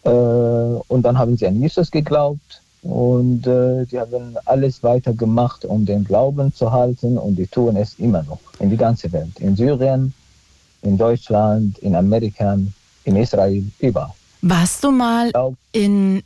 Äh, 0.03 0.09
und 0.09 1.03
dann 1.03 1.17
haben 1.17 1.37
sie 1.37 1.47
an 1.47 1.61
Jesus 1.61 1.89
geglaubt 1.89 2.61
und 2.83 3.47
äh, 3.47 3.85
die 3.85 3.99
haben 3.99 4.37
alles 4.45 4.83
weiter 4.83 5.13
gemacht, 5.13 5.63
um 5.63 5.85
den 5.85 6.03
Glauben 6.03 6.53
zu 6.53 6.71
halten 6.71 7.17
und 7.17 7.37
die 7.37 7.47
tun 7.47 7.77
es 7.77 7.97
immer 7.99 8.23
noch 8.23 8.39
in 8.59 8.69
die 8.69 8.77
ganze 8.77 9.11
Welt. 9.13 9.39
In 9.39 9.55
Syrien, 9.55 10.13
in 10.81 10.97
Deutschland, 10.97 11.77
in 11.79 11.95
Amerika, 11.95 12.57
in 13.05 13.15
Israel, 13.15 13.63
überall. 13.79 14.13
Warst 14.41 14.83
du 14.83 14.91
mal 14.91 15.31
in, 15.71 16.21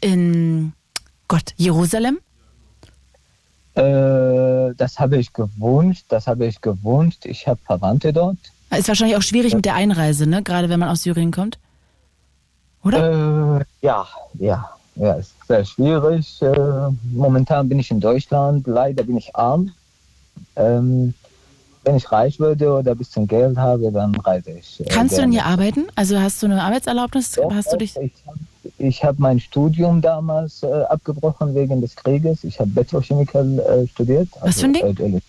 in 0.00 0.72
Gott, 1.28 1.54
Jerusalem? 1.56 2.18
Äh, 3.76 4.74
das 4.76 4.98
habe 4.98 5.18
ich 5.18 5.32
gewünscht, 5.32 6.06
das 6.08 6.26
habe 6.26 6.46
ich 6.46 6.60
gewünscht. 6.60 7.26
Ich 7.26 7.46
habe 7.46 7.60
Verwandte 7.64 8.12
dort. 8.12 8.38
Ist 8.70 8.88
wahrscheinlich 8.88 9.16
auch 9.16 9.22
schwierig 9.22 9.54
mit 9.54 9.64
der 9.64 9.74
Einreise, 9.74 10.26
ne? 10.26 10.42
Gerade 10.42 10.68
wenn 10.68 10.80
man 10.80 10.88
aus 10.88 11.02
Syrien 11.02 11.30
kommt. 11.30 11.58
Oder? 12.82 13.60
Äh, 13.60 13.64
ja, 13.82 14.06
ja, 14.34 14.70
ja, 14.96 15.12
ist 15.14 15.34
sehr 15.46 15.64
schwierig. 15.64 16.40
Äh, 16.40 16.54
momentan 17.12 17.68
bin 17.68 17.78
ich 17.78 17.90
in 17.90 18.00
Deutschland, 18.00 18.66
leider 18.66 19.04
bin 19.04 19.18
ich 19.18 19.34
arm. 19.36 19.72
Ähm, 20.56 21.14
wenn 21.86 21.96
ich 21.96 22.10
reich 22.10 22.38
würde 22.40 22.72
oder 22.72 22.92
ein 22.92 22.98
bisschen 22.98 23.26
Geld 23.28 23.56
habe, 23.56 23.92
dann 23.92 24.14
reise 24.16 24.50
ich. 24.50 24.80
Äh, 24.80 24.84
Kannst 24.88 25.14
gerne. 25.14 25.14
du 25.14 25.20
denn 25.22 25.32
hier 25.32 25.46
arbeiten? 25.46 25.86
Also 25.94 26.20
hast 26.20 26.42
du 26.42 26.46
eine 26.46 26.62
Arbeitserlaubnis? 26.62 27.36
Ja, 27.36 27.48
hast 27.54 27.72
du 27.72 27.76
dich? 27.76 27.96
Ich, 27.96 28.12
ich 28.78 29.04
habe 29.04 29.16
mein 29.20 29.38
Studium 29.38 30.02
damals 30.02 30.64
äh, 30.64 30.66
abgebrochen 30.66 31.54
wegen 31.54 31.80
des 31.80 31.94
Krieges. 31.94 32.42
Ich 32.42 32.58
habe 32.58 32.70
Petrochemical 32.70 33.58
äh, 33.60 33.86
studiert. 33.86 34.28
Was 34.34 34.42
also 34.42 34.60
für 34.60 34.66
ein 34.66 34.72
Ding? 34.72 35.22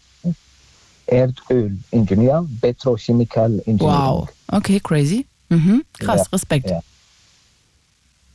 Erdöl, 1.06 1.74
Erdölingenieur, 1.92 2.48
Petrochemical 2.60 3.62
Engineering. 3.66 3.80
Wow, 3.80 4.28
okay, 4.52 4.80
crazy. 4.80 5.28
Mhm. 5.50 5.84
Krass, 6.00 6.24
ja, 6.24 6.28
Respekt. 6.34 6.70
Ja. 6.72 6.82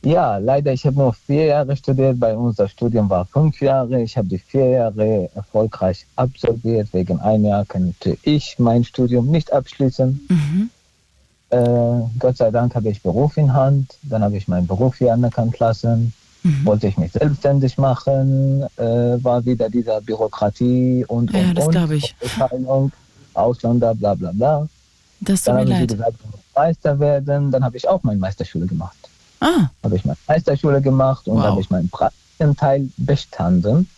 Ja. 0.03 0.37
leider, 0.37 0.73
ich 0.73 0.85
habe 0.85 0.97
nur 0.97 1.13
vier 1.13 1.45
Jahre 1.45 1.75
studiert. 1.75 2.19
Bei 2.19 2.35
unser 2.35 2.67
Studium 2.67 3.09
war 3.09 3.25
fünf 3.25 3.61
Jahre. 3.61 4.01
Ich 4.01 4.17
habe 4.17 4.27
die 4.27 4.37
vier 4.37 4.69
Jahre 4.69 5.29
erfolgreich 5.35 6.05
absolviert. 6.15 6.89
Wegen 6.93 7.19
einem 7.19 7.45
Jahr 7.45 7.65
konnte 7.65 8.17
ich 8.23 8.55
mein 8.59 8.83
Studium 8.83 9.27
nicht 9.27 9.51
abschließen. 9.51 10.27
Mhm. 10.29 10.69
Äh, 11.49 12.09
Gott 12.19 12.37
sei 12.37 12.51
Dank 12.51 12.75
habe 12.75 12.89
ich 12.89 13.01
Beruf 13.01 13.37
in 13.37 13.53
Hand. 13.53 13.95
Dann 14.03 14.23
habe 14.23 14.37
ich 14.37 14.47
meinen 14.47 14.67
Beruf 14.67 14.97
hier 14.97 15.13
anerkannt 15.13 15.59
lassen. 15.59 16.13
Mhm. 16.43 16.65
Wollte 16.65 16.87
ich 16.87 16.97
mich 16.97 17.11
selbstständig 17.13 17.77
machen, 17.77 18.63
äh, 18.75 19.23
war 19.23 19.45
wieder 19.45 19.69
dieser 19.69 20.01
Bürokratie 20.01 21.05
und, 21.07 21.31
ja, 21.31 21.39
und, 21.39 21.57
das 21.57 21.69
glaube 21.69 21.95
ich. 21.95 22.15
Ausländer, 23.33 23.95
bla 23.95 24.13
bla 24.13 24.31
bla. 24.31 24.67
Das 25.21 25.43
tut 25.43 25.55
mir 25.55 25.63
leid. 25.63 25.89
gesagt, 25.89 26.17
Meister 26.53 26.99
werden. 26.99 27.49
Dann 27.49 27.63
habe 27.63 27.77
ich 27.77 27.87
auch 27.87 28.03
meine 28.03 28.19
Meisterschule 28.19 28.67
gemacht. 28.67 29.02
Ah. 29.43 29.69
Habe 29.83 29.95
ich 29.95 30.05
meine 30.05 30.17
Meisterschule 30.27 30.81
gemacht 30.81 31.27
und 31.27 31.37
wow. 31.37 31.43
habe 31.43 31.61
ich 31.61 31.69
meinen 31.69 31.89
Praxis 31.89 32.23
theoretischen 32.37 32.55
Teil 32.57 32.89
bestanden, 32.97 33.89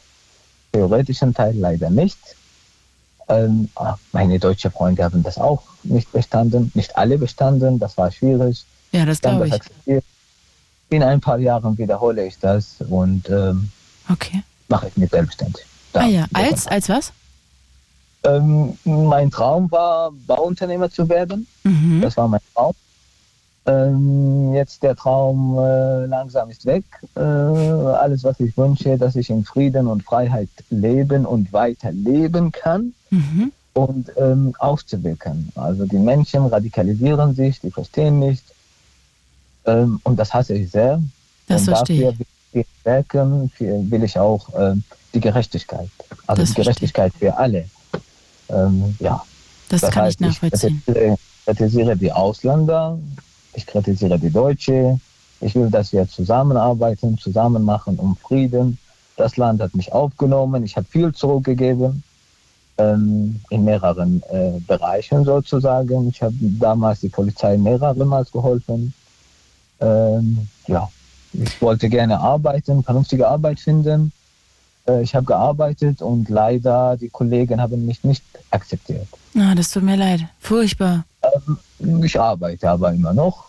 theoretischen 0.72 1.34
Teil 1.34 1.56
leider 1.58 1.90
nicht. 1.90 2.18
Ähm, 3.28 3.70
ah, 3.76 3.96
meine 4.12 4.38
deutschen 4.40 4.72
Freunde 4.72 5.04
haben 5.04 5.24
das 5.24 5.38
auch 5.38 5.64
nicht 5.84 6.12
bestanden, 6.12 6.72
nicht 6.76 6.96
alle 6.96 7.18
bestanden, 7.18 7.80
das 7.80 7.98
war 7.98 8.12
schwierig. 8.12 8.64
Ja, 8.92 9.06
das 9.06 9.20
glaube 9.20 9.48
ich. 9.48 9.54
Akzeptiert. 9.54 10.04
In 10.90 11.02
ein 11.02 11.20
paar 11.20 11.40
Jahren 11.40 11.78
wiederhole 11.78 12.28
ich 12.28 12.38
das 12.38 12.76
und 12.88 13.28
ähm, 13.30 13.72
okay. 14.10 14.44
mache 14.68 14.88
ich 14.88 14.98
mich 14.98 15.10
selbstständig. 15.10 15.66
Da, 15.92 16.02
ah 16.02 16.06
ja, 16.06 16.26
als, 16.34 16.68
als 16.68 16.90
was? 16.90 17.12
Ähm, 18.24 18.78
mein 18.84 19.32
Traum 19.32 19.72
war, 19.72 20.12
Bauunternehmer 20.28 20.92
zu 20.92 21.10
werden. 21.10 21.48
Mhm. 21.64 22.02
Das 22.02 22.16
war 22.18 22.28
mein 22.28 22.42
Traum. 22.54 22.74
Ähm, 23.68 24.54
jetzt 24.54 24.84
der 24.84 24.96
Traum 24.96 25.58
äh, 25.58 26.06
langsam 26.06 26.52
ist 26.52 26.66
weg. 26.66 26.84
Äh, 27.16 27.20
alles, 27.20 28.24
was 28.24 28.40
ich 28.40 28.56
wünsche, 28.56 28.98
dass 28.98 29.16
ich 29.16 29.30
in 29.32 29.44
Frieden 29.44 29.88
und 29.88 30.04
Freiheit 30.04 30.50
leben 30.70 31.26
und 31.26 31.52
weiter 31.52 31.92
leben 31.92 32.52
kann 32.52 32.94
mhm. 33.10 33.52
und 33.74 34.12
ähm, 34.18 34.54
aufzuwirken. 34.60 35.52
Also 35.56 35.86
die 35.86 35.98
Menschen 35.98 36.46
radikalisieren 36.46 37.34
sich, 37.34 37.60
die 37.60 37.72
verstehen 37.72 38.20
nicht. 38.20 38.44
Ähm, 39.66 40.00
und 40.04 40.20
das 40.20 40.32
hasse 40.32 40.54
ich 40.54 40.70
sehr. 40.70 41.02
Das 41.48 41.62
und 41.62 41.74
verstehe 41.76 42.12
dafür 42.12 42.20
will 42.20 42.62
ich 42.62 42.86
wirken, 42.86 43.52
will 43.58 44.04
ich 44.04 44.20
auch 44.20 44.54
äh, 44.54 44.76
die 45.16 45.20
Gerechtigkeit. 45.20 45.90
Also 46.28 46.42
das 46.44 46.50
die 46.50 46.62
Gerechtigkeit 46.62 47.14
verstehe. 47.14 47.32
für 47.32 47.38
alle. 47.38 47.66
Ähm, 48.50 48.96
ja. 49.00 49.24
Das, 49.70 49.82
das 49.82 49.92
kann 49.92 50.04
heißt, 50.04 50.22
ich 50.22 50.28
nachvollziehen. 50.28 50.84
Ich 50.86 51.46
kritisiere 51.46 51.98
die 51.98 52.12
Ausländer, 52.12 53.00
ich 53.56 53.66
kritisiere 53.66 54.20
die 54.20 54.30
Deutsche. 54.30 55.00
Ich 55.42 55.56
will, 55.56 55.70
dass 55.70 55.92
wir 55.94 56.08
zusammenarbeiten, 56.08 57.18
zusammen 57.18 57.64
machen 57.64 57.98
um 57.98 58.16
Frieden. 58.16 58.78
Das 59.18 59.38
Land 59.38 59.62
hat 59.62 59.76
mich 59.76 59.92
aufgenommen. 59.92 60.64
Ich 60.64 60.76
habe 60.76 60.88
viel 60.90 61.14
zurückgegeben 61.14 62.04
ähm, 62.78 63.40
in 63.50 63.64
mehreren 63.64 64.22
äh, 64.30 64.60
Bereichen 64.66 65.24
sozusagen. 65.24 66.10
Ich 66.10 66.22
habe 66.22 66.36
damals 66.40 67.02
die 67.02 67.10
Polizei 67.10 67.58
mehrere 67.58 68.06
Mal 68.06 68.26
geholfen. 68.32 68.94
Ähm, 69.80 70.48
ja, 70.68 70.90
ich 71.34 71.62
wollte 71.62 71.90
gerne 71.90 72.20
arbeiten, 72.20 72.84
vernünftige 72.84 73.28
Arbeit 73.28 73.60
finden. 73.60 74.12
Äh, 74.88 75.04
ich 75.04 75.16
habe 75.16 75.26
gearbeitet 75.26 76.02
und 76.02 76.30
leider 76.30 76.98
die 76.98 77.10
Kollegen 77.10 77.62
haben 77.62 77.86
mich 77.86 78.04
nicht 78.04 78.24
akzeptiert. 78.52 79.08
Ah, 79.38 79.54
das 79.56 79.72
tut 79.72 79.84
mir 79.84 79.98
leid. 79.98 80.26
Furchtbar. 80.40 81.06
Ich 82.04 82.20
arbeite 82.20 82.70
aber 82.70 82.94
immer 82.94 83.14
noch. 83.14 83.46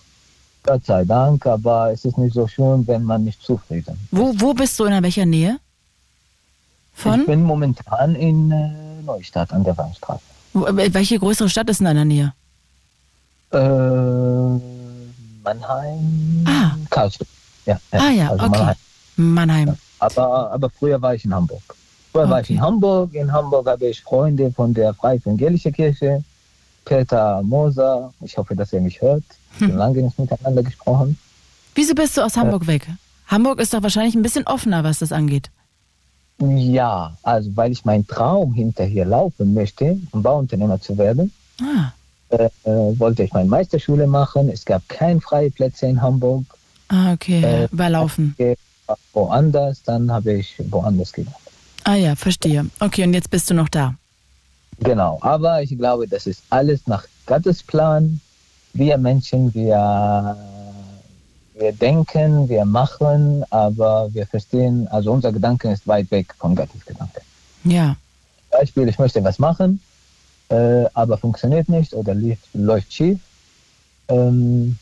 Gott 0.63 0.85
sei 0.85 1.05
Dank, 1.05 1.47
aber 1.47 1.93
es 1.93 2.05
ist 2.05 2.19
nicht 2.19 2.35
so 2.35 2.47
schön, 2.49 2.87
wenn 2.87 3.05
man 3.05 3.25
nicht 3.25 3.41
zufrieden 3.41 3.95
ist. 3.95 4.09
Wo, 4.11 4.35
wo 4.37 4.53
bist 4.53 4.79
du 4.79 4.85
in 4.85 5.03
welcher 5.03 5.25
Nähe? 5.25 5.59
Von? 6.93 7.21
Ich 7.21 7.27
bin 7.27 7.43
momentan 7.43 8.15
in 8.17 8.51
äh, 8.51 9.03
Neustadt 9.05 9.53
an 9.53 9.63
der 9.63 9.77
Weinstraße. 9.77 10.23
Äh, 10.55 10.93
welche 10.93 11.19
größere 11.19 11.49
Stadt 11.49 11.69
ist 11.71 11.81
in 11.81 11.87
deiner 11.87 12.05
Nähe? 12.05 12.33
Äh, 13.53 13.59
Mannheim. 15.45 16.45
Ah. 16.47 16.73
Karlsruhe. 16.91 17.27
Ja, 17.67 17.79
ja. 17.93 18.01
Ah 18.01 18.11
ja, 18.11 18.31
also 18.31 18.47
okay. 18.47 18.59
Mannheim. 18.59 18.77
Mannheim. 19.17 19.69
Ja. 19.69 19.77
Aber, 19.99 20.51
aber 20.53 20.71
früher 20.71 21.01
war 21.01 21.15
ich 21.15 21.25
in 21.25 21.35
Hamburg. 21.35 21.63
Früher 22.13 22.23
okay. 22.23 22.31
war 22.31 22.41
ich 22.41 22.51
in 22.51 22.61
Hamburg. 22.61 23.15
In 23.15 23.33
Hamburg 23.33 23.67
habe 23.67 23.87
ich 23.87 24.03
Freunde 24.03 24.51
von 24.51 24.75
der 24.75 24.95
Freie 24.95 25.19
Evangelische 25.19 25.71
Kirche. 25.71 26.25
Peter 26.87 27.43
Moser. 27.43 28.15
Ich 28.23 28.39
hoffe, 28.39 28.57
dass 28.57 28.73
er 28.73 28.81
mich 28.81 29.03
hört. 29.03 29.25
Wir 29.59 29.69
haben 29.69 29.77
lange 29.77 30.03
nicht 30.03 30.19
miteinander 30.19 30.63
gesprochen. 30.63 31.19
Wieso 31.75 31.95
bist 31.95 32.17
du 32.17 32.23
aus 32.23 32.37
Hamburg 32.37 32.63
äh, 32.63 32.69
weg? 32.69 32.89
Hamburg 33.27 33.61
ist 33.61 33.75
doch 33.75 33.83
wahrscheinlich 33.83 34.15
ein 34.15 34.23
bisschen 34.23 34.47
offener, 34.47 34.83
was 34.85 35.01
das 35.01 35.13
angeht. 35.13 35.51
Ja, 36.39 37.17
also 37.23 37.51
weil 37.55 37.73
ich 37.73 37.85
meinen 37.85 38.07
Traum 38.07 38.55
hinterher 38.55 39.05
laufen 39.05 39.53
möchte, 39.53 39.99
um 40.13 40.23
Bauunternehmer 40.23 40.81
zu 40.81 40.97
werden, 40.97 41.33
ah. 41.61 41.93
äh, 42.31 42.45
äh, 42.65 42.99
wollte 42.99 43.25
ich 43.25 43.33
meine 43.33 43.49
Meisterschule 43.49 44.07
machen. 44.07 44.49
Es 44.49 44.65
gab 44.65 44.87
keine 44.89 45.21
freie 45.21 45.51
Plätze 45.51 45.87
in 45.87 46.01
Hamburg. 46.01 46.45
Ah, 46.89 47.13
okay, 47.13 47.43
äh, 47.43 47.69
überlaufen. 47.73 48.37
Woanders, 49.13 49.83
dann 49.83 50.13
habe 50.13 50.35
ich 50.35 50.55
woanders 50.71 51.13
gemacht. 51.13 51.35
Ah 51.85 51.95
ja, 51.95 52.15
verstehe. 52.15 52.67
Okay, 52.81 53.05
und 53.05 53.15
jetzt 53.15 53.31
bist 53.31 53.51
du 53.51 53.55
noch 53.55 53.69
da. 53.69 53.95
Genau, 54.81 55.19
aber 55.23 55.63
ich 55.63 55.77
glaube, 55.77 56.07
das 56.07 56.27
ist 56.27 56.43
alles 56.51 56.87
nach 56.87 57.05
Gottes 57.27 57.63
Plan 57.63 58.21
wir 58.77 58.99
Menschen, 58.99 59.53
wir, 59.55 60.37
wir 61.55 61.73
denken, 61.73 62.49
wir 62.49 62.65
machen, 62.65 63.45
aber 63.51 64.13
wir 64.13 64.27
verstehen, 64.27 64.87
also 64.89 65.13
unser 65.13 65.33
Gedanke 65.33 65.71
ist 65.71 65.87
weit 65.87 66.11
weg 66.11 66.35
von 66.39 66.55
Gottes 66.55 66.85
Gedanke. 66.85 67.23
Ja. 67.65 67.97
Beispiel, 68.51 68.89
ich 68.89 68.99
möchte 68.99 69.23
was 69.25 69.39
machen, 69.39 69.81
äh, 70.51 70.85
aber 70.95 71.19
funktioniert 71.19 71.69
nicht 71.69 71.95
oder 71.95 72.15
lief, 72.15 72.39
läuft 72.53 72.93
schief. 72.93 73.19
Ähm, 74.09 74.79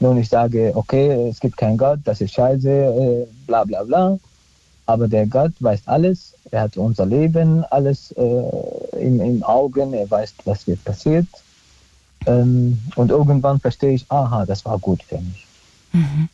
nun, 0.00 0.18
ich 0.18 0.28
sage, 0.28 0.72
okay, 0.74 1.28
es 1.28 1.40
gibt 1.40 1.56
keinen 1.56 1.78
Gott, 1.78 2.00
das 2.04 2.20
ist 2.20 2.34
scheiße, 2.34 2.70
äh, 2.70 3.26
bla 3.46 3.64
bla 3.64 3.82
bla. 3.82 4.18
Aber 4.88 5.06
der 5.06 5.26
Gott 5.26 5.52
weiß 5.60 5.82
alles, 5.84 6.32
er 6.50 6.62
hat 6.62 6.78
unser 6.78 7.04
Leben 7.04 7.62
alles 7.64 8.10
äh, 8.12 8.98
im, 8.98 9.20
im 9.20 9.42
Augen, 9.42 9.92
er 9.92 10.10
weiß, 10.10 10.32
was 10.46 10.66
wird 10.66 10.82
passiert. 10.82 11.26
Ähm, 12.24 12.78
und 12.96 13.10
irgendwann 13.10 13.60
verstehe 13.60 13.92
ich, 13.92 14.06
aha, 14.10 14.46
das 14.46 14.64
war 14.64 14.78
gut 14.78 15.02
für 15.02 15.18
mich. 15.18 15.46
Mhm. 15.92 16.30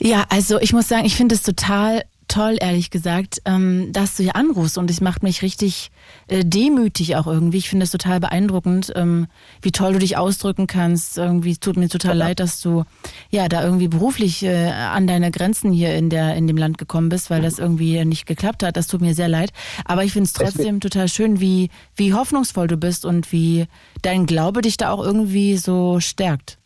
Ja, 0.00 0.26
also 0.28 0.58
ich 0.60 0.72
muss 0.72 0.88
sagen, 0.88 1.04
ich 1.04 1.14
finde 1.14 1.36
es 1.36 1.42
total 1.42 2.02
toll, 2.30 2.56
ehrlich 2.60 2.90
gesagt, 2.90 3.42
ähm, 3.44 3.92
dass 3.92 4.16
du 4.16 4.22
hier 4.22 4.36
anrufst 4.36 4.78
und 4.78 4.90
es 4.90 5.00
macht 5.00 5.22
mich 5.22 5.42
richtig 5.42 5.90
äh, 6.28 6.44
demütig 6.44 7.16
auch 7.16 7.26
irgendwie. 7.26 7.58
Ich 7.58 7.68
finde 7.68 7.84
es 7.84 7.90
total 7.90 8.20
beeindruckend, 8.20 8.92
ähm, 8.94 9.26
wie 9.60 9.72
toll 9.72 9.94
du 9.94 9.98
dich 9.98 10.16
ausdrücken 10.16 10.66
kannst. 10.66 11.18
Irgendwie 11.18 11.56
tut 11.56 11.76
mir 11.76 11.88
total 11.88 12.16
ja. 12.16 12.26
leid, 12.26 12.40
dass 12.40 12.60
du 12.60 12.84
ja 13.30 13.48
da 13.48 13.64
irgendwie 13.64 13.88
beruflich 13.88 14.44
äh, 14.44 14.70
an 14.70 15.06
deine 15.06 15.30
Grenzen 15.30 15.72
hier 15.72 15.94
in 15.96 16.08
der 16.08 16.36
in 16.36 16.46
dem 16.46 16.56
Land 16.56 16.78
gekommen 16.78 17.08
bist, 17.08 17.30
weil 17.30 17.42
das 17.42 17.58
irgendwie 17.58 18.04
nicht 18.04 18.26
geklappt 18.26 18.62
hat. 18.62 18.76
Das 18.76 18.86
tut 18.86 19.00
mir 19.00 19.14
sehr 19.14 19.28
leid. 19.28 19.50
Aber 19.84 20.04
ich 20.04 20.12
finde 20.12 20.26
es 20.26 20.32
trotzdem 20.32 20.80
total 20.80 21.08
schön, 21.08 21.40
wie 21.40 21.68
wie 21.96 22.14
hoffnungsvoll 22.14 22.68
du 22.68 22.76
bist 22.76 23.04
und 23.04 23.32
wie 23.32 23.66
dein 24.02 24.26
Glaube 24.26 24.62
dich 24.62 24.76
da 24.76 24.90
auch 24.90 25.04
irgendwie 25.04 25.56
so 25.56 25.98
stärkt. 25.98 26.59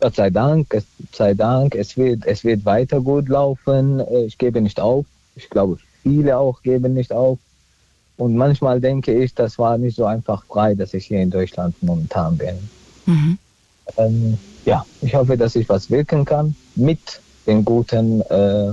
Gott 0.00 0.14
sei 0.14 0.30
Dank, 0.30 0.70
Gott 0.70 0.84
sei 1.12 1.34
Dank, 1.34 1.74
es 1.74 1.96
wird, 1.96 2.24
es 2.26 2.44
wird 2.44 2.64
weiter 2.64 3.00
gut 3.00 3.28
laufen. 3.28 4.00
Äh, 4.00 4.24
ich 4.24 4.38
gebe 4.38 4.60
nicht 4.60 4.80
auf. 4.80 5.06
Ich 5.36 5.50
glaube, 5.50 5.78
viele 6.02 6.38
auch 6.38 6.62
geben 6.62 6.94
nicht 6.94 7.12
auf. 7.12 7.38
Und 8.16 8.36
manchmal 8.36 8.80
denke 8.80 9.12
ich, 9.12 9.34
das 9.34 9.58
war 9.58 9.78
nicht 9.78 9.96
so 9.96 10.04
einfach 10.04 10.44
frei, 10.44 10.74
dass 10.74 10.92
ich 10.92 11.06
hier 11.06 11.20
in 11.20 11.30
Deutschland 11.30 11.80
momentan 11.82 12.36
bin. 12.36 12.56
Mhm. 13.06 13.38
Ähm, 13.96 14.38
ja, 14.64 14.84
ich 15.00 15.14
hoffe, 15.14 15.36
dass 15.36 15.54
ich 15.54 15.68
was 15.68 15.90
wirken 15.90 16.24
kann 16.24 16.54
mit 16.74 17.20
den 17.46 17.64
guten 17.64 18.20
äh, 18.22 18.72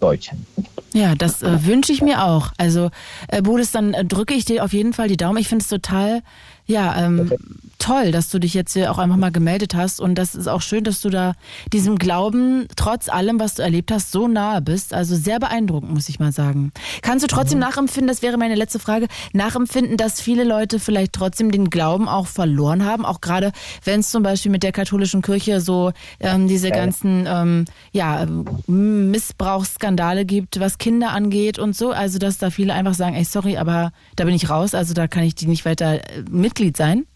Deutschen. 0.00 0.46
Ja, 0.92 1.14
das 1.14 1.42
äh, 1.42 1.64
wünsche 1.64 1.92
ich 1.92 2.02
mir 2.02 2.24
auch. 2.24 2.52
Also, 2.56 2.90
äh, 3.28 3.42
Bodes, 3.42 3.70
dann 3.70 3.94
äh, 3.94 4.04
drücke 4.04 4.34
ich 4.34 4.44
dir 4.44 4.64
auf 4.64 4.72
jeden 4.72 4.92
Fall 4.92 5.08
die 5.08 5.16
Daumen. 5.16 5.38
Ich 5.38 5.48
finde 5.48 5.62
es 5.62 5.68
total 5.68 6.22
ja, 6.66 7.06
ähm, 7.06 7.32
toll, 7.78 8.10
dass 8.10 8.30
du 8.30 8.40
dich 8.40 8.54
jetzt 8.54 8.72
hier 8.72 8.90
auch 8.90 8.98
einfach 8.98 9.16
mal 9.16 9.30
gemeldet 9.30 9.74
hast. 9.74 10.00
Und 10.00 10.16
das 10.16 10.34
ist 10.34 10.48
auch 10.48 10.62
schön, 10.62 10.82
dass 10.82 11.00
du 11.00 11.10
da 11.10 11.34
diesem 11.72 11.98
Glauben, 11.98 12.66
trotz 12.74 13.08
allem, 13.08 13.38
was 13.38 13.54
du 13.54 13.62
erlebt 13.62 13.92
hast, 13.92 14.10
so 14.10 14.26
nahe 14.26 14.60
bist. 14.60 14.92
Also 14.92 15.14
sehr 15.14 15.38
beeindruckend, 15.38 15.92
muss 15.92 16.08
ich 16.08 16.18
mal 16.18 16.32
sagen. 16.32 16.72
Kannst 17.02 17.22
du 17.22 17.28
trotzdem 17.28 17.58
mhm. 17.58 17.64
nachempfinden, 17.64 18.08
das 18.08 18.22
wäre 18.22 18.38
meine 18.38 18.56
letzte 18.56 18.78
Frage, 18.78 19.06
nachempfinden, 19.32 19.96
dass 19.96 20.20
viele 20.20 20.42
Leute 20.42 20.80
vielleicht 20.80 21.12
trotzdem 21.12 21.52
den 21.52 21.70
Glauben 21.70 22.08
auch 22.08 22.26
verloren 22.26 22.84
haben? 22.84 23.04
Auch 23.04 23.20
gerade, 23.20 23.52
wenn 23.84 24.00
es 24.00 24.10
zum 24.10 24.24
Beispiel 24.24 24.50
mit 24.50 24.64
der 24.64 24.72
katholischen 24.72 25.22
Kirche 25.22 25.60
so 25.60 25.92
ähm, 26.18 26.48
diese 26.48 26.70
ganzen 26.70 27.26
ähm, 27.28 27.66
ja, 27.92 28.26
Missbrauchsskandale 28.66 30.24
gibt, 30.24 30.58
was 30.58 30.78
Kinder 30.78 31.10
angeht 31.10 31.58
und 31.58 31.76
so. 31.76 31.92
Also, 31.92 32.18
dass 32.18 32.38
da 32.38 32.50
viele 32.50 32.74
einfach 32.74 32.94
sagen, 32.94 33.14
ey, 33.14 33.24
sorry, 33.24 33.58
aber 33.58 33.92
da 34.16 34.24
bin 34.24 34.34
ich 34.34 34.50
raus, 34.50 34.74
also 34.74 34.92
da 34.92 35.06
kann 35.06 35.22
ich 35.22 35.34
die 35.34 35.46
nicht 35.46 35.64
weiter 35.64 35.94
äh, 35.94 36.24
mit 36.28 36.55
Mitglied 36.56 36.76
sein? 36.76 37.06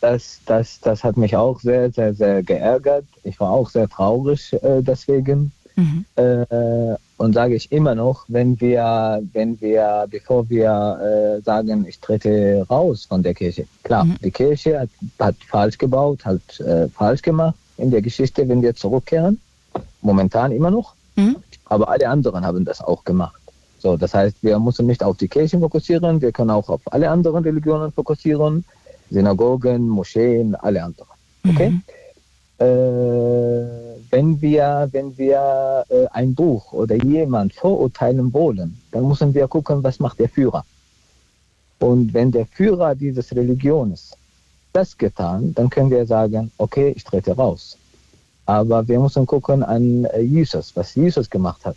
Das, 0.00 0.40
das, 0.46 0.80
das 0.80 1.04
hat 1.04 1.16
mich 1.18 1.36
auch 1.36 1.60
sehr, 1.60 1.92
sehr, 1.92 2.14
sehr 2.14 2.42
geärgert. 2.42 3.04
Ich 3.24 3.38
war 3.38 3.50
auch 3.50 3.68
sehr 3.68 3.88
traurig 3.88 4.52
äh, 4.62 4.80
deswegen. 4.80 5.52
Mhm. 5.76 6.06
Äh, 6.16 6.94
und 7.18 7.34
sage 7.34 7.54
ich 7.54 7.70
immer 7.70 7.94
noch, 7.94 8.24
wenn 8.28 8.58
wir, 8.58 9.22
wenn 9.34 9.60
wir, 9.60 10.06
bevor 10.10 10.48
wir 10.48 11.36
äh, 11.38 11.42
sagen, 11.42 11.84
ich 11.86 11.98
trete 12.00 12.64
raus 12.70 13.04
von 13.04 13.22
der 13.22 13.34
Kirche. 13.34 13.66
Klar, 13.82 14.04
mhm. 14.04 14.16
die 14.24 14.30
Kirche 14.30 14.80
hat, 14.80 14.88
hat, 15.18 15.36
falsch 15.46 15.76
gebaut, 15.76 16.24
hat 16.24 16.60
äh, 16.60 16.88
falsch 16.88 17.20
gemacht 17.20 17.54
in 17.76 17.90
der 17.90 18.00
Geschichte, 18.00 18.48
wenn 18.48 18.62
wir 18.62 18.74
zurückkehren. 18.74 19.38
Momentan 20.00 20.52
immer 20.52 20.70
noch. 20.70 20.94
Mhm. 21.16 21.36
Aber 21.66 21.90
alle 21.90 22.08
anderen 22.08 22.46
haben 22.46 22.64
das 22.64 22.80
auch 22.80 23.04
gemacht. 23.04 23.40
So, 23.78 23.96
das 23.96 24.14
heißt, 24.14 24.38
wir 24.40 24.58
müssen 24.58 24.86
nicht 24.86 25.02
auf 25.02 25.18
die 25.18 25.28
Kirche 25.28 25.58
fokussieren, 25.58 26.20
wir 26.22 26.32
können 26.32 26.50
auch 26.50 26.68
auf 26.70 26.80
alle 26.86 27.10
anderen 27.10 27.44
Religionen 27.44 27.92
fokussieren. 27.92 28.64
Synagogen, 29.10 29.88
Moscheen, 29.88 30.54
alle 30.54 30.82
anderen. 30.82 31.10
Okay? 31.48 31.70
Mhm. 31.70 31.82
Äh, 32.58 33.96
wenn 34.10 34.40
wir, 34.40 34.88
wenn 34.92 35.16
wir 35.18 35.84
äh, 35.88 36.06
ein 36.12 36.34
Buch 36.34 36.72
oder 36.72 36.96
jemand 36.96 37.52
vorurteilen 37.54 38.32
wollen, 38.32 38.80
dann 38.92 39.06
müssen 39.06 39.34
wir 39.34 39.46
gucken, 39.46 39.82
was 39.82 40.00
macht 40.00 40.18
der 40.18 40.28
Führer. 40.28 40.64
Und 41.78 42.14
wenn 42.14 42.32
der 42.32 42.46
Führer 42.46 42.94
dieses 42.94 43.34
Religions 43.34 44.16
das 44.72 44.96
getan, 44.96 45.52
dann 45.54 45.68
können 45.68 45.90
wir 45.90 46.06
sagen, 46.06 46.50
okay, 46.58 46.92
ich 46.96 47.04
trete 47.04 47.36
raus. 47.36 47.76
Aber 48.46 48.86
wir 48.86 49.00
müssen 49.00 49.26
gucken 49.26 49.62
an 49.62 50.04
äh, 50.06 50.20
Jesus, 50.20 50.74
was 50.74 50.94
Jesus 50.94 51.28
gemacht 51.28 51.64
hat. 51.64 51.76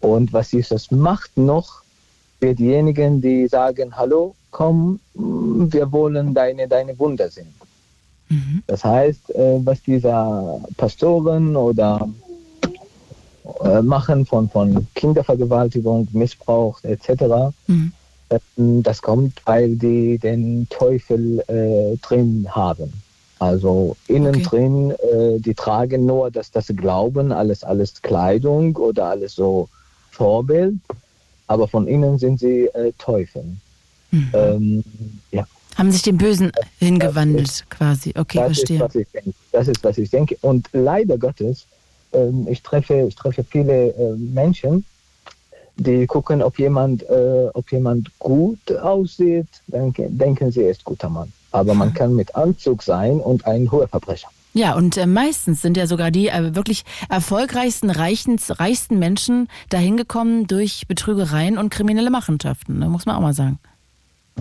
Und 0.00 0.32
was 0.32 0.52
Jesus 0.52 0.90
macht 0.90 1.36
noch 1.36 1.82
für 2.40 2.54
diejenigen, 2.54 3.20
die 3.20 3.48
sagen, 3.48 3.96
hallo, 3.96 4.34
komm, 4.50 5.00
wir 5.14 5.90
wollen 5.92 6.34
deine, 6.34 6.68
deine 6.68 6.98
Wunder 6.98 7.28
sehen. 7.28 7.54
Mhm. 8.28 8.62
Das 8.66 8.84
heißt, 8.84 9.34
äh, 9.34 9.60
was 9.64 9.82
diese 9.82 10.60
Pastoren 10.76 11.56
oder 11.56 12.08
äh, 13.62 13.82
machen 13.82 14.26
von, 14.26 14.48
von 14.48 14.86
Kindervergewaltigung, 14.94 16.08
Missbrauch 16.12 16.82
etc., 16.84 17.52
mhm. 17.66 17.92
das 18.56 19.00
kommt, 19.00 19.40
weil 19.46 19.76
die 19.76 20.18
den 20.18 20.66
Teufel 20.68 21.40
äh, 21.48 21.96
drin 21.98 22.46
haben. 22.50 22.92
Also 23.38 23.96
innen 24.08 24.34
okay. 24.34 24.42
drin, 24.44 24.90
äh, 24.90 25.38
die 25.38 25.54
tragen 25.54 26.06
nur 26.06 26.30
dass 26.30 26.50
das 26.50 26.66
Glauben, 26.76 27.32
alles, 27.32 27.62
alles 27.62 28.02
Kleidung 28.02 28.76
oder 28.76 29.06
alles 29.06 29.34
so 29.34 29.68
Vorbild, 30.10 30.74
aber 31.46 31.68
von 31.68 31.86
innen 31.86 32.18
sind 32.18 32.40
sie 32.40 32.66
äh, 32.66 32.92
Teufel. 32.98 33.44
Mhm. 34.10 34.30
Ähm, 34.32 34.84
ja. 35.30 35.46
Haben 35.76 35.92
sich 35.92 36.02
dem 36.02 36.18
Bösen 36.18 36.50
hingewandelt, 36.78 37.48
ist, 37.48 37.70
quasi. 37.70 38.12
Okay, 38.16 38.38
das 38.38 38.46
verstehe. 38.46 38.76
Ist, 38.76 38.82
was 38.82 38.94
ich 38.94 39.08
denke. 39.12 39.32
Das 39.52 39.68
ist, 39.68 39.84
was 39.84 39.98
ich 39.98 40.10
denke. 40.10 40.36
Und 40.40 40.68
leider 40.72 41.18
Gottes, 41.18 41.66
ähm, 42.12 42.46
ich, 42.50 42.62
treffe, 42.62 43.06
ich 43.08 43.14
treffe 43.14 43.44
viele 43.44 43.90
äh, 43.90 44.16
Menschen, 44.16 44.84
die 45.76 46.06
gucken, 46.06 46.42
ob 46.42 46.58
jemand, 46.58 47.02
äh, 47.04 47.48
ob 47.54 47.70
jemand 47.70 48.10
gut 48.18 48.72
aussieht, 48.72 49.46
dann 49.68 49.94
denken 49.96 50.50
sie, 50.50 50.62
er 50.62 50.70
ist 50.70 50.84
guter 50.84 51.08
Mann. 51.08 51.32
Aber 51.52 51.74
man 51.74 51.94
kann 51.94 52.14
mit 52.14 52.34
Anzug 52.34 52.82
sein 52.82 53.20
und 53.20 53.46
ein 53.46 53.70
hoher 53.70 53.88
Verbrecher. 53.88 54.28
Ja, 54.54 54.74
und 54.74 54.96
äh, 54.96 55.06
meistens 55.06 55.62
sind 55.62 55.76
ja 55.76 55.86
sogar 55.86 56.10
die 56.10 56.28
äh, 56.28 56.54
wirklich 56.54 56.84
erfolgreichsten, 57.08 57.90
reichen, 57.90 58.40
reichsten 58.48 58.98
Menschen 58.98 59.48
dahin 59.68 59.96
gekommen 59.96 60.46
durch 60.46 60.88
Betrügereien 60.88 61.58
und 61.58 61.70
kriminelle 61.70 62.10
Machenschaften, 62.10 62.78
ne? 62.78 62.88
muss 62.88 63.06
man 63.06 63.16
auch 63.16 63.20
mal 63.20 63.34
sagen. 63.34 63.58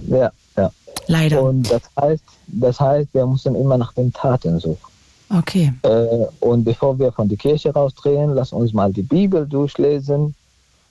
Ja, 0.08 0.32
ja. 0.56 0.72
Leider. 1.08 1.42
Und 1.42 1.72
das 1.72 1.82
heißt, 2.00 2.24
das 2.48 2.80
heißt, 2.80 3.14
wir 3.14 3.26
müssen 3.26 3.56
immer 3.56 3.78
nach 3.78 3.94
den 3.94 4.12
Taten 4.12 4.60
suchen. 4.60 4.78
Okay. 5.30 5.74
Äh, 5.84 6.26
und 6.40 6.64
bevor 6.64 6.98
wir 7.00 7.12
von 7.12 7.28
der 7.28 7.38
Kirche 7.38 7.74
rausdrehen, 7.74 8.34
lass 8.34 8.54
uns 8.54 8.74
mal 8.74 8.92
die 8.94 9.02
Bibel 9.02 9.46
durchlesen 9.46 10.36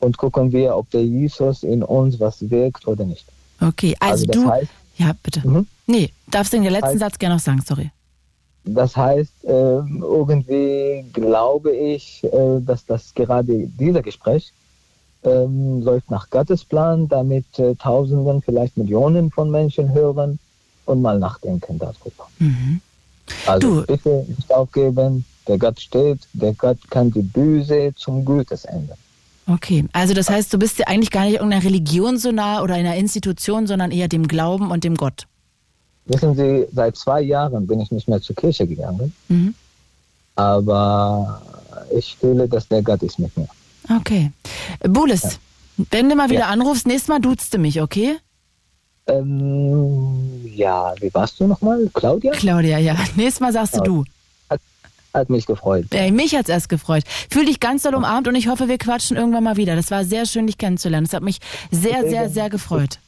und 0.00 0.18
gucken 0.18 0.52
wir, 0.52 0.76
ob 0.76 0.90
der 0.90 1.04
Jesus 1.04 1.62
in 1.62 1.82
uns 1.82 2.20
was 2.20 2.48
wirkt 2.50 2.86
oder 2.86 3.04
nicht. 3.04 3.24
Okay, 3.60 3.96
also, 3.98 4.26
also 4.26 4.44
du. 4.44 4.50
Heißt, 4.50 4.70
ja, 4.96 5.12
bitte. 5.22 5.46
Mhm. 5.46 5.66
Nee, 5.86 6.10
darfst 6.30 6.52
du 6.52 6.60
den 6.60 6.70
letzten 6.70 6.88
heißt, 6.88 6.98
Satz 6.98 7.18
gerne 7.18 7.36
noch 7.36 7.42
sagen, 7.42 7.62
sorry. 7.66 7.90
Das 8.64 8.96
heißt, 8.96 9.44
äh, 9.44 9.48
irgendwie 9.48 11.04
glaube 11.12 11.70
ich, 11.70 12.24
äh, 12.24 12.60
dass 12.60 12.84
das 12.84 13.14
gerade 13.14 13.68
dieser 13.68 14.02
Gespräch 14.02 14.52
ähm, 15.26 15.82
läuft 15.82 16.10
nach 16.10 16.30
Gottes 16.30 16.64
Plan, 16.64 17.08
damit 17.08 17.58
äh, 17.58 17.74
Tausenden, 17.74 18.42
vielleicht 18.42 18.76
Millionen 18.76 19.30
von 19.30 19.50
Menschen 19.50 19.92
hören 19.92 20.38
und 20.86 21.02
mal 21.02 21.18
nachdenken 21.18 21.78
darüber. 21.78 22.28
Mhm. 22.38 22.80
Also 23.46 23.80
du. 23.80 23.86
bitte 23.86 24.24
nicht 24.28 24.52
aufgeben, 24.52 25.24
der 25.48 25.58
Gott 25.58 25.80
steht, 25.80 26.20
der 26.32 26.54
Gott 26.54 26.78
kann 26.90 27.10
die 27.10 27.22
Böse 27.22 27.92
zum 27.96 28.24
Gutes 28.24 28.64
ändern. 28.64 28.98
Okay, 29.48 29.84
also 29.92 30.12
das 30.12 30.28
heißt, 30.28 30.52
du 30.52 30.58
bist 30.58 30.78
dir 30.78 30.88
eigentlich 30.88 31.10
gar 31.10 31.24
nicht 31.24 31.34
irgendeiner 31.34 31.64
Religion 31.64 32.18
so 32.18 32.32
nah 32.32 32.62
oder 32.62 32.74
einer 32.74 32.96
Institution, 32.96 33.66
sondern 33.66 33.92
eher 33.92 34.08
dem 34.08 34.26
Glauben 34.26 34.70
und 34.70 34.82
dem 34.82 34.96
Gott. 34.96 35.26
Wissen 36.06 36.34
Sie, 36.34 36.66
seit 36.72 36.96
zwei 36.96 37.20
Jahren 37.20 37.66
bin 37.66 37.80
ich 37.80 37.90
nicht 37.90 38.08
mehr 38.08 38.20
zur 38.20 38.34
Kirche 38.34 38.66
gegangen, 38.66 39.12
mhm. 39.28 39.54
aber 40.34 41.42
ich 41.94 42.16
fühle, 42.16 42.48
dass 42.48 42.66
der 42.68 42.82
Gott 42.82 43.02
ist 43.02 43.18
mit 43.18 43.36
mir. 43.36 43.48
Okay. 43.88 44.32
Bulis, 44.80 45.22
ja. 45.22 45.84
wenn 45.90 46.08
du 46.08 46.16
mal 46.16 46.30
wieder 46.30 46.40
ja. 46.40 46.48
anrufst, 46.48 46.86
nächstes 46.86 47.08
Mal 47.08 47.20
duzt 47.20 47.52
du 47.54 47.58
mich, 47.58 47.80
okay? 47.80 48.16
Ähm, 49.06 50.50
ja, 50.54 50.92
wie 51.00 51.12
warst 51.14 51.38
du 51.38 51.46
nochmal? 51.46 51.88
Claudia? 51.94 52.32
Claudia, 52.32 52.78
ja. 52.78 52.96
Nächstes 53.16 53.40
Mal 53.40 53.52
sagst 53.52 53.74
Claudia. 53.74 53.92
du 53.92 54.04
du. 54.04 54.10
Hat 55.14 55.30
mich 55.30 55.46
gefreut. 55.46 55.86
Ja, 55.94 56.10
mich 56.10 56.34
hat 56.34 56.42
es 56.42 56.48
erst 56.50 56.68
gefreut. 56.68 57.04
Fühl 57.30 57.46
dich 57.46 57.58
ganz 57.58 57.84
doll 57.84 57.94
umarmt 57.94 58.28
und 58.28 58.34
ich 58.34 58.48
hoffe, 58.48 58.68
wir 58.68 58.76
quatschen 58.76 59.16
irgendwann 59.16 59.44
mal 59.44 59.56
wieder. 59.56 59.74
Das 59.74 59.90
war 59.90 60.04
sehr 60.04 60.26
schön, 60.26 60.46
dich 60.46 60.58
kennenzulernen. 60.58 61.06
Das 61.06 61.14
hat 61.14 61.22
mich 61.22 61.38
sehr, 61.70 62.06
sehr, 62.06 62.28
sehr 62.28 62.50
gefreut. 62.50 62.98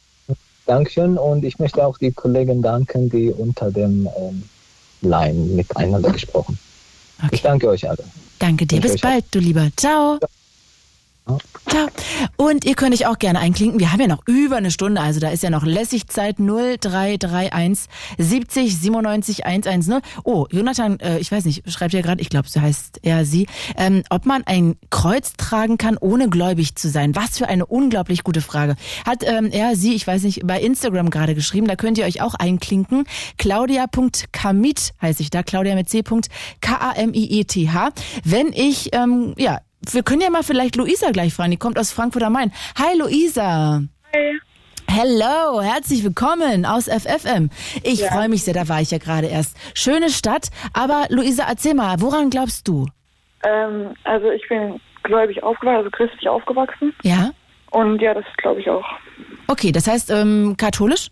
Dankeschön 0.64 1.18
und 1.18 1.44
ich 1.44 1.58
möchte 1.58 1.84
auch 1.84 1.98
die 1.98 2.12
Kollegen 2.12 2.62
danken, 2.62 3.10
die 3.10 3.30
unter 3.30 3.70
dem 3.70 4.08
ähm, 4.18 4.42
Line 5.02 5.54
miteinander 5.54 6.10
gesprochen. 6.10 6.58
Okay. 7.18 7.28
Ich 7.32 7.42
danke 7.42 7.68
euch 7.68 7.88
alle. 7.88 8.04
Danke 8.38 8.66
dir. 8.66 8.80
Bis 8.80 8.98
bald, 9.00 9.24
du 9.30 9.38
Lieber. 9.38 9.68
Ciao. 9.76 10.18
Ja. 10.20 10.28
Ciao. 11.68 11.88
Und 12.36 12.64
ihr 12.64 12.74
könnt 12.74 12.94
euch 12.94 13.06
auch 13.06 13.18
gerne 13.18 13.40
einklinken. 13.40 13.78
Wir 13.78 13.92
haben 13.92 14.00
ja 14.00 14.06
noch 14.06 14.26
über 14.26 14.56
eine 14.56 14.70
Stunde, 14.70 15.00
also 15.00 15.20
da 15.20 15.28
ist 15.28 15.42
ja 15.42 15.50
noch 15.50 15.64
lässig 15.64 16.08
Zeit 16.08 16.36
0331 16.38 17.86
70 18.16 18.78
97 18.78 19.46
110. 19.46 20.00
Oh, 20.24 20.46
Jonathan, 20.50 20.98
äh, 21.00 21.18
ich 21.18 21.30
weiß 21.30 21.44
nicht, 21.44 21.70
schreibt 21.70 21.92
ja 21.92 22.00
gerade, 22.00 22.20
ich 22.22 22.30
glaube, 22.30 22.48
so 22.48 22.60
heißt 22.60 23.00
er 23.02 23.24
sie, 23.24 23.46
ähm, 23.76 24.02
ob 24.10 24.24
man 24.24 24.44
ein 24.46 24.76
Kreuz 24.90 25.34
tragen 25.36 25.78
kann, 25.78 25.98
ohne 25.98 26.28
gläubig 26.28 26.74
zu 26.76 26.88
sein. 26.88 27.14
Was 27.14 27.38
für 27.38 27.48
eine 27.48 27.66
unglaublich 27.66 28.24
gute 28.24 28.40
Frage. 28.40 28.76
Hat 29.04 29.22
ähm, 29.24 29.50
er 29.50 29.76
sie, 29.76 29.94
ich 29.94 30.06
weiß 30.06 30.22
nicht, 30.22 30.46
bei 30.46 30.60
Instagram 30.60 31.10
gerade 31.10 31.34
geschrieben, 31.34 31.66
da 31.66 31.76
könnt 31.76 31.98
ihr 31.98 32.04
euch 32.04 32.22
auch 32.22 32.34
einklinken. 32.34 33.04
Claudia.kamit 33.36 34.94
heiße 35.02 35.22
ich 35.22 35.30
da, 35.30 35.42
Claudia 35.42 35.74
mit 35.74 35.88
C. 35.88 36.02
K-A-M-I-E-T-H. 36.60 37.90
Wenn 38.24 38.52
ich, 38.52 38.94
ähm, 38.94 39.34
ja, 39.36 39.60
wir 39.80 40.02
können 40.02 40.20
ja 40.20 40.30
mal 40.30 40.42
vielleicht 40.42 40.76
Luisa 40.76 41.10
gleich 41.10 41.34
fragen. 41.34 41.50
Die 41.50 41.56
kommt 41.56 41.78
aus 41.78 41.92
Frankfurt 41.92 42.22
am 42.22 42.32
Main. 42.32 42.52
Hi 42.78 42.96
Luisa. 42.98 43.82
Hi. 44.14 44.40
Hello, 44.90 45.60
herzlich 45.60 46.02
willkommen 46.02 46.64
aus 46.64 46.88
FFM. 46.88 47.50
Ich 47.84 48.00
ja. 48.00 48.10
freue 48.10 48.28
mich 48.28 48.44
sehr, 48.44 48.54
da 48.54 48.68
war 48.68 48.80
ich 48.80 48.90
ja 48.90 48.98
gerade 48.98 49.26
erst. 49.26 49.56
Schöne 49.74 50.08
Stadt, 50.08 50.48
aber 50.72 51.06
Luisa, 51.10 51.44
erzähl 51.46 51.74
mal, 51.74 52.00
woran 52.00 52.30
glaubst 52.30 52.66
du? 52.66 52.86
Ähm, 53.44 53.94
also 54.04 54.30
ich 54.30 54.48
bin 54.48 54.80
gläubig 55.02 55.42
aufgewachsen, 55.42 55.76
also 55.76 55.90
christlich 55.90 56.28
aufgewachsen. 56.28 56.94
Ja. 57.02 57.30
Und 57.70 58.00
ja, 58.00 58.14
das 58.14 58.24
glaube 58.38 58.60
ich 58.60 58.70
auch. 58.70 58.86
Okay, 59.46 59.72
das 59.72 59.86
heißt 59.86 60.10
ähm, 60.10 60.56
katholisch? 60.56 61.10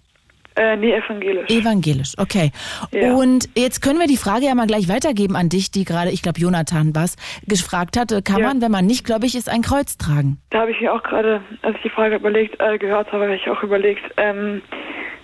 Äh, 0.57 0.76
nee, 0.76 0.94
evangelisch. 0.94 1.50
Evangelisch, 1.50 2.14
okay. 2.16 2.50
Ja. 2.90 3.12
Und 3.12 3.48
jetzt 3.54 3.82
können 3.82 3.98
wir 3.98 4.07
die 4.07 4.16
Frage 4.16 4.46
ja 4.46 4.54
mal 4.54 4.66
gleich 4.66 4.88
weitergeben 4.88 5.36
an 5.36 5.50
dich, 5.50 5.70
die 5.70 5.84
gerade, 5.84 6.11
ich 6.11 6.22
glaube, 6.22 6.40
Jonathan 6.40 6.94
was 6.94 7.16
gefragt 7.46 7.98
hat. 7.98 8.09
Kann 8.24 8.40
ja. 8.40 8.48
man, 8.48 8.62
wenn 8.62 8.70
man 8.70 8.86
nicht 8.86 9.04
gläubig 9.04 9.34
ist, 9.34 9.50
ein 9.50 9.61
Kreuz 9.61 9.98
tragen? 9.98 10.38
Da 10.50 10.61
habe 10.61 10.70
ich 10.70 10.80
mir 10.80 10.94
auch 10.94 11.02
gerade, 11.02 11.42
als 11.61 11.76
ich 11.76 11.82
die 11.82 11.90
Frage 11.90 12.16
überlegt, 12.16 12.59
äh, 12.59 12.78
gehört 12.78 13.12
habe, 13.12 13.24
habe 13.24 13.34
ich 13.34 13.48
auch 13.50 13.62
überlegt, 13.62 14.02
ähm, 14.16 14.62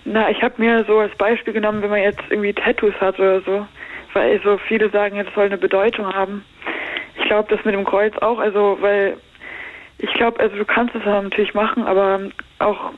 na, 0.05 0.28
ich 0.30 0.43
habe 0.43 0.55
mir 0.59 0.85
so 0.87 0.99
als 0.99 1.16
Beispiel 1.16 1.55
genommen, 1.55 1.80
wenn 1.80 1.91
man 1.91 2.03
jetzt 2.03 2.20
irgendwie 2.28 2.53
Tattoos 2.53 2.95
hat 3.01 3.18
oder 3.18 3.41
so, 3.43 3.66
weil 4.12 4.39
so 4.43 4.59
viele 4.68 4.91
sagen, 4.91 5.16
das 5.16 5.33
soll 5.35 5.47
eine 5.47 5.59
Bedeutung 5.59 6.12
haben. 6.12 6.45
Ich 7.18 7.24
glaube, 7.24 7.55
das 7.55 7.64
mit 7.64 7.74
dem 7.74 7.85
Kreuz 7.85 8.14
auch, 8.18 8.39
also, 8.39 8.76
weil 8.80 9.16
ich 9.99 10.12
glaube, 10.14 10.41
also 10.41 10.57
du 10.57 10.64
kannst 10.64 10.95
es 10.95 11.05
natürlich 11.05 11.55
machen, 11.55 11.85
aber 11.85 12.20
auch 12.59 12.93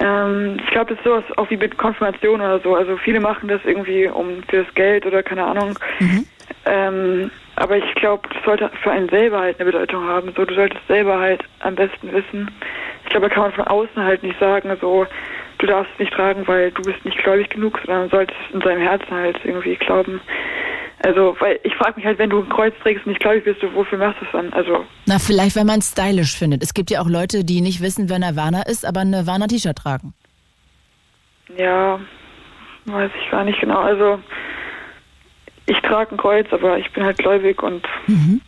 ähm, 0.00 0.58
ich 0.62 0.70
glaube, 0.70 0.90
das 0.90 0.98
ist 0.98 1.04
sowas 1.04 1.24
auch 1.36 1.50
wie 1.50 1.56
mit 1.56 1.76
Konfirmation 1.78 2.40
oder 2.40 2.60
so. 2.60 2.74
Also 2.74 2.96
viele 2.96 3.20
machen 3.20 3.48
das 3.48 3.60
irgendwie 3.64 4.08
um 4.08 4.42
fürs 4.48 4.72
Geld 4.74 5.06
oder 5.06 5.22
keine 5.22 5.44
Ahnung. 5.44 5.78
Mhm. 5.98 6.26
Ähm, 6.66 7.30
aber 7.56 7.76
ich 7.76 7.94
glaube, 7.96 8.28
das 8.32 8.44
sollte 8.44 8.70
für 8.82 8.90
einen 8.90 9.08
selber 9.08 9.40
halt 9.40 9.58
eine 9.58 9.70
Bedeutung 9.70 10.04
haben. 10.04 10.32
So, 10.36 10.44
du 10.44 10.54
solltest 10.54 10.86
selber 10.86 11.18
halt 11.18 11.42
am 11.60 11.74
besten 11.74 12.12
wissen. 12.12 12.50
Ich 13.04 13.10
glaube, 13.10 13.28
da 13.28 13.34
kann 13.34 13.44
man 13.44 13.52
von 13.52 13.66
außen 13.66 14.02
halt 14.02 14.22
nicht 14.22 14.38
sagen, 14.38 14.70
so, 14.80 15.06
du 15.58 15.66
darfst 15.66 15.92
es 15.94 15.98
nicht 15.98 16.12
tragen, 16.12 16.46
weil 16.46 16.70
du 16.70 16.82
bist 16.82 17.04
nicht 17.04 17.18
gläubig 17.18 17.50
genug, 17.50 17.80
sondern 17.84 18.10
solltest 18.10 18.38
in 18.52 18.60
seinem 18.60 18.82
Herzen 18.82 19.10
halt 19.10 19.38
irgendwie 19.44 19.76
glauben. 19.76 20.20
Also, 21.00 21.36
weil 21.38 21.60
ich 21.62 21.74
frage 21.76 21.96
mich 21.96 22.04
halt, 22.04 22.18
wenn 22.18 22.30
du 22.30 22.42
ein 22.42 22.48
Kreuz 22.48 22.74
trägst 22.82 23.06
und 23.06 23.12
nicht 23.12 23.20
gläubig 23.20 23.44
bist, 23.44 23.62
wofür 23.74 23.98
machst 23.98 24.20
du 24.20 24.24
es 24.26 24.32
dann? 24.32 24.52
Also. 24.52 24.84
Na, 25.06 25.18
vielleicht, 25.18 25.54
wenn 25.54 25.66
man 25.66 25.78
es 25.78 25.92
stylisch 25.92 26.36
findet. 26.36 26.62
Es 26.62 26.74
gibt 26.74 26.90
ja 26.90 27.00
auch 27.00 27.08
Leute, 27.08 27.44
die 27.44 27.60
nicht 27.60 27.80
wissen, 27.80 28.08
wer 28.08 28.18
Nirvana 28.18 28.62
ist, 28.62 28.84
aber 28.84 29.00
ein 29.00 29.10
Nirvana-T-Shirt 29.10 29.76
tragen. 29.76 30.14
Ja, 31.56 32.00
weiß 32.86 33.10
ich 33.22 33.30
gar 33.30 33.44
nicht 33.44 33.60
genau. 33.60 33.78
Also, 33.78 34.18
ich 35.66 35.78
trage 35.82 36.14
ein 36.14 36.18
Kreuz, 36.18 36.46
aber 36.50 36.78
ich 36.78 36.90
bin 36.92 37.04
halt 37.04 37.18
gläubig 37.18 37.62
und. 37.62 37.86
Mhm. 38.06 38.40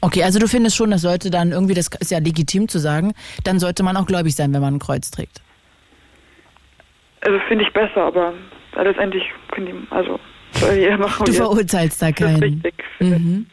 Okay, 0.00 0.24
also 0.24 0.40
du 0.40 0.48
findest 0.48 0.76
schon, 0.76 0.90
das 0.90 1.02
sollte 1.02 1.30
dann 1.30 1.52
irgendwie, 1.52 1.74
das 1.74 1.88
ist 2.00 2.10
ja 2.10 2.18
legitim 2.18 2.66
zu 2.66 2.80
sagen, 2.80 3.12
dann 3.44 3.60
sollte 3.60 3.84
man 3.84 3.96
auch 3.96 4.06
gläubig 4.06 4.34
sein, 4.34 4.52
wenn 4.52 4.60
man 4.60 4.74
ein 4.74 4.80
Kreuz 4.80 5.12
trägt. 5.12 5.40
Also 7.20 7.38
finde 7.46 7.64
ich 7.64 7.72
besser, 7.72 8.02
aber 8.02 8.34
letztendlich 8.74 9.22
können 9.52 9.66
die, 9.66 9.94
also. 9.94 10.18
Du 11.24 11.32
verurteilst 11.32 12.02
da 12.02 12.12
keinen. 12.12 12.62
Mhm. 13.00 13.46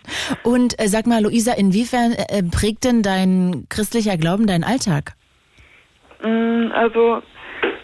Und 0.44 0.80
äh, 0.80 0.88
sag 0.88 1.08
mal, 1.08 1.24
Luisa, 1.24 1.54
inwiefern 1.54 2.14
äh, 2.14 2.44
prägt 2.44 2.84
denn 2.84 3.02
dein 3.02 3.66
christlicher 3.70 4.18
Glauben 4.18 4.48
deinen 4.48 4.64
Alltag? 4.64 5.14
Mm, 6.22 6.72
also 6.74 7.22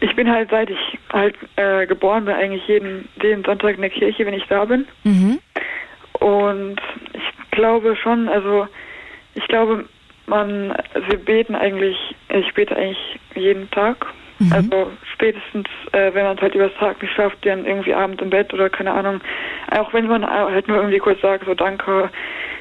ich 0.01 0.15
bin 0.15 0.29
halt, 0.29 0.49
seit 0.49 0.69
ich 0.69 0.99
halt 1.11 1.35
äh, 1.55 1.87
geboren 1.87 2.25
bin, 2.25 2.35
eigentlich 2.35 2.67
jeden, 2.67 3.07
jeden 3.21 3.43
Sonntag 3.43 3.75
in 3.75 3.81
der 3.81 3.89
Kirche, 3.89 4.25
wenn 4.25 4.33
ich 4.33 4.45
da 4.47 4.65
bin. 4.65 4.85
Mhm. 5.03 5.39
Und 6.19 6.79
ich 7.13 7.51
glaube 7.51 7.95
schon, 7.95 8.27
also 8.29 8.67
ich 9.35 9.47
glaube, 9.47 9.85
man, 10.27 10.75
wir 11.09 11.17
beten 11.17 11.55
eigentlich, 11.55 11.97
ich 12.29 12.53
bete 12.53 12.75
eigentlich 12.75 13.19
jeden 13.35 13.69
Tag. 13.71 14.05
Mhm. 14.39 14.51
Also 14.51 14.91
spätestens, 15.13 15.67
äh, 15.93 16.13
wenn 16.13 16.25
man 16.25 16.35
es 16.35 16.41
halt 16.41 16.55
übers 16.55 16.73
Tag 16.79 17.01
nicht 17.01 17.13
schafft, 17.13 17.45
dann 17.45 17.65
irgendwie 17.65 17.93
abends 17.93 18.21
im 18.21 18.29
Bett 18.29 18.53
oder 18.53 18.69
keine 18.69 18.91
Ahnung. 18.91 19.21
Auch 19.71 19.93
wenn 19.93 20.07
man 20.07 20.25
halt 20.25 20.67
nur 20.67 20.77
irgendwie 20.77 20.99
kurz 20.99 21.21
sagt, 21.21 21.45
so 21.45 21.53
danke 21.53 22.09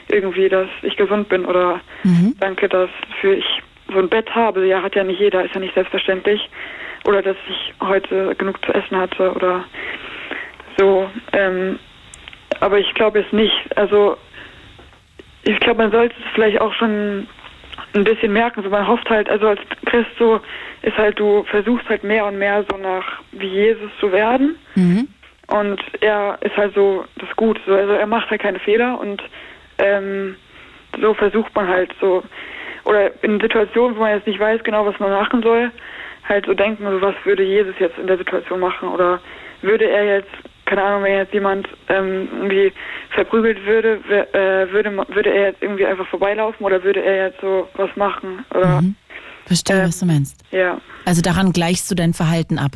irgendwie, 0.09 0.49
dass 0.49 0.69
ich 0.83 0.97
gesund 0.97 1.29
bin 1.29 1.45
oder 1.45 1.81
mhm. 2.05 2.35
danke, 2.39 2.69
dass 2.69 2.91
für 3.21 3.35
ich 3.35 3.63
so 3.93 3.99
ein 3.99 4.09
Bett 4.09 4.35
habe. 4.35 4.67
Ja, 4.67 4.83
hat 4.83 4.95
ja 4.95 5.05
nicht 5.05 5.21
jeder, 5.21 5.45
ist 5.45 5.55
ja 5.55 5.61
nicht 5.61 5.75
selbstverständlich. 5.75 6.49
Oder 7.05 7.23
dass 7.23 7.37
ich 7.49 7.75
heute 7.81 8.35
genug 8.37 8.65
zu 8.65 8.73
essen 8.73 8.97
hatte 8.97 9.33
oder 9.33 9.65
so. 10.77 11.11
Ähm, 11.33 11.79
aber 12.61 12.79
ich 12.79 12.95
glaube 12.95 13.21
es 13.21 13.33
nicht. 13.33 13.77
Also 13.77 14.17
ich 15.43 15.61
glaube, 15.61 15.83
man 15.83 15.93
sollte 15.93 16.15
es 16.19 16.33
vielleicht 16.35 16.61
auch 16.61 16.73
schon 16.75 17.27
ein 17.95 18.05
bisschen 18.05 18.33
merken. 18.33 18.63
So 18.63 18.71
man 18.71 18.87
hofft 18.87 19.09
halt, 19.09 19.29
also 19.29 19.49
als 19.49 19.61
Christ 19.87 20.11
so 20.19 20.41
ist 20.83 20.97
halt, 20.97 21.19
du 21.19 21.45
versuchst 21.45 21.89
halt 21.89 22.05
mehr 22.05 22.27
und 22.27 22.39
mehr 22.39 22.65
so 22.69 22.77
nach 22.77 23.21
wie 23.33 23.47
Jesus 23.47 23.91
zu 24.01 24.13
werden. 24.13 24.57
Mhm. 24.75 25.09
Und 25.49 25.81
er 26.01 26.39
ist 26.41 26.57
halt 26.57 26.75
so 26.75 27.05
das 27.17 27.29
Gute. 27.37 27.61
So, 27.67 27.75
also 27.75 27.93
er 27.93 28.07
macht 28.07 28.31
halt 28.31 28.41
keine 28.41 28.59
Fehler 28.59 28.99
und 28.99 29.23
ähm, 29.79 30.37
so 31.01 31.15
versucht 31.15 31.55
man 31.55 31.69
halt 31.69 31.91
so 32.01 32.23
oder 32.85 33.11
in 33.23 33.41
Situationen, 33.41 33.97
wo 33.97 34.01
man 34.01 34.13
jetzt 34.13 34.27
nicht 34.27 34.41
weiß 34.41 34.63
genau, 34.63 34.85
was 34.85 34.99
man 34.99 35.11
machen 35.11 35.43
soll, 35.43 35.71
halt 36.29 36.47
so 36.47 36.55
denken, 36.55 36.85
so 36.85 37.01
was 37.01 37.15
würde 37.25 37.43
Jesus 37.43 37.75
jetzt 37.79 37.99
in 37.99 38.07
der 38.07 38.19
Situation 38.19 38.61
machen 38.61 38.89
oder 38.89 39.21
würde 39.63 39.89
er 39.89 40.05
jetzt 40.05 40.31
keine 40.67 40.83
Ahnung, 40.83 41.03
wenn 41.05 41.17
jetzt 41.19 41.33
jemand 41.33 41.69
ähm, 41.89 42.29
irgendwie 42.33 42.73
verprügelt 43.11 43.65
würde, 43.65 44.01
äh, 44.33 44.71
würde, 44.73 44.91
würde 45.09 45.31
er 45.31 45.51
jetzt 45.51 45.63
irgendwie 45.63 45.87
einfach 45.87 46.07
vorbeilaufen 46.09 46.65
oder 46.65 46.83
würde 46.83 47.03
er 47.03 47.29
jetzt 47.29 47.41
so 47.41 47.69
was 47.75 47.95
machen? 47.97 48.45
Oder, 48.51 48.83
mhm. 48.83 48.97
Verstehe, 49.47 49.83
äh, 49.83 49.85
was 49.87 50.01
du 50.01 50.07
meinst. 50.07 50.43
Ja. 50.51 50.81
Also 51.05 51.23
daran 51.23 51.53
gleichst 51.53 51.91
du 51.91 51.95
dein 51.95 52.15
Verhalten 52.15 52.59
ab? 52.59 52.73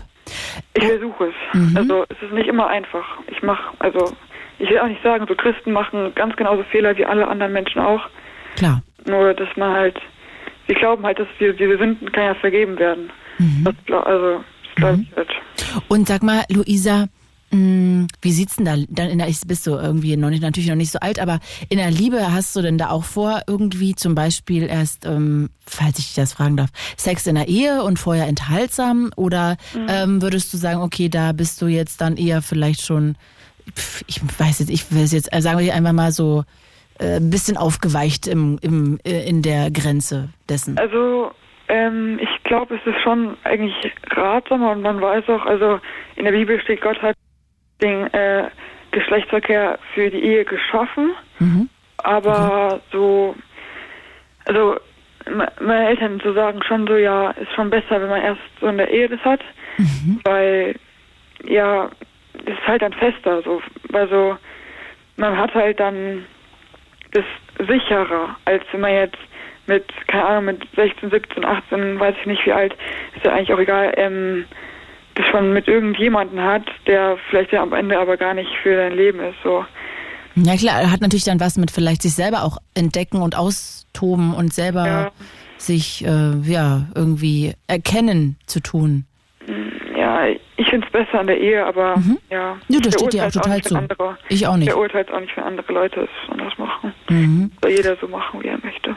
Ich 0.74 0.84
versuche 0.84 1.26
es. 1.26 1.54
Mhm. 1.54 1.76
Also 1.76 2.04
es 2.08 2.22
ist 2.22 2.32
nicht 2.32 2.48
immer 2.48 2.66
einfach. 2.66 3.06
Ich 3.28 3.42
mache, 3.42 3.74
also 3.78 4.12
ich 4.58 4.68
will 4.68 4.78
auch 4.78 4.88
nicht 4.88 5.02
sagen, 5.02 5.24
so 5.28 5.34
Christen 5.34 5.72
machen 5.72 6.12
ganz 6.14 6.36
genauso 6.36 6.62
Fehler 6.64 6.96
wie 6.96 7.06
alle 7.06 7.26
anderen 7.26 7.52
Menschen 7.52 7.80
auch. 7.80 8.02
Klar. 8.56 8.82
Nur, 9.06 9.32
dass 9.34 9.48
man 9.56 9.72
halt, 9.72 9.98
sie 10.66 10.74
glauben 10.74 11.04
halt, 11.04 11.18
dass 11.18 11.28
diese, 11.40 11.54
diese 11.54 11.78
Sünden 11.78 12.10
kann 12.12 12.24
ja 12.24 12.34
vergeben 12.34 12.78
werden. 12.78 13.10
Mhm. 13.38 13.64
Das, 13.64 14.04
also, 14.04 14.44
das 14.64 14.74
glaube 14.76 14.96
mhm. 14.98 15.06
ich 15.10 15.16
halt. 15.16 15.30
Und 15.88 16.08
sag 16.08 16.22
mal, 16.22 16.44
Luisa, 16.50 17.06
wie 17.50 18.32
sieht's 18.32 18.56
denn 18.56 18.66
da 18.66 18.76
dann 18.88 19.08
in 19.08 19.18
der, 19.18 19.28
ich 19.28 19.40
bist 19.46 19.66
du 19.66 19.70
irgendwie 19.70 20.16
noch 20.16 20.28
nicht, 20.28 20.42
natürlich 20.42 20.68
noch 20.68 20.76
nicht 20.76 20.92
so 20.92 20.98
alt, 21.00 21.18
aber 21.18 21.40
in 21.70 21.78
der 21.78 21.90
Liebe 21.90 22.32
hast 22.32 22.54
du 22.54 22.60
denn 22.60 22.76
da 22.76 22.90
auch 22.90 23.04
vor, 23.04 23.40
irgendwie 23.46 23.94
zum 23.94 24.14
Beispiel 24.14 24.64
erst, 24.64 25.06
ähm, 25.06 25.48
falls 25.66 25.98
ich 25.98 26.06
dich 26.06 26.14
das 26.14 26.34
fragen 26.34 26.58
darf, 26.58 26.70
Sex 26.96 27.26
in 27.26 27.36
der 27.36 27.48
Ehe 27.48 27.82
und 27.82 27.98
vorher 27.98 28.26
enthaltsam 28.26 29.10
oder 29.16 29.56
mhm. 29.74 29.86
ähm, 29.88 30.22
würdest 30.22 30.52
du 30.52 30.58
sagen, 30.58 30.80
okay, 30.82 31.08
da 31.08 31.32
bist 31.32 31.62
du 31.62 31.66
jetzt 31.66 32.02
dann 32.02 32.18
eher 32.18 32.42
vielleicht 32.42 32.84
schon, 32.84 33.16
ich 34.06 34.20
weiß 34.38 34.58
jetzt, 34.58 34.70
ich 34.70 34.92
will 34.92 35.04
es 35.04 35.12
jetzt, 35.12 35.32
äh, 35.32 35.40
sagen 35.40 35.58
wir 35.58 35.74
einfach 35.74 35.92
mal 35.92 36.12
so, 36.12 36.44
äh, 36.98 37.16
ein 37.16 37.30
bisschen 37.30 37.56
aufgeweicht 37.56 38.26
im, 38.26 38.58
im, 38.60 38.98
äh, 39.04 39.26
in 39.26 39.40
der 39.40 39.70
Grenze 39.70 40.28
dessen? 40.48 40.76
Also 40.76 41.30
ähm, 41.68 42.18
ich 42.20 42.44
glaube, 42.44 42.74
es 42.74 42.86
ist 42.86 43.00
schon 43.02 43.36
eigentlich 43.44 43.74
ratsamer 44.10 44.72
und 44.72 44.82
man 44.82 45.00
weiß 45.00 45.28
auch, 45.28 45.46
also 45.46 45.80
in 46.16 46.24
der 46.24 46.32
Bibel 46.32 46.60
steht, 46.60 46.82
Gott 46.82 47.00
hat 47.00 47.16
den 47.80 48.12
äh, 48.12 48.48
Geschlechtsverkehr 48.90 49.78
für 49.94 50.10
die 50.10 50.22
Ehe 50.22 50.44
geschaffen, 50.44 51.12
mhm. 51.38 51.68
aber 51.98 52.74
okay. 52.74 52.80
so, 52.92 53.36
also 54.46 54.76
meine 55.60 55.88
Eltern 55.88 56.20
so 56.24 56.32
sagen 56.32 56.62
schon 56.62 56.86
so, 56.86 56.96
ja, 56.96 57.30
ist 57.32 57.52
schon 57.54 57.70
besser, 57.70 58.00
wenn 58.00 58.08
man 58.08 58.22
erst 58.22 58.40
so 58.60 58.66
in 58.66 58.78
der 58.78 58.90
Ehe 58.90 59.08
das 59.08 59.20
hat, 59.20 59.40
mhm. 59.76 60.20
weil 60.24 60.74
ja, 61.44 61.90
es 62.46 62.54
ist 62.54 62.66
halt 62.66 62.82
dann 62.82 62.92
fester, 62.94 63.42
so, 63.42 63.60
also 63.92 64.36
man 65.16 65.36
hat 65.36 65.54
halt 65.54 65.80
dann 65.80 66.24
das 67.12 67.24
sicherer, 67.66 68.36
als 68.44 68.62
wenn 68.72 68.80
man 68.80 68.92
jetzt 68.92 69.18
mit, 69.66 69.84
keine 70.06 70.24
Ahnung, 70.24 70.44
mit 70.46 70.66
16, 70.76 71.10
17, 71.10 71.44
18, 71.44 72.00
weiß 72.00 72.14
ich 72.20 72.26
nicht 72.26 72.46
wie 72.46 72.52
alt, 72.52 72.74
ist 73.14 73.24
ja 73.24 73.32
eigentlich 73.32 73.52
auch 73.52 73.58
egal, 73.58 73.92
ähm, 73.96 74.46
das 74.46 74.54
schon 75.30 75.52
mit 75.52 75.68
irgendjemanden 75.68 76.40
hat, 76.40 76.62
der 76.86 77.16
vielleicht 77.28 77.52
ja 77.52 77.62
am 77.62 77.72
Ende 77.72 77.98
aber 77.98 78.16
gar 78.16 78.34
nicht 78.34 78.50
für 78.62 78.76
dein 78.76 78.94
Leben 78.94 79.20
ist. 79.20 79.36
So. 79.42 79.64
Ja 80.34 80.56
klar, 80.56 80.90
hat 80.90 81.00
natürlich 81.00 81.24
dann 81.24 81.40
was 81.40 81.56
mit 81.56 81.70
vielleicht 81.70 82.02
sich 82.02 82.14
selber 82.14 82.44
auch 82.44 82.58
entdecken 82.74 83.22
und 83.22 83.36
austoben 83.36 84.34
und 84.34 84.52
selber 84.52 84.86
ja. 84.86 85.10
sich 85.56 86.04
äh, 86.04 86.36
ja 86.42 86.86
irgendwie 86.94 87.54
erkennen 87.66 88.36
zu 88.46 88.60
tun. 88.60 89.04
Ja, 89.96 90.26
ich 90.26 90.68
finde 90.68 90.86
es 90.86 90.92
besser 90.92 91.20
in 91.20 91.26
der 91.26 91.40
Ehe, 91.40 91.66
aber 91.66 91.96
mhm. 91.96 92.18
ja. 92.30 92.56
Ja, 92.68 92.80
das 92.80 92.94
steht 92.94 93.14
dir 93.14 93.26
auch 93.26 93.32
total 93.32 93.58
auch 93.58 93.62
zu. 93.62 93.76
Andere. 93.76 94.18
Ich 94.28 94.46
auch 94.46 94.56
nicht. 94.56 94.68
Der 94.68 94.78
urteilt 94.78 95.10
auch 95.10 95.20
nicht, 95.20 95.36
wenn 95.36 95.44
andere 95.44 95.72
Leute 95.72 96.02
es 96.02 96.30
anders 96.30 96.56
machen. 96.56 96.94
Mhm. 97.08 97.50
Soll 97.62 97.72
jeder 97.72 97.96
so 98.00 98.06
machen, 98.06 98.42
wie 98.42 98.48
er 98.48 98.58
möchte. 98.62 98.94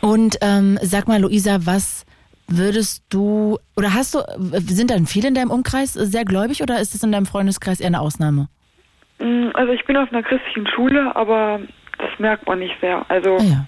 Und 0.00 0.36
ähm, 0.42 0.78
sag 0.82 1.08
mal, 1.08 1.20
Luisa, 1.20 1.60
was 1.64 2.04
Würdest 2.48 3.04
du, 3.10 3.58
oder 3.76 3.94
hast 3.94 4.14
du, 4.14 4.20
sind 4.38 4.90
dann 4.90 5.06
viele 5.06 5.28
in 5.28 5.34
deinem 5.34 5.50
Umkreis 5.50 5.94
sehr 5.94 6.24
gläubig 6.24 6.62
oder 6.62 6.80
ist 6.80 6.94
es 6.94 7.02
in 7.02 7.12
deinem 7.12 7.26
Freundeskreis 7.26 7.80
eher 7.80 7.86
eine 7.86 8.00
Ausnahme? 8.00 8.48
Mm, 9.18 9.48
also 9.54 9.72
ich 9.72 9.84
bin 9.84 9.96
auf 9.96 10.12
einer 10.12 10.22
christlichen 10.22 10.66
Schule, 10.66 11.14
aber 11.16 11.60
das 11.98 12.10
merkt 12.18 12.46
man 12.46 12.58
nicht 12.58 12.74
sehr. 12.80 13.04
Also 13.08 13.36
ah, 13.36 13.42
ja. 13.42 13.66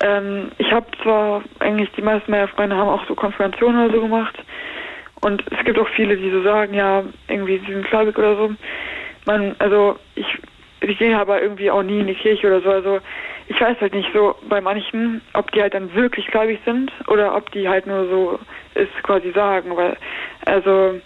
ähm, 0.00 0.50
ich 0.58 0.72
habe 0.72 0.86
zwar 1.02 1.42
eigentlich, 1.60 1.90
die 1.92 2.02
meisten 2.02 2.30
meiner 2.30 2.48
Freunde 2.48 2.76
haben 2.76 2.88
auch 2.88 3.06
so 3.06 3.14
Konfirmationen 3.14 3.84
oder 3.84 3.94
so 3.94 4.00
gemacht 4.00 4.36
und 5.20 5.42
es 5.50 5.64
gibt 5.64 5.78
auch 5.78 5.88
viele, 5.96 6.16
die 6.16 6.30
so 6.30 6.42
sagen, 6.42 6.74
ja, 6.74 7.02
irgendwie 7.28 7.58
sie 7.66 7.72
sind 7.72 7.86
gläubig 7.88 8.18
oder 8.18 8.36
so. 8.36 8.54
Man, 9.26 9.56
also 9.58 9.98
ich, 10.16 10.26
ich 10.80 10.98
gehe 10.98 11.18
aber 11.18 11.40
irgendwie 11.40 11.70
auch 11.70 11.82
nie 11.82 12.00
in 12.00 12.06
die 12.06 12.14
Kirche 12.14 12.46
oder 12.46 12.60
so. 12.60 12.70
Also 12.70 13.00
ich 13.46 13.60
weiß 13.60 13.80
halt 13.80 13.94
nicht 13.94 14.08
so 14.12 14.34
bei 14.48 14.60
manchen, 14.60 15.20
ob 15.34 15.50
die 15.52 15.60
halt 15.60 15.74
dann 15.74 15.94
wirklich 15.94 16.26
gläubig 16.28 16.60
sind 16.64 16.90
oder 17.08 17.36
ob 17.36 17.50
die 17.52 17.68
halt 17.68 17.86
nur 17.86 18.08
so 18.08 18.38
es 18.74 18.88
quasi 19.02 19.32
sagen, 19.32 19.76
weil 19.76 19.96
also 20.46 21.00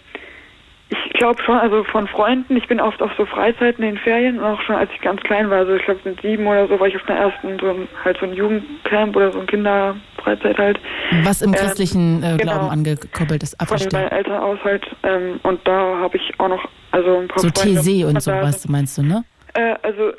ich 0.91 1.13
glaube 1.13 1.41
schon, 1.43 1.55
also 1.55 1.83
von 1.83 2.07
Freunden, 2.07 2.57
ich 2.57 2.67
bin 2.67 2.79
oft 2.79 3.01
auf 3.01 3.11
so 3.15 3.25
Freizeiten 3.25 3.83
in 3.83 3.95
den 3.95 3.97
Ferien, 3.99 4.39
auch 4.39 4.59
schon 4.61 4.75
als 4.75 4.89
ich 4.95 5.01
ganz 5.01 5.21
klein 5.21 5.49
war, 5.49 5.59
also 5.59 5.75
ich 5.75 5.83
glaube 5.83 5.99
mit 6.03 6.19
sieben 6.21 6.47
oder 6.47 6.67
so, 6.67 6.79
war 6.79 6.87
ich 6.87 6.95
auf 6.95 7.07
einer 7.07 7.19
ersten, 7.19 7.59
so 7.59 7.69
ein, 7.69 7.87
halt 8.03 8.17
so 8.19 8.25
ein 8.25 8.33
Jugendcamp 8.33 9.15
oder 9.15 9.31
so 9.31 9.39
ein 9.39 9.45
Kinderfreizeit 9.45 10.57
halt. 10.57 10.79
Was 11.23 11.43
im 11.43 11.49
ähm, 11.49 11.55
christlichen 11.55 12.23
äh, 12.23 12.37
genau, 12.37 12.53
Glauben 12.53 12.69
angekoppelt 12.69 13.43
ist, 13.43 13.55
Von 13.67 13.77
meinen 13.91 14.11
Eltern 14.11 14.41
aus 14.41 14.57
halt. 14.63 14.87
Ähm, 15.03 15.39
und 15.43 15.59
da 15.67 15.97
habe 15.97 16.17
ich 16.17 16.33
auch 16.39 16.49
noch, 16.49 16.67
also 16.91 17.17
ein 17.17 17.27
paar 17.27 17.39
So 17.39 17.49
TC 17.51 18.05
und 18.05 18.21
sowas 18.23 18.67
meinst 18.67 18.97
du, 18.97 19.03
ne? 19.03 19.23
Äh, 19.59 19.75
also 19.81 20.13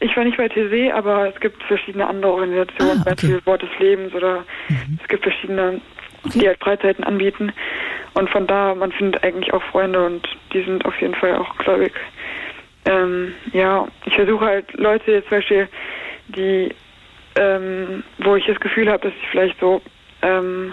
ich 0.00 0.16
war 0.16 0.24
nicht 0.24 0.38
bei 0.38 0.48
TC, 0.48 0.92
aber 0.94 1.28
es 1.28 1.38
gibt 1.40 1.62
verschiedene 1.64 2.06
andere 2.06 2.32
Organisationen, 2.32 3.02
ah, 3.06 3.12
okay. 3.12 3.38
Wort 3.44 3.62
des 3.62 3.78
Lebens 3.78 4.14
oder 4.14 4.44
mhm. 4.68 4.98
es 5.02 5.08
gibt 5.08 5.22
verschiedene, 5.22 5.80
okay. 6.24 6.38
die 6.38 6.48
halt 6.48 6.58
Freizeiten 6.60 7.04
anbieten. 7.04 7.52
Und 8.14 8.30
von 8.30 8.46
da, 8.46 8.74
man 8.74 8.92
findet 8.92 9.22
eigentlich 9.22 9.52
auch 9.52 9.62
Freunde 9.64 10.04
und 10.06 10.26
die 10.52 10.62
sind 10.62 10.84
auf 10.86 10.98
jeden 11.00 11.14
Fall 11.14 11.36
auch 11.36 11.56
gläubig. 11.58 11.92
Ähm, 12.86 13.34
ja, 13.52 13.86
ich 14.06 14.14
versuche 14.14 14.44
halt 14.44 14.72
Leute 14.74 15.12
jetzt 15.12 15.28
zum 15.28 15.38
Beispiel, 15.38 15.68
die, 16.28 16.74
ähm, 17.34 18.02
wo 18.18 18.36
ich 18.36 18.46
das 18.46 18.58
Gefühl 18.60 18.90
habe, 18.90 19.08
dass 19.08 19.12
sie 19.12 19.26
vielleicht 19.30 19.60
so 19.60 19.82
ähm, 20.22 20.72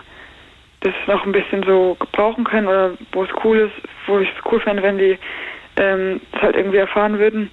das 0.80 0.93
noch 1.07 1.26
ein 1.26 1.32
bisschen 1.34 1.63
so 1.63 1.97
gebrauchen 1.99 2.45
können 2.45 2.67
oder 2.67 2.91
wo 3.11 3.24
es 3.24 3.30
cool 3.43 3.57
ist, 3.57 3.89
wo 4.07 4.19
ich 4.19 4.30
es 4.30 4.51
cool 4.51 4.61
fände, 4.61 4.84
wenn 4.84 4.97
die 4.97 5.17
ähm, 5.76 6.21
das 6.32 6.41
halt 6.43 6.55
irgendwie 6.55 6.78
erfahren 6.78 7.19
würden, 7.19 7.49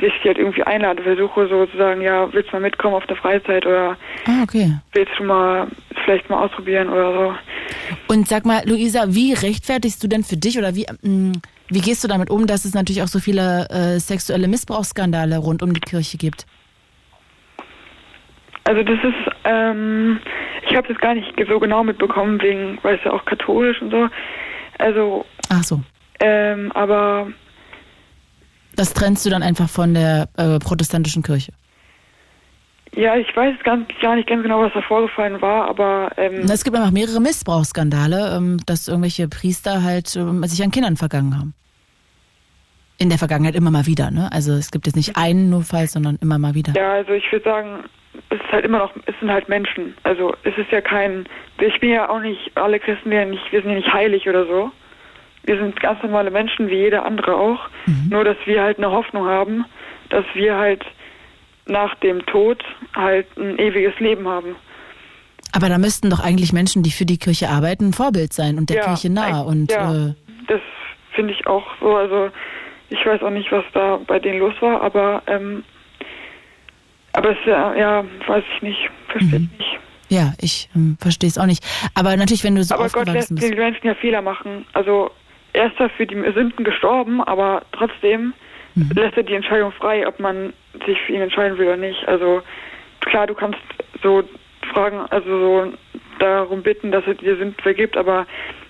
ich 0.00 0.12
die 0.22 0.28
halt 0.28 0.38
irgendwie 0.38 0.62
einlade, 0.64 1.02
versuche 1.02 1.48
sozusagen, 1.48 2.00
ja, 2.02 2.32
willst 2.32 2.50
du 2.50 2.56
mal 2.56 2.62
mitkommen 2.62 2.94
auf 2.94 3.06
der 3.06 3.16
Freizeit 3.16 3.64
oder 3.64 3.96
ah, 4.26 4.42
okay. 4.42 4.72
willst 4.92 5.12
du 5.18 5.24
mal 5.24 5.68
vielleicht 6.04 6.28
mal 6.28 6.44
ausprobieren 6.44 6.88
oder 6.88 7.12
so. 7.12 7.34
Und 8.08 8.28
sag 8.28 8.44
mal, 8.44 8.62
Luisa, 8.66 9.04
wie 9.08 9.32
rechtfertigst 9.32 10.02
du 10.02 10.08
denn 10.08 10.24
für 10.24 10.36
dich 10.36 10.58
oder 10.58 10.74
wie, 10.74 10.86
mm, 11.02 11.32
wie 11.68 11.80
gehst 11.80 12.04
du 12.04 12.08
damit 12.08 12.30
um, 12.30 12.46
dass 12.46 12.64
es 12.64 12.74
natürlich 12.74 13.02
auch 13.02 13.08
so 13.08 13.20
viele 13.20 13.68
äh, 13.70 13.98
sexuelle 13.98 14.48
Missbrauchsskandale 14.48 15.38
rund 15.38 15.62
um 15.62 15.72
die 15.72 15.80
Kirche 15.80 16.18
gibt? 16.18 16.46
Also 18.64 18.82
das 18.82 18.98
ist, 19.02 19.34
ähm, 19.44 20.20
ich 20.68 20.74
habe 20.74 20.88
das 20.88 20.98
gar 20.98 21.14
nicht 21.14 21.32
so 21.48 21.60
genau 21.60 21.84
mitbekommen, 21.84 22.40
wegen, 22.40 22.78
weil 22.82 22.96
es 22.96 23.04
ja 23.04 23.12
auch 23.12 23.24
katholisch 23.24 23.80
und 23.82 23.90
so. 23.90 24.08
Also. 24.78 25.24
Ach 25.50 25.62
so. 25.62 25.80
Ähm, 26.20 26.72
aber 26.72 27.28
Das 28.76 28.92
trennst 28.94 29.24
du 29.24 29.30
dann 29.30 29.42
einfach 29.42 29.68
von 29.68 29.94
der 29.94 30.28
äh, 30.36 30.58
protestantischen 30.58 31.22
Kirche? 31.22 31.52
Ja, 32.96 33.16
ich 33.16 33.34
weiß 33.34 33.56
ganz, 33.64 33.88
gar 34.00 34.14
nicht 34.14 34.28
ganz 34.28 34.42
genau, 34.42 34.60
was 34.60 34.72
da 34.72 34.80
vorgefallen 34.82 35.40
war, 35.42 35.68
aber... 35.68 36.12
Ähm 36.16 36.42
es 36.42 36.62
gibt 36.62 36.76
einfach 36.76 36.92
mehrere 36.92 37.20
Missbrauchsskandale, 37.20 38.36
ähm, 38.36 38.58
dass 38.66 38.86
irgendwelche 38.86 39.28
Priester 39.28 39.82
halt 39.82 40.14
ähm, 40.14 40.44
sich 40.44 40.62
an 40.62 40.70
Kindern 40.70 40.96
vergangen 40.96 41.36
haben. 41.36 41.54
In 42.98 43.08
der 43.08 43.18
Vergangenheit 43.18 43.56
immer 43.56 43.72
mal 43.72 43.86
wieder, 43.86 44.12
ne? 44.12 44.30
Also 44.30 44.52
es 44.52 44.70
gibt 44.70 44.86
jetzt 44.86 44.94
nicht 44.94 45.16
einen 45.16 45.50
nur 45.50 45.64
Fall, 45.64 45.88
sondern 45.88 46.16
immer 46.22 46.38
mal 46.38 46.54
wieder. 46.54 46.72
Ja, 46.76 46.92
also 46.92 47.12
ich 47.12 47.30
würde 47.32 47.44
sagen, 47.44 47.84
es 48.30 48.40
ist 48.40 48.52
halt 48.52 48.64
immer 48.64 48.78
noch, 48.78 48.92
es 49.06 49.14
sind 49.18 49.30
halt 49.30 49.48
Menschen. 49.48 49.94
Also 50.04 50.32
es 50.44 50.56
ist 50.56 50.70
ja 50.70 50.80
kein, 50.80 51.26
ich 51.58 51.80
bin 51.80 51.90
ja 51.90 52.08
auch 52.08 52.20
nicht, 52.20 52.52
alle 52.54 52.78
Christen, 52.78 53.10
wir, 53.10 53.26
nicht, 53.26 53.42
wir 53.50 53.60
sind 53.60 53.70
ja 53.70 53.76
nicht 53.76 53.92
heilig 53.92 54.28
oder 54.28 54.46
so. 54.46 54.70
Wir 55.44 55.58
sind 55.58 55.78
ganz 55.80 56.02
normale 56.02 56.30
Menschen, 56.30 56.68
wie 56.68 56.76
jeder 56.76 57.04
andere 57.04 57.34
auch. 57.36 57.68
Mhm. 57.86 58.08
Nur, 58.10 58.24
dass 58.24 58.36
wir 58.46 58.62
halt 58.62 58.78
eine 58.78 58.90
Hoffnung 58.90 59.26
haben, 59.26 59.64
dass 60.10 60.24
wir 60.34 60.56
halt 60.56 60.84
nach 61.66 61.94
dem 61.96 62.24
Tod 62.26 62.62
halt 62.94 63.26
ein 63.36 63.58
ewiges 63.58 63.98
Leben 64.00 64.28
haben. 64.28 64.56
Aber 65.52 65.68
da 65.68 65.78
müssten 65.78 66.10
doch 66.10 66.20
eigentlich 66.20 66.52
Menschen, 66.52 66.82
die 66.82 66.90
für 66.90 67.06
die 67.06 67.18
Kirche 67.18 67.48
arbeiten, 67.48 67.88
ein 67.88 67.92
Vorbild 67.92 68.32
sein 68.32 68.58
und 68.58 68.70
der 68.70 68.78
ja, 68.78 68.84
Kirche 68.84 69.10
nah. 69.10 69.40
Und, 69.42 69.70
ja, 69.70 70.08
äh, 70.08 70.14
das 70.48 70.60
finde 71.12 71.32
ich 71.32 71.46
auch 71.46 71.64
so. 71.80 71.94
Also 71.94 72.30
ich 72.88 73.04
weiß 73.04 73.22
auch 73.22 73.30
nicht, 73.30 73.50
was 73.52 73.64
da 73.72 74.00
bei 74.06 74.18
denen 74.18 74.40
los 74.40 74.54
war, 74.60 74.80
aber 74.82 75.22
ähm, 75.26 75.62
aber 77.12 77.30
es 77.30 77.38
ja, 77.46 77.74
ja, 77.74 78.04
weiß 78.26 78.42
ich 78.56 78.62
nicht, 78.62 78.90
verstehe 79.08 79.38
mhm. 79.38 79.50
ich 79.52 79.58
nicht. 79.58 79.78
Ja, 80.08 80.32
ich 80.40 80.68
ähm, 80.74 80.96
verstehe 81.00 81.28
es 81.28 81.38
auch 81.38 81.46
nicht. 81.46 81.64
Aber 81.94 82.16
natürlich, 82.16 82.44
wenn 82.44 82.56
du 82.56 82.64
so 82.64 82.74
Aber 82.74 82.88
Gott 82.88 83.08
lässt 83.08 83.34
bist. 83.34 83.42
den 83.42 83.56
Menschen 83.56 83.86
ja 83.86 83.94
Fehler 83.94 84.22
machen. 84.22 84.66
Also 84.72 85.10
er 85.54 85.66
ist 85.66 85.80
dafür 85.80 86.04
die 86.04 86.20
Sünden 86.32 86.64
gestorben, 86.64 87.22
aber 87.22 87.62
trotzdem 87.72 88.34
mhm. 88.74 88.90
lässt 88.94 89.16
er 89.16 89.22
die 89.22 89.34
Entscheidung 89.34 89.72
frei, 89.72 90.06
ob 90.06 90.20
man 90.20 90.52
sich 90.84 91.00
für 91.02 91.12
ihn 91.12 91.22
entscheiden 91.22 91.56
will 91.56 91.68
oder 91.68 91.76
nicht. 91.76 92.06
Also 92.06 92.42
klar, 93.00 93.26
du 93.26 93.34
kannst 93.34 93.60
so 94.02 94.24
fragen, 94.72 94.98
also 95.10 95.28
so 95.28 95.72
darum 96.18 96.62
bitten, 96.62 96.90
dass 96.90 97.06
er 97.06 97.14
dir 97.14 97.36
Sünden 97.36 97.62
vergibt, 97.62 97.96
aber 97.96 98.26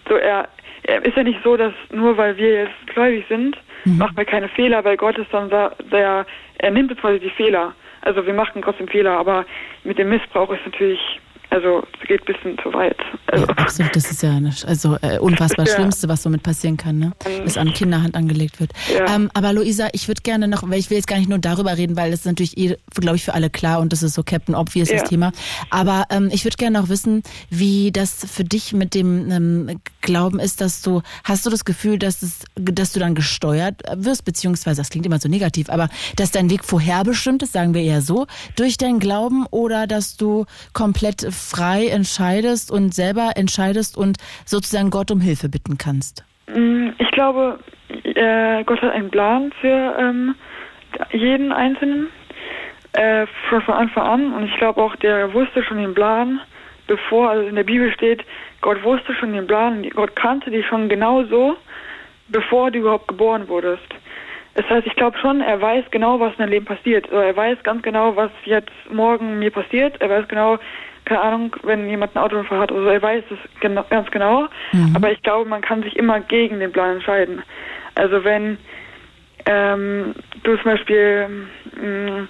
so 0.08 0.16
er, 0.16 0.48
er 0.82 1.04
ist 1.04 1.16
ja 1.16 1.22
nicht 1.22 1.40
so, 1.42 1.56
dass 1.56 1.72
nur 1.90 2.16
weil 2.18 2.36
wir 2.36 2.64
jetzt 2.64 2.86
gläubig 2.92 3.24
sind, 3.28 3.56
mhm. 3.84 3.98
machen 3.98 4.16
wir 4.16 4.26
keine 4.26 4.48
Fehler, 4.48 4.84
weil 4.84 4.98
Gott 4.98 5.16
ist 5.16 5.32
dann 5.32 5.48
der, 5.48 6.26
er 6.58 6.70
nimmt 6.70 6.90
jetzt 6.90 7.00
quasi 7.00 7.18
die 7.18 7.30
Fehler. 7.30 7.74
Also 8.02 8.26
wir 8.26 8.34
machen 8.34 8.60
trotzdem 8.60 8.88
Fehler, 8.88 9.12
aber 9.18 9.46
mit 9.84 9.98
dem 9.98 10.10
Missbrauch 10.10 10.52
ist 10.52 10.66
natürlich 10.66 11.00
also 11.54 11.84
es 12.00 12.08
geht 12.08 12.20
ein 12.22 12.34
bisschen 12.34 12.58
zu 12.58 12.72
weit. 12.72 12.96
Also. 13.28 13.46
Ja, 13.46 13.52
absolut, 13.56 13.94
das 13.94 14.10
ist 14.10 14.22
ja 14.24 14.30
eine, 14.30 14.52
also 14.66 14.96
äh, 15.02 15.18
unfassbar 15.20 15.66
ja. 15.68 15.74
Schlimmste, 15.74 16.08
was 16.08 16.24
somit 16.24 16.42
passieren 16.42 16.76
kann, 16.76 16.98
ne? 16.98 17.12
dass 17.44 17.56
an 17.56 17.72
Kinderhand 17.72 18.16
angelegt 18.16 18.58
wird. 18.58 18.72
Ja. 18.92 19.14
Ähm, 19.14 19.30
aber 19.34 19.52
Luisa, 19.52 19.88
ich 19.92 20.08
würde 20.08 20.22
gerne 20.22 20.48
noch, 20.48 20.68
weil 20.68 20.80
ich 20.80 20.90
will 20.90 20.96
jetzt 20.96 21.06
gar 21.06 21.16
nicht 21.16 21.28
nur 21.28 21.38
darüber 21.38 21.76
reden, 21.76 21.96
weil 21.96 22.10
das 22.10 22.20
ist 22.20 22.26
natürlich, 22.26 22.58
eh, 22.58 22.76
glaube 22.96 23.16
ich, 23.16 23.24
für 23.24 23.34
alle 23.34 23.50
klar 23.50 23.78
und 23.78 23.92
das 23.92 24.02
ist 24.02 24.14
so 24.14 24.24
Captain 24.24 24.56
Obvious 24.56 24.90
ja. 24.90 24.98
das 24.98 25.08
Thema. 25.08 25.30
Aber 25.70 26.06
ähm, 26.10 26.28
ich 26.32 26.44
würde 26.44 26.56
gerne 26.56 26.80
noch 26.80 26.88
wissen, 26.88 27.22
wie 27.50 27.92
das 27.92 28.26
für 28.28 28.44
dich 28.44 28.72
mit 28.72 28.94
dem 28.94 29.30
ähm, 29.30 29.80
Glauben 30.00 30.40
ist, 30.40 30.60
dass 30.60 30.82
du, 30.82 31.02
hast 31.22 31.46
du 31.46 31.50
das 31.50 31.64
Gefühl, 31.64 32.00
dass 32.00 32.22
es, 32.22 32.44
dass 32.56 32.92
du 32.92 32.98
dann 32.98 33.14
gesteuert 33.14 33.80
wirst, 33.94 34.24
beziehungsweise, 34.24 34.80
das 34.80 34.90
klingt 34.90 35.06
immer 35.06 35.20
so 35.20 35.28
negativ, 35.28 35.70
aber 35.70 35.88
dass 36.16 36.32
dein 36.32 36.50
Weg 36.50 36.64
vorherbestimmt 36.64 37.44
ist, 37.44 37.52
sagen 37.52 37.74
wir 37.74 37.82
eher 37.82 38.02
so, 38.02 38.26
durch 38.56 38.76
deinen 38.76 38.98
Glauben 38.98 39.46
oder 39.50 39.86
dass 39.86 40.16
du 40.16 40.46
komplett 40.72 41.24
frei 41.50 41.88
entscheidest 41.88 42.70
und 42.70 42.94
selber 42.94 43.32
entscheidest 43.36 43.96
und 43.96 44.18
sozusagen 44.44 44.90
Gott 44.90 45.10
um 45.10 45.20
Hilfe 45.20 45.48
bitten 45.48 45.78
kannst? 45.78 46.24
Mm, 46.48 46.90
ich 46.98 47.10
glaube, 47.10 47.58
äh, 48.02 48.64
Gott 48.64 48.82
hat 48.82 48.92
einen 48.92 49.10
Plan 49.10 49.52
für 49.60 49.96
ähm, 49.98 50.34
jeden 51.12 51.52
Einzelnen 51.52 52.08
äh, 52.92 53.26
von, 53.48 53.62
Anfang 53.74 54.04
an 54.04 54.32
und 54.32 54.44
ich 54.46 54.56
glaube 54.56 54.82
auch, 54.82 54.94
der 54.96 55.32
wusste 55.32 55.62
schon 55.64 55.78
den 55.78 55.94
Plan, 55.94 56.40
bevor, 56.86 57.30
also 57.30 57.48
in 57.48 57.56
der 57.56 57.64
Bibel 57.64 57.92
steht, 57.92 58.24
Gott 58.60 58.82
wusste 58.82 59.14
schon 59.14 59.32
den 59.32 59.46
Plan, 59.46 59.88
Gott 59.90 60.14
kannte 60.16 60.50
dich 60.50 60.66
schon 60.66 60.88
genauso, 60.88 61.56
bevor 62.28 62.70
du 62.70 62.78
überhaupt 62.80 63.08
geboren 63.08 63.48
wurdest. 63.48 63.86
Das 64.54 64.68
heißt, 64.70 64.86
ich 64.86 64.94
glaube 64.94 65.18
schon, 65.18 65.40
er 65.40 65.60
weiß 65.60 65.84
genau, 65.90 66.20
was 66.20 66.32
in 66.32 66.38
deinem 66.38 66.50
Leben 66.50 66.64
passiert. 66.64 67.06
Also 67.06 67.18
er 67.18 67.36
weiß 67.36 67.62
ganz 67.64 67.82
genau, 67.82 68.14
was 68.14 68.30
jetzt 68.44 68.70
morgen 68.88 69.40
mir 69.40 69.50
passiert. 69.50 70.00
Er 70.00 70.10
weiß 70.10 70.28
genau, 70.28 70.58
keine 71.04 71.20
Ahnung, 71.20 71.56
wenn 71.62 71.88
jemand 71.88 72.16
ein 72.16 72.22
Autounfall 72.22 72.58
hat 72.58 72.72
oder 72.72 72.84
so, 72.84 72.88
er 72.88 73.02
weiß 73.02 73.24
es 73.30 73.60
genau, 73.60 73.84
ganz 73.90 74.10
genau. 74.10 74.48
Mhm. 74.72 74.96
Aber 74.96 75.12
ich 75.12 75.22
glaube, 75.22 75.48
man 75.48 75.60
kann 75.60 75.82
sich 75.82 75.96
immer 75.96 76.20
gegen 76.20 76.60
den 76.60 76.72
Plan 76.72 76.96
entscheiden. 76.96 77.42
Also 77.94 78.24
wenn 78.24 78.58
ähm, 79.46 80.14
du 80.42 80.56
zum 80.56 80.64
Beispiel, 80.64 81.28
mh, 81.76 81.82
mm, 81.82 82.28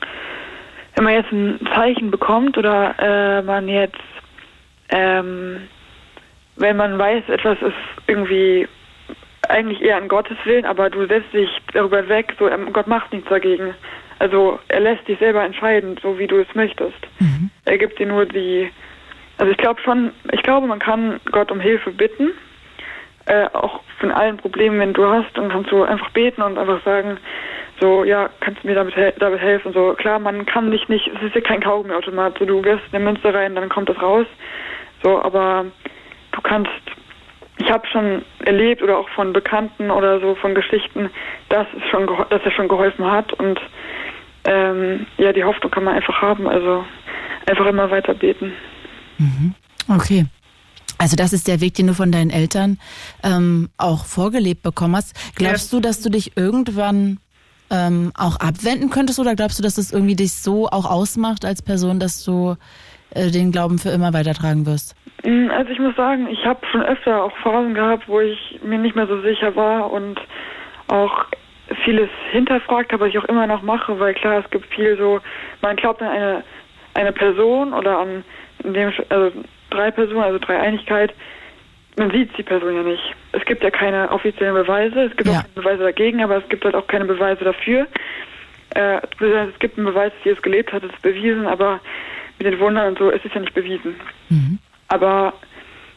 wenn 0.96 1.04
man 1.04 1.14
jetzt 1.14 1.32
ein 1.32 1.60
Zeichen 1.74 2.10
bekommt 2.10 2.56
oder 2.56 2.94
äh, 2.98 3.42
man 3.42 3.68
jetzt, 3.68 3.98
ähm, 4.90 5.68
wenn 6.56 6.76
man 6.76 6.98
weiß, 6.98 7.28
etwas 7.28 7.58
ist 7.62 7.74
irgendwie 8.06 8.68
eigentlich 9.48 9.82
eher 9.82 9.96
an 9.96 10.08
Gottes 10.08 10.36
Willen, 10.44 10.64
aber 10.64 10.90
du 10.90 11.06
setzt 11.06 11.32
dich 11.32 11.50
darüber 11.72 12.08
weg, 12.08 12.34
so 12.38 12.48
ähm, 12.48 12.72
Gott 12.72 12.86
macht 12.86 13.12
nichts 13.12 13.28
dagegen. 13.28 13.74
Also 14.18 14.58
er 14.68 14.80
lässt 14.80 15.06
dich 15.08 15.18
selber 15.18 15.44
entscheiden, 15.44 15.96
so 16.02 16.18
wie 16.18 16.26
du 16.26 16.40
es 16.40 16.54
möchtest. 16.54 16.98
Mhm. 17.20 17.50
Er 17.64 17.78
gibt 17.78 17.98
dir 17.98 18.06
nur 18.06 18.26
die. 18.26 18.70
Also 19.38 19.50
ich 19.50 19.58
glaube 19.58 19.80
schon, 19.82 20.12
ich 20.32 20.42
glaube, 20.42 20.66
man 20.66 20.78
kann 20.78 21.20
Gott 21.32 21.50
um 21.50 21.58
Hilfe 21.58 21.90
bitten, 21.90 22.30
äh, 23.26 23.46
auch 23.52 23.80
von 23.98 24.12
allen 24.12 24.36
Problemen, 24.36 24.78
wenn 24.78 24.92
du 24.92 25.06
hast, 25.06 25.36
dann 25.36 25.48
kannst 25.48 25.70
du 25.72 25.82
einfach 25.82 26.10
beten 26.10 26.42
und 26.42 26.58
einfach 26.58 26.84
sagen, 26.84 27.18
so, 27.80 28.04
ja, 28.04 28.28
kannst 28.40 28.62
du 28.62 28.68
mir 28.68 28.74
damit, 28.74 28.94
damit 29.18 29.40
helfen? 29.40 29.72
So, 29.72 29.94
klar, 29.94 30.18
man 30.18 30.46
kann 30.46 30.70
dich 30.70 30.88
nicht, 30.88 31.08
es 31.08 31.22
ist 31.22 31.34
ja 31.34 31.40
kein 31.40 31.60
Kaugummiautomat, 31.60 32.38
so, 32.38 32.44
du 32.44 32.62
wirst 32.62 32.82
eine 32.92 33.04
Münze 33.04 33.32
rein, 33.32 33.54
dann 33.54 33.68
kommt 33.68 33.88
das 33.88 34.00
raus. 34.00 34.26
So, 35.02 35.20
aber 35.20 35.66
du 36.32 36.40
kannst, 36.42 36.70
ich 37.58 37.70
habe 37.70 37.86
schon 37.88 38.24
erlebt 38.44 38.82
oder 38.82 38.98
auch 38.98 39.08
von 39.10 39.32
Bekannten 39.32 39.90
oder 39.90 40.20
so, 40.20 40.34
von 40.36 40.54
Geschichten, 40.54 41.10
dass 41.48 41.66
es 41.76 41.88
schon, 41.90 42.06
dass 42.30 42.42
er 42.44 42.50
schon 42.52 42.68
geholfen 42.68 43.10
hat 43.10 43.32
und 43.34 43.60
ähm, 44.44 45.06
ja, 45.18 45.32
die 45.32 45.44
Hoffnung 45.44 45.70
kann 45.70 45.84
man 45.84 45.94
einfach 45.94 46.20
haben. 46.20 46.46
Also 46.46 46.84
einfach 47.46 47.66
immer 47.66 47.90
weiter 47.90 48.14
beten. 48.14 48.52
Mhm. 49.18 49.54
Okay. 49.88 50.26
Also 50.98 51.16
das 51.16 51.32
ist 51.32 51.48
der 51.48 51.60
Weg, 51.60 51.74
den 51.74 51.88
du 51.88 51.94
von 51.94 52.12
deinen 52.12 52.30
Eltern 52.30 52.78
ähm, 53.22 53.68
auch 53.78 54.04
vorgelebt 54.04 54.62
bekommen 54.62 54.96
hast. 54.96 55.14
Glaubst 55.34 55.72
ja. 55.72 55.78
du, 55.78 55.82
dass 55.82 56.00
du 56.00 56.08
dich 56.08 56.36
irgendwann 56.36 57.18
ähm, 57.70 58.12
auch 58.16 58.36
abwenden 58.36 58.90
könntest 58.90 59.18
oder 59.18 59.34
glaubst 59.34 59.58
du, 59.58 59.62
dass 59.62 59.78
es 59.78 59.88
das 59.88 59.94
irgendwie 59.94 60.16
dich 60.16 60.32
so 60.32 60.68
auch 60.68 60.88
ausmacht 60.88 61.44
als 61.44 61.62
Person, 61.62 61.98
dass 61.98 62.24
du 62.24 62.56
äh, 63.10 63.30
den 63.30 63.52
Glauben 63.52 63.78
für 63.78 63.90
immer 63.90 64.12
weitertragen 64.12 64.66
wirst? 64.66 64.94
Mm, 65.24 65.50
also 65.50 65.70
ich 65.72 65.78
muss 65.78 65.96
sagen, 65.96 66.28
ich 66.28 66.44
habe 66.44 66.60
schon 66.70 66.82
öfter 66.82 67.24
auch 67.24 67.32
Phasen 67.42 67.74
gehabt, 67.74 68.08
wo 68.08 68.20
ich 68.20 68.60
mir 68.62 68.78
nicht 68.78 68.94
mehr 68.94 69.06
so 69.06 69.20
sicher 69.22 69.56
war 69.56 69.90
und 69.90 70.20
auch 70.88 71.26
vieles 71.84 72.08
hinterfragt 72.30 72.92
habe, 72.92 73.04
was 73.04 73.10
ich 73.10 73.18
auch 73.18 73.24
immer 73.24 73.46
noch 73.46 73.62
mache, 73.62 73.98
weil 73.98 74.14
klar, 74.14 74.42
es 74.44 74.50
gibt 74.50 74.66
viel 74.74 74.96
so, 74.96 75.20
man 75.62 75.76
glaubt 75.76 76.02
an 76.02 76.08
eine, 76.08 76.44
eine 76.94 77.12
Person 77.12 77.72
oder 77.72 77.98
an 77.98 78.24
dem, 78.62 78.92
also 79.08 79.32
drei 79.70 79.90
Personen, 79.90 80.22
also 80.22 80.38
Dreieinigkeit, 80.38 81.12
man 81.96 82.10
sieht 82.10 82.36
die 82.36 82.42
Person 82.42 82.74
ja 82.74 82.82
nicht. 82.82 83.14
Es 83.32 83.44
gibt 83.44 83.62
ja 83.62 83.70
keine 83.70 84.10
offiziellen 84.10 84.54
Beweise, 84.54 85.04
es 85.04 85.16
gibt 85.16 85.28
ja. 85.28 85.38
auch 85.38 85.42
keine 85.42 85.54
Beweise 85.54 85.82
dagegen, 85.84 86.22
aber 86.22 86.38
es 86.38 86.48
gibt 86.48 86.64
halt 86.64 86.74
auch 86.74 86.86
keine 86.86 87.04
Beweise 87.04 87.44
dafür. 87.44 87.86
Äh, 88.74 88.96
es 89.20 89.58
gibt 89.60 89.78
einen 89.78 89.86
Beweis, 89.86 90.12
dass 90.16 90.24
Jesus 90.24 90.42
gelebt 90.42 90.72
hat, 90.72 90.82
das 90.82 90.90
ist 90.90 91.02
bewiesen, 91.02 91.46
aber 91.46 91.80
mit 92.38 92.46
den 92.52 92.58
Wundern 92.58 92.88
und 92.88 92.98
so 92.98 93.10
ist 93.10 93.24
es 93.24 93.32
ja 93.32 93.40
nicht 93.40 93.54
bewiesen. 93.54 93.94
Mhm. 94.28 94.58
Aber 94.88 95.34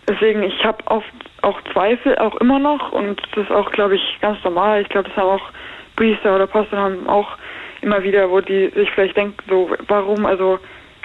deswegen, 0.07 0.43
ich 0.43 0.63
habe 0.63 0.85
oft 0.87 1.11
auch 1.41 1.59
Zweifel, 1.73 2.17
auch 2.17 2.35
immer 2.35 2.59
noch 2.59 2.91
und 2.91 3.21
das 3.33 3.45
ist 3.45 3.51
auch, 3.51 3.71
glaube 3.71 3.95
ich, 3.95 4.17
ganz 4.21 4.43
normal. 4.43 4.81
Ich 4.81 4.89
glaube, 4.89 5.09
das 5.09 5.17
haben 5.17 5.29
auch 5.29 5.49
Priester 5.97 6.35
oder 6.35 6.47
Pastor 6.47 6.79
haben 6.79 7.07
auch 7.09 7.37
immer 7.81 8.01
wieder, 8.03 8.29
wo 8.29 8.39
die 8.39 8.69
sich 8.73 8.89
vielleicht 8.91 9.17
denken, 9.17 9.37
so, 9.49 9.69
warum, 9.87 10.25
also, 10.25 10.59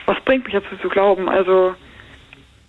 was 0.07 0.21
bringt 0.21 0.45
mich 0.45 0.55
dazu 0.55 0.77
zu 0.81 0.89
glauben? 0.89 1.29
Also, 1.29 1.75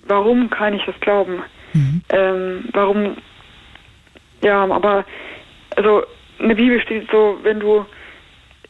warum 0.07 0.49
kann 0.49 0.73
ich 0.73 0.83
das 0.85 0.99
glauben? 1.01 1.43
Mhm. 1.73 2.01
Ähm, 2.09 2.69
warum, 2.73 3.17
ja, 4.41 4.63
aber, 4.63 5.05
also, 5.75 6.03
in 6.39 6.49
der 6.49 6.55
Bibel 6.55 6.81
steht 6.81 7.09
so, 7.11 7.37
wenn 7.43 7.59
du, 7.59 7.85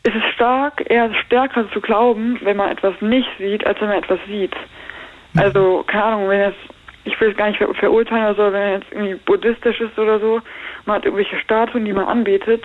es 0.04 0.14
ist 0.14 0.34
stark, 0.34 0.84
eher 0.90 1.14
stärker 1.26 1.72
zu 1.72 1.80
glauben, 1.80 2.38
wenn 2.42 2.58
man 2.58 2.72
etwas 2.72 2.94
nicht 3.00 3.30
sieht, 3.38 3.66
als 3.66 3.80
wenn 3.80 3.88
man 3.88 4.00
etwas 4.00 4.20
sieht. 4.28 4.56
Mhm. 5.34 5.40
Also, 5.40 5.84
keine 5.88 6.04
Ahnung, 6.04 6.30
wenn 6.30 6.42
es 6.42 6.56
ich 7.06 7.20
will 7.20 7.32
es 7.32 7.38
gar 7.38 7.48
nicht 7.48 7.58
ver 7.58 7.74
verurteilen 7.74 8.34
oder 8.34 8.36
so, 8.36 8.54
wenn 8.54 8.62
er 8.62 8.74
jetzt 8.76 8.92
irgendwie 8.92 9.16
buddhistisch 9.16 9.80
ist 9.82 9.98
oder 10.00 10.20
so, 10.20 10.42
man 10.86 10.98
hat 10.98 11.06
irgendwelche 11.06 11.38
Statuen, 11.40 11.86
die 11.86 11.94
man 11.94 12.06
anbetet, 12.06 12.64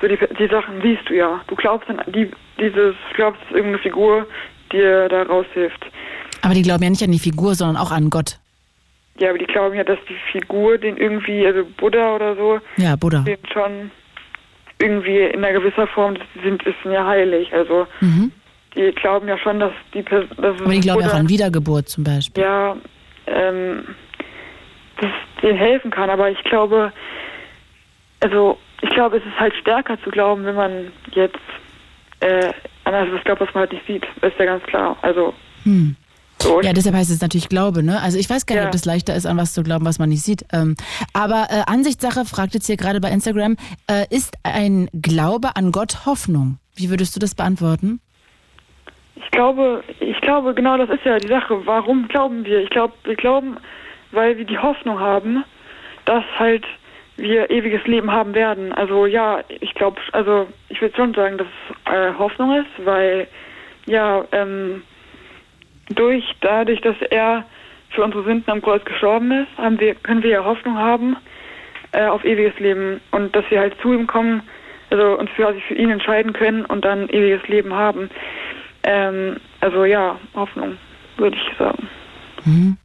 so 0.00 0.08
die, 0.08 0.18
die 0.38 0.48
Sachen 0.48 0.80
siehst 0.82 1.08
du 1.08 1.14
ja. 1.14 1.40
Du 1.46 1.54
glaubst 1.56 1.88
an 1.88 2.00
die, 2.06 2.30
dieses, 2.58 2.94
glaubst 3.14 3.42
irgendeine 3.50 3.78
Figur, 3.78 4.26
die 4.26 4.50
dir 4.70 5.08
da 5.08 5.22
raushilft. 5.22 5.86
Aber 6.42 6.54
die 6.54 6.62
glauben 6.62 6.82
ja 6.82 6.90
nicht 6.90 7.02
an 7.02 7.12
die 7.12 7.18
Figur, 7.18 7.54
sondern 7.54 7.76
auch 7.76 7.90
an 7.90 8.10
Gott. 8.10 8.38
Ja, 9.18 9.30
aber 9.30 9.38
die 9.38 9.46
glauben 9.46 9.74
ja, 9.74 9.84
dass 9.84 9.98
die 10.08 10.16
Figur 10.32 10.78
den 10.78 10.96
irgendwie, 10.96 11.46
also 11.46 11.64
Buddha 11.76 12.14
oder 12.14 12.36
so, 12.36 12.58
ja, 12.76 12.96
Buddha. 12.96 13.20
den 13.20 13.38
schon 13.52 13.90
irgendwie 14.78 15.18
in 15.18 15.44
einer 15.44 15.60
gewisser 15.60 15.86
Form 15.88 16.16
sind, 16.42 16.62
ist 16.62 16.76
ja 16.84 17.06
heilig. 17.06 17.52
Also 17.52 17.86
mhm. 18.00 18.32
die 18.74 18.92
glauben 18.92 19.28
ja 19.28 19.36
schon, 19.36 19.60
dass 19.60 19.72
die 19.92 20.02
Person. 20.02 20.30
Aber 20.38 20.72
die 20.72 20.80
glauben 20.80 21.02
ja 21.02 21.08
auch 21.08 21.14
an 21.14 21.28
Wiedergeburt 21.28 21.88
zum 21.88 22.04
Beispiel. 22.04 22.42
Ja, 22.42 22.76
ähm, 23.26 23.84
dass 24.98 25.10
denen 25.42 25.58
helfen 25.58 25.90
kann. 25.90 26.08
Aber 26.08 26.30
ich 26.30 26.42
glaube, 26.44 26.92
also 28.20 28.58
ich 28.82 28.90
glaube, 28.90 29.18
es 29.18 29.24
ist 29.24 29.38
halt 29.38 29.54
stärker 29.54 30.00
zu 30.02 30.10
glauben, 30.10 30.44
wenn 30.44 30.54
man 30.54 30.92
jetzt 31.12 31.38
äh, 32.20 32.52
an 32.84 32.94
etwas 32.94 33.24
glaubt, 33.24 33.40
was 33.40 33.54
man 33.54 33.62
halt 33.62 33.72
nicht 33.72 33.86
sieht. 33.86 34.06
Das 34.20 34.32
ist 34.32 34.38
ja 34.38 34.46
ganz 34.46 34.64
klar. 34.64 34.96
Also 35.02 35.34
hm. 35.64 35.96
So. 36.42 36.62
Ja, 36.62 36.72
deshalb 36.72 36.96
heißt 36.96 37.10
es 37.10 37.20
natürlich 37.20 37.50
Glaube, 37.50 37.82
ne? 37.82 38.00
Also 38.00 38.18
ich 38.18 38.30
weiß 38.30 38.46
gar 38.46 38.54
nicht, 38.54 38.62
ja. 38.62 38.68
ob 38.68 38.74
es 38.74 38.86
leichter 38.86 39.14
ist, 39.14 39.26
an 39.26 39.36
was 39.36 39.52
zu 39.52 39.62
glauben, 39.62 39.84
was 39.84 39.98
man 39.98 40.08
nicht 40.08 40.22
sieht. 40.22 40.44
Ähm, 40.52 40.74
aber 41.12 41.48
äh, 41.50 41.62
Ansichtssache 41.66 42.24
fragt 42.24 42.54
jetzt 42.54 42.66
hier 42.66 42.78
gerade 42.78 43.00
bei 43.00 43.10
Instagram, 43.10 43.56
äh, 43.90 44.06
ist 44.08 44.36
ein 44.42 44.88
Glaube 44.94 45.54
an 45.56 45.70
Gott 45.70 46.06
Hoffnung? 46.06 46.58
Wie 46.74 46.88
würdest 46.88 47.14
du 47.14 47.20
das 47.20 47.34
beantworten? 47.34 48.00
Ich 49.16 49.30
glaube, 49.32 49.84
ich 50.00 50.18
glaube, 50.22 50.54
genau 50.54 50.78
das 50.78 50.88
ist 50.88 51.04
ja 51.04 51.18
die 51.18 51.28
Sache. 51.28 51.66
Warum 51.66 52.08
glauben 52.08 52.44
wir? 52.46 52.62
Ich 52.62 52.70
glaube, 52.70 52.94
wir 53.04 53.16
glauben, 53.16 53.58
weil 54.12 54.38
wir 54.38 54.46
die 54.46 54.58
Hoffnung 54.58 54.98
haben, 54.98 55.44
dass 56.06 56.24
halt 56.38 56.64
wir 57.20 57.50
ewiges 57.50 57.86
Leben 57.86 58.10
haben 58.10 58.34
werden. 58.34 58.72
Also 58.72 59.06
ja, 59.06 59.42
ich 59.60 59.74
glaube, 59.74 60.00
also 60.12 60.48
ich 60.68 60.80
würde 60.80 60.96
schon 60.96 61.14
sagen, 61.14 61.38
dass 61.38 61.46
es 61.46 61.92
äh, 61.92 62.12
Hoffnung 62.18 62.56
ist, 62.56 62.86
weil 62.86 63.26
ja, 63.86 64.24
ähm, 64.32 64.82
durch 65.90 66.24
dadurch, 66.40 66.80
dass 66.80 66.96
er 67.10 67.44
für 67.90 68.04
unsere 68.04 68.24
Sünden 68.24 68.50
am 68.50 68.62
Kreuz 68.62 68.84
gestorben 68.84 69.32
ist, 69.32 69.58
haben 69.58 69.78
wir, 69.80 69.94
können 69.96 70.22
wir 70.22 70.30
ja 70.30 70.44
Hoffnung 70.44 70.78
haben 70.78 71.16
äh, 71.92 72.06
auf 72.06 72.24
ewiges 72.24 72.58
Leben 72.58 73.00
und 73.10 73.34
dass 73.34 73.44
wir 73.50 73.60
halt 73.60 73.74
zu 73.82 73.92
ihm 73.92 74.06
kommen, 74.06 74.42
also 74.90 75.18
uns 75.18 75.30
für, 75.32 75.46
also 75.46 75.60
für 75.60 75.74
ihn 75.74 75.90
entscheiden 75.90 76.32
können 76.32 76.64
und 76.64 76.84
dann 76.84 77.08
ewiges 77.08 77.46
Leben 77.48 77.74
haben. 77.74 78.10
Ähm, 78.84 79.36
also 79.60 79.84
ja, 79.84 80.18
Hoffnung, 80.34 80.76
würde 81.16 81.36
ich 81.36 81.58
sagen. 81.58 81.88
Hm. 82.44 82.76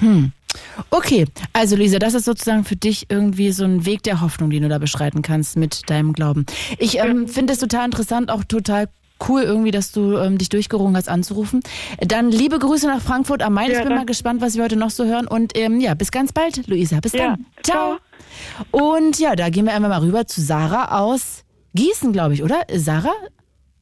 Hm. 0.00 0.32
Okay, 0.90 1.26
also 1.52 1.76
Lisa, 1.76 1.98
das 1.98 2.14
ist 2.14 2.24
sozusagen 2.24 2.64
für 2.64 2.76
dich 2.76 3.06
irgendwie 3.08 3.52
so 3.52 3.64
ein 3.64 3.86
Weg 3.86 4.02
der 4.02 4.20
Hoffnung, 4.20 4.50
den 4.50 4.62
du 4.62 4.68
da 4.68 4.78
beschreiten 4.78 5.22
kannst 5.22 5.56
mit 5.56 5.88
deinem 5.90 6.12
Glauben. 6.12 6.46
Ich 6.78 6.98
ähm, 6.98 7.28
finde 7.28 7.52
es 7.52 7.58
total 7.58 7.86
interessant, 7.86 8.30
auch 8.30 8.44
total 8.44 8.88
cool 9.28 9.42
irgendwie, 9.42 9.70
dass 9.70 9.92
du 9.92 10.16
ähm, 10.18 10.38
dich 10.38 10.48
durchgerungen 10.48 10.96
hast 10.96 11.08
anzurufen. 11.08 11.60
Dann 12.00 12.30
liebe 12.30 12.58
Grüße 12.58 12.86
nach 12.86 13.00
Frankfurt 13.00 13.42
am 13.42 13.54
Main. 13.54 13.70
Ja, 13.70 13.78
ich 13.78 13.84
bin 13.84 13.94
mal 13.94 14.06
gespannt, 14.06 14.40
was 14.40 14.56
wir 14.56 14.64
heute 14.64 14.76
noch 14.76 14.90
so 14.90 15.04
hören. 15.04 15.26
Und 15.26 15.56
ähm, 15.56 15.80
ja, 15.80 15.94
bis 15.94 16.10
ganz 16.10 16.32
bald, 16.32 16.66
Luisa. 16.66 17.00
Bis 17.00 17.12
ja, 17.12 17.30
dann. 17.30 17.46
Ciao. 17.62 17.98
Ciao. 18.70 18.88
Und 18.96 19.18
ja, 19.18 19.36
da 19.36 19.48
gehen 19.48 19.66
wir 19.66 19.74
einfach 19.74 19.88
mal 19.88 20.00
rüber 20.00 20.26
zu 20.26 20.40
Sarah 20.40 20.98
aus 21.00 21.44
Gießen, 21.74 22.12
glaube 22.12 22.34
ich, 22.34 22.42
oder? 22.42 22.62
Sarah? 22.74 23.14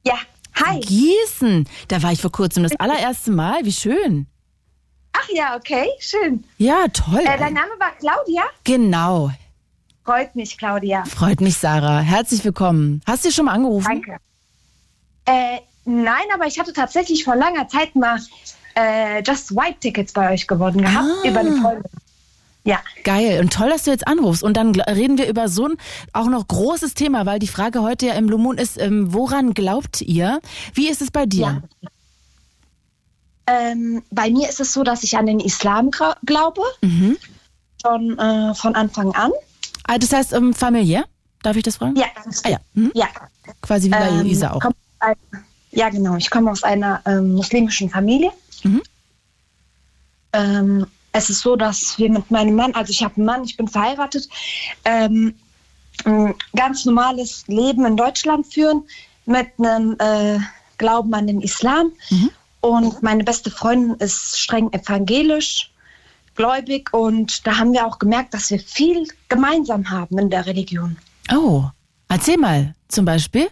Ja. 0.06 0.14
Hi. 0.54 0.80
Gießen. 0.80 1.66
Da 1.88 2.02
war 2.02 2.12
ich 2.12 2.20
vor 2.20 2.32
kurzem 2.32 2.62
das 2.62 2.78
allererste 2.78 3.30
Mal. 3.32 3.64
Wie 3.64 3.72
schön. 3.72 4.26
Ach 5.12 5.28
ja, 5.32 5.56
okay, 5.56 5.88
schön. 5.98 6.44
Ja, 6.58 6.86
toll. 6.88 7.20
Äh, 7.20 7.38
dein 7.38 7.54
Name 7.54 7.72
war 7.78 7.92
Claudia? 7.98 8.42
Genau. 8.64 9.30
Freut 10.04 10.34
mich, 10.34 10.58
Claudia. 10.58 11.04
Freut 11.04 11.40
mich, 11.40 11.56
Sarah. 11.58 12.00
Herzlich 12.00 12.44
willkommen. 12.44 13.02
Hast 13.06 13.24
du 13.24 13.30
schon 13.30 13.44
mal 13.44 13.52
angerufen? 13.52 13.86
Danke. 13.88 14.16
Äh, 15.26 15.60
nein, 15.84 16.24
aber 16.34 16.46
ich 16.46 16.58
hatte 16.58 16.72
tatsächlich 16.72 17.24
vor 17.24 17.36
langer 17.36 17.68
Zeit 17.68 17.94
mal 17.94 18.18
äh, 18.74 19.22
Just 19.22 19.54
White 19.54 19.76
Tickets 19.80 20.12
bei 20.12 20.32
euch 20.32 20.46
gewonnen 20.46 20.82
gehabt 20.82 21.08
ah. 21.22 21.28
über 21.28 21.40
eine 21.40 21.52
Freundin. 21.52 21.90
Ja. 22.64 22.80
Geil. 23.04 23.40
Und 23.40 23.52
toll, 23.52 23.70
dass 23.70 23.84
du 23.84 23.90
jetzt 23.90 24.06
anrufst. 24.06 24.42
Und 24.42 24.56
dann 24.56 24.74
reden 24.80 25.18
wir 25.18 25.28
über 25.28 25.48
so 25.48 25.66
ein 25.68 25.76
auch 26.12 26.26
noch 26.28 26.46
großes 26.46 26.94
Thema, 26.94 27.26
weil 27.26 27.38
die 27.38 27.48
Frage 27.48 27.82
heute 27.82 28.06
ja 28.06 28.14
im 28.14 28.26
Blue 28.26 28.38
Moon 28.38 28.58
ist, 28.58 28.80
ähm, 28.80 29.12
woran 29.12 29.54
glaubt 29.54 30.00
ihr? 30.00 30.40
Wie 30.74 30.88
ist 30.88 31.02
es 31.02 31.10
bei 31.10 31.26
dir? 31.26 31.62
Ja. 31.80 31.88
Ähm, 33.46 34.02
bei 34.10 34.30
mir 34.30 34.48
ist 34.48 34.60
es 34.60 34.72
so, 34.72 34.82
dass 34.82 35.02
ich 35.02 35.16
an 35.16 35.26
den 35.26 35.40
Islam 35.40 35.90
glaube. 35.90 36.62
Mhm. 36.80 37.16
Schon 37.84 38.18
äh, 38.18 38.54
von 38.54 38.74
Anfang 38.74 39.12
an. 39.14 39.32
Ah, 39.84 39.98
das 39.98 40.12
heißt 40.12 40.32
ähm, 40.32 40.54
familiär? 40.54 41.04
Darf 41.42 41.56
ich 41.56 41.64
das 41.64 41.76
fragen? 41.76 41.96
Ja. 41.96 42.06
Ah, 42.44 42.48
ja. 42.48 42.58
Mhm. 42.74 42.92
ja. 42.94 43.08
Quasi 43.60 43.88
wie 43.88 43.90
bei 43.90 44.08
ähm, 44.08 44.20
Luisa 44.20 44.52
auch. 44.52 44.62
Ein, 45.00 45.16
ja, 45.72 45.88
genau. 45.88 46.16
Ich 46.16 46.30
komme 46.30 46.50
aus 46.50 46.62
einer 46.62 47.02
ähm, 47.04 47.32
muslimischen 47.32 47.90
Familie. 47.90 48.30
Mhm. 48.62 48.82
Ähm, 50.32 50.86
es 51.12 51.28
ist 51.28 51.40
so, 51.40 51.56
dass 51.56 51.98
wir 51.98 52.10
mit 52.10 52.30
meinem 52.30 52.54
Mann, 52.54 52.74
also 52.74 52.90
ich 52.90 53.02
habe 53.02 53.16
einen 53.16 53.26
Mann, 53.26 53.44
ich 53.44 53.56
bin 53.56 53.68
verheiratet, 53.68 54.28
ähm, 54.84 55.34
ein 56.04 56.34
ganz 56.56 56.84
normales 56.84 57.44
Leben 57.48 57.84
in 57.84 57.96
Deutschland 57.96 58.46
führen 58.46 58.84
mit 59.26 59.48
einem 59.58 59.96
äh, 59.98 60.38
Glauben 60.78 61.12
an 61.14 61.26
den 61.26 61.40
Islam. 61.42 61.92
Mhm. 62.10 62.30
Und 62.62 63.02
meine 63.02 63.24
beste 63.24 63.50
Freundin 63.50 63.96
ist 63.96 64.38
streng 64.38 64.72
evangelisch, 64.72 65.70
gläubig 66.36 66.94
und 66.94 67.46
da 67.46 67.58
haben 67.58 67.72
wir 67.72 67.86
auch 67.86 67.98
gemerkt, 67.98 68.32
dass 68.32 68.50
wir 68.50 68.60
viel 68.60 69.06
gemeinsam 69.28 69.90
haben 69.90 70.16
in 70.18 70.30
der 70.30 70.46
Religion. 70.46 70.96
Oh, 71.30 71.64
erzähl 72.08 72.38
mal 72.38 72.74
zum 72.88 73.04
Beispiel. 73.04 73.50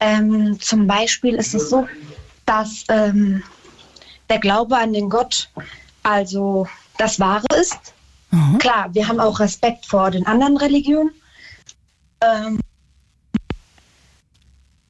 Ähm, 0.00 0.60
zum 0.60 0.86
Beispiel 0.86 1.34
ist 1.34 1.54
es 1.54 1.70
so, 1.70 1.88
dass 2.44 2.84
ähm, 2.88 3.42
der 4.28 4.38
Glaube 4.38 4.76
an 4.76 4.92
den 4.92 5.08
Gott 5.08 5.48
also 6.02 6.68
das 6.98 7.18
Wahre 7.20 7.46
ist. 7.58 7.94
Mhm. 8.30 8.58
Klar, 8.58 8.94
wir 8.94 9.08
haben 9.08 9.18
auch 9.18 9.40
Respekt 9.40 9.86
vor 9.86 10.10
den 10.10 10.26
anderen 10.26 10.58
Religionen. 10.58 11.10
Ähm, 12.20 12.60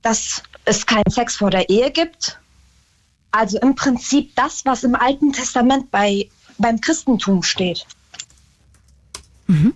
dass 0.03 0.43
es 0.65 0.87
keinen 0.87 1.11
Sex 1.11 1.37
vor 1.37 1.51
der 1.51 1.69
Ehe 1.69 1.91
gibt. 1.91 2.40
Also 3.31 3.59
im 3.59 3.75
Prinzip 3.75 4.35
das, 4.35 4.65
was 4.65 4.83
im 4.85 4.95
Alten 4.95 5.33
Testament 5.33 5.91
bei, 5.91 6.29
beim 6.59 6.81
Christentum 6.81 7.43
steht. 7.43 7.87
Mhm. 9.47 9.75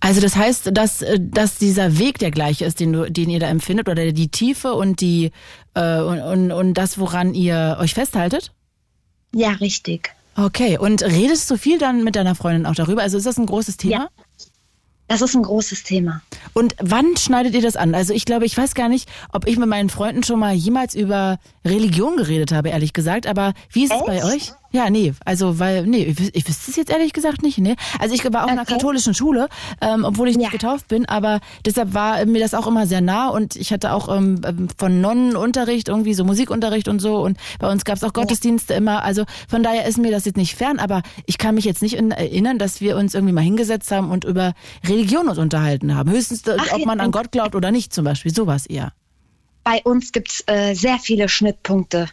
Also 0.00 0.22
das 0.22 0.34
heißt, 0.34 0.70
dass, 0.72 1.02
äh, 1.02 1.18
dass 1.20 1.58
dieser 1.58 1.98
Weg 1.98 2.18
der 2.18 2.30
gleiche 2.30 2.64
ist, 2.64 2.80
den, 2.80 2.92
du, 2.92 3.10
den 3.10 3.28
ihr 3.28 3.38
da 3.38 3.48
empfindet, 3.48 3.88
oder 3.88 4.12
die 4.12 4.28
Tiefe 4.28 4.72
und 4.72 5.00
die 5.00 5.30
äh, 5.74 6.00
und, 6.00 6.20
und, 6.20 6.52
und 6.52 6.74
das, 6.74 6.98
woran 6.98 7.34
ihr 7.34 7.76
euch 7.78 7.94
festhaltet? 7.94 8.52
Ja, 9.34 9.50
richtig. 9.52 10.14
Okay, 10.36 10.78
und 10.78 11.02
redest 11.02 11.50
du 11.50 11.56
viel 11.58 11.78
dann 11.78 12.02
mit 12.02 12.16
deiner 12.16 12.34
Freundin 12.34 12.64
auch 12.66 12.74
darüber? 12.74 13.02
Also 13.02 13.18
ist 13.18 13.26
das 13.26 13.36
ein 13.36 13.46
großes 13.46 13.76
Thema? 13.76 13.92
Ja. 13.92 14.08
Das 15.10 15.22
ist 15.22 15.34
ein 15.34 15.42
großes 15.42 15.82
Thema. 15.82 16.22
Und 16.52 16.76
wann 16.78 17.16
schneidet 17.16 17.54
ihr 17.54 17.62
das 17.62 17.74
an? 17.74 17.96
Also 17.96 18.14
ich 18.14 18.24
glaube, 18.24 18.46
ich 18.46 18.56
weiß 18.56 18.76
gar 18.76 18.88
nicht, 18.88 19.08
ob 19.32 19.44
ich 19.48 19.58
mit 19.58 19.68
meinen 19.68 19.90
Freunden 19.90 20.22
schon 20.22 20.38
mal 20.38 20.54
jemals 20.54 20.94
über 20.94 21.40
Religion 21.64 22.16
geredet 22.16 22.52
habe, 22.52 22.68
ehrlich 22.68 22.92
gesagt. 22.92 23.26
Aber 23.26 23.54
wie 23.72 23.82
ist 23.82 23.90
Echt? 23.90 24.02
es 24.02 24.06
bei 24.06 24.24
euch? 24.24 24.52
Ja, 24.72 24.88
nee, 24.88 25.12
also 25.24 25.58
weil, 25.58 25.86
nee, 25.86 26.04
ich, 26.04 26.34
ich 26.34 26.48
wüsste 26.48 26.70
es 26.70 26.76
jetzt 26.76 26.90
ehrlich 26.90 27.12
gesagt 27.12 27.42
nicht, 27.42 27.58
nee. 27.58 27.74
Also 27.98 28.14
ich 28.14 28.24
war 28.24 28.42
auch 28.42 28.44
okay. 28.44 28.52
in 28.52 28.58
einer 28.58 28.66
katholischen 28.66 29.14
Schule, 29.14 29.48
ähm, 29.80 30.04
obwohl 30.04 30.28
ich 30.28 30.36
nicht 30.36 30.52
getauft 30.52 30.86
bin, 30.88 31.06
aber 31.06 31.40
deshalb 31.64 31.92
war 31.92 32.24
mir 32.24 32.40
das 32.40 32.54
auch 32.54 32.68
immer 32.68 32.86
sehr 32.86 33.00
nah 33.00 33.28
und 33.28 33.56
ich 33.56 33.72
hatte 33.72 33.92
auch 33.92 34.14
ähm, 34.14 34.40
ähm 34.44 34.68
von 34.76 35.00
Nonnenunterricht, 35.00 35.88
irgendwie 35.88 36.14
so 36.14 36.24
Musikunterricht 36.24 36.86
und 36.86 37.00
so 37.00 37.20
und 37.20 37.36
bei 37.58 37.70
uns 37.70 37.84
gab 37.84 37.96
es 37.96 38.04
auch 38.04 38.12
Gottesdienste 38.12 38.74
immer, 38.74 39.02
also 39.02 39.24
von 39.48 39.64
daher 39.64 39.86
ist 39.86 39.98
mir 39.98 40.12
das 40.12 40.24
jetzt 40.24 40.36
nicht 40.36 40.54
fern, 40.54 40.78
aber 40.78 41.02
ich 41.26 41.38
kann 41.38 41.56
mich 41.56 41.64
jetzt 41.64 41.82
nicht 41.82 41.94
erinnern, 41.94 42.58
dass 42.58 42.80
wir 42.80 42.96
uns 42.96 43.14
irgendwie 43.14 43.32
mal 43.32 43.40
hingesetzt 43.40 43.90
haben 43.90 44.10
und 44.10 44.24
über 44.24 44.54
Religion 44.86 45.28
uns 45.28 45.38
unterhalten 45.38 45.96
haben. 45.96 46.10
Höchstens, 46.10 46.42
Ach, 46.46 46.72
ob 46.72 46.86
man 46.86 47.00
an 47.00 47.10
Gott 47.10 47.32
glaubt 47.32 47.56
oder 47.56 47.72
nicht 47.72 47.92
zum 47.92 48.04
Beispiel, 48.04 48.32
sowas 48.32 48.66
eher. 48.66 48.92
Bei 49.64 49.82
uns 49.84 50.12
gibt's 50.12 50.42
äh, 50.46 50.74
sehr 50.74 50.98
viele 50.98 51.28
Schnittpunkte. 51.28 52.08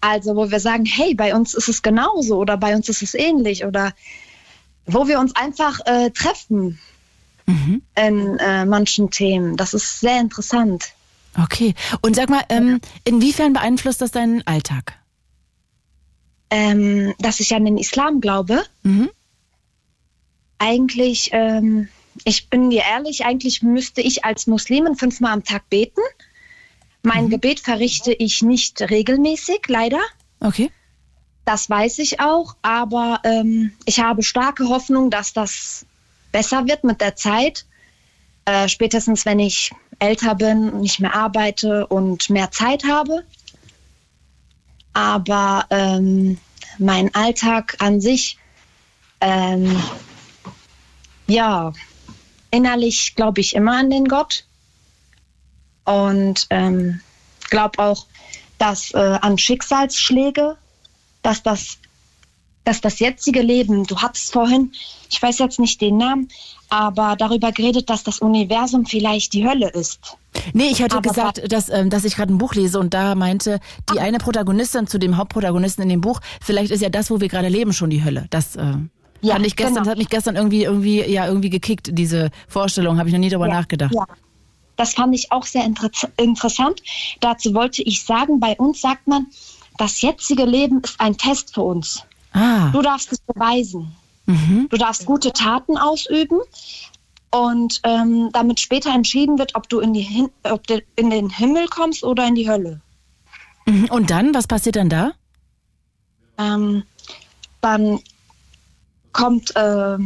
Also, 0.00 0.36
wo 0.36 0.50
wir 0.50 0.60
sagen, 0.60 0.84
hey, 0.84 1.14
bei 1.14 1.34
uns 1.34 1.54
ist 1.54 1.68
es 1.68 1.82
genauso 1.82 2.36
oder 2.38 2.56
bei 2.56 2.74
uns 2.74 2.88
ist 2.88 3.02
es 3.02 3.14
ähnlich 3.14 3.64
oder 3.64 3.92
wo 4.86 5.08
wir 5.08 5.18
uns 5.18 5.34
einfach 5.36 5.80
äh, 5.86 6.10
treffen 6.10 6.78
mhm. 7.46 7.82
in 7.96 8.38
äh, 8.38 8.64
manchen 8.64 9.10
Themen. 9.10 9.56
Das 9.56 9.74
ist 9.74 10.00
sehr 10.00 10.20
interessant. 10.20 10.92
Okay. 11.40 11.74
Und 12.00 12.16
sag 12.16 12.30
mal, 12.30 12.42
ähm, 12.48 12.80
inwiefern 13.04 13.52
beeinflusst 13.52 14.00
das 14.00 14.10
deinen 14.10 14.46
Alltag? 14.46 14.94
Ähm, 16.50 17.14
dass 17.18 17.40
ich 17.40 17.54
an 17.54 17.64
den 17.64 17.78
Islam 17.78 18.20
glaube. 18.20 18.64
Mhm. 18.82 19.10
Eigentlich, 20.58 21.30
ähm, 21.32 21.88
ich 22.24 22.48
bin 22.48 22.70
dir 22.70 22.82
ehrlich, 22.82 23.24
eigentlich 23.24 23.62
müsste 23.62 24.00
ich 24.00 24.24
als 24.24 24.46
Muslimin 24.46 24.96
fünfmal 24.96 25.32
am 25.32 25.44
Tag 25.44 25.68
beten. 25.68 26.00
Mein 27.02 27.26
mhm. 27.26 27.30
Gebet 27.30 27.60
verrichte 27.60 28.12
ich 28.12 28.42
nicht 28.42 28.80
regelmäßig, 28.80 29.62
leider. 29.68 30.00
Okay. 30.40 30.70
Das 31.44 31.70
weiß 31.70 31.98
ich 32.00 32.20
auch, 32.20 32.56
aber 32.60 33.20
ähm, 33.24 33.72
ich 33.86 34.00
habe 34.00 34.22
starke 34.22 34.68
Hoffnung, 34.68 35.10
dass 35.10 35.32
das 35.32 35.86
besser 36.30 36.66
wird 36.66 36.84
mit 36.84 37.00
der 37.00 37.16
Zeit. 37.16 37.64
Äh, 38.44 38.68
spätestens, 38.68 39.24
wenn 39.24 39.38
ich 39.38 39.72
älter 39.98 40.34
bin, 40.34 40.80
nicht 40.80 41.00
mehr 41.00 41.14
arbeite 41.14 41.86
und 41.86 42.28
mehr 42.30 42.50
Zeit 42.50 42.84
habe. 42.84 43.24
Aber 44.92 45.66
ähm, 45.70 46.38
mein 46.78 47.14
Alltag 47.14 47.76
an 47.78 48.00
sich, 48.00 48.38
ähm, 49.20 49.82
ja, 51.26 51.72
innerlich 52.50 53.14
glaube 53.14 53.40
ich 53.40 53.54
immer 53.54 53.76
an 53.78 53.90
den 53.90 54.06
Gott 54.06 54.44
und 55.88 56.46
ähm, 56.50 57.00
glaube 57.48 57.78
auch, 57.78 58.06
dass 58.58 58.92
äh, 58.92 58.98
an 58.98 59.38
Schicksalsschläge, 59.38 60.56
dass 61.22 61.42
das, 61.42 61.78
dass 62.64 62.82
das 62.82 62.98
jetzige 62.98 63.40
Leben, 63.40 63.84
du 63.84 63.96
hattest 63.96 64.32
vorhin, 64.32 64.72
ich 65.08 65.22
weiß 65.22 65.38
jetzt 65.38 65.58
nicht 65.58 65.80
den 65.80 65.96
Namen, 65.96 66.28
aber 66.68 67.16
darüber 67.16 67.52
geredet, 67.52 67.88
dass 67.88 68.04
das 68.04 68.18
Universum 68.18 68.84
vielleicht 68.84 69.32
die 69.32 69.48
Hölle 69.48 69.70
ist. 69.70 70.18
Nee, 70.52 70.68
ich 70.70 70.82
hatte 70.82 70.98
aber 70.98 71.08
gesagt, 71.08 71.50
dass, 71.50 71.70
ähm, 71.70 71.88
dass 71.88 72.04
ich 72.04 72.16
gerade 72.16 72.34
ein 72.34 72.38
Buch 72.38 72.54
lese 72.54 72.78
und 72.78 72.92
da 72.92 73.14
meinte 73.14 73.58
die 73.90 73.98
ah. 73.98 74.02
eine 74.02 74.18
Protagonistin 74.18 74.86
zu 74.86 74.98
dem 74.98 75.16
Hauptprotagonisten 75.16 75.82
in 75.82 75.88
dem 75.88 76.00
Buch, 76.02 76.20
vielleicht 76.42 76.70
ist 76.70 76.82
ja 76.82 76.90
das, 76.90 77.10
wo 77.10 77.20
wir 77.20 77.28
gerade 77.28 77.48
leben, 77.48 77.72
schon 77.72 77.88
die 77.88 78.04
Hölle. 78.04 78.26
Das 78.28 78.56
äh, 78.56 78.74
ja, 79.20 79.38
ich 79.40 79.56
gestern, 79.56 79.82
genau. 79.82 79.90
hat 79.90 79.98
mich 79.98 80.10
gestern 80.10 80.36
irgendwie, 80.36 80.64
irgendwie, 80.64 81.02
ja, 81.10 81.26
irgendwie 81.26 81.50
gekickt, 81.50 81.88
diese 81.92 82.30
Vorstellung, 82.46 82.98
habe 82.98 83.08
ich 83.08 83.14
noch 83.14 83.20
nie 83.20 83.30
darüber 83.30 83.48
ja, 83.48 83.54
nachgedacht. 83.54 83.94
Ja. 83.94 84.06
Das 84.78 84.94
fand 84.94 85.14
ich 85.14 85.32
auch 85.32 85.44
sehr 85.44 85.64
inter 85.64 85.90
interessant. 86.16 86.82
Dazu 87.20 87.52
wollte 87.52 87.82
ich 87.82 88.04
sagen, 88.04 88.38
bei 88.38 88.56
uns 88.56 88.80
sagt 88.80 89.08
man, 89.08 89.26
das 89.76 90.00
jetzige 90.00 90.44
Leben 90.44 90.80
ist 90.80 91.00
ein 91.00 91.18
Test 91.18 91.52
für 91.52 91.62
uns. 91.62 92.04
Ah. 92.32 92.70
Du 92.70 92.80
darfst 92.80 93.12
es 93.12 93.18
beweisen. 93.18 93.94
Mhm. 94.26 94.68
Du 94.70 94.76
darfst 94.76 95.04
gute 95.04 95.32
Taten 95.32 95.76
ausüben 95.76 96.38
und 97.30 97.80
ähm, 97.82 98.30
damit 98.32 98.60
später 98.60 98.94
entschieden 98.94 99.38
wird, 99.38 99.56
ob 99.56 99.68
du 99.68 99.80
in, 99.80 99.92
die 99.94 100.28
ob 100.44 100.66
du 100.66 100.80
in 100.94 101.10
den 101.10 101.28
Himmel 101.28 101.66
kommst 101.66 102.04
oder 102.04 102.26
in 102.26 102.36
die 102.36 102.48
Hölle. 102.48 102.80
Mhm. 103.66 103.86
Und 103.90 104.10
dann, 104.10 104.32
was 104.32 104.46
passiert 104.46 104.76
dann 104.76 104.88
da? 104.88 105.12
Ähm, 106.38 106.84
dann 107.60 107.98
kommt 109.12 109.56
äh, 109.56 109.98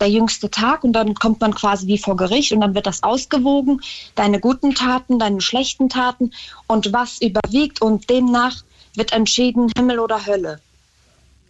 der 0.00 0.10
jüngste 0.10 0.50
Tag 0.50 0.84
und 0.84 0.92
dann 0.92 1.14
kommt 1.14 1.40
man 1.40 1.54
quasi 1.54 1.86
wie 1.86 1.98
vor 1.98 2.16
Gericht 2.16 2.52
und 2.52 2.60
dann 2.60 2.74
wird 2.74 2.86
das 2.86 3.02
ausgewogen, 3.02 3.80
deine 4.14 4.40
guten 4.40 4.74
Taten, 4.74 5.18
deine 5.18 5.40
schlechten 5.40 5.88
Taten 5.88 6.32
und 6.66 6.92
was 6.92 7.20
überwiegt 7.20 7.80
und 7.80 8.10
demnach 8.10 8.62
wird 8.94 9.12
entschieden 9.12 9.70
Himmel 9.76 9.98
oder 9.98 10.26
Hölle. 10.26 10.60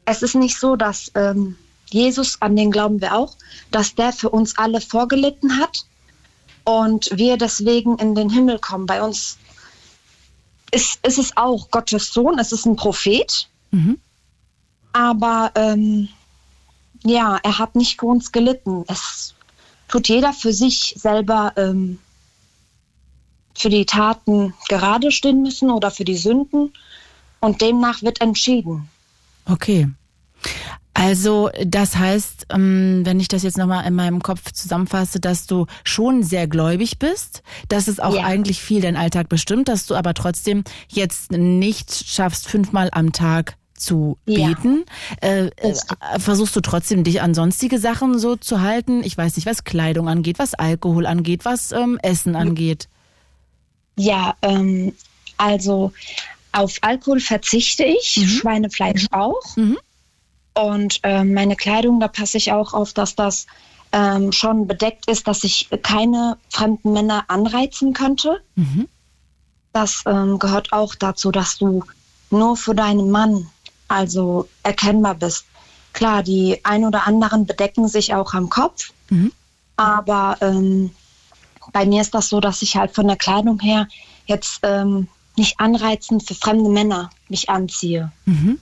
Es 0.05 0.23
ist 0.23 0.35
nicht 0.35 0.59
so, 0.59 0.77
dass 0.77 1.11
ähm, 1.15 1.57
Jesus, 1.91 2.41
an 2.41 2.57
den 2.57 2.71
glauben 2.71 3.01
wir 3.01 3.15
auch, 3.15 3.37
dass 3.71 3.95
der 3.95 4.13
für 4.13 4.31
uns 4.31 4.59
alle 4.59 4.81
vorgelitten 4.81 5.59
hat 5.59 5.87
und 6.65 7.11
wir 7.13 7.37
deswegen 7.37 7.99
in 7.99 8.15
den 8.15 8.31
Himmel 8.31 8.59
kommen. 8.59 8.87
Bei 8.87 9.03
uns 9.03 9.39
ist, 10.71 11.05
ist 11.07 11.19
es 11.19 11.37
auch 11.37 11.71
Gottes 11.71 12.13
Sohn, 12.13 12.39
es 12.39 12.53
ist 12.53 12.67
ein 12.67 12.77
Prophet, 12.77 13.49
mhm. 13.71 13.99
aber 14.93 15.53
ähm, 15.55 16.09
ja, 17.05 17.39
er 17.43 17.59
hat 17.59 17.75
nicht 17.75 18.01
für 18.01 18.07
uns 18.07 18.33
gelitten. 18.33 18.85
Es 18.89 19.35
tut 19.89 20.09
jeder 20.09 20.33
für 20.33 20.53
sich 20.53 20.95
selber 20.97 21.53
ähm, 21.57 21.99
für 23.57 23.69
die 23.69 23.87
Taten 23.87 24.55
gerade 24.69 25.13
stehen 25.13 25.43
müssen 25.43 25.71
oder 25.71 25.91
für 25.91 26.05
die 26.05 26.17
Sünden 26.17 26.73
und 27.41 27.61
demnach 27.61 28.03
wird 28.03 28.21
entschieden. 28.21 28.89
Okay. 29.47 29.89
Also 30.95 31.51
das 31.65 31.97
heißt, 31.97 32.47
ähm, 32.51 33.03
wenn 33.05 33.19
ich 33.21 33.29
das 33.29 33.43
jetzt 33.43 33.59
nochmal 33.59 33.87
in 33.87 33.95
meinem 33.95 34.23
Kopf 34.23 34.53
zusammenfasse, 34.53 35.19
dass 35.21 35.47
du 35.47 35.67
schon 35.83 36.23
sehr 36.23 36.47
gläubig 36.47 36.99
bist, 36.99 37.43
dass 37.69 37.89
es 37.89 37.99
auch 38.01 38.15
ja. 38.15 38.25
eigentlich 38.25 38.61
viel 38.61 38.81
dein 38.81 38.97
Alltag 38.97 39.29
bestimmt, 39.29 39.69
dass 39.69 39.87
du 39.87 39.97
aber 39.97 40.15
trotzdem 40.15 40.63
jetzt 40.89 41.33
nicht 41.33 41.93
schaffst, 41.93 42.49
fünfmal 42.49 42.91
am 42.93 43.13
Tag 43.13 43.57
zu 43.77 44.19
beten. 44.25 44.85
Ja. 45.23 45.29
Äh, 45.29 45.47
äh, 45.57 45.75
versuchst 46.19 46.55
du 46.57 46.61
trotzdem, 46.61 47.05
dich 47.05 47.21
an 47.21 47.35
sonstige 47.35 47.79
Sachen 47.79 48.19
so 48.19 48.37
zu 48.37 48.61
halten? 48.61 49.03
Ich 49.05 49.17
weiß 49.17 49.37
nicht, 49.37 49.47
was 49.47 49.65
Kleidung 49.65 50.09
angeht, 50.09 50.39
was 50.39 50.55
Alkohol 50.55 51.07
angeht, 51.07 51.45
was 51.45 51.73
ähm, 51.73 51.99
Essen 52.03 52.37
angeht. 52.37 52.89
Ja, 53.97 54.37
ähm, 54.43 54.93
also 55.37 55.93
auf 56.53 56.79
Alkohol 56.83 57.21
verzichte 57.21 57.85
ich, 57.85 58.17
mhm. 58.17 58.27
Schweinefleisch 58.27 59.05
mhm. 59.11 59.19
auch. 59.19 59.57
Mhm. 59.57 59.79
Und 60.55 61.01
ähm, 61.03 61.35
meine 61.35 61.57
Kleidung, 61.57 61.99
da 61.99 62.09
passe 62.09 62.37
ich 62.37 62.53
auch 62.53 62.75
auf, 62.75 62.93
dass 62.93 63.17
das 63.17 63.47
ähm, 63.93 64.31
schon 64.33 64.67
bedeckt 64.67 65.11
ist, 65.11 65.27
dass 65.27 65.43
ich 65.45 65.69
keine 65.83 66.37
fremden 66.49 66.93
Männer 66.93 67.25
anreizen 67.29 67.93
könnte. 67.93 68.41
Mhm. 68.55 68.89
Das 69.73 70.05
ähm, 70.07 70.39
gehört 70.39 70.73
auch 70.73 70.95
dazu, 70.95 71.33
dass 71.33 71.59
du 71.59 71.85
nur 72.31 72.57
für 72.57 72.75
deinen 72.75 73.11
Mann 73.11 73.49
also 73.95 74.49
erkennbar 74.63 75.15
bist. 75.15 75.45
Klar, 75.93 76.23
die 76.23 76.61
ein 76.65 76.85
oder 76.85 77.07
anderen 77.07 77.47
bedecken 77.47 77.89
sich 77.89 78.15
auch 78.15 78.35
am 78.35 78.51
Kopf, 78.51 78.93
mhm. 79.11 79.33
aber 79.77 80.37
ähm, 80.41 80.91
bei 81.73 81.87
mir 81.87 82.03
ist 82.03 82.15
das 82.15 82.29
so, 82.29 82.41
dass 82.41 82.63
ich 82.63 82.77
halt 82.77 82.95
von 82.95 83.07
der 83.07 83.17
Kleidung 83.17 83.61
her 83.61 83.89
jetzt 84.27 84.61
ähm, 84.63 85.09
nicht 85.37 85.59
anreizend 85.59 86.27
für 86.27 86.35
fremde 86.35 86.71
Männer 86.71 87.11
mich 87.29 87.49
anziehe. 87.49 88.13
Mhm. 88.27 88.61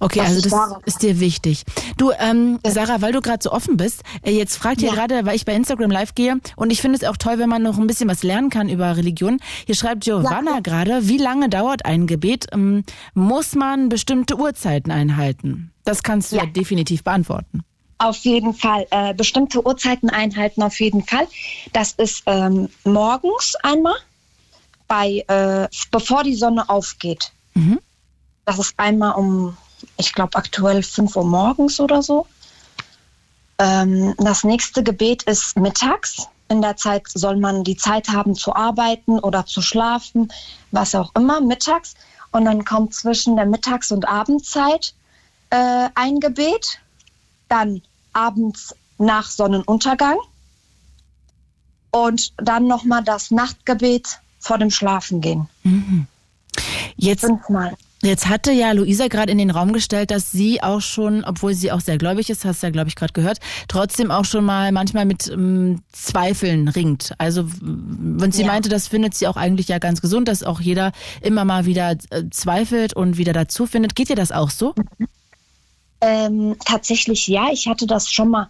Okay, 0.00 0.20
das 0.20 0.28
also 0.28 0.48
das 0.48 0.78
ist 0.86 1.02
dir 1.02 1.20
wichtig. 1.20 1.64
Du, 1.96 2.12
ähm, 2.18 2.58
Sarah, 2.66 3.00
weil 3.00 3.12
du 3.12 3.20
gerade 3.20 3.42
so 3.42 3.52
offen 3.52 3.76
bist, 3.76 4.02
äh, 4.22 4.30
jetzt 4.30 4.56
fragt 4.56 4.80
hier 4.80 4.90
ja. 4.90 4.94
gerade, 4.94 5.26
weil 5.26 5.36
ich 5.36 5.44
bei 5.44 5.54
Instagram 5.54 5.90
live 5.90 6.14
gehe 6.14 6.38
und 6.56 6.70
ich 6.70 6.80
finde 6.80 6.98
es 6.98 7.04
auch 7.04 7.16
toll, 7.16 7.38
wenn 7.38 7.48
man 7.48 7.62
noch 7.62 7.78
ein 7.78 7.86
bisschen 7.86 8.08
was 8.08 8.22
lernen 8.22 8.50
kann 8.50 8.68
über 8.68 8.96
Religion. 8.96 9.40
Hier 9.66 9.74
schreibt 9.74 10.04
Giovanna 10.04 10.54
ja. 10.54 10.60
gerade, 10.60 11.08
wie 11.08 11.18
lange 11.18 11.48
dauert 11.48 11.84
ein 11.84 12.06
Gebet? 12.06 12.46
Ähm, 12.52 12.84
muss 13.14 13.54
man 13.54 13.88
bestimmte 13.88 14.36
Uhrzeiten 14.36 14.90
einhalten? 14.90 15.72
Das 15.84 16.02
kannst 16.02 16.32
du 16.32 16.36
ja, 16.36 16.44
ja 16.44 16.50
definitiv 16.50 17.02
beantworten. 17.04 17.64
Auf 17.98 18.16
jeden 18.18 18.52
Fall. 18.52 18.86
Äh, 18.90 19.14
bestimmte 19.14 19.64
Uhrzeiten 19.64 20.10
einhalten, 20.10 20.62
auf 20.62 20.80
jeden 20.80 21.04
Fall. 21.04 21.28
Das 21.72 21.92
ist 21.92 22.24
ähm, 22.26 22.68
morgens 22.84 23.54
einmal, 23.62 23.94
bei, 24.88 25.24
äh, 25.28 25.68
bevor 25.90 26.24
die 26.24 26.34
Sonne 26.34 26.68
aufgeht. 26.68 27.32
Mhm. 27.54 27.78
Das 28.44 28.58
ist 28.58 28.74
einmal 28.76 29.14
um 29.14 29.56
ich 30.02 30.12
glaube 30.12 30.36
aktuell 30.36 30.82
5 30.82 31.16
Uhr 31.16 31.24
morgens 31.24 31.78
oder 31.78 32.02
so. 32.02 32.26
Ähm, 33.58 34.14
das 34.18 34.42
nächste 34.42 34.82
Gebet 34.82 35.22
ist 35.24 35.56
mittags. 35.56 36.26
In 36.48 36.60
der 36.60 36.76
Zeit 36.76 37.04
soll 37.06 37.36
man 37.36 37.62
die 37.62 37.76
Zeit 37.76 38.08
haben 38.08 38.34
zu 38.34 38.54
arbeiten 38.54 39.20
oder 39.20 39.46
zu 39.46 39.62
schlafen, 39.62 40.32
was 40.72 40.94
auch 40.94 41.14
immer, 41.14 41.40
mittags. 41.40 41.94
Und 42.32 42.46
dann 42.46 42.64
kommt 42.64 42.94
zwischen 42.94 43.36
der 43.36 43.46
Mittags- 43.46 43.92
und 43.92 44.08
Abendzeit 44.08 44.94
äh, 45.50 45.88
ein 45.94 46.18
Gebet. 46.18 46.80
Dann 47.48 47.82
abends 48.12 48.74
nach 48.98 49.30
Sonnenuntergang. 49.30 50.18
Und 51.92 52.32
dann 52.38 52.66
nochmal 52.66 53.04
das 53.04 53.30
Nachtgebet 53.30 54.18
vor 54.40 54.58
dem 54.58 54.70
Schlafengehen. 54.70 55.48
Mhm. 55.62 56.06
Jetzt, 56.96 57.20
Fünfmal. 57.20 57.76
Jetzt 58.04 58.28
hatte 58.28 58.50
ja 58.50 58.72
Luisa 58.72 59.06
gerade 59.06 59.30
in 59.30 59.38
den 59.38 59.50
Raum 59.50 59.72
gestellt, 59.72 60.10
dass 60.10 60.32
sie 60.32 60.60
auch 60.60 60.80
schon, 60.80 61.22
obwohl 61.22 61.54
sie 61.54 61.70
auch 61.70 61.80
sehr 61.80 61.98
gläubig 61.98 62.30
ist, 62.30 62.44
hast 62.44 62.60
du 62.60 62.66
ja, 62.66 62.72
glaube 62.72 62.88
ich, 62.88 62.96
gerade 62.96 63.12
gehört, 63.12 63.38
trotzdem 63.68 64.10
auch 64.10 64.24
schon 64.24 64.44
mal 64.44 64.72
manchmal 64.72 65.04
mit 65.04 65.28
ähm, 65.28 65.82
Zweifeln 65.92 66.66
ringt. 66.66 67.14
Also 67.18 67.44
wenn 67.60 68.32
sie 68.32 68.42
ja. 68.42 68.48
meinte, 68.48 68.68
das 68.68 68.88
findet 68.88 69.14
sie 69.14 69.28
auch 69.28 69.36
eigentlich 69.36 69.68
ja 69.68 69.78
ganz 69.78 70.00
gesund, 70.00 70.26
dass 70.26 70.42
auch 70.42 70.60
jeder 70.60 70.90
immer 71.20 71.44
mal 71.44 71.64
wieder 71.64 71.92
äh, 72.10 72.24
zweifelt 72.30 72.92
und 72.92 73.18
wieder 73.18 73.32
dazu 73.32 73.66
findet. 73.66 73.94
Geht 73.94 74.08
dir 74.08 74.16
das 74.16 74.32
auch 74.32 74.50
so? 74.50 74.74
Ähm, 76.00 76.56
tatsächlich 76.64 77.28
ja. 77.28 77.50
Ich 77.52 77.68
hatte 77.68 77.86
das 77.86 78.10
schon 78.10 78.30
mal, 78.30 78.48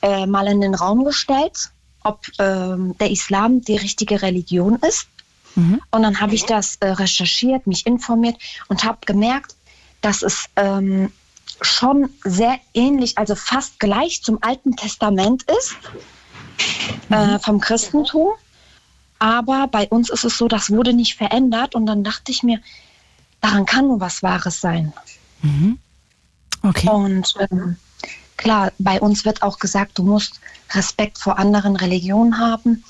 äh, 0.00 0.24
mal 0.24 0.46
in 0.46 0.62
den 0.62 0.74
Raum 0.74 1.04
gestellt, 1.04 1.70
ob 2.04 2.26
ähm, 2.38 2.96
der 2.98 3.10
Islam 3.10 3.60
die 3.60 3.76
richtige 3.76 4.22
Religion 4.22 4.78
ist. 4.88 5.08
Mhm. 5.54 5.80
Und 5.90 6.02
dann 6.02 6.20
habe 6.20 6.34
ich 6.34 6.44
das 6.44 6.76
äh, 6.76 6.88
recherchiert, 6.88 7.66
mich 7.66 7.86
informiert 7.86 8.36
und 8.68 8.84
habe 8.84 8.98
gemerkt, 9.06 9.54
dass 10.00 10.22
es 10.22 10.46
ähm, 10.56 11.12
schon 11.60 12.10
sehr 12.24 12.58
ähnlich, 12.74 13.18
also 13.18 13.34
fast 13.34 13.78
gleich 13.78 14.22
zum 14.22 14.38
Alten 14.42 14.76
Testament 14.76 15.44
ist 15.44 15.76
äh, 17.10 17.26
mhm. 17.26 17.40
vom 17.40 17.60
Christentum. 17.60 18.30
Aber 19.18 19.68
bei 19.68 19.88
uns 19.88 20.10
ist 20.10 20.24
es 20.24 20.36
so, 20.36 20.48
das 20.48 20.70
wurde 20.70 20.92
nicht 20.92 21.16
verändert. 21.16 21.74
Und 21.74 21.86
dann 21.86 22.04
dachte 22.04 22.32
ich 22.32 22.42
mir, 22.42 22.60
daran 23.40 23.64
kann 23.64 23.86
nur 23.86 24.00
was 24.00 24.22
Wahres 24.22 24.60
sein. 24.60 24.92
Mhm. 25.42 25.78
Okay. 26.62 26.88
Und 26.88 27.34
ähm, 27.38 27.76
klar, 28.36 28.72
bei 28.78 29.00
uns 29.00 29.24
wird 29.24 29.42
auch 29.42 29.58
gesagt, 29.58 29.98
du 29.98 30.02
musst 30.02 30.40
Respekt 30.72 31.18
vor 31.18 31.38
anderen 31.38 31.76
Religionen 31.76 32.38
haben. 32.38 32.84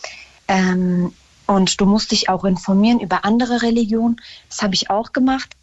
Ähm, 0.48 1.12
und 1.46 1.80
du 1.80 1.86
musst 1.86 2.12
dich 2.12 2.28
auch 2.28 2.44
informieren 2.44 3.00
über 3.00 3.24
andere 3.24 3.62
Religionen. 3.62 4.20
Das 4.48 4.62
habe 4.62 4.74
ich 4.74 4.90
auch 4.90 5.12
gemacht. 5.12 5.56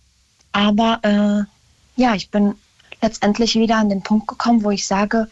Aber 0.52 1.00
äh, 1.04 2.02
ja, 2.02 2.16
ich 2.16 2.30
bin 2.30 2.56
letztendlich 3.02 3.56
wieder 3.56 3.78
an 3.78 3.90
den 3.90 4.02
Punkt 4.02 4.28
gekommen, 4.28 4.64
wo 4.64 4.72
ich 4.72 4.86
sage, 4.86 5.28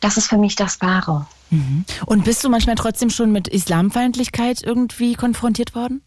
das 0.00 0.16
ist 0.16 0.28
für 0.28 0.38
mich 0.38 0.56
das 0.56 0.80
Wahre. 0.80 1.26
Mhm. 1.50 1.84
Und 2.06 2.24
bist 2.24 2.42
du 2.42 2.48
manchmal 2.48 2.74
trotzdem 2.74 3.10
schon 3.10 3.32
mit 3.32 3.48
Islamfeindlichkeit 3.48 4.62
irgendwie 4.62 5.14
konfrontiert 5.14 5.74
worden? 5.74 6.02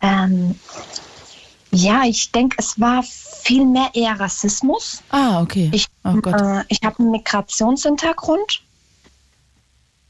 Ähm, 0.00 0.54
ja, 1.70 2.02
ich 2.04 2.32
denke, 2.32 2.56
es 2.58 2.78
war 2.78 3.02
viel 3.02 3.64
mehr 3.64 3.90
eher 3.94 4.18
Rassismus. 4.18 5.02
Ah, 5.10 5.40
okay. 5.40 5.70
Ich, 5.72 5.86
oh 6.04 6.18
äh, 6.28 6.64
ich 6.68 6.80
habe 6.82 6.98
einen 6.98 7.10
Migrationshintergrund 7.10 8.62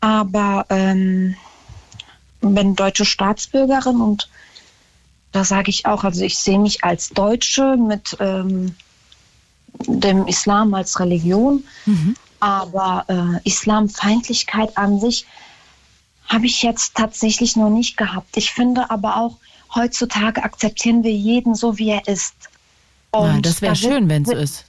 aber 0.01 0.67
ähm, 0.71 1.35
bin 2.41 2.75
deutsche 2.77 3.05
Staatsbürgerin 3.05 4.01
und 4.01 4.29
da 5.33 5.45
sage 5.45 5.71
ich 5.71 5.87
auch, 5.87 6.05
also 6.05 6.25
ich 6.25 6.39
sehe 6.39 6.59
mich 6.59 6.85
als 6.85 7.11
Deutsche 7.11 7.77
mit 7.77 8.17
ähm, 8.21 8.75
dem 9.87 10.27
Islam 10.27 10.75
als 10.75 10.99
Religion, 10.99 11.65
mhm. 11.87 12.17
aber 12.41 13.05
äh, 13.09 13.49
Islamfeindlichkeit 13.49 14.77
an 14.77 15.01
sich 15.01 15.27
habe 16.27 16.47
ich 16.47 16.63
jetzt 16.63 16.95
tatsächlich 16.95 17.57
noch 17.57 17.71
nicht 17.71 17.97
gehabt. 17.97 18.37
Ich 18.37 18.53
finde 18.53 18.91
aber 18.91 19.17
auch, 19.17 19.37
heutzutage 19.75 20.43
akzeptieren 20.43 21.03
wir 21.03 21.13
jeden 21.13 21.55
so, 21.55 21.79
wie 21.79 21.91
er 21.91 22.07
ist. 22.07 22.35
Und 23.11 23.35
ja, 23.35 23.41
das 23.41 23.63
wäre 23.63 23.77
schön, 23.77 24.09
wenn 24.09 24.23
es 24.23 24.31
ist. 24.31 24.65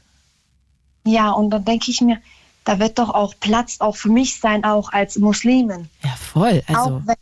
Ja, 1.05 1.31
und 1.31 1.49
dann 1.49 1.65
denke 1.65 1.91
ich 1.91 2.01
mir, 2.01 2.21
da 2.63 2.79
wird 2.79 2.99
doch 2.99 3.09
auch 3.09 3.33
Platz 3.39 3.77
auch 3.79 3.95
für 3.95 4.09
mich 4.09 4.39
sein, 4.39 4.63
auch 4.63 4.91
als 4.91 5.17
Muslimin. 5.17 5.89
Ja, 6.03 6.11
voll. 6.11 6.61
Also. 6.67 6.79
Auch 6.81 7.01
wenn, 7.05 7.15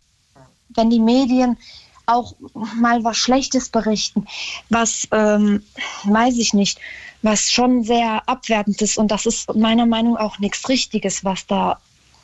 wenn 0.77 0.89
die 0.89 0.99
Medien 0.99 1.57
auch 2.05 2.35
mal 2.53 3.03
was 3.03 3.17
Schlechtes 3.17 3.69
berichten, 3.69 4.25
was, 4.69 5.07
ähm, 5.11 5.63
weiß 6.05 6.37
ich 6.37 6.53
nicht, 6.53 6.79
was 7.21 7.51
schon 7.51 7.83
sehr 7.83 8.23
abwertend 8.27 8.81
ist. 8.81 8.97
Und 8.97 9.09
das 9.09 9.25
ist 9.25 9.53
meiner 9.55 9.85
Meinung 9.85 10.13
nach 10.13 10.21
auch 10.21 10.39
nichts 10.39 10.69
Richtiges, 10.69 11.25
was 11.25 11.45
da 11.47 11.79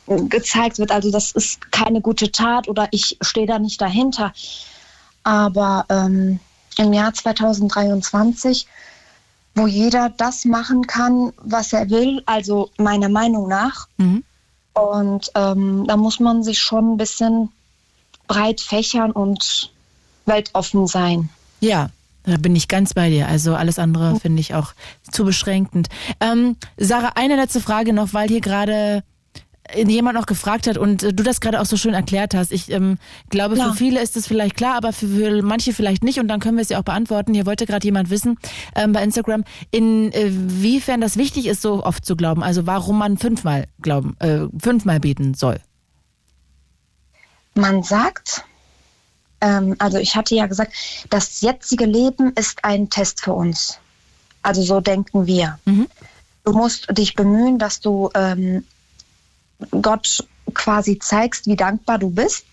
gezeigt 0.06 0.78
wird. 0.78 0.90
Also 0.90 1.10
das 1.10 1.32
ist 1.32 1.70
keine 1.70 2.00
gute 2.00 2.32
Tat 2.32 2.68
oder 2.68 2.88
ich 2.90 3.18
stehe 3.20 3.46
da 3.46 3.58
nicht 3.58 3.80
dahinter. 3.80 4.32
Aber 5.22 5.84
ähm, 5.88 6.40
im 6.78 6.92
Jahr 6.92 7.12
2023, 7.12 8.66
wo 9.54 9.66
jeder 9.66 10.10
das 10.10 10.44
machen 10.44 10.86
kann, 10.86 11.32
was 11.38 11.72
er 11.72 11.88
will, 11.90 12.22
also 12.26 12.70
meiner 12.76 13.08
Meinung 13.08 13.48
nach. 13.48 13.88
Mhm. 13.98 14.24
Und 14.74 15.30
ähm, 15.34 15.84
da 15.86 15.96
muss 15.96 16.20
man 16.20 16.42
sich 16.42 16.58
schon 16.58 16.94
ein 16.94 16.96
bisschen 16.96 17.50
breit 18.26 18.60
fächern 18.60 19.10
und 19.10 19.72
weltoffen 20.26 20.86
sein. 20.86 21.28
Ja, 21.60 21.90
da 22.24 22.36
bin 22.36 22.56
ich 22.56 22.68
ganz 22.68 22.94
bei 22.94 23.10
dir. 23.10 23.28
Also 23.28 23.54
alles 23.54 23.78
andere 23.78 24.18
finde 24.18 24.40
ich 24.40 24.54
auch 24.54 24.72
zu 25.10 25.24
beschränkend. 25.24 25.88
Ähm, 26.20 26.56
Sarah, 26.76 27.12
eine 27.16 27.36
letzte 27.36 27.60
Frage 27.60 27.92
noch, 27.92 28.14
weil 28.14 28.28
hier 28.28 28.40
gerade 28.40 29.02
jemand 29.74 30.16
noch 30.16 30.26
gefragt 30.26 30.66
hat 30.66 30.76
und 30.76 31.02
äh, 31.02 31.12
du 31.12 31.22
das 31.22 31.40
gerade 31.40 31.60
auch 31.60 31.66
so 31.66 31.76
schön 31.76 31.94
erklärt 31.94 32.34
hast. 32.34 32.52
Ich 32.52 32.70
ähm, 32.70 32.98
glaube, 33.30 33.56
ja. 33.56 33.70
für 33.70 33.76
viele 33.76 34.02
ist 34.02 34.16
es 34.16 34.26
vielleicht 34.26 34.56
klar, 34.56 34.76
aber 34.76 34.92
für, 34.92 35.08
für, 35.08 35.42
manche 35.42 35.72
vielleicht 35.72 36.04
nicht 36.04 36.20
und 36.20 36.28
dann 36.28 36.40
können 36.40 36.56
wir 36.56 36.62
es 36.62 36.68
ja 36.68 36.78
auch 36.78 36.84
beantworten. 36.84 37.34
Hier 37.34 37.46
wollte 37.46 37.66
gerade 37.66 37.86
jemand 37.86 38.10
wissen 38.10 38.38
ähm, 38.74 38.92
bei 38.92 39.02
Instagram, 39.02 39.44
inwiefern 39.70 41.00
das 41.00 41.16
wichtig 41.16 41.46
ist, 41.46 41.62
so 41.62 41.84
oft 41.84 42.04
zu 42.04 42.16
glauben. 42.16 42.42
Also 42.42 42.66
warum 42.66 42.98
man 42.98 43.16
fünfmal 43.16 43.66
glauben, 43.80 44.16
äh, 44.20 44.40
fünfmal 44.60 45.00
beten 45.00 45.34
soll. 45.34 45.60
Man 47.54 47.82
sagt, 47.82 48.44
ähm, 49.40 49.76
also 49.78 49.98
ich 49.98 50.16
hatte 50.16 50.34
ja 50.34 50.46
gesagt, 50.46 50.72
das 51.10 51.40
jetzige 51.40 51.86
Leben 51.86 52.32
ist 52.34 52.64
ein 52.64 52.90
Test 52.90 53.20
für 53.20 53.32
uns. 53.32 53.78
Also 54.42 54.62
so 54.62 54.80
denken 54.80 55.26
wir. 55.26 55.58
Mhm. 55.64 55.88
Du 56.44 56.52
musst 56.52 56.86
dich 56.90 57.14
bemühen, 57.14 57.58
dass 57.58 57.80
du 57.80 58.10
ähm, 58.14 58.64
Gott 59.70 60.26
quasi 60.52 60.98
zeigst, 60.98 61.46
wie 61.46 61.56
dankbar 61.56 61.98
du 61.98 62.10
bist. 62.10 62.44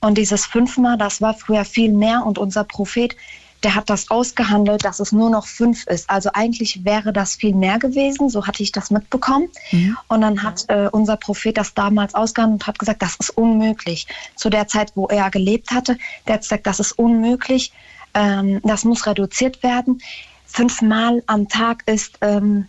Und 0.00 0.16
dieses 0.16 0.46
fünfmal, 0.46 0.96
das 0.96 1.20
war 1.20 1.34
früher 1.34 1.64
viel 1.64 1.92
mehr. 1.92 2.24
Und 2.24 2.38
unser 2.38 2.64
Prophet, 2.64 3.16
der 3.62 3.74
hat 3.74 3.90
das 3.90 4.10
ausgehandelt, 4.10 4.84
dass 4.84 5.00
es 5.00 5.12
nur 5.12 5.30
noch 5.30 5.46
fünf 5.46 5.86
ist. 5.86 6.08
Also 6.08 6.30
eigentlich 6.32 6.84
wäre 6.84 7.12
das 7.12 7.36
viel 7.36 7.54
mehr 7.54 7.78
gewesen, 7.78 8.30
so 8.30 8.46
hatte 8.46 8.62
ich 8.62 8.72
das 8.72 8.90
mitbekommen. 8.90 9.48
Mhm. 9.70 9.96
Und 10.08 10.20
dann 10.22 10.42
hat 10.42 10.64
äh, 10.68 10.88
unser 10.90 11.16
Prophet 11.16 11.56
das 11.56 11.74
damals 11.74 12.14
ausgehandelt 12.14 12.62
und 12.62 12.66
hat 12.66 12.78
gesagt, 12.78 13.02
das 13.02 13.16
ist 13.16 13.30
unmöglich. 13.30 14.06
Zu 14.36 14.48
der 14.48 14.66
Zeit, 14.66 14.92
wo 14.94 15.06
er 15.08 15.30
gelebt 15.30 15.70
hatte, 15.72 15.98
der 16.26 16.34
hat 16.34 16.42
gesagt, 16.42 16.66
das 16.66 16.80
ist 16.80 16.92
unmöglich, 16.92 17.72
ähm, 18.14 18.60
das 18.64 18.84
muss 18.84 19.06
reduziert 19.06 19.62
werden. 19.62 20.00
Fünfmal 20.46 21.22
am 21.26 21.48
Tag 21.48 21.82
ist, 21.86 22.18
ähm, 22.22 22.66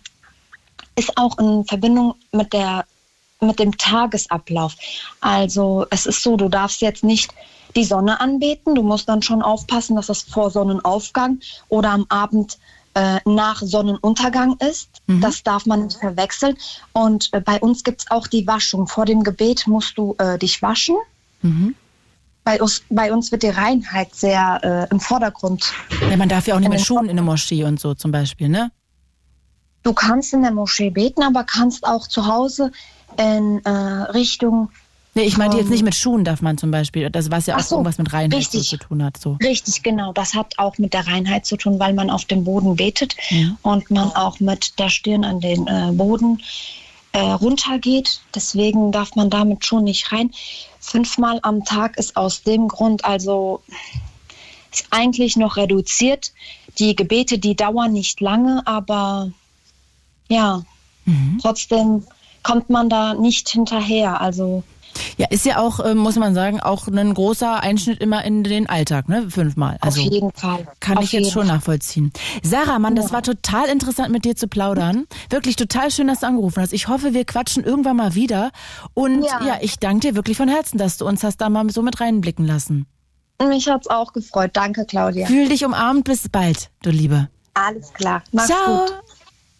ist 0.94 1.16
auch 1.16 1.38
in 1.38 1.64
Verbindung 1.64 2.14
mit 2.32 2.52
der 2.52 2.84
mit 3.40 3.58
dem 3.58 3.76
Tagesablauf. 3.76 4.76
Also 5.20 5.86
es 5.90 6.06
ist 6.06 6.22
so, 6.22 6.36
du 6.36 6.48
darfst 6.48 6.80
jetzt 6.80 7.02
nicht 7.02 7.34
die 7.74 7.84
Sonne 7.84 8.20
anbeten. 8.20 8.74
Du 8.74 8.82
musst 8.82 9.08
dann 9.08 9.22
schon 9.22 9.42
aufpassen, 9.42 9.96
dass 9.96 10.08
es 10.08 10.22
vor 10.22 10.50
Sonnenaufgang 10.50 11.40
oder 11.68 11.90
am 11.90 12.06
Abend 12.08 12.58
äh, 12.94 13.20
nach 13.24 13.62
Sonnenuntergang 13.62 14.56
ist. 14.58 14.90
Mhm. 15.06 15.22
Das 15.22 15.42
darf 15.42 15.64
man 15.64 15.84
nicht 15.84 15.98
verwechseln. 15.98 16.56
Und 16.92 17.30
äh, 17.32 17.40
bei 17.40 17.58
uns 17.58 17.84
gibt 17.84 18.02
es 18.02 18.10
auch 18.10 18.26
die 18.26 18.46
Waschung. 18.46 18.86
Vor 18.86 19.06
dem 19.06 19.22
Gebet 19.22 19.66
musst 19.66 19.96
du 19.96 20.14
äh, 20.18 20.38
dich 20.38 20.60
waschen. 20.60 20.96
Mhm. 21.40 21.74
Bei 22.44 22.60
uns, 22.60 22.82
bei 22.90 23.12
uns 23.12 23.32
wird 23.32 23.44
die 23.44 23.48
Reinheit 23.48 24.14
sehr 24.14 24.60
äh, 24.62 24.92
im 24.92 25.00
Vordergrund. 25.00 25.72
Ja, 26.10 26.16
man 26.16 26.28
darf 26.28 26.46
ja 26.46 26.56
auch 26.56 26.60
nicht 26.60 26.70
mit 26.70 26.80
Schuhen 26.80 27.08
in 27.08 27.16
der 27.16 27.24
Moschee 27.24 27.64
und 27.64 27.80
so 27.80 27.94
zum 27.94 28.10
Beispiel, 28.10 28.48
ne? 28.48 28.70
Du 29.84 29.92
kannst 29.92 30.32
in 30.32 30.42
der 30.42 30.52
Moschee 30.52 30.90
beten, 30.90 31.22
aber 31.22 31.44
kannst 31.44 31.86
auch 31.86 32.06
zu 32.06 32.26
Hause 32.26 32.70
in 33.16 33.58
Richtung. 33.66 34.70
Nee, 35.14 35.24
ich 35.24 35.36
meine 35.36 35.56
jetzt 35.56 35.68
nicht 35.68 35.82
mit 35.82 35.94
Schuhen 35.94 36.24
darf 36.24 36.40
man 36.40 36.56
zum 36.56 36.70
Beispiel, 36.70 37.10
das 37.10 37.30
was 37.30 37.46
ja 37.46 37.56
auch 37.56 37.60
so, 37.60 37.74
irgendwas 37.74 37.98
mit 37.98 38.12
Reinheit 38.14 38.38
richtig, 38.38 38.68
zu 38.68 38.78
tun 38.78 39.04
hat. 39.04 39.18
So. 39.18 39.36
Richtig, 39.42 39.82
genau. 39.82 40.12
Das 40.14 40.34
hat 40.34 40.58
auch 40.58 40.78
mit 40.78 40.94
der 40.94 41.06
Reinheit 41.06 41.44
zu 41.44 41.56
tun, 41.58 41.78
weil 41.78 41.92
man 41.92 42.08
auf 42.08 42.24
dem 42.24 42.44
Boden 42.44 42.76
betet 42.76 43.14
ja. 43.28 43.56
und 43.60 43.90
man 43.90 44.10
auch 44.12 44.40
mit 44.40 44.78
der 44.78 44.88
Stirn 44.88 45.24
an 45.24 45.40
den 45.40 45.66
äh, 45.66 45.90
Boden 45.92 46.40
äh, 47.12 47.20
runtergeht. 47.20 48.22
Deswegen 48.34 48.90
darf 48.90 49.14
man 49.14 49.28
damit 49.28 49.66
schon 49.66 49.84
nicht 49.84 50.12
rein. 50.12 50.30
Fünfmal 50.80 51.40
am 51.42 51.62
Tag 51.64 51.98
ist 51.98 52.16
aus 52.16 52.42
dem 52.42 52.68
Grund 52.68 53.04
also 53.04 53.62
ist 54.72 54.86
eigentlich 54.90 55.36
noch 55.36 55.58
reduziert. 55.58 56.32
Die 56.78 56.96
Gebete, 56.96 57.38
die 57.38 57.54
dauern 57.54 57.92
nicht 57.92 58.20
lange, 58.20 58.66
aber 58.66 59.30
ja, 60.28 60.62
mhm. 61.04 61.38
trotzdem 61.42 62.06
kommt 62.42 62.70
man 62.70 62.88
da 62.88 63.12
nicht 63.12 63.50
hinterher. 63.50 64.22
Also 64.22 64.64
ja, 65.16 65.26
ist 65.30 65.44
ja 65.44 65.58
auch, 65.58 65.80
äh, 65.80 65.94
muss 65.94 66.16
man 66.16 66.34
sagen, 66.34 66.60
auch 66.60 66.88
ein 66.88 67.14
großer 67.14 67.60
Einschnitt 67.60 68.00
immer 68.00 68.24
in 68.24 68.44
den 68.44 68.68
Alltag, 68.68 69.08
ne? 69.08 69.30
Fünfmal. 69.30 69.78
Also 69.80 70.00
Auf 70.00 70.10
jeden 70.10 70.32
Fall. 70.32 70.66
Kann 70.80 70.98
Auf 70.98 71.04
ich 71.04 71.12
jetzt 71.12 71.32
schon 71.32 71.46
Fall. 71.46 71.56
nachvollziehen. 71.56 72.12
Sarah, 72.42 72.78
Mann, 72.78 72.94
das 72.94 73.12
war 73.12 73.22
total 73.22 73.68
interessant 73.68 74.10
mit 74.10 74.24
dir 74.24 74.36
zu 74.36 74.48
plaudern. 74.48 75.06
Wirklich 75.30 75.56
total 75.56 75.90
schön, 75.90 76.06
dass 76.08 76.20
du 76.20 76.26
angerufen 76.26 76.62
hast. 76.62 76.72
Ich 76.72 76.88
hoffe, 76.88 77.14
wir 77.14 77.24
quatschen 77.24 77.64
irgendwann 77.64 77.96
mal 77.96 78.14
wieder. 78.14 78.50
Und 78.94 79.24
ja, 79.24 79.44
ja 79.44 79.58
ich 79.60 79.78
danke 79.78 80.08
dir 80.08 80.14
wirklich 80.14 80.36
von 80.36 80.48
Herzen, 80.48 80.78
dass 80.78 80.98
du 80.98 81.06
uns 81.06 81.22
hast 81.24 81.38
da 81.38 81.48
mal 81.48 81.68
so 81.70 81.82
mit 81.82 82.00
reinblicken 82.00 82.46
lassen. 82.46 82.86
Mich 83.48 83.68
hat's 83.68 83.88
auch 83.88 84.12
gefreut. 84.12 84.50
Danke, 84.54 84.84
Claudia. 84.84 85.26
Fühl 85.26 85.48
dich 85.48 85.64
umarmt. 85.64 86.04
Bis 86.04 86.28
bald, 86.28 86.70
du 86.82 86.90
Liebe. 86.90 87.28
Alles 87.54 87.92
klar. 87.92 88.22
Mach's 88.32 88.48
Ciao. 88.48 88.86
gut. 88.86 89.02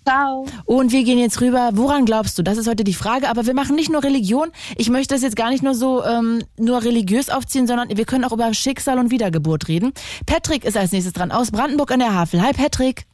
Ciao. 0.06 0.46
Und 0.64 0.92
wir 0.92 1.04
gehen 1.04 1.18
jetzt 1.18 1.40
rüber. 1.40 1.70
Woran 1.74 2.04
glaubst 2.04 2.38
du? 2.38 2.42
Das 2.42 2.58
ist 2.58 2.68
heute 2.68 2.84
die 2.84 2.94
Frage. 2.94 3.28
Aber 3.28 3.46
wir 3.46 3.54
machen 3.54 3.76
nicht 3.76 3.90
nur 3.90 4.02
Religion. 4.02 4.50
Ich 4.76 4.90
möchte 4.90 5.14
das 5.14 5.22
jetzt 5.22 5.36
gar 5.36 5.50
nicht 5.50 5.62
nur 5.62 5.74
so 5.74 6.04
ähm, 6.04 6.42
nur 6.58 6.82
religiös 6.82 7.30
aufziehen, 7.30 7.66
sondern 7.66 7.96
wir 7.96 8.04
können 8.04 8.24
auch 8.24 8.32
über 8.32 8.52
Schicksal 8.54 8.98
und 8.98 9.10
Wiedergeburt 9.10 9.68
reden. 9.68 9.92
Patrick 10.26 10.64
ist 10.64 10.76
als 10.76 10.92
nächstes 10.92 11.12
dran 11.12 11.30
aus 11.30 11.50
Brandenburg 11.50 11.92
an 11.92 12.00
der 12.00 12.14
Havel. 12.14 12.42
Hi 12.42 12.52
Patrick. 12.52 13.06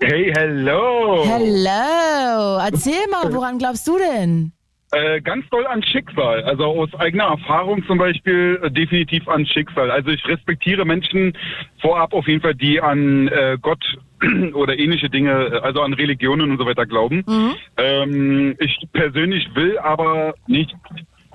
Hey, 0.00 0.32
hello. 0.34 1.24
Hello. 1.26 2.58
Erzähl 2.58 3.06
mal, 3.10 3.32
woran 3.34 3.58
glaubst 3.58 3.86
du 3.86 3.98
denn? 3.98 4.52
Äh, 4.92 5.20
ganz 5.20 5.48
doll 5.50 5.66
an 5.68 5.84
Schicksal. 5.84 6.42
Also 6.42 6.64
aus 6.64 6.92
eigener 6.96 7.24
Erfahrung 7.24 7.84
zum 7.86 7.98
Beispiel 7.98 8.58
äh, 8.60 8.70
definitiv 8.72 9.28
an 9.28 9.46
Schicksal. 9.46 9.88
Also 9.88 10.10
ich 10.10 10.26
respektiere 10.26 10.84
Menschen 10.84 11.32
vorab 11.80 12.12
auf 12.12 12.26
jeden 12.26 12.40
Fall, 12.40 12.56
die 12.56 12.80
an 12.80 13.28
äh, 13.28 13.56
Gott 13.62 13.84
oder 14.52 14.76
ähnliche 14.76 15.08
Dinge, 15.08 15.30
äh, 15.30 15.58
also 15.60 15.82
an 15.82 15.92
Religionen 15.92 16.50
und 16.50 16.58
so 16.58 16.66
weiter 16.66 16.86
glauben. 16.86 17.22
Mhm. 17.24 17.54
Ähm, 17.76 18.56
ich 18.58 18.78
persönlich 18.92 19.48
will 19.54 19.78
aber 19.78 20.34
nicht 20.48 20.74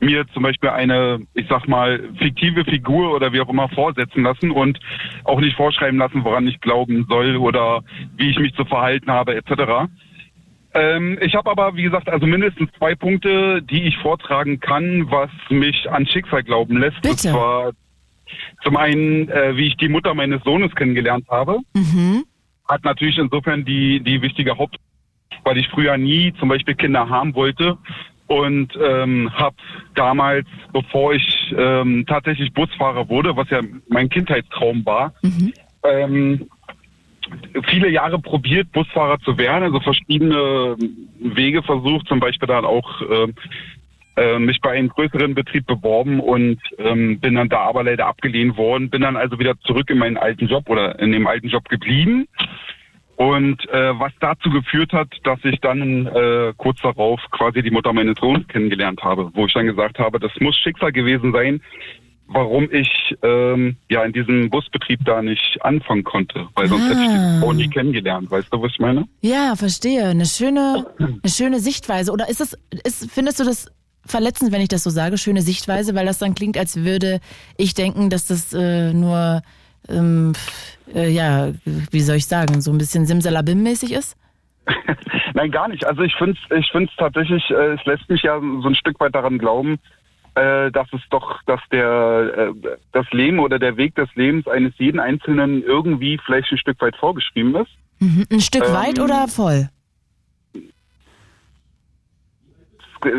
mir 0.01 0.27
zum 0.33 0.43
Beispiel 0.43 0.69
eine, 0.69 1.21
ich 1.33 1.47
sag 1.47 1.67
mal, 1.67 2.01
fiktive 2.17 2.65
Figur 2.65 3.15
oder 3.15 3.31
wie 3.31 3.39
auch 3.39 3.49
immer 3.49 3.69
vorsetzen 3.69 4.23
lassen 4.23 4.51
und 4.51 4.79
auch 5.23 5.39
nicht 5.39 5.55
vorschreiben 5.55 5.97
lassen, 5.97 6.25
woran 6.25 6.47
ich 6.47 6.59
glauben 6.59 7.05
soll 7.09 7.37
oder 7.37 7.83
wie 8.17 8.29
ich 8.29 8.37
mich 8.37 8.53
zu 8.55 8.65
verhalten 8.65 9.09
habe, 9.11 9.35
etc. 9.35 9.89
Ähm, 10.75 11.17
ich 11.21 11.33
habe 11.35 11.49
aber, 11.49 11.75
wie 11.75 11.83
gesagt, 11.83 12.09
also 12.09 12.27
mindestens 12.27 12.69
zwei 12.77 12.95
Punkte, 12.95 13.61
die 13.61 13.83
ich 13.83 13.97
vortragen 13.97 14.59
kann, 14.59 15.09
was 15.09 15.29
mich 15.49 15.89
an 15.89 16.05
Schicksal 16.05 16.43
glauben 16.43 16.77
lässt. 16.77 17.01
Bitte. 17.01 17.29
Und 17.29 17.33
zwar 17.33 17.71
zum 18.61 18.75
einen, 18.75 19.29
äh, 19.29 19.55
wie 19.55 19.67
ich 19.67 19.77
die 19.77 19.87
Mutter 19.87 20.13
meines 20.13 20.43
Sohnes 20.43 20.75
kennengelernt 20.75 21.27
habe. 21.29 21.59
Mhm. 21.73 22.25
Hat 22.67 22.83
natürlich 22.83 23.17
insofern 23.17 23.63
die, 23.63 24.01
die 24.01 24.21
wichtige 24.21 24.57
Haupt, 24.57 24.75
weil 25.45 25.57
ich 25.57 25.69
früher 25.69 25.97
nie 25.97 26.33
zum 26.39 26.49
Beispiel 26.49 26.75
Kinder 26.75 27.07
haben 27.07 27.33
wollte 27.35 27.77
und 28.27 28.73
ähm, 28.81 29.31
habe 29.33 29.55
damals, 29.93 30.47
bevor 30.73 31.13
ich 31.13 31.53
ähm, 31.55 32.05
tatsächlich 32.07 32.51
Busfahrer 32.53 33.07
wurde, 33.07 33.37
was 33.37 33.49
ja 33.49 33.61
mein 33.87 34.09
Kindheitstraum 34.09 34.85
war, 34.85 35.13
mhm. 35.21 35.53
ähm, 35.83 36.49
viele 37.67 37.89
Jahre 37.89 38.19
probiert, 38.19 38.71
Busfahrer 38.71 39.19
zu 39.19 39.37
werden, 39.37 39.63
also 39.63 39.79
verschiedene 39.79 40.75
Wege 41.19 41.63
versucht, 41.63 42.07
zum 42.07 42.19
Beispiel 42.19 42.47
dann 42.47 42.65
auch 42.65 43.01
äh, 43.01 43.27
äh, 44.17 44.39
mich 44.39 44.61
bei 44.61 44.71
einem 44.71 44.89
größeren 44.89 45.35
Betrieb 45.35 45.65
beworben 45.65 46.19
und 46.19 46.59
ähm, 46.77 47.19
bin 47.19 47.35
dann 47.35 47.49
da 47.49 47.59
aber 47.59 47.83
leider 47.83 48.07
abgelehnt 48.07 48.57
worden. 48.57 48.89
Bin 48.89 49.01
dann 49.01 49.17
also 49.17 49.39
wieder 49.39 49.59
zurück 49.61 49.89
in 49.89 49.97
meinen 49.97 50.17
alten 50.17 50.47
Job 50.47 50.69
oder 50.69 50.97
in 50.99 51.11
dem 51.11 51.27
alten 51.27 51.49
Job 51.49 51.67
geblieben. 51.67 52.27
Und 53.17 53.67
äh, 53.69 53.97
was 53.97 54.11
dazu 54.19 54.49
geführt 54.49 54.91
hat, 54.91 55.07
dass 55.23 55.39
ich 55.43 55.59
dann 55.61 56.07
äh, 56.07 56.53
kurz 56.57 56.81
darauf 56.81 57.21
quasi 57.31 57.61
die 57.61 57.71
Mutter 57.71 57.93
meines 57.93 58.17
Sohnes 58.19 58.47
kennengelernt 58.47 59.03
habe, 59.03 59.31
wo 59.33 59.45
ich 59.45 59.53
dann 59.53 59.65
gesagt 59.65 59.99
habe, 59.99 60.19
das 60.19 60.31
muss 60.39 60.57
Schicksal 60.57 60.91
gewesen 60.91 61.31
sein, 61.31 61.61
warum 62.27 62.69
ich 62.71 63.15
ähm, 63.23 63.77
ja 63.89 64.03
in 64.03 64.13
diesem 64.13 64.49
Busbetrieb 64.49 64.99
da 65.05 65.21
nicht 65.21 65.57
anfangen 65.61 66.03
konnte, 66.03 66.47
weil 66.55 66.67
sonst 66.67 66.83
ah. 66.83 66.89
hätte 66.89 67.01
ich 67.01 67.07
die 67.07 67.15
ah. 67.15 67.39
Frau 67.39 67.53
nie 67.53 67.69
kennengelernt. 67.69 68.31
Weißt 68.31 68.51
du, 68.51 68.61
was 68.61 68.71
ich 68.71 68.79
meine? 68.79 69.05
Ja, 69.21 69.55
verstehe. 69.55 70.05
Eine 70.05 70.25
schöne, 70.25 70.85
eine 70.99 71.31
schöne 71.31 71.59
Sichtweise. 71.59 72.11
Oder 72.11 72.29
ist 72.29 72.41
es, 72.41 72.57
ist, 72.83 73.11
findest 73.11 73.39
du 73.39 73.43
das 73.43 73.71
verletzend, 74.05 74.51
wenn 74.51 74.61
ich 74.61 74.69
das 74.69 74.83
so 74.83 74.89
sage, 74.89 75.17
schöne 75.17 75.41
Sichtweise, 75.41 75.95
weil 75.95 76.05
das 76.05 76.19
dann 76.19 76.35
klingt, 76.35 76.57
als 76.57 76.83
würde 76.83 77.19
ich 77.57 77.73
denken, 77.73 78.09
dass 78.09 78.27
das 78.27 78.53
äh, 78.53 78.93
nur, 78.93 79.41
ähm, 79.89 80.33
äh, 80.93 81.09
ja, 81.09 81.51
wie 81.65 82.01
soll 82.01 82.17
ich 82.17 82.27
sagen, 82.27 82.61
so 82.61 82.71
ein 82.71 82.77
bisschen 82.77 83.05
Simsalabim-mäßig 83.05 83.91
ist? 83.91 84.15
Nein, 85.33 85.51
gar 85.51 85.67
nicht. 85.67 85.85
Also 85.85 86.01
ich 86.01 86.15
finde 86.15 86.37
es 86.49 86.57
ich 86.57 86.71
find's 86.71 86.93
tatsächlich, 86.97 87.43
äh, 87.49 87.73
es 87.73 87.85
lässt 87.85 88.09
mich 88.09 88.23
ja 88.23 88.39
so 88.39 88.67
ein 88.67 88.75
Stück 88.75 88.99
weit 88.99 89.13
daran 89.13 89.37
glauben, 89.37 89.79
äh, 90.35 90.71
dass 90.71 90.87
es 90.91 91.01
doch, 91.09 91.41
dass 91.43 91.61
der 91.71 92.53
äh, 92.65 92.77
das 92.91 93.09
Leben 93.11 93.39
oder 93.39 93.57
der 93.57 93.77
Weg 93.77 93.95
des 93.95 94.13
Lebens 94.15 94.47
eines 94.47 94.73
jeden 94.77 94.99
Einzelnen 94.99 95.63
irgendwie 95.63 96.19
vielleicht 96.25 96.51
ein 96.51 96.57
Stück 96.57 96.79
weit 96.81 96.95
vorgeschrieben 96.97 97.55
ist. 97.55 97.71
Mhm. 97.99 98.25
Ein 98.31 98.41
Stück 98.41 98.65
ähm, 98.65 98.73
weit 98.73 98.99
oder 98.99 99.27
voll? 99.27 99.69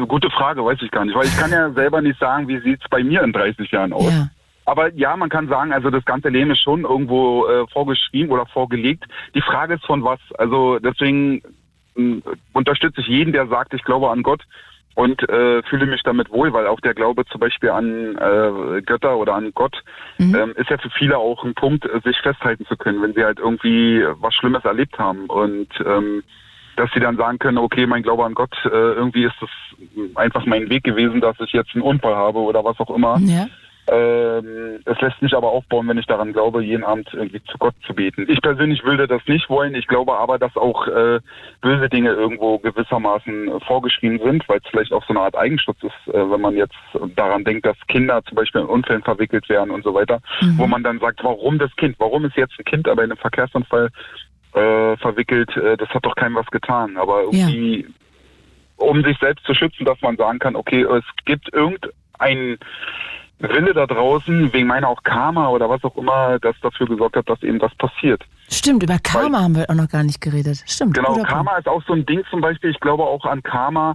Gute 0.09 0.30
Frage, 0.30 0.64
weiß 0.64 0.82
ich 0.82 0.90
gar 0.90 1.05
nicht, 1.05 1.14
weil 1.14 1.26
ich 1.26 1.36
kann 1.36 1.51
ja 1.51 1.70
selber 1.74 2.02
nicht 2.02 2.18
sagen, 2.18 2.48
wie 2.48 2.60
sieht 2.60 2.80
es 2.82 2.90
bei 2.90 3.02
mir 3.02 3.22
in 3.22 3.32
30 3.32 3.70
Jahren 3.70 3.93
aus. 3.93 4.12
Ja. 4.12 4.28
Aber 4.66 4.93
ja, 4.94 5.16
man 5.16 5.28
kann 5.28 5.48
sagen, 5.48 5.72
also 5.72 5.90
das 5.90 6.05
ganze 6.05 6.28
Leben 6.28 6.51
ist 6.51 6.60
schon 6.60 6.82
irgendwo 6.82 7.47
äh, 7.47 7.66
vorgeschrieben 7.68 8.32
oder 8.32 8.47
vorgelegt. 8.47 9.05
Die 9.34 9.40
Frage 9.40 9.74
ist 9.74 9.86
von 9.86 10.02
was. 10.02 10.18
Also 10.38 10.80
deswegen 10.80 11.40
äh, 11.97 12.20
unterstütze 12.52 13.01
ich 13.01 13.06
jeden, 13.06 13.32
der 13.32 13.47
sagt, 13.47 13.74
ich 13.74 13.84
glaube 13.84 14.10
an 14.10 14.24
Gott 14.24 14.43
und 14.97 15.28
äh, 15.28 15.62
fühle 15.64 15.86
mich 15.86 16.02
damit 16.02 16.31
wohl, 16.31 16.52
weil 16.52 16.66
auch 16.66 16.81
der 16.81 16.94
Glaube 16.94 17.27
zum 17.27 17.39
Beispiel 17.39 17.68
an 17.68 18.16
äh, 18.16 18.81
Götter 18.81 19.18
oder 19.18 19.35
an 19.35 19.52
Gott 19.55 19.82
mhm. 20.16 20.35
ähm, 20.35 20.55
ist 20.56 20.70
ja 20.70 20.78
für 20.78 20.90
viele 20.90 21.18
auch 21.18 21.44
ein 21.44 21.55
Punkt, 21.55 21.86
sich 22.02 22.18
festhalten 22.23 22.64
zu 22.66 22.77
können, 22.77 23.02
wenn 23.02 23.12
sie 23.12 23.23
halt 23.23 23.39
irgendwie 23.39 24.02
was 24.20 24.35
Schlimmes 24.35 24.64
erlebt 24.64 24.98
haben 24.98 25.27
und 25.27 25.68
ähm, 25.85 26.24
dass 26.77 26.90
sie 26.93 27.01
dann 27.01 27.16
sagen 27.16 27.39
können, 27.39 27.59
okay, 27.59 27.86
mein 27.86 28.02
Glaube 28.02 28.24
an 28.24 28.35
Gott, 28.35 28.55
äh, 28.64 28.68
irgendwie 28.68 29.24
ist 29.24 29.36
das 29.40 29.51
einfach 30.14 30.47
mein 30.47 30.70
Weg 30.70 30.85
gewesen, 30.85 31.20
dass 31.20 31.39
ich 31.40 31.52
jetzt 31.52 31.74
einen 31.74 31.82
Unfall 31.82 32.14
habe 32.14 32.39
oder 32.39 32.64
was 32.64 32.78
auch 32.81 32.94
immer. 32.94 33.18
Ja. 33.20 33.47
Ähm, 33.88 34.80
es 34.84 35.00
lässt 35.00 35.22
mich 35.22 35.34
aber 35.34 35.48
aufbauen, 35.48 35.86
wenn 35.88 35.98
ich 35.98 36.06
daran 36.06 36.32
glaube, 36.32 36.62
jeden 36.62 36.82
Abend 36.82 37.08
irgendwie 37.12 37.42
zu 37.44 37.56
Gott 37.58 37.74
zu 37.86 37.94
beten. 37.94 38.26
Ich 38.28 38.40
persönlich 38.42 38.82
würde 38.82 39.06
das 39.06 39.22
nicht 39.26 39.48
wollen. 39.48 39.74
Ich 39.74 39.86
glaube 39.86 40.16
aber, 40.16 40.38
dass 40.38 40.56
auch 40.56 40.88
äh, 40.88 41.20
böse 41.60 41.88
Dinge 41.88 42.10
irgendwo 42.10 42.58
gewissermaßen 42.58 43.60
vorgeschrieben 43.60 44.18
sind, 44.24 44.48
weil 44.48 44.58
es 44.58 44.68
vielleicht 44.70 44.92
auch 44.92 45.04
so 45.06 45.10
eine 45.10 45.20
Art 45.20 45.36
Eigenschutz 45.36 45.78
ist, 45.82 46.14
äh, 46.14 46.30
wenn 46.30 46.40
man 46.40 46.56
jetzt 46.56 46.74
daran 47.14 47.44
denkt, 47.44 47.64
dass 47.64 47.76
Kinder 47.86 48.24
zum 48.24 48.34
Beispiel 48.34 48.62
in 48.62 48.66
Unfällen 48.66 49.02
verwickelt 49.02 49.48
werden 49.48 49.70
und 49.70 49.84
so 49.84 49.94
weiter, 49.94 50.20
mhm. 50.40 50.58
wo 50.58 50.66
man 50.66 50.82
dann 50.82 50.98
sagt, 50.98 51.22
warum 51.22 51.58
das 51.58 51.74
Kind? 51.76 51.96
Warum 51.98 52.24
ist 52.24 52.36
jetzt 52.36 52.58
ein 52.58 52.64
Kind 52.64 52.88
aber 52.88 53.04
in 53.04 53.12
einem 53.12 53.18
Verkehrsunfall 53.18 53.90
äh, 54.56 54.96
verwickelt, 54.96 55.56
äh, 55.56 55.76
das 55.76 55.88
hat 55.90 56.04
doch 56.04 56.16
keinem 56.16 56.34
was 56.34 56.46
getan. 56.46 56.96
Aber 56.96 57.20
irgendwie, 57.20 57.82
ja. 57.82 57.88
um 58.78 59.04
sich 59.04 59.16
selbst 59.18 59.44
zu 59.44 59.54
schützen, 59.54 59.84
dass 59.84 60.00
man 60.00 60.16
sagen 60.16 60.38
kann, 60.38 60.56
okay, 60.56 60.82
es 60.82 61.04
gibt 61.24 61.52
irgendein 61.52 62.58
Wille 63.38 63.74
da 63.74 63.86
draußen, 63.86 64.52
wegen 64.52 64.66
meiner 64.66 64.88
auch 64.88 65.02
Karma 65.02 65.48
oder 65.48 65.68
was 65.68 65.84
auch 65.84 65.96
immer, 65.96 66.38
das 66.38 66.56
dafür 66.62 66.86
gesorgt 66.86 67.16
hat, 67.16 67.28
dass 67.28 67.42
eben 67.42 67.58
das 67.58 67.74
passiert. 67.74 68.22
Stimmt, 68.48 68.82
über 68.82 68.98
Karma 68.98 69.38
Weil, 69.38 69.44
haben 69.44 69.56
wir 69.56 69.70
auch 69.70 69.74
noch 69.74 69.88
gar 69.88 70.02
nicht 70.02 70.20
geredet. 70.20 70.62
Stimmt. 70.66 70.94
Genau, 70.94 71.14
Karma 71.22 71.52
Punkt. 71.52 71.66
ist 71.66 71.68
auch 71.68 71.82
so 71.86 71.92
ein 71.92 72.06
Ding 72.06 72.22
zum 72.30 72.40
Beispiel. 72.40 72.70
Ich 72.70 72.80
glaube 72.80 73.02
auch 73.02 73.24
an 73.24 73.42
Karma. 73.42 73.94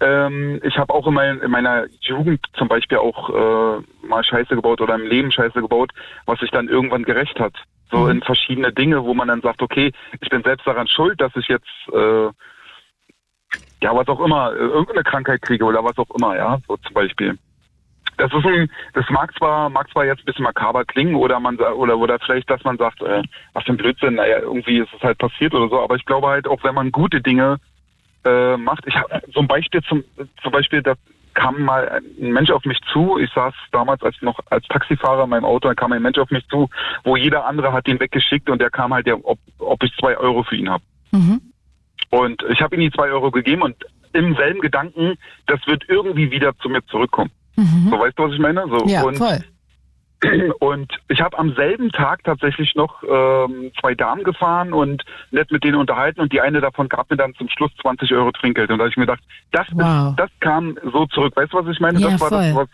Ähm, 0.00 0.60
ich 0.64 0.76
habe 0.76 0.92
auch 0.92 1.06
in, 1.06 1.14
mein, 1.14 1.38
in, 1.40 1.50
meiner 1.50 1.86
Jugend 2.00 2.44
zum 2.54 2.68
Beispiel 2.68 2.98
auch 2.98 3.30
äh, 3.30 4.06
mal 4.06 4.24
Scheiße 4.24 4.54
gebaut 4.54 4.80
oder 4.80 4.96
im 4.96 5.06
Leben 5.06 5.30
Scheiße 5.30 5.60
gebaut, 5.60 5.92
was 6.26 6.40
sich 6.40 6.50
dann 6.50 6.68
irgendwann 6.68 7.04
gerecht 7.04 7.38
hat. 7.38 7.54
So 7.90 7.98
mhm. 7.98 8.10
in 8.10 8.22
verschiedene 8.22 8.72
Dinge, 8.72 9.04
wo 9.04 9.14
man 9.14 9.28
dann 9.28 9.42
sagt, 9.42 9.62
okay, 9.62 9.92
ich 10.20 10.28
bin 10.28 10.42
selbst 10.42 10.66
daran 10.66 10.88
schuld, 10.88 11.20
dass 11.20 11.34
ich 11.36 11.46
jetzt 11.46 11.68
äh, 11.92 12.28
ja 13.82 13.94
was 13.94 14.08
auch 14.08 14.20
immer, 14.20 14.52
äh, 14.52 14.58
irgendeine 14.58 15.04
Krankheit 15.04 15.40
kriege 15.42 15.64
oder 15.64 15.84
was 15.84 15.96
auch 15.98 16.10
immer, 16.16 16.36
ja, 16.36 16.58
so 16.66 16.76
zum 16.78 16.94
Beispiel. 16.94 17.38
Das 18.18 18.32
ist 18.32 18.44
ein, 18.44 18.70
das 18.94 19.08
mag 19.10 19.34
zwar, 19.36 19.70
mag 19.70 19.90
zwar 19.90 20.04
jetzt 20.04 20.20
ein 20.20 20.24
bisschen 20.26 20.44
makaber 20.44 20.84
klingen 20.84 21.14
oder 21.14 21.40
man 21.40 21.56
oder 21.56 21.96
oder 21.98 22.18
vielleicht, 22.18 22.50
dass 22.50 22.62
man 22.64 22.76
sagt, 22.76 23.02
äh, 23.02 23.22
was 23.52 23.64
für 23.64 23.72
ein 23.72 23.78
Blödsinn, 23.78 24.14
naja, 24.14 24.38
irgendwie 24.40 24.78
ist 24.78 24.92
es 24.94 25.02
halt 25.02 25.18
passiert 25.18 25.54
oder 25.54 25.68
so, 25.68 25.80
aber 25.80 25.96
ich 25.96 26.04
glaube 26.04 26.28
halt 26.28 26.46
auch, 26.46 26.62
wenn 26.62 26.74
man 26.74 26.92
gute 26.92 27.20
Dinge 27.20 27.58
äh, 28.24 28.56
macht, 28.56 28.86
ich 28.86 28.94
habe 28.94 29.22
so 29.32 29.40
ein 29.40 29.48
Beispiel 29.48 29.82
zum 29.82 30.04
zum 30.42 30.52
Beispiel, 30.52 30.82
dass 30.82 30.98
kam 31.34 31.62
mal 31.62 32.02
ein 32.20 32.32
Mensch 32.32 32.50
auf 32.50 32.64
mich 32.64 32.78
zu. 32.92 33.18
Ich 33.18 33.30
saß 33.32 33.54
damals 33.70 34.02
als 34.02 34.20
noch 34.20 34.38
als 34.50 34.66
Taxifahrer 34.68 35.24
in 35.24 35.30
meinem 35.30 35.44
Auto, 35.44 35.68
da 35.68 35.74
kam 35.74 35.92
ein 35.92 36.02
Mensch 36.02 36.18
auf 36.18 36.30
mich 36.30 36.46
zu, 36.48 36.68
wo 37.04 37.16
jeder 37.16 37.46
andere 37.46 37.72
hat 37.72 37.88
ihn 37.88 38.00
weggeschickt 38.00 38.50
und 38.50 38.60
der 38.60 38.70
kam 38.70 38.92
halt, 38.92 39.06
der, 39.06 39.24
ob, 39.24 39.38
ob 39.58 39.82
ich 39.82 39.92
zwei 39.98 40.16
Euro 40.16 40.42
für 40.42 40.56
ihn 40.56 40.70
habe. 40.70 40.84
Mhm. 41.10 41.40
Und 42.10 42.42
ich 42.50 42.60
habe 42.60 42.76
ihm 42.76 42.82
die 42.82 42.90
zwei 42.90 43.10
Euro 43.10 43.30
gegeben 43.30 43.62
und 43.62 43.76
im 44.12 44.34
selben 44.36 44.60
Gedanken, 44.60 45.14
das 45.46 45.66
wird 45.66 45.84
irgendwie 45.88 46.30
wieder 46.30 46.54
zu 46.58 46.68
mir 46.68 46.84
zurückkommen. 46.86 47.30
Mhm. 47.56 47.88
So 47.90 47.98
weißt 47.98 48.18
du, 48.18 48.24
was 48.24 48.32
ich 48.32 48.38
meine? 48.38 48.64
So, 48.68 48.86
ja, 48.86 49.02
und 49.02 49.16
voll. 49.16 49.38
Und 50.60 50.92
ich 51.08 51.20
habe 51.20 51.36
am 51.36 51.52
selben 51.54 51.90
Tag 51.90 52.22
tatsächlich 52.22 52.76
noch 52.76 53.02
ähm, 53.02 53.72
zwei 53.80 53.96
Damen 53.96 54.22
gefahren 54.22 54.72
und 54.72 55.02
nett 55.32 55.50
mit 55.50 55.64
denen 55.64 55.74
unterhalten 55.74 56.20
und 56.20 56.32
die 56.32 56.40
eine 56.40 56.60
davon 56.60 56.88
gab 56.88 57.10
mir 57.10 57.16
dann 57.16 57.34
zum 57.34 57.48
Schluss 57.48 57.72
20 57.80 58.12
Euro 58.12 58.30
Trinkgeld. 58.30 58.70
Und 58.70 58.78
da 58.78 58.84
habe 58.84 58.90
ich 58.90 58.96
mir 58.96 59.06
gedacht, 59.06 59.24
das, 59.50 59.66
wow. 59.72 60.10
ist, 60.10 60.20
das 60.20 60.30
kam 60.38 60.78
so 60.92 61.06
zurück. 61.06 61.34
Weißt 61.34 61.52
du, 61.52 61.56
was 61.56 61.66
ich 61.66 61.80
meine? 61.80 61.98
Ja, 61.98 62.10
das 62.10 62.20
war 62.20 62.28
voll. 62.28 62.38
das, 62.38 62.54
was 62.54 62.68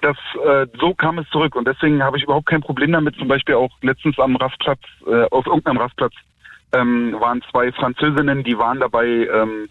das 0.00 0.16
äh, 0.44 0.66
so 0.78 0.94
kam 0.94 1.18
es 1.18 1.28
zurück 1.30 1.56
und 1.56 1.66
deswegen 1.66 2.02
habe 2.02 2.16
ich 2.16 2.24
überhaupt 2.24 2.46
kein 2.46 2.60
Problem 2.60 2.92
damit. 2.92 3.16
Zum 3.16 3.28
Beispiel 3.28 3.54
auch 3.54 3.70
letztens 3.82 4.18
am 4.18 4.36
Rastplatz, 4.36 4.80
äh, 5.06 5.24
auf 5.30 5.46
irgendeinem 5.46 5.78
Rastplatz 5.78 6.14
ähm, 6.72 7.16
waren 7.18 7.42
zwei 7.50 7.72
Französinnen, 7.72 8.44
die 8.44 8.58
waren 8.58 8.80
dabei 8.80 9.06
ähm, 9.06 9.68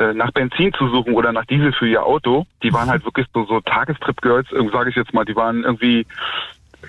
äh, 0.00 0.14
nach 0.14 0.32
Benzin 0.32 0.72
zu 0.72 0.88
suchen 0.88 1.14
oder 1.14 1.32
nach 1.32 1.44
Diesel 1.44 1.72
für 1.72 1.86
ihr 1.86 2.04
Auto. 2.04 2.46
Die 2.62 2.72
waren 2.72 2.88
halt 2.88 3.04
wirklich 3.04 3.26
so, 3.34 3.44
so 3.44 3.60
Tagestrip-Girls, 3.60 4.48
sage 4.72 4.90
ich 4.90 4.96
jetzt 4.96 5.12
mal. 5.12 5.24
Die 5.24 5.36
waren 5.36 5.62
irgendwie 5.62 6.06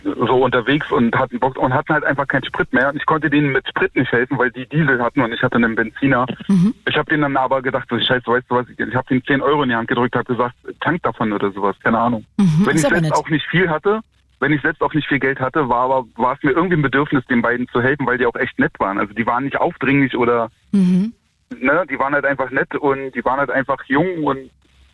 so 0.03 0.43
unterwegs 0.43 0.89
und 0.91 1.15
hatten 1.15 1.39
Bock 1.39 1.57
und 1.57 1.73
hatten 1.73 1.93
halt 1.93 2.05
einfach 2.05 2.27
keinen 2.27 2.45
Sprit 2.45 2.71
mehr. 2.71 2.89
Und 2.89 2.95
ich 2.95 3.05
konnte 3.05 3.29
denen 3.29 3.51
mit 3.51 3.67
Sprit 3.67 3.95
nicht 3.95 4.11
helfen, 4.11 4.37
weil 4.37 4.51
die 4.51 4.65
Diesel 4.65 5.01
hatten 5.01 5.21
und 5.21 5.33
ich 5.33 5.41
hatte 5.41 5.55
einen 5.55 5.75
Benziner. 5.75 6.25
Mhm. 6.47 6.73
Ich 6.87 6.95
habe 6.95 7.09
denen 7.09 7.23
dann 7.23 7.37
aber 7.37 7.61
gedacht, 7.61 7.87
so, 7.89 7.99
scheiße, 7.99 8.25
weißt 8.25 8.49
du 8.49 8.55
was, 8.55 8.69
ich, 8.69 8.79
ich 8.79 8.95
habe 8.95 9.07
denen 9.07 9.23
10 9.23 9.41
Euro 9.41 9.63
in 9.63 9.69
die 9.69 9.75
Hand 9.75 9.89
gedrückt, 9.89 10.15
habe 10.15 10.25
gesagt, 10.25 10.55
tank 10.79 11.03
davon 11.03 11.33
oder 11.33 11.51
sowas, 11.51 11.75
keine 11.83 11.99
Ahnung. 11.99 12.25
Mhm, 12.37 12.65
wenn 12.65 12.75
ich 12.75 12.81
selbst 12.81 13.13
auch 13.13 13.29
nicht 13.29 13.45
viel 13.47 13.69
hatte, 13.69 13.99
wenn 14.39 14.53
ich 14.53 14.61
selbst 14.61 14.81
auch 14.81 14.93
nicht 14.93 15.07
viel 15.07 15.19
Geld 15.19 15.39
hatte, 15.39 15.69
war 15.69 15.83
aber 15.83 16.05
war 16.15 16.35
es 16.35 16.43
mir 16.43 16.51
irgendwie 16.51 16.77
ein 16.77 16.81
Bedürfnis, 16.81 17.25
den 17.27 17.41
beiden 17.41 17.67
zu 17.67 17.81
helfen, 17.81 18.07
weil 18.07 18.17
die 18.17 18.25
auch 18.25 18.35
echt 18.35 18.57
nett 18.57 18.71
waren. 18.79 18.97
Also 18.97 19.13
die 19.13 19.25
waren 19.25 19.43
nicht 19.43 19.57
aufdringlich 19.57 20.15
oder 20.15 20.49
mhm 20.71 21.13
ne, 21.59 21.85
die 21.89 21.99
waren 21.99 22.13
halt 22.13 22.25
einfach 22.25 22.49
nett 22.51 22.73
und 22.75 23.11
die 23.11 23.23
waren 23.25 23.39
halt 23.39 23.51
einfach 23.51 23.83
jung 23.85 24.23
und 24.23 24.49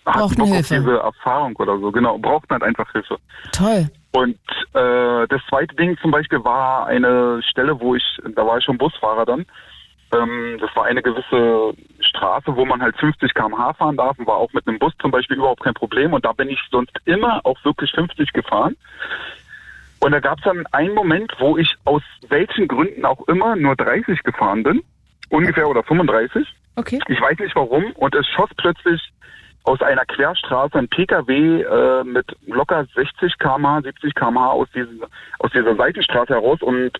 hatten 0.06 0.36
Bock 0.36 0.48
Hilfe. 0.48 0.60
auf 0.60 0.68
diese 0.68 0.98
Erfahrung 0.98 1.56
oder 1.58 1.78
so, 1.80 1.92
genau, 1.92 2.18
brauchten 2.18 2.52
halt 2.52 2.64
einfach 2.64 2.92
Hilfe. 2.92 3.18
Toll. 3.52 3.90
Und 4.12 4.40
äh, 4.74 5.28
das 5.28 5.42
zweite 5.50 5.76
Ding 5.76 5.98
zum 6.02 6.12
Beispiel 6.12 6.44
war 6.44 6.88
eine 6.88 7.42
Stelle, 7.44 7.80
wo 7.80 7.96
ich, 7.96 8.04
da 8.36 8.46
war 8.46 8.58
ich 8.58 8.64
schon 8.64 8.78
Busfahrer 8.78 9.26
dann, 9.26 9.46
ähm, 10.14 10.58
das 10.62 10.74
war 10.76 10.86
eine 10.86 11.02
gewisse 11.02 11.74
Straße, 12.00 12.56
wo 12.56 12.66
man 12.66 12.82
halt 12.82 12.98
50 12.98 13.34
km/h 13.34 13.74
fahren 13.74 13.98
darf 13.98 14.18
und 14.18 14.28
war 14.28 14.38
auch 14.38 14.52
mit 14.54 14.66
einem 14.68 14.80
Bus 14.80 14.94
zum 15.02 15.12
Beispiel 15.12 15.38
überhaupt 15.38 15.64
kein 15.64 15.74
Problem 15.74 16.14
und 16.14 16.24
da 16.24 16.32
bin 16.32 16.50
ich 16.50 16.60
sonst 16.72 16.94
immer 17.06 17.42
auch 17.46 17.64
wirklich 17.66 17.92
50 17.92 18.32
gefahren. 18.32 18.76
Und 20.00 20.12
da 20.12 20.20
gab 20.20 20.38
es 20.38 20.46
dann 20.46 20.66
einen 20.68 20.94
Moment, 20.94 21.34
wo 21.40 21.58
ich 21.58 21.76
aus 21.86 22.04
welchen 22.30 22.68
Gründen 22.68 23.04
auch 23.04 23.28
immer 23.28 23.56
nur 23.56 23.76
30 23.76 24.24
gefahren 24.24 24.64
bin 24.64 24.84
ungefähr 25.30 25.68
oder 25.68 25.84
35. 25.84 26.48
Okay. 26.76 27.00
Ich 27.08 27.22
weiß 27.22 27.40
nicht 27.40 27.56
warum. 27.56 27.92
Und 27.94 28.16
es 28.16 28.28
schoss 28.28 28.50
plötzlich 28.58 29.02
aus 29.64 29.82
einer 29.82 30.06
Querstraße 30.06 30.78
ein 30.78 30.88
PKW 30.88 31.62
äh, 31.62 32.04
mit 32.04 32.26
locker 32.46 32.86
60 32.96 33.38
km/h, 33.38 33.82
70 33.82 34.16
km/h 34.16 34.52
aus, 34.52 34.68
diesen, 34.74 35.02
aus 35.40 35.52
dieser 35.52 35.76
Seitenstraße 35.76 36.34
heraus 36.34 36.62
und 36.62 37.00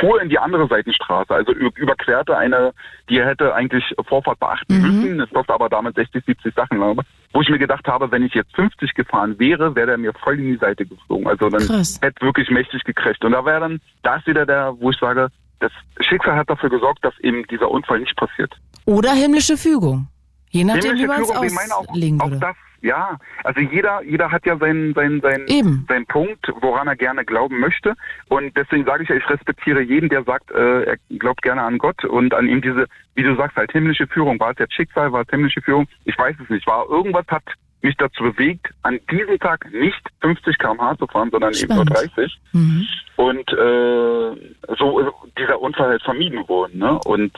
fuhr 0.00 0.20
in 0.20 0.28
die 0.28 0.38
andere 0.38 0.66
Seitenstraße, 0.66 1.34
also 1.34 1.52
überquerte 1.52 2.36
eine, 2.36 2.72
die 3.08 3.18
er 3.18 3.26
hätte 3.26 3.54
eigentlich 3.54 3.94
Vorfahrt 4.06 4.40
beachten 4.40 4.76
mhm. 4.76 4.82
müssen. 4.82 5.20
Es 5.20 5.30
kostet 5.30 5.54
aber 5.54 5.68
damit 5.68 5.94
60, 5.94 6.24
70 6.24 6.54
Sachen, 6.54 6.78
wo 6.80 7.40
ich 7.40 7.48
mir 7.48 7.58
gedacht 7.58 7.86
habe, 7.86 8.10
wenn 8.10 8.22
ich 8.22 8.34
jetzt 8.34 8.54
50 8.54 8.94
gefahren 8.94 9.38
wäre, 9.38 9.74
wäre 9.74 9.92
er 9.92 9.98
mir 9.98 10.12
voll 10.12 10.38
in 10.38 10.52
die 10.52 10.58
Seite 10.58 10.84
geflogen. 10.84 11.26
Also 11.26 11.48
dann 11.48 11.66
Krass. 11.66 12.00
hätte 12.02 12.24
wirklich 12.24 12.50
mächtig 12.50 12.84
gekriegt. 12.84 13.24
Und 13.24 13.32
da 13.32 13.44
wäre 13.44 13.60
dann, 13.60 13.80
da 14.02 14.16
ist 14.16 14.26
wieder 14.26 14.46
der, 14.46 14.74
wo 14.78 14.90
ich 14.90 14.98
sage, 14.98 15.28
das 15.60 15.72
Schicksal 16.00 16.36
hat 16.36 16.50
dafür 16.50 16.70
gesorgt, 16.70 17.04
dass 17.04 17.18
eben 17.20 17.46
dieser 17.48 17.70
Unfall 17.70 18.00
nicht 18.00 18.16
passiert. 18.16 18.52
Oder 18.84 19.12
himmlische 19.12 19.56
Fügung. 19.56 20.08
Je 20.50 20.64
nachdem, 20.64 20.96
wie 20.96 21.06
man 21.06 21.22
es 21.22 21.30
auslegen 21.30 22.20
würde. 22.20 22.36
Auch 22.36 22.40
das 22.40 22.56
ja, 22.84 23.16
also 23.44 23.60
jeder, 23.60 24.02
jeder 24.02 24.30
hat 24.30 24.44
ja 24.44 24.58
seinen, 24.58 24.92
seinen, 24.92 25.22
seinen, 25.22 25.46
Eben. 25.46 25.86
seinen 25.88 26.04
Punkt, 26.04 26.52
woran 26.60 26.86
er 26.86 26.96
gerne 26.96 27.24
glauben 27.24 27.58
möchte. 27.58 27.94
Und 28.28 28.54
deswegen 28.58 28.84
sage 28.84 29.04
ich 29.04 29.08
ja, 29.08 29.16
ich 29.16 29.28
respektiere 29.30 29.80
jeden, 29.80 30.10
der 30.10 30.22
sagt, 30.24 30.50
äh, 30.50 30.82
er 30.82 30.96
glaubt 31.18 31.40
gerne 31.40 31.62
an 31.62 31.78
Gott 31.78 32.04
und 32.04 32.34
an 32.34 32.46
ihm 32.46 32.60
diese, 32.60 32.84
wie 33.14 33.22
du 33.22 33.34
sagst, 33.36 33.56
halt 33.56 33.72
himmlische 33.72 34.06
Führung. 34.06 34.38
War 34.38 34.50
es 34.50 34.58
jetzt 34.58 34.74
Schicksal, 34.74 35.10
war 35.12 35.22
es 35.22 35.30
himmlische 35.30 35.62
Führung? 35.62 35.88
Ich 36.04 36.18
weiß 36.18 36.36
es 36.42 36.50
nicht. 36.50 36.66
War 36.66 36.86
irgendwas 36.90 37.24
hat 37.28 37.44
mich 37.84 37.96
dazu 37.96 38.24
bewegt, 38.24 38.72
an 38.82 38.98
diesem 39.10 39.38
Tag 39.38 39.70
nicht 39.72 40.00
50 40.20 40.58
km/h 40.58 40.98
zu 40.98 41.06
fahren, 41.06 41.30
sondern 41.30 41.54
Spannend. 41.54 41.90
eben 41.90 41.94
nur 41.94 42.26
30. 42.26 42.40
Mhm. 42.52 42.86
Und 43.16 43.52
äh, 43.52 44.54
so 44.76 45.12
dieser 45.38 45.60
Unfall 45.60 45.90
halt 45.90 46.02
vermieden 46.02 46.48
wurde. 46.48 46.76
Ne? 46.76 46.98
Und 47.04 47.32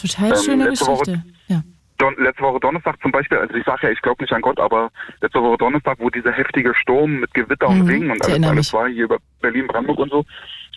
Total 0.00 0.36
schöne 0.36 0.64
ähm, 0.64 0.70
Geschichte. 0.70 0.92
Woche, 0.92 1.24
ja 1.48 1.62
Don, 1.98 2.14
letzte 2.16 2.42
Woche 2.42 2.60
Donnerstag 2.60 2.96
zum 3.02 3.10
Beispiel, 3.10 3.38
also 3.38 3.54
ich 3.54 3.64
sage 3.64 3.88
ja, 3.88 3.90
ich 3.90 4.00
glaube 4.00 4.22
nicht 4.22 4.32
an 4.32 4.40
Gott, 4.40 4.60
aber 4.60 4.90
letzte 5.20 5.42
Woche 5.42 5.58
Donnerstag, 5.58 5.98
wo 5.98 6.08
dieser 6.10 6.30
heftige 6.32 6.72
Sturm 6.74 7.18
mit 7.20 7.34
Gewitter 7.34 7.68
mhm, 7.68 7.80
und 7.80 7.88
Regen 7.88 8.10
und 8.10 8.24
alles, 8.24 8.48
alles 8.48 8.72
war 8.72 8.88
hier 8.88 9.04
über 9.04 9.18
Berlin, 9.40 9.66
Brandenburg 9.66 9.98
und 9.98 10.10
so, 10.10 10.24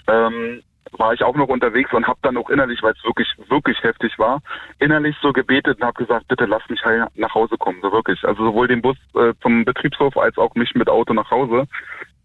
ähm, 0.08 0.64
war 0.98 1.14
ich 1.14 1.24
auch 1.24 1.36
noch 1.36 1.48
unterwegs 1.48 1.94
und 1.94 2.08
habe 2.08 2.20
dann 2.22 2.38
auch 2.38 2.50
innerlich, 2.50 2.82
weil 2.84 2.94
es 2.94 3.04
wirklich, 3.04 3.28
wirklich 3.50 3.82
heftig 3.84 4.18
war, 4.20 4.42
innerlich 4.80 5.16
so 5.22 5.32
gebetet 5.32 5.78
und 5.80 5.88
habe 5.88 6.04
gesagt, 6.04 6.28
bitte 6.28 6.46
lass 6.46 6.68
mich 6.70 6.82
nach 7.16 7.34
Hause 7.34 7.58
kommen, 7.58 7.80
so 7.82 7.92
wirklich. 7.92 8.24
Also 8.24 8.46
sowohl 8.46 8.68
den 8.68 8.82
Bus 8.82 8.98
äh, 9.16 9.34
zum 9.42 9.66
Betriebshof 9.66 10.18
als 10.18 10.38
auch 10.38 10.54
mich 10.56 10.74
mit 10.76 10.90
Auto 10.90 11.14
nach 11.14 11.32
Hause. 11.32 11.66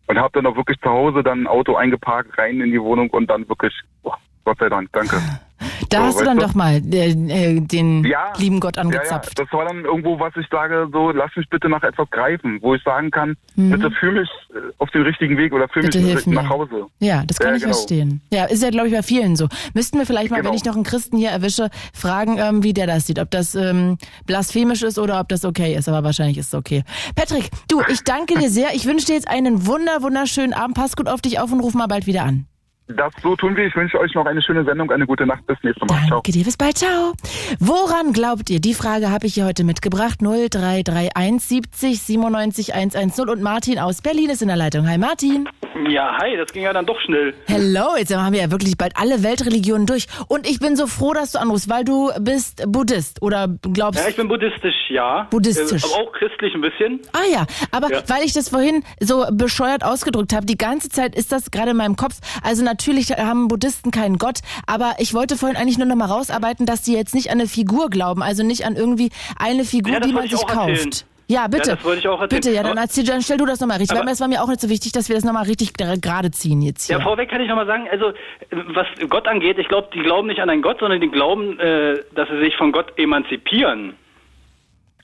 Und 0.08 0.18
habe 0.18 0.30
dann 0.34 0.46
auch 0.46 0.56
wirklich 0.56 0.80
zu 0.80 0.88
Hause 0.88 1.22
dann 1.24 1.42
ein 1.42 1.46
Auto 1.48 1.74
eingeparkt, 1.74 2.38
rein 2.38 2.60
in 2.60 2.70
die 2.70 2.80
Wohnung 2.80 3.10
und 3.10 3.28
dann 3.28 3.48
wirklich, 3.48 3.74
boah, 4.02 4.16
Gott 4.44 4.58
sei 4.58 4.68
Dank, 4.68 4.88
danke. 4.92 5.16
Da 5.88 5.98
so, 5.98 6.04
hast 6.04 6.20
du 6.20 6.24
dann 6.24 6.38
du? 6.38 6.46
doch 6.46 6.54
mal 6.54 6.82
äh, 6.92 7.10
äh, 7.10 7.60
den 7.60 8.04
ja, 8.04 8.32
lieben 8.38 8.60
Gott 8.60 8.78
angezapft. 8.78 9.38
Ja, 9.38 9.44
ja. 9.44 9.44
Das 9.44 9.52
war 9.52 9.66
dann 9.66 9.84
irgendwo, 9.84 10.18
was 10.18 10.34
ich 10.36 10.46
sage, 10.50 10.88
so 10.92 11.10
lass 11.10 11.34
mich 11.36 11.48
bitte 11.48 11.68
nach 11.68 11.82
etwas 11.82 12.08
greifen, 12.10 12.58
wo 12.62 12.74
ich 12.74 12.82
sagen 12.82 13.10
kann, 13.10 13.36
mhm. 13.54 13.70
bitte 13.70 13.90
fühl 13.90 14.12
mich 14.12 14.28
äh, 14.54 14.72
auf 14.78 14.90
den 14.90 15.02
richtigen 15.02 15.36
Weg 15.36 15.52
oder 15.52 15.68
fühl 15.68 15.82
bitte 15.82 15.98
mich 15.98 16.26
nach 16.26 16.48
Hause. 16.48 16.86
Ja, 16.98 17.22
das 17.26 17.38
kann 17.38 17.54
ich 17.54 17.62
genau. 17.62 17.74
verstehen. 17.74 18.20
Ja, 18.32 18.44
ist 18.44 18.62
ja, 18.62 18.70
glaube 18.70 18.88
ich, 18.88 18.94
bei 18.94 19.02
vielen 19.02 19.36
so. 19.36 19.48
Müssten 19.74 19.98
wir 19.98 20.06
vielleicht 20.06 20.30
mal, 20.30 20.38
genau. 20.38 20.50
wenn 20.50 20.56
ich 20.56 20.64
noch 20.64 20.74
einen 20.74 20.84
Christen 20.84 21.16
hier 21.16 21.30
erwische, 21.30 21.70
fragen, 21.92 22.38
ähm, 22.38 22.62
wie 22.62 22.72
der 22.72 22.86
das 22.86 23.06
sieht. 23.06 23.18
Ob 23.18 23.30
das 23.30 23.54
ähm, 23.54 23.98
blasphemisch 24.26 24.82
ist 24.82 24.98
oder 24.98 25.20
ob 25.20 25.28
das 25.28 25.44
okay 25.44 25.74
ist. 25.74 25.88
Aber 25.88 26.04
wahrscheinlich 26.04 26.38
ist 26.38 26.48
es 26.48 26.54
okay. 26.54 26.84
Patrick, 27.14 27.50
du, 27.68 27.82
ich 27.88 28.02
danke 28.04 28.38
dir 28.38 28.50
sehr. 28.50 28.74
Ich 28.74 28.86
wünsche 28.86 29.06
dir 29.06 29.14
jetzt 29.14 29.28
einen 29.28 29.66
wunder, 29.66 30.02
wunderschönen 30.02 30.52
Abend. 30.52 30.76
Pass 30.76 30.96
gut 30.96 31.08
auf 31.08 31.20
dich 31.20 31.38
auf 31.38 31.52
und 31.52 31.60
ruf 31.60 31.74
mal 31.74 31.86
bald 31.86 32.06
wieder 32.06 32.24
an. 32.24 32.46
Das 32.88 33.12
so 33.20 33.34
tun 33.34 33.56
wir. 33.56 33.66
Ich 33.66 33.74
wünsche 33.74 33.98
euch 33.98 34.14
noch 34.14 34.26
eine 34.26 34.40
schöne 34.40 34.64
Sendung, 34.64 34.92
eine 34.92 35.06
gute 35.06 35.26
Nacht. 35.26 35.44
Bis 35.46 35.56
nächstes 35.62 35.88
Mal. 35.88 35.96
Danke 36.08 36.08
ciao. 36.08 36.22
dir, 36.22 36.44
bis 36.44 36.56
bald. 36.56 36.78
Ciao. 36.78 37.14
Woran 37.58 38.12
glaubt 38.12 38.48
ihr? 38.48 38.60
Die 38.60 38.74
Frage 38.74 39.10
habe 39.10 39.26
ich 39.26 39.34
hier 39.34 39.44
heute 39.44 39.64
mitgebracht. 39.64 40.20
0331 40.20 41.42
70 41.42 42.00
97 42.00 42.74
110. 42.74 43.28
Und 43.28 43.42
Martin 43.42 43.80
aus 43.80 44.02
Berlin 44.02 44.30
ist 44.30 44.40
in 44.40 44.48
der 44.48 44.56
Leitung. 44.56 44.88
Hi 44.88 44.98
Martin. 44.98 45.48
Ja, 45.88 46.16
hi, 46.20 46.36
das 46.36 46.52
ging 46.52 46.62
ja 46.62 46.72
dann 46.72 46.86
doch 46.86 46.98
schnell. 47.00 47.34
Hello, 47.48 47.96
jetzt 47.98 48.14
haben 48.14 48.32
wir 48.32 48.40
ja 48.40 48.50
wirklich 48.50 48.78
bald 48.78 48.96
alle 48.96 49.22
Weltreligionen 49.22 49.86
durch. 49.86 50.06
Und 50.28 50.48
ich 50.48 50.60
bin 50.60 50.76
so 50.76 50.86
froh, 50.86 51.12
dass 51.12 51.32
du 51.32 51.40
anrufst, 51.40 51.68
weil 51.68 51.84
du 51.84 52.10
bist 52.20 52.64
Buddhist 52.66 53.20
oder 53.20 53.48
glaubst... 53.72 54.00
Ja, 54.00 54.08
ich 54.08 54.16
bin 54.16 54.28
buddhistisch, 54.28 54.90
ja. 54.90 55.26
Buddhistisch. 55.30 55.84
Äh, 55.84 55.86
aber 55.86 56.08
auch 56.08 56.12
christlich 56.12 56.54
ein 56.54 56.60
bisschen. 56.60 57.00
Ah 57.12 57.26
ja, 57.30 57.46
aber 57.72 57.90
ja. 57.90 58.02
weil 58.06 58.24
ich 58.24 58.32
das 58.32 58.48
vorhin 58.48 58.84
so 59.00 59.26
bescheuert 59.32 59.84
ausgedrückt 59.84 60.32
habe, 60.32 60.46
die 60.46 60.56
ganze 60.56 60.88
Zeit 60.88 61.14
ist 61.14 61.30
das 61.30 61.50
gerade 61.50 61.72
in 61.72 61.76
meinem 61.76 61.96
Kopf. 61.96 62.14
Also 62.42 62.64
natürlich 62.64 62.75
haben 62.84 63.48
Buddhisten 63.48 63.90
keinen 63.90 64.18
Gott, 64.18 64.40
aber 64.66 64.94
ich 64.98 65.14
wollte 65.14 65.36
vorhin 65.36 65.56
eigentlich 65.56 65.78
nur 65.78 65.86
noch 65.86 65.96
mal 65.96 66.06
rausarbeiten, 66.06 66.66
dass 66.66 66.82
die 66.82 66.94
jetzt 66.94 67.14
nicht 67.14 67.30
an 67.30 67.40
eine 67.40 67.48
Figur 67.48 67.90
glauben, 67.90 68.22
also 68.22 68.42
nicht 68.42 68.64
an 68.64 68.76
irgendwie 68.76 69.10
eine 69.38 69.64
Figur, 69.64 69.94
ja, 69.94 70.00
die 70.00 70.12
man 70.12 70.28
sich 70.28 70.46
kauft. 70.46 70.68
Erzählen. 70.68 71.16
Ja, 71.28 71.48
bitte. 71.48 71.70
Ja, 71.70 71.76
das 71.76 71.84
wollte 71.84 71.98
ich 71.98 72.08
auch 72.08 72.20
erzählen. 72.20 72.40
Bitte, 72.40 72.54
ja, 72.54 72.62
dann, 72.62 72.76
erzähl, 72.76 73.04
dann 73.04 73.20
stell 73.20 73.36
du 73.36 73.46
das 73.46 73.60
nochmal 73.60 73.78
richtig. 73.78 73.96
Aber, 73.96 74.06
weil 74.06 74.12
es 74.12 74.20
war 74.20 74.28
mir 74.28 74.42
auch 74.42 74.48
nicht 74.48 74.60
so 74.60 74.68
wichtig, 74.68 74.92
dass 74.92 75.08
wir 75.08 75.16
das 75.16 75.24
nochmal 75.24 75.44
richtig 75.44 75.74
gerade 75.74 76.30
ziehen 76.30 76.62
jetzt 76.62 76.86
hier. 76.86 76.98
Ja, 76.98 77.02
vorweg 77.02 77.28
kann 77.28 77.40
ich 77.40 77.48
nochmal 77.48 77.66
sagen, 77.66 77.88
also 77.90 78.12
was 78.50 78.86
Gott 79.08 79.26
angeht, 79.26 79.58
ich 79.58 79.68
glaube, 79.68 79.88
die 79.92 80.00
glauben 80.00 80.28
nicht 80.28 80.40
an 80.40 80.50
einen 80.50 80.62
Gott, 80.62 80.78
sondern 80.78 81.00
die 81.00 81.10
glauben, 81.10 81.58
äh, 81.58 82.00
dass 82.14 82.28
sie 82.28 82.38
sich 82.38 82.56
von 82.56 82.70
Gott 82.70 82.96
emanzipieren. 82.96 83.94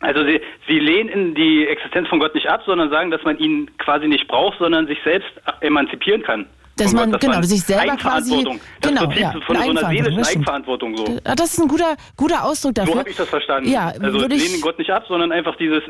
Also 0.01 0.25
sie, 0.25 0.41
sie 0.69 0.79
lehnen 0.79 1.35
die 1.35 1.67
Existenz 1.67 2.09
von 2.09 2.21
Gott 2.21 2.35
nicht 2.35 2.49
ab, 2.49 2.63
sondern 2.67 2.91
sagen, 2.91 3.11
dass 3.11 3.23
man 3.25 3.39
ihn 3.39 3.71
quasi 3.79 4.07
nicht 4.07 4.29
braucht, 4.29 4.59
sondern 4.59 4.87
sich 4.87 4.99
selbst 5.05 5.31
emanzipieren 5.61 6.23
kann 6.23 6.47
dass 6.77 6.93
man, 6.93 7.13
genau, 7.13 7.37
dass 7.37 7.49
sich 7.49 7.63
selber 7.63 7.97
quasi, 7.97 8.45
genau, 8.81 9.11
ja, 9.13 9.33
von 9.47 9.57
so 9.57 9.71
einer 9.71 9.89
seelischen 9.89 10.25
Eigenverantwortung 10.25 10.97
so. 10.97 11.19
Das 11.23 11.53
ist 11.53 11.61
ein 11.61 11.69
guter, 11.69 11.97
guter 12.17 12.45
Ausdruck 12.45 12.75
dafür. 12.75 12.93
So 12.93 12.99
habe 13.01 13.11
ich 13.11 13.17
das 13.17 13.29
verstanden. 13.29 13.71
Ja, 13.71 13.93
also 14.01 14.27
lehnen 14.27 14.61
Gott 14.61 14.79
nicht 14.79 14.91
ab, 14.91 15.05
sondern 15.09 15.33
einfach 15.33 15.57
dieses, 15.57 15.83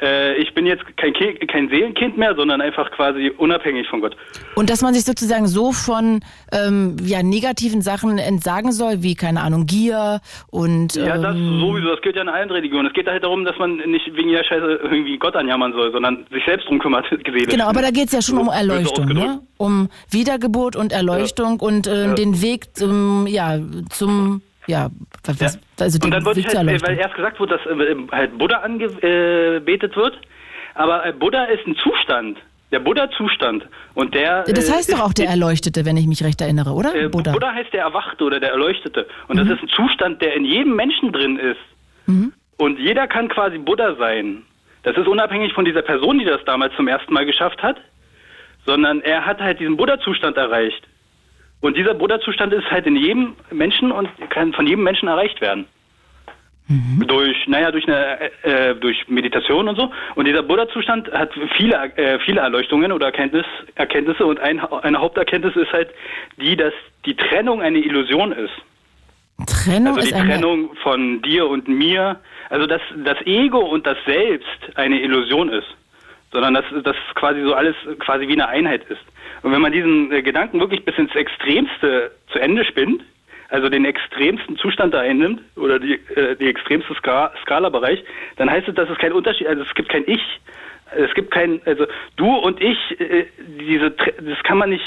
äh, 0.00 0.36
ich 0.36 0.54
bin 0.54 0.66
jetzt 0.66 0.84
kein, 0.96 1.12
kein 1.12 1.68
Seelenkind 1.68 2.16
mehr, 2.16 2.34
sondern 2.34 2.60
einfach 2.60 2.90
quasi 2.92 3.30
unabhängig 3.36 3.88
von 3.88 4.00
Gott. 4.00 4.16
Und 4.54 4.70
dass 4.70 4.82
man 4.82 4.94
sich 4.94 5.04
sozusagen 5.04 5.46
so 5.46 5.72
von 5.72 6.20
ähm, 6.52 6.96
ja, 7.02 7.22
negativen 7.22 7.82
Sachen 7.82 8.18
entsagen 8.18 8.72
soll, 8.72 9.02
wie, 9.02 9.14
keine 9.14 9.42
Ahnung, 9.42 9.66
Gier 9.66 10.20
und... 10.50 10.96
Ähm, 10.96 11.06
ja, 11.06 11.18
das 11.18 11.34
ähm, 11.34 11.60
sowieso, 11.60 11.90
das 11.90 12.00
gilt 12.02 12.16
ja 12.16 12.22
in 12.22 12.28
allen 12.28 12.50
Religionen. 12.50 12.88
Es 12.88 12.94
geht 12.94 13.06
halt 13.06 13.22
darum, 13.22 13.44
dass 13.44 13.58
man 13.58 13.76
nicht 13.76 14.06
wegen 14.14 14.30
jeder 14.30 14.44
Scheiße 14.44 14.80
irgendwie 14.82 15.18
Gott 15.18 15.36
anjammern 15.36 15.72
soll, 15.72 15.92
sondern 15.92 16.26
sich 16.30 16.44
selbst 16.44 16.68
drum 16.68 16.78
kümmert. 16.78 17.06
Genau, 17.54 17.66
aber 17.66 17.82
da 17.82 17.90
geht 17.90 18.06
es 18.06 18.12
ja 18.12 18.22
schon 18.22 18.38
um 18.38 18.48
Erleuchtung, 18.48 19.06
ne? 19.06 19.40
Um 19.56 19.88
Wiedergeburt 20.24 20.74
und 20.74 20.92
Erleuchtung 20.92 21.58
ja. 21.60 21.68
und 21.68 21.86
äh, 21.86 22.06
ja. 22.06 22.14
den 22.14 22.40
Weg 22.40 22.74
zum, 22.74 23.26
ja, 23.26 23.58
zum 23.90 24.40
ja, 24.66 24.88
was, 25.26 25.58
also 25.78 25.98
und 26.02 26.10
dann 26.10 26.24
wollte 26.24 26.40
ich 26.40 26.46
halt, 26.46 26.82
weil 26.82 26.98
erst 26.98 27.14
gesagt 27.14 27.38
wurde, 27.38 27.58
dass 27.58 27.66
äh, 27.66 27.96
halt 28.10 28.38
Buddha 28.38 28.56
angebetet 28.58 29.94
wird, 29.94 30.18
aber 30.74 31.04
äh, 31.04 31.12
Buddha 31.12 31.44
ist 31.44 31.66
ein 31.66 31.76
Zustand. 31.76 32.38
Der 32.72 32.80
Buddha-Zustand. 32.80 33.64
Und 33.94 34.14
der. 34.14 34.42
Das 34.44 34.72
heißt 34.72 34.88
äh, 34.88 34.94
doch 34.94 35.02
auch 35.02 35.12
der 35.12 35.28
Erleuchtete, 35.28 35.84
wenn 35.84 35.96
ich 35.96 36.08
mich 36.08 36.24
recht 36.24 36.40
erinnere, 36.40 36.72
oder? 36.72 36.92
Äh, 36.92 37.08
Buddha. 37.08 37.30
Buddha 37.30 37.52
heißt 37.52 37.72
der 37.72 37.82
Erwachte 37.82 38.24
oder 38.24 38.40
der 38.40 38.50
Erleuchtete. 38.50 39.06
Und 39.28 39.36
mhm. 39.36 39.46
das 39.46 39.58
ist 39.58 39.62
ein 39.62 39.68
Zustand, 39.68 40.20
der 40.22 40.34
in 40.34 40.44
jedem 40.44 40.74
Menschen 40.74 41.12
drin 41.12 41.38
ist. 41.38 41.60
Mhm. 42.06 42.32
Und 42.56 42.80
jeder 42.80 43.06
kann 43.06 43.28
quasi 43.28 43.58
Buddha 43.58 43.94
sein. 43.96 44.42
Das 44.82 44.96
ist 44.96 45.06
unabhängig 45.06 45.52
von 45.52 45.64
dieser 45.64 45.82
Person, 45.82 46.18
die 46.18 46.24
das 46.24 46.40
damals 46.46 46.74
zum 46.74 46.88
ersten 46.88 47.12
Mal 47.12 47.26
geschafft 47.26 47.62
hat 47.62 47.76
sondern 48.66 49.00
er 49.02 49.26
hat 49.26 49.40
halt 49.40 49.60
diesen 49.60 49.76
Buddha-Zustand 49.76 50.36
erreicht. 50.36 50.86
Und 51.60 51.76
dieser 51.76 51.94
Buddha-Zustand 51.94 52.52
ist 52.52 52.70
halt 52.70 52.86
in 52.86 52.96
jedem 52.96 53.36
Menschen 53.50 53.90
und 53.90 54.08
kann 54.30 54.52
von 54.52 54.66
jedem 54.66 54.84
Menschen 54.84 55.08
erreicht 55.08 55.40
werden. 55.40 55.66
Mhm. 56.66 57.06
Durch, 57.06 57.46
naja, 57.46 57.70
durch 57.70 57.86
eine, 57.86 58.20
äh, 58.42 58.74
durch 58.74 59.06
Meditation 59.08 59.68
und 59.68 59.76
so. 59.76 59.90
Und 60.14 60.26
dieser 60.26 60.42
Buddha-Zustand 60.42 61.12
hat 61.12 61.30
viele, 61.56 61.76
äh, 61.96 62.18
viele 62.20 62.40
Erleuchtungen 62.40 62.90
oder 62.90 63.06
Erkenntnis, 63.06 63.44
Erkenntnisse 63.74 64.24
und 64.24 64.40
ein, 64.40 64.60
eine 64.60 64.98
Haupterkenntnis 64.98 65.54
ist 65.56 65.72
halt 65.72 65.90
die, 66.38 66.56
dass 66.56 66.72
die 67.04 67.14
Trennung 67.14 67.60
eine 67.60 67.78
Illusion 67.78 68.32
ist. 68.32 68.52
Trennung 69.46 69.96
also 69.96 70.06
die 70.06 70.12
Trennung 70.12 70.74
von 70.82 71.20
dir 71.22 71.46
und 71.46 71.68
mir, 71.68 72.20
also 72.48 72.66
dass 72.66 72.80
das 73.04 73.18
Ego 73.26 73.58
und 73.58 73.86
das 73.86 73.98
Selbst 74.06 74.76
eine 74.76 75.00
Illusion 75.00 75.50
ist 75.50 75.66
sondern 76.34 76.54
dass 76.54 76.64
das 76.82 76.96
quasi 77.14 77.42
so 77.42 77.54
alles 77.54 77.76
quasi 78.00 78.26
wie 78.26 78.32
eine 78.32 78.48
Einheit 78.48 78.82
ist. 78.90 79.00
Und 79.42 79.52
wenn 79.52 79.60
man 79.60 79.72
diesen 79.72 80.10
äh, 80.12 80.20
Gedanken 80.20 80.58
wirklich 80.58 80.84
bis 80.84 80.98
ins 80.98 81.14
Extremste 81.14 82.10
zu 82.32 82.40
Ende 82.40 82.64
spinnt, 82.64 83.02
also 83.50 83.68
den 83.68 83.84
extremsten 83.84 84.56
Zustand 84.56 84.92
da 84.92 85.00
einnimmt 85.00 85.40
oder 85.56 85.78
die, 85.78 85.94
äh, 86.16 86.34
die 86.34 86.48
extremste 86.48 86.92
Ska 86.96 87.30
Skala-Bereich, 87.42 88.02
dann 88.36 88.50
heißt 88.50 88.66
es, 88.66 88.74
dass 88.74 88.90
es 88.90 88.98
kein 88.98 89.12
Unterschied, 89.12 89.46
also 89.46 89.62
es 89.62 89.72
gibt 89.74 89.90
kein 89.90 90.02
Ich, 90.06 90.22
es 90.96 91.14
gibt 91.14 91.30
kein, 91.30 91.60
also 91.66 91.86
du 92.16 92.26
und 92.26 92.60
ich, 92.60 92.78
äh, 92.98 93.26
diese, 93.60 93.92
das 93.92 94.42
kann 94.42 94.58
man 94.58 94.70
nicht 94.70 94.84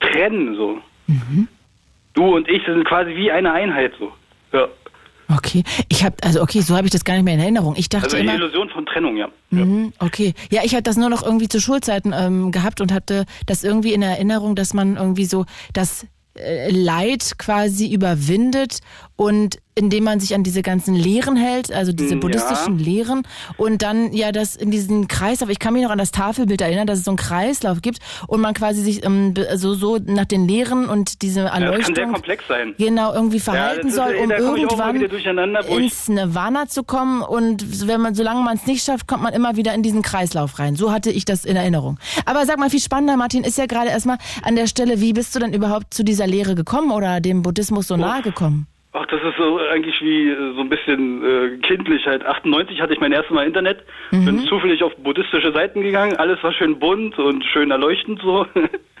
trennen 0.00 0.56
so. 0.56 0.82
Mhm. 1.06 1.46
Du 2.14 2.34
und 2.34 2.48
ich 2.48 2.64
sind 2.64 2.84
quasi 2.84 3.14
wie 3.14 3.30
eine 3.30 3.52
Einheit 3.52 3.92
so. 4.00 4.12
Ja. 4.52 4.66
Okay, 5.30 5.62
ich 5.88 6.04
habe 6.04 6.16
also 6.22 6.40
okay, 6.40 6.60
so 6.62 6.74
habe 6.76 6.86
ich 6.86 6.92
das 6.92 7.04
gar 7.04 7.14
nicht 7.14 7.24
mehr 7.24 7.34
in 7.34 7.40
Erinnerung. 7.40 7.74
Ich 7.76 7.88
dachte 7.88 8.06
also 8.06 8.16
die 8.16 8.22
immer, 8.22 8.34
Illusion 8.34 8.70
von 8.70 8.86
Trennung, 8.86 9.16
ja. 9.16 9.28
Mhm, 9.50 9.92
okay, 9.98 10.34
ja, 10.50 10.62
ich 10.64 10.72
hatte 10.72 10.84
das 10.84 10.96
nur 10.96 11.10
noch 11.10 11.22
irgendwie 11.22 11.48
zu 11.48 11.60
Schulzeiten 11.60 12.14
ähm, 12.16 12.50
gehabt 12.50 12.80
und 12.80 12.92
hatte 12.92 13.26
das 13.46 13.62
irgendwie 13.62 13.92
in 13.92 14.02
Erinnerung, 14.02 14.54
dass 14.54 14.72
man 14.72 14.96
irgendwie 14.96 15.26
so 15.26 15.44
das 15.74 16.06
äh, 16.34 16.70
Leid 16.70 17.38
quasi 17.38 17.92
überwindet 17.92 18.78
und 19.16 19.58
indem 19.78 20.04
man 20.04 20.18
sich 20.18 20.34
an 20.34 20.42
diese 20.42 20.62
ganzen 20.62 20.94
Lehren 20.94 21.36
hält, 21.36 21.72
also 21.72 21.92
diese 21.92 22.12
hm, 22.12 22.20
buddhistischen 22.20 22.78
ja. 22.80 22.84
Lehren 22.84 23.22
und 23.56 23.82
dann 23.82 24.12
ja 24.12 24.32
das 24.32 24.56
in 24.56 24.72
diesen 24.72 25.06
Kreislauf, 25.06 25.50
ich 25.50 25.60
kann 25.60 25.72
mich 25.72 25.84
noch 25.84 25.90
an 25.90 25.98
das 25.98 26.10
Tafelbild 26.10 26.60
erinnern, 26.60 26.88
dass 26.88 26.98
es 26.98 27.04
so 27.04 27.12
einen 27.12 27.18
Kreislauf 27.18 27.80
gibt 27.80 27.98
und 28.26 28.40
man 28.40 28.54
quasi 28.54 28.82
sich 28.82 29.04
ähm, 29.04 29.34
so, 29.54 29.74
so 29.74 29.98
nach 30.04 30.24
den 30.24 30.48
Lehren 30.48 30.88
und 30.88 31.22
diese 31.22 31.42
Erleuchtung 31.42 31.62
ja, 31.62 31.76
das 31.76 31.86
kann 31.86 31.94
sehr 31.94 32.06
komplex 32.06 32.44
sein. 32.48 32.74
genau 32.76 33.14
irgendwie 33.14 33.38
verhalten 33.38 33.88
ja, 33.88 33.94
soll, 33.94 34.14
um 34.16 34.30
irgendwann 34.32 34.96
ins 35.00 36.08
Nirvana 36.08 36.66
zu 36.66 36.82
kommen 36.82 37.22
und 37.22 37.86
wenn 37.86 38.00
man, 38.00 38.16
solange 38.16 38.42
man 38.42 38.56
es 38.56 38.66
nicht 38.66 38.84
schafft, 38.84 39.06
kommt 39.06 39.22
man 39.22 39.32
immer 39.32 39.54
wieder 39.54 39.74
in 39.74 39.84
diesen 39.84 40.02
Kreislauf 40.02 40.58
rein. 40.58 40.74
So 40.74 40.90
hatte 40.90 41.10
ich 41.10 41.24
das 41.24 41.44
in 41.44 41.54
Erinnerung. 41.54 41.98
Aber 42.26 42.46
sag 42.46 42.58
mal, 42.58 42.68
viel 42.68 42.80
spannender, 42.80 43.16
Martin, 43.16 43.44
ist 43.44 43.58
ja 43.58 43.66
gerade 43.66 43.90
erstmal 43.90 44.18
an 44.42 44.56
der 44.56 44.66
Stelle, 44.66 45.00
wie 45.00 45.12
bist 45.12 45.34
du 45.36 45.38
denn 45.38 45.52
überhaupt 45.52 45.94
zu 45.94 46.02
dieser 46.02 46.26
Lehre 46.26 46.56
gekommen 46.56 46.90
oder 46.90 47.20
dem 47.20 47.42
Buddhismus 47.42 47.86
so 47.86 47.96
nahe 47.96 48.22
gekommen? 48.22 48.66
Ach, 48.92 49.06
das 49.06 49.20
ist 49.22 49.36
so 49.36 49.58
eigentlich 49.58 50.00
wie 50.00 50.30
äh, 50.30 50.54
so 50.54 50.60
ein 50.60 50.68
bisschen 50.68 51.22
äh, 51.22 51.58
kindlich 51.58 52.06
halt. 52.06 52.24
98 52.24 52.80
hatte 52.80 52.94
ich 52.94 53.00
mein 53.00 53.12
erstes 53.12 53.34
Mal 53.34 53.46
Internet, 53.46 53.84
mhm. 54.10 54.24
bin 54.24 54.46
zufällig 54.46 54.82
auf 54.82 54.96
buddhistische 54.96 55.52
Seiten 55.52 55.82
gegangen, 55.82 56.16
alles 56.16 56.42
war 56.42 56.52
schön 56.52 56.78
bunt 56.78 57.18
und 57.18 57.44
schön 57.44 57.70
erleuchtend 57.70 58.20
so. 58.22 58.46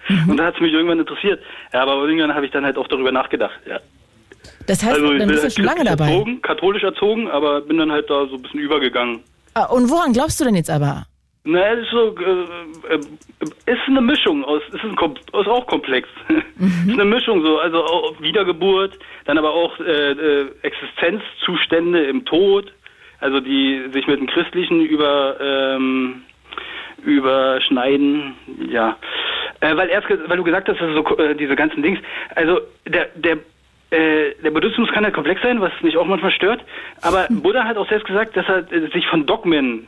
Mhm. 0.08 0.30
Und 0.30 0.36
da 0.38 0.46
hat 0.46 0.54
es 0.54 0.60
mich 0.62 0.72
irgendwann 0.72 1.00
interessiert. 1.00 1.38
Ja, 1.70 1.82
aber 1.82 2.02
irgendwann 2.08 2.34
habe 2.34 2.46
ich 2.46 2.52
dann 2.52 2.64
halt 2.64 2.78
auch 2.78 2.88
darüber 2.88 3.12
nachgedacht, 3.12 3.60
ja. 3.68 3.78
Das 4.66 4.82
heißt, 4.82 4.94
also, 4.94 5.18
dann 5.18 5.28
bist 5.28 5.44
du 5.44 5.50
schon 5.50 5.64
lange 5.64 5.84
dabei. 5.84 6.12
Erzogen, 6.12 6.42
katholisch 6.42 6.82
erzogen, 6.82 7.28
aber 7.28 7.60
bin 7.60 7.76
dann 7.76 7.92
halt 7.92 8.08
da 8.08 8.26
so 8.26 8.36
ein 8.36 8.42
bisschen 8.42 8.60
übergegangen. 8.60 9.20
Ah, 9.54 9.64
und 9.64 9.90
woran 9.90 10.12
glaubst 10.12 10.40
du 10.40 10.44
denn 10.44 10.54
jetzt 10.54 10.70
aber? 10.70 11.04
Na, 11.50 11.66
ist 11.70 11.90
so, 11.90 12.14
äh, 12.14 12.94
äh, 12.94 13.00
ist 13.64 13.80
eine 13.86 14.02
Mischung 14.02 14.44
aus, 14.44 14.60
ist, 14.70 14.84
ein, 14.84 14.92
ist 14.92 15.48
auch 15.48 15.66
komplex. 15.66 16.06
Mhm. 16.28 16.42
ist 16.90 17.00
eine 17.00 17.06
Mischung 17.06 17.42
so, 17.42 17.58
also 17.58 18.14
Wiedergeburt, 18.20 18.98
dann 19.24 19.38
aber 19.38 19.54
auch 19.54 19.80
äh, 19.80 20.10
äh, 20.10 20.50
Existenzzustände 20.60 22.04
im 22.04 22.26
Tod, 22.26 22.70
also 23.20 23.40
die 23.40 23.82
sich 23.94 24.06
mit 24.06 24.20
dem 24.20 24.26
Christlichen 24.26 24.82
über 24.82 25.36
ähm, 25.40 26.22
überschneiden, 27.02 28.34
ja. 28.70 28.98
Äh, 29.60 29.74
weil 29.74 29.88
erst, 29.88 30.06
weil 30.10 30.36
du 30.36 30.44
gesagt 30.44 30.68
hast, 30.68 30.82
dass 30.82 30.94
so 30.94 31.16
äh, 31.16 31.34
diese 31.34 31.56
ganzen 31.56 31.82
Dings, 31.82 31.98
also 32.34 32.60
der 32.86 33.06
der 33.14 33.38
äh, 33.90 34.34
der 34.44 34.50
Buddhismus 34.50 34.90
kann 34.92 35.04
ja 35.04 35.10
komplex 35.10 35.40
sein, 35.40 35.62
was 35.62 35.72
mich 35.80 35.96
auch 35.96 36.04
manchmal 36.04 36.32
stört, 36.32 36.60
aber 37.00 37.26
Buddha 37.30 37.64
hat 37.64 37.78
auch 37.78 37.88
selbst 37.88 38.06
gesagt, 38.06 38.36
dass 38.36 38.46
er 38.46 38.70
äh, 38.70 38.90
sich 38.92 39.06
von 39.06 39.24
Dogmen 39.24 39.86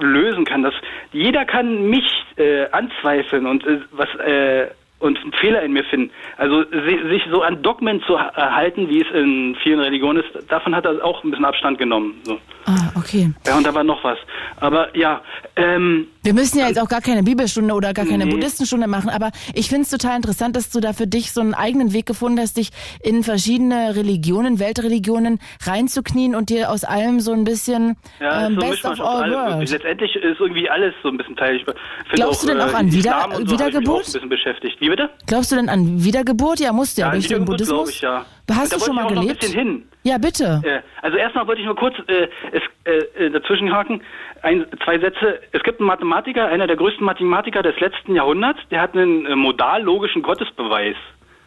lösen 0.00 0.44
kann. 0.44 0.62
Dass 0.62 0.74
jeder 1.12 1.44
kann 1.44 1.88
mich 1.88 2.06
äh, 2.36 2.66
anzweifeln 2.70 3.46
und 3.46 3.66
äh, 3.66 3.80
was 3.92 4.08
äh, 4.16 4.68
und 5.02 5.18
Fehler 5.40 5.62
in 5.62 5.72
mir 5.72 5.84
finden. 5.84 6.12
Also 6.42 6.64
sich 6.72 7.22
so 7.30 7.42
an 7.42 7.62
Dogmen 7.62 8.02
zu 8.04 8.18
halten, 8.18 8.88
wie 8.88 9.00
es 9.00 9.06
in 9.14 9.56
vielen 9.62 9.78
Religionen 9.78 10.24
ist, 10.24 10.50
davon 10.50 10.74
hat 10.74 10.84
er 10.84 11.04
auch 11.04 11.22
ein 11.22 11.30
bisschen 11.30 11.44
Abstand 11.44 11.78
genommen. 11.78 12.14
So. 12.24 12.36
Ah, 12.66 12.90
okay. 12.96 13.30
Ja, 13.46 13.56
und 13.56 13.64
da 13.64 13.72
war 13.72 13.84
noch 13.84 14.02
was. 14.02 14.18
Aber 14.56 14.96
ja, 14.96 15.20
ähm, 15.54 16.08
wir 16.24 16.34
müssen 16.34 16.58
ja 16.58 16.66
jetzt 16.66 16.80
auch 16.80 16.88
gar 16.88 17.00
keine 17.00 17.22
Bibelstunde 17.22 17.72
oder 17.74 17.92
gar 17.94 18.06
keine 18.06 18.24
nee. 18.24 18.32
Buddhistenstunde 18.32 18.88
machen, 18.88 19.08
aber 19.08 19.30
ich 19.54 19.68
finde 19.68 19.82
es 19.82 19.90
total 19.90 20.16
interessant, 20.16 20.56
dass 20.56 20.70
du 20.70 20.80
da 20.80 20.92
für 20.92 21.06
dich 21.06 21.30
so 21.32 21.40
einen 21.40 21.54
eigenen 21.54 21.92
Weg 21.92 22.06
gefunden 22.06 22.40
hast, 22.40 22.56
dich 22.56 22.70
in 23.04 23.22
verschiedene 23.22 23.94
Religionen, 23.94 24.58
Weltreligionen 24.58 25.38
reinzuknien 25.64 26.34
und 26.34 26.50
dir 26.50 26.70
aus 26.70 26.82
allem 26.82 27.20
so 27.20 27.32
ein 27.32 27.44
bisschen 27.44 27.96
ja, 28.20 28.46
ähm, 28.46 28.58
so 28.58 28.66
Best 28.66 28.84
of 28.84 29.00
all 29.00 29.30
worlds. 29.30 29.70
Letztendlich 29.70 30.16
ist 30.16 30.40
irgendwie 30.40 30.68
alles 30.68 30.92
so 31.04 31.08
ein 31.08 31.18
bisschen 31.18 31.36
Teil. 31.36 31.56
Ich 31.56 31.64
Glaubst 32.12 32.40
auch, 32.42 32.46
du 32.48 32.52
denn 32.52 32.60
auch 32.60 32.72
äh, 32.72 32.76
an 32.76 32.92
Wieder 32.92 33.28
so 33.32 33.52
Wiedergeburt? 33.52 34.06
ein 34.06 34.12
bisschen 34.12 34.28
beschäftigt. 34.28 34.80
Wie 34.80 34.88
bitte? 34.88 35.08
Glaubst 35.26 35.52
du 35.52 35.56
denn 35.56 35.68
an 35.68 36.02
Wiedergeburt? 36.02 36.31
Ja, 36.58 36.72
musst 36.72 36.96
du 36.96 37.02
ja, 37.02 37.08
ja 37.08 37.12
durch 37.12 37.28
den 37.28 37.44
Buddhismus. 37.44 37.90
Ich, 37.90 38.00
ja. 38.00 38.24
Hast 38.50 38.72
da 38.72 38.76
du 38.76 38.84
schon 38.84 38.94
mal 38.96 39.06
gelebt? 39.06 39.24
Noch 39.24 39.30
ein 39.30 39.38
bisschen 39.38 39.58
hin. 39.58 39.88
Ja, 40.04 40.18
bitte. 40.18 40.60
Äh, 40.64 40.80
also 41.00 41.16
erstmal 41.16 41.46
wollte 41.46 41.60
ich 41.60 41.66
nur 41.66 41.76
kurz 41.76 41.94
äh, 42.08 42.28
es, 42.50 42.62
äh, 42.84 43.30
dazwischen 43.30 43.72
haken. 43.72 44.02
Ein, 44.42 44.66
zwei 44.84 44.98
Sätze. 44.98 45.40
Es 45.52 45.62
gibt 45.62 45.78
einen 45.78 45.86
Mathematiker, 45.86 46.46
einer 46.46 46.66
der 46.66 46.76
größten 46.76 47.04
Mathematiker 47.04 47.62
des 47.62 47.78
letzten 47.78 48.16
Jahrhunderts, 48.16 48.58
der 48.70 48.80
hat 48.80 48.94
einen 48.94 49.26
äh, 49.26 49.36
modal-logischen 49.36 50.22
Gottesbeweis. 50.22 50.96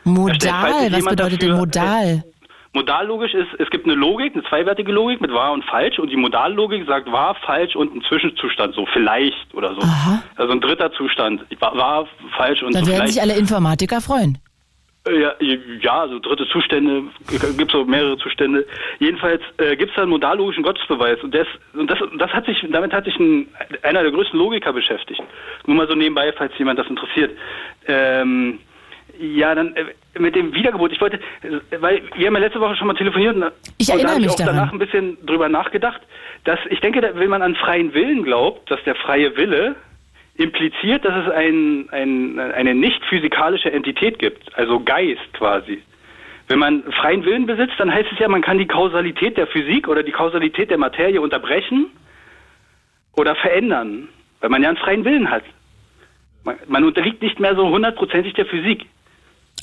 Modal? 0.06 0.92
Was 0.92 1.06
bedeutet 1.06 1.20
dafür, 1.20 1.38
denn 1.38 1.58
modal? 1.58 2.06
Äh, 2.06 2.22
modallogisch 2.76 3.34
ist, 3.34 3.48
es 3.60 3.70
gibt 3.70 3.86
eine 3.86 3.96
Logik, 3.96 4.34
eine 4.34 4.44
zweiwertige 4.44 4.92
Logik 4.92 5.20
mit 5.22 5.32
wahr 5.34 5.52
und 5.52 5.64
falsch 5.66 5.98
und 5.98 6.10
die 6.10 6.18
Modallogik 6.18 6.86
sagt 6.86 7.12
wahr, 7.12 7.36
falsch 7.46 7.76
und 7.76 7.96
ein 7.96 8.02
Zwischenzustand, 8.08 8.76
so 8.76 8.86
vielleicht 8.94 9.54
oder 9.54 9.74
so. 9.74 9.82
Aha. 9.82 10.22
Also 10.36 10.52
ein 10.52 10.62
dritter 10.62 10.92
Zustand, 10.92 11.46
wahr, 11.60 12.08
falsch 12.38 12.62
und 12.62 12.76
da 12.76 12.80
so 12.80 12.88
werden 12.88 12.98
vielleicht. 12.98 13.14
sich 13.14 13.22
alle 13.22 13.36
Informatiker 13.38 14.02
freuen. 14.02 14.38
Äh, 15.08 15.22
ja, 15.22 15.36
ja, 15.82 16.02
also 16.02 16.20
dritte 16.20 16.48
Zustände, 16.48 17.04
gibt 17.30 17.74
es 17.74 17.76
auch 17.76 17.86
mehrere 17.86 18.18
Zustände. 18.18 18.66
Jedenfalls 19.00 19.42
äh, 19.58 19.76
gibt 19.76 19.92
es 19.92 19.96
da 19.96 20.02
einen 20.02 20.12
modallogischen 20.12 20.64
Gottesbeweis 20.64 21.22
und, 21.22 21.34
das, 21.34 21.48
und 21.74 21.90
das, 21.90 22.00
das 22.18 22.32
hat 22.32 22.46
sich, 22.46 22.66
damit 22.70 22.94
hat 22.94 23.06
sich 23.06 23.18
ein, 23.20 23.48
einer 23.84 24.02
der 24.02 24.12
größten 24.12 24.38
Logiker 24.38 24.74
beschäftigt. 24.74 25.22
Nur 25.66 25.78
mal 25.78 25.88
so 25.88 25.96
nebenbei, 25.96 26.34
falls 26.34 26.58
jemand 26.58 26.80
das 26.80 26.88
interessiert. 26.88 27.32
Ähm, 27.88 28.60
ja, 29.20 29.56
dann 29.56 29.76
äh, 29.76 29.86
mit 30.20 30.36
dem 30.36 30.54
Wiedergeburt. 30.54 30.92
Ich 30.92 31.02
wollte, 31.02 31.20
weil 31.80 32.02
wir 32.16 32.28
haben 32.28 32.36
ja 32.36 32.40
letzte 32.40 32.60
Woche 32.60 32.76
schon 32.76 32.88
mal 32.88 32.96
telefoniert 32.96 33.36
und, 33.36 33.52
ich 33.78 33.90
erinnere 33.90 34.14
da 34.14 34.20
mich 34.20 34.30
auch 34.30 34.36
daran. 34.36 34.56
danach 34.56 34.74
ein 34.74 34.80
bisschen 34.80 35.18
drüber 35.26 35.50
nachgedacht, 35.50 36.02
dass 36.44 36.60
ich 36.70 36.80
denke, 36.80 37.12
wenn 37.14 37.30
man 37.30 37.42
an 37.42 37.56
freien 37.56 37.94
Willen 37.94 38.24
glaubt, 38.24 38.70
dass 38.72 38.84
der 38.84 38.96
freie 38.96 39.36
Wille 39.38 39.76
impliziert, 40.38 41.06
dass 41.06 41.26
es 41.26 41.32
ein, 41.32 41.88
ein, 41.92 42.40
eine 42.40 42.76
nicht 42.76 43.04
physikalische 43.06 43.72
Entität 43.72 44.20
gibt, 44.20 44.56
also 44.58 44.82
Geist 44.82 45.34
quasi. 45.34 45.82
Wenn 46.48 46.60
man 46.60 46.84
freien 46.92 47.24
Willen 47.26 47.46
besitzt, 47.46 47.74
dann 47.80 47.92
heißt 47.92 48.10
es 48.12 48.20
ja, 48.20 48.28
man 48.28 48.42
kann 48.42 48.58
die 48.58 48.68
Kausalität 48.68 49.38
der 49.38 49.48
Physik 49.48 49.88
oder 49.88 50.04
die 50.04 50.12
Kausalität 50.12 50.70
der 50.70 50.78
Materie 50.78 51.20
unterbrechen 51.20 51.88
oder 53.14 53.36
verändern, 53.36 54.10
weil 54.42 54.50
man 54.50 54.62
ja 54.62 54.70
einen 54.70 54.78
freien 54.78 55.06
Willen 55.06 55.32
hat. 55.32 55.44
Man, 56.44 56.58
man 56.68 56.84
unterliegt 56.84 57.22
nicht 57.22 57.40
mehr 57.40 57.56
so 57.56 57.70
hundertprozentig 57.70 58.34
der 58.34 58.46
Physik. 58.46 58.86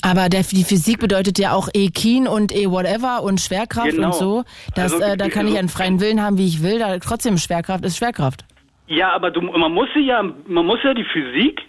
Aber 0.01 0.27
der, 0.27 0.43
die 0.43 0.65
Physik 0.65 0.99
bedeutet 0.99 1.39
ja 1.39 1.53
auch 1.53 1.69
E 1.73 1.89
Keen 1.89 2.27
und 2.27 2.53
E 2.53 2.69
whatever 2.69 3.23
und 3.23 3.39
Schwerkraft 3.39 3.91
genau. 3.91 4.07
und 4.07 4.15
so. 4.15 4.43
Das, 4.75 4.91
also, 4.91 5.05
äh, 5.05 5.15
da 5.15 5.29
kann 5.29 5.43
also, 5.43 5.53
ich 5.53 5.59
einen 5.59 5.69
freien 5.69 6.01
Willen 6.01 6.21
haben, 6.21 6.37
wie 6.37 6.47
ich 6.47 6.61
will. 6.61 6.79
Da 6.79 6.99
trotzdem 6.99 7.37
Schwerkraft 7.37 7.85
ist 7.85 7.95
Schwerkraft. 7.95 8.43
Ja, 8.87 9.11
aber 9.13 9.31
du, 9.31 9.41
man 9.41 9.71
muss 9.71 9.89
ja, 9.95 10.21
man 10.21 10.65
muss 10.65 10.83
ja 10.83 10.93
die 10.93 11.05
Physik 11.05 11.61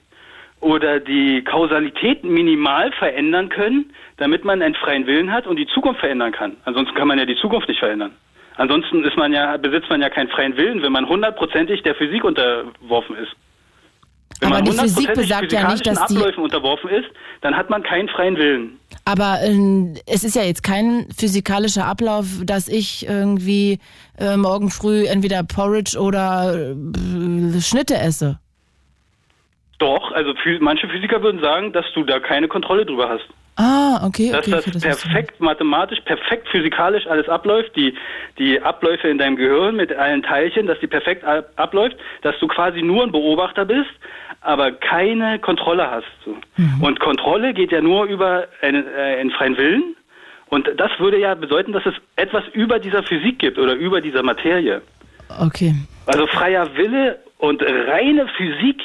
oder 0.61 0.99
die 0.99 1.43
Kausalität 1.45 2.25
minimal 2.25 2.91
verändern 2.93 3.49
können, 3.49 3.93
damit 4.17 4.45
man 4.45 4.63
einen 4.63 4.75
freien 4.75 5.07
Willen 5.07 5.31
hat 5.31 5.47
und 5.47 5.57
die 5.57 5.67
Zukunft 5.67 6.01
verändern 6.01 6.33
kann. 6.33 6.57
Ansonsten 6.65 6.95
kann 6.95 7.09
man 7.09 7.19
ja 7.19 7.27
die 7.27 7.37
Zukunft 7.37 7.69
nicht 7.69 7.81
verändern. 7.81 8.13
Ansonsten 8.57 9.05
ist 9.05 9.17
man 9.17 9.33
ja, 9.33 9.57
besitzt 9.57 9.91
man 9.91 10.01
ja 10.01 10.09
keinen 10.09 10.29
freien 10.29 10.57
Willen, 10.57 10.83
wenn 10.83 10.93
man 10.93 11.09
hundertprozentig 11.09 11.83
der 11.83 11.95
Physik 11.97 12.25
unterworfen 12.25 13.17
ist. 13.17 13.35
Wenn 14.45 14.53
aber 14.53 14.65
man 14.65 14.73
die 14.73 14.79
Physik 14.79 15.15
besagt 15.15 15.53
ja 15.53 15.71
nicht, 15.71 15.87
dass 15.87 16.07
die 16.07 16.17
Abläufen 16.17 16.45
unterworfen 16.45 16.91
ist, 16.91 17.09
dann 17.41 17.57
hat 17.57 17.71
man 17.71 17.83
keinen 17.83 18.09
freien 18.09 18.37
Willen. 18.37 18.79
Aber 19.05 19.39
äh, 19.43 19.95
es 20.07 20.25
ist 20.25 20.37
ja 20.37 20.43
jetzt 20.43 20.63
kein 20.63 21.07
physikalischer 21.17 21.87
Ablauf, 21.87 22.27
dass 22.45 22.69
ich 22.69 23.07
irgendwie 23.07 23.79
äh, 24.19 24.37
morgen 24.37 24.71
früh 24.71 25.07
entweder 25.07 25.43
Porridge 25.45 25.99
oder 25.99 26.55
äh, 26.55 27.61
Schnitte 27.61 27.95
esse. 27.97 28.39
Doch, 29.79 30.13
also 30.13 30.33
manche 30.61 30.89
Physiker 30.89 31.23
würden 31.23 31.41
sagen, 31.41 31.73
dass 31.73 31.87
du 31.95 32.05
da 32.05 32.21
keine 32.21 32.49
Kontrolle 32.49 32.87
drüber 32.87 33.09
hast. 33.09 33.27
Ah, 33.57 34.05
okay, 34.05 34.33
dass 34.33 34.49
okay. 34.49 34.51
Dass 34.51 34.83
das 34.83 34.83
perfekt 34.83 35.41
mathematisch, 35.41 36.01
perfekt 36.01 36.49
physikalisch 36.49 37.07
alles 37.07 37.29
abläuft, 37.29 37.77
die, 37.77 37.95
die 38.39 38.61
Abläufe 38.61 39.07
in 39.07 39.19
deinem 39.19 39.37
Gehirn 39.37 39.77
mit 39.77 39.93
allen 39.93 40.23
Teilchen, 40.23 40.67
dass 40.67 40.79
die 40.81 40.89
perfekt 40.89 41.25
abläuft, 41.25 41.97
dass 42.23 42.37
du 42.41 42.49
quasi 42.49 42.83
nur 42.83 43.05
ein 43.05 43.13
Beobachter 43.13 43.65
bist, 43.65 43.91
aber 44.45 44.73
keine 44.73 45.39
Kontrolle 45.39 45.91
hast. 45.91 46.07
So. 46.25 46.37
Mhm. 46.57 46.83
Und 46.83 47.01
Kontrolle 47.01 47.55
geht 47.55 47.73
ja 47.73 47.81
nur 47.81 48.05
über 48.05 48.47
einen, 48.63 48.87
äh, 48.87 49.17
einen 49.21 49.31
freien 49.31 49.57
Willen. 49.57 49.97
Und 50.51 50.69
das 50.77 50.91
würde 50.99 51.19
ja 51.19 51.35
bedeuten, 51.35 51.73
dass 51.73 51.85
es 51.87 51.95
etwas 52.17 52.45
über 52.53 52.79
dieser 52.79 53.03
Physik 53.03 53.39
gibt 53.39 53.59
oder 53.59 53.75
über 53.75 54.01
dieser 54.01 54.23
Materie. 54.23 54.83
Okay. 55.41 55.75
Also 56.07 56.27
freier 56.27 56.77
Wille 56.77 57.19
und 57.39 57.63
reine 57.63 58.29
Physik 58.37 58.81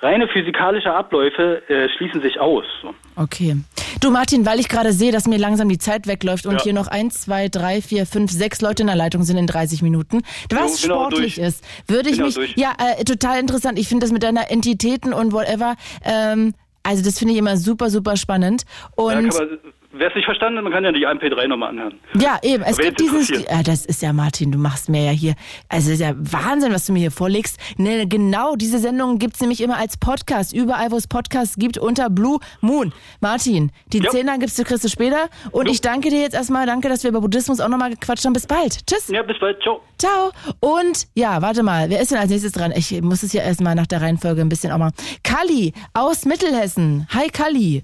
reine 0.00 0.28
physikalische 0.28 0.92
Abläufe 0.92 1.62
äh, 1.68 1.88
schließen 1.96 2.22
sich 2.22 2.40
aus. 2.40 2.64
So. 2.82 2.94
Okay. 3.16 3.56
Du 4.00 4.10
Martin, 4.10 4.46
weil 4.46 4.60
ich 4.60 4.68
gerade 4.68 4.92
sehe, 4.92 5.12
dass 5.12 5.26
mir 5.26 5.38
langsam 5.38 5.68
die 5.68 5.78
Zeit 5.78 6.06
wegläuft 6.06 6.46
und 6.46 6.54
ja. 6.54 6.62
hier 6.62 6.72
noch 6.72 6.86
eins, 6.86 7.22
zwei, 7.22 7.48
drei, 7.48 7.82
vier, 7.82 8.06
fünf, 8.06 8.30
sechs 8.30 8.60
Leute 8.60 8.82
in 8.82 8.86
der 8.86 8.96
Leitung 8.96 9.24
sind 9.24 9.36
in 9.36 9.46
30 9.46 9.82
Minuten, 9.82 10.22
was 10.50 10.80
genau, 10.82 11.08
sportlich 11.08 11.36
durch. 11.36 11.46
ist, 11.46 11.64
würde 11.86 12.08
ich 12.08 12.18
mich, 12.18 12.34
durch. 12.34 12.54
ja, 12.56 12.72
äh, 12.78 13.04
total 13.04 13.40
interessant. 13.40 13.78
Ich 13.78 13.88
finde 13.88 14.04
das 14.04 14.12
mit 14.12 14.22
deiner 14.22 14.50
Entitäten 14.50 15.12
und 15.12 15.32
whatever, 15.32 15.76
ähm, 16.04 16.54
also 16.82 17.04
das 17.04 17.18
finde 17.18 17.34
ich 17.34 17.38
immer 17.38 17.56
super, 17.56 17.90
super 17.90 18.16
spannend. 18.16 18.64
Und 18.96 19.34
ja, 19.34 19.46
Wer 19.92 20.08
es 20.08 20.14
nicht 20.14 20.24
verstanden 20.24 20.58
hat, 20.58 20.64
man 20.64 20.72
kann 20.72 20.84
ja 20.84 20.92
die 20.92 21.04
MP3 21.04 21.48
nochmal 21.48 21.70
anhören. 21.70 21.98
Ja, 22.14 22.38
eben. 22.42 22.62
Es 22.62 22.78
gibt 22.78 23.00
dieses. 23.00 23.28
Äh, 23.30 23.64
das 23.64 23.84
ist 23.84 24.02
ja, 24.02 24.12
Martin, 24.12 24.52
du 24.52 24.58
machst 24.58 24.88
mir 24.88 25.04
ja 25.04 25.10
hier. 25.10 25.34
Also, 25.68 25.88
es 25.88 25.94
ist 25.94 26.00
ja 26.00 26.14
Wahnsinn, 26.16 26.72
was 26.72 26.86
du 26.86 26.92
mir 26.92 27.00
hier 27.00 27.10
vorlegst. 27.10 27.58
Ne, 27.76 28.06
genau, 28.06 28.54
diese 28.54 28.78
Sendung 28.78 29.18
gibt 29.18 29.34
es 29.34 29.40
nämlich 29.40 29.60
immer 29.60 29.78
als 29.78 29.96
Podcast. 29.96 30.54
Überall, 30.54 30.92
wo 30.92 30.96
es 30.96 31.08
Podcasts 31.08 31.56
gibt, 31.56 31.76
unter 31.76 32.08
Blue 32.08 32.38
Moon. 32.60 32.92
Martin, 33.20 33.72
die 33.92 33.98
ja. 33.98 34.10
Zehner 34.10 34.38
gibst 34.38 34.60
du, 34.60 34.62
du 34.62 34.88
später. 34.88 35.28
Und 35.50 35.66
jo. 35.66 35.72
ich 35.72 35.80
danke 35.80 36.10
dir 36.10 36.20
jetzt 36.20 36.34
erstmal. 36.34 36.66
Danke, 36.66 36.88
dass 36.88 37.02
wir 37.02 37.10
über 37.10 37.20
Buddhismus 37.20 37.58
auch 37.58 37.68
nochmal 37.68 37.90
gequatscht 37.90 38.24
haben. 38.24 38.32
Bis 38.32 38.46
bald. 38.46 38.86
Tschüss. 38.86 39.08
Ja, 39.08 39.22
bis 39.22 39.40
bald. 39.40 39.60
Ciao. 39.60 39.80
Ciao. 39.98 40.30
Und 40.60 41.08
ja, 41.16 41.42
warte 41.42 41.64
mal. 41.64 41.90
Wer 41.90 42.00
ist 42.00 42.12
denn 42.12 42.18
als 42.18 42.30
nächstes 42.30 42.52
dran? 42.52 42.72
Ich 42.76 43.02
muss 43.02 43.24
es 43.24 43.32
ja 43.32 43.42
erstmal 43.42 43.74
nach 43.74 43.88
der 43.88 44.00
Reihenfolge 44.00 44.40
ein 44.40 44.48
bisschen 44.48 44.70
auch 44.70 44.78
mal. 44.78 44.92
Kali 45.24 45.72
aus 45.94 46.26
Mittelhessen. 46.26 47.08
Hi, 47.12 47.28
Kali. 47.28 47.82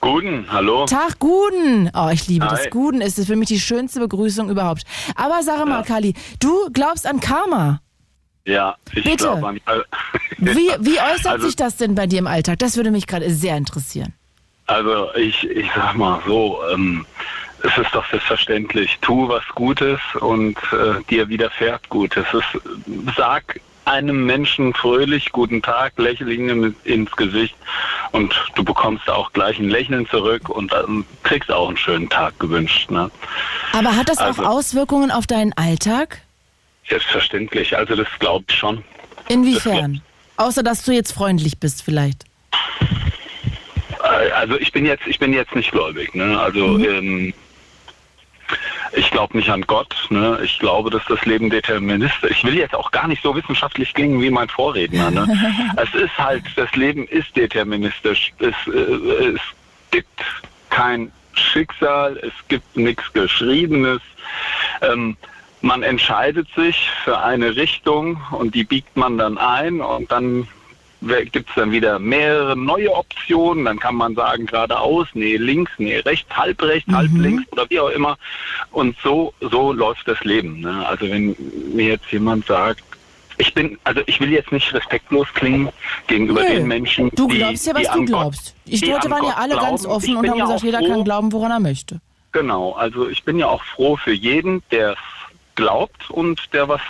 Guten, 0.00 0.46
hallo. 0.50 0.86
Tag, 0.86 1.18
Guten. 1.18 1.90
Oh, 1.94 2.08
ich 2.12 2.26
liebe 2.28 2.46
Hi. 2.46 2.56
das. 2.56 2.70
Guten 2.70 3.00
ist 3.00 3.24
für 3.24 3.36
mich 3.36 3.48
die 3.48 3.60
schönste 3.60 4.00
Begrüßung 4.00 4.50
überhaupt. 4.50 4.82
Aber 5.14 5.42
sag 5.42 5.64
mal, 5.66 5.78
ja. 5.78 5.82
Kali, 5.82 6.14
du 6.40 6.70
glaubst 6.72 7.06
an 7.06 7.20
Karma? 7.20 7.80
Ja, 8.44 8.76
ich 8.92 9.16
glaube 9.16 9.46
an. 9.46 9.60
wie, 10.38 10.54
wie 10.80 10.98
äußert 10.98 11.26
also, 11.32 11.46
sich 11.46 11.56
das 11.56 11.76
denn 11.76 11.94
bei 11.94 12.06
dir 12.06 12.18
im 12.18 12.26
Alltag? 12.26 12.58
Das 12.58 12.76
würde 12.76 12.90
mich 12.90 13.06
gerade 13.06 13.30
sehr 13.30 13.56
interessieren. 13.56 14.12
Also 14.66 15.12
ich, 15.14 15.44
ich 15.48 15.68
sag 15.74 15.94
mal 15.94 16.20
so, 16.26 16.58
ähm, 16.72 17.06
es 17.62 17.78
ist 17.78 17.94
doch 17.94 18.08
selbstverständlich. 18.10 18.98
Tu 19.00 19.28
was 19.28 19.44
Gutes 19.54 20.00
und 20.20 20.56
äh, 20.72 21.02
dir 21.08 21.28
widerfährt 21.28 21.88
Gutes. 21.88 22.24
Es, 22.32 22.60
sag 23.16 23.60
einem 23.84 24.26
Menschen 24.26 24.74
fröhlich 24.74 25.32
guten 25.32 25.62
Tag, 25.62 25.92
lächel 25.98 26.30
ihm 26.30 26.74
ins 26.84 27.10
Gesicht 27.12 27.56
und 28.12 28.34
du 28.54 28.64
bekommst 28.64 29.08
auch 29.10 29.32
gleich 29.32 29.58
ein 29.58 29.68
Lächeln 29.68 30.06
zurück 30.08 30.48
und 30.48 30.72
kriegst 31.22 31.50
auch 31.50 31.68
einen 31.68 31.76
schönen 31.76 32.08
Tag 32.08 32.38
gewünscht. 32.38 32.90
Ne? 32.90 33.10
Aber 33.72 33.96
hat 33.96 34.08
das 34.08 34.18
also, 34.18 34.42
auch 34.42 34.46
Auswirkungen 34.46 35.10
auf 35.10 35.26
deinen 35.26 35.52
Alltag? 35.54 36.22
Selbstverständlich, 36.88 37.76
also 37.76 37.96
das 37.96 38.08
glaube 38.18 38.44
ich 38.48 38.56
schon. 38.56 38.84
Inwiefern? 39.28 40.02
Das 40.36 40.46
Außer 40.46 40.62
dass 40.62 40.84
du 40.84 40.92
jetzt 40.92 41.12
freundlich 41.12 41.58
bist 41.58 41.82
vielleicht. 41.82 42.24
Äh, 44.02 44.30
also 44.32 44.58
ich 44.58 44.72
bin 44.72 44.86
jetzt, 44.86 45.06
ich 45.06 45.18
bin 45.18 45.32
jetzt 45.32 45.54
nicht 45.54 45.70
gläubig. 45.70 46.14
Ne? 46.14 46.38
Also 46.38 46.66
mhm. 46.66 46.84
ähm, 46.84 47.34
ich 48.94 49.10
glaube 49.10 49.36
nicht 49.36 49.50
an 49.50 49.62
Gott. 49.62 49.94
Ne? 50.10 50.40
Ich 50.44 50.58
glaube, 50.58 50.90
dass 50.90 51.02
das 51.06 51.24
Leben 51.24 51.50
deterministisch. 51.50 52.30
Ich 52.30 52.44
will 52.44 52.56
jetzt 52.56 52.74
auch 52.74 52.90
gar 52.90 53.08
nicht 53.08 53.22
so 53.22 53.34
wissenschaftlich 53.34 53.94
klingen 53.94 54.20
wie 54.20 54.30
mein 54.30 54.48
Vorredner. 54.48 55.10
Ne? 55.10 55.26
es 55.76 55.94
ist 55.94 56.16
halt, 56.18 56.44
das 56.56 56.74
Leben 56.74 57.06
ist 57.06 57.34
deterministisch. 57.36 58.32
Es, 58.38 58.54
äh, 58.66 59.34
es 59.34 59.40
gibt 59.90 60.22
kein 60.70 61.12
Schicksal, 61.34 62.18
es 62.18 62.32
gibt 62.48 62.76
nichts 62.76 63.12
Geschriebenes. 63.12 64.00
Ähm, 64.82 65.16
man 65.60 65.82
entscheidet 65.82 66.48
sich 66.56 66.90
für 67.04 67.20
eine 67.20 67.56
Richtung 67.56 68.20
und 68.32 68.54
die 68.54 68.64
biegt 68.64 68.96
man 68.96 69.16
dann 69.16 69.38
ein 69.38 69.80
und 69.80 70.10
dann 70.10 70.48
gibt 71.32 71.48
es 71.48 71.54
dann 71.54 71.72
wieder 71.72 71.98
mehrere 71.98 72.56
neue 72.56 72.92
Optionen. 72.92 73.64
Dann 73.64 73.78
kann 73.78 73.94
man 73.94 74.14
sagen 74.14 74.46
geradeaus, 74.46 75.08
nee, 75.14 75.36
links, 75.36 75.72
nee, 75.78 75.98
rechts, 75.98 76.28
halb 76.34 76.62
rechts, 76.62 76.88
mhm. 76.88 76.96
halb 76.96 77.10
links 77.14 77.52
oder 77.52 77.68
wie 77.68 77.80
auch 77.80 77.90
immer. 77.90 78.16
Und 78.70 78.96
so, 79.02 79.34
so 79.40 79.72
läuft 79.72 80.06
das 80.06 80.22
Leben. 80.24 80.60
Ne? 80.60 80.86
Also 80.86 81.08
wenn 81.08 81.36
mir 81.74 81.88
jetzt 81.88 82.10
jemand 82.10 82.46
sagt, 82.46 82.82
ich 83.38 83.54
bin, 83.54 83.78
also 83.84 84.02
ich 84.06 84.20
will 84.20 84.30
jetzt 84.30 84.52
nicht 84.52 84.72
respektlos 84.72 85.26
klingen 85.34 85.70
gegenüber 86.06 86.42
nee. 86.42 86.56
den 86.56 86.68
Menschen. 86.68 87.10
Du 87.14 87.28
glaubst 87.28 87.66
die, 87.66 87.70
ja, 87.70 87.76
was 87.76 87.90
du 87.90 88.04
glaubst. 88.04 88.54
Gott, 88.64 88.80
die 88.80 88.86
Leute 88.86 89.10
waren 89.10 89.24
ja 89.24 89.34
alle 89.36 89.54
glauben. 89.54 89.66
ganz 89.66 89.86
offen 89.86 90.16
und 90.16 90.28
haben 90.28 90.38
ja 90.38 90.44
gesagt, 90.44 90.62
jeder 90.62 90.78
froh. 90.78 90.88
kann 90.88 91.04
glauben, 91.04 91.32
woran 91.32 91.50
er 91.50 91.60
möchte. 91.60 92.00
Genau, 92.32 92.72
also 92.72 93.08
ich 93.08 93.24
bin 93.24 93.38
ja 93.38 93.48
auch 93.48 93.62
froh 93.62 93.96
für 93.96 94.12
jeden, 94.12 94.62
der 94.70 94.96
glaubt 95.54 96.10
und 96.10 96.52
der 96.52 96.68
was 96.68 96.80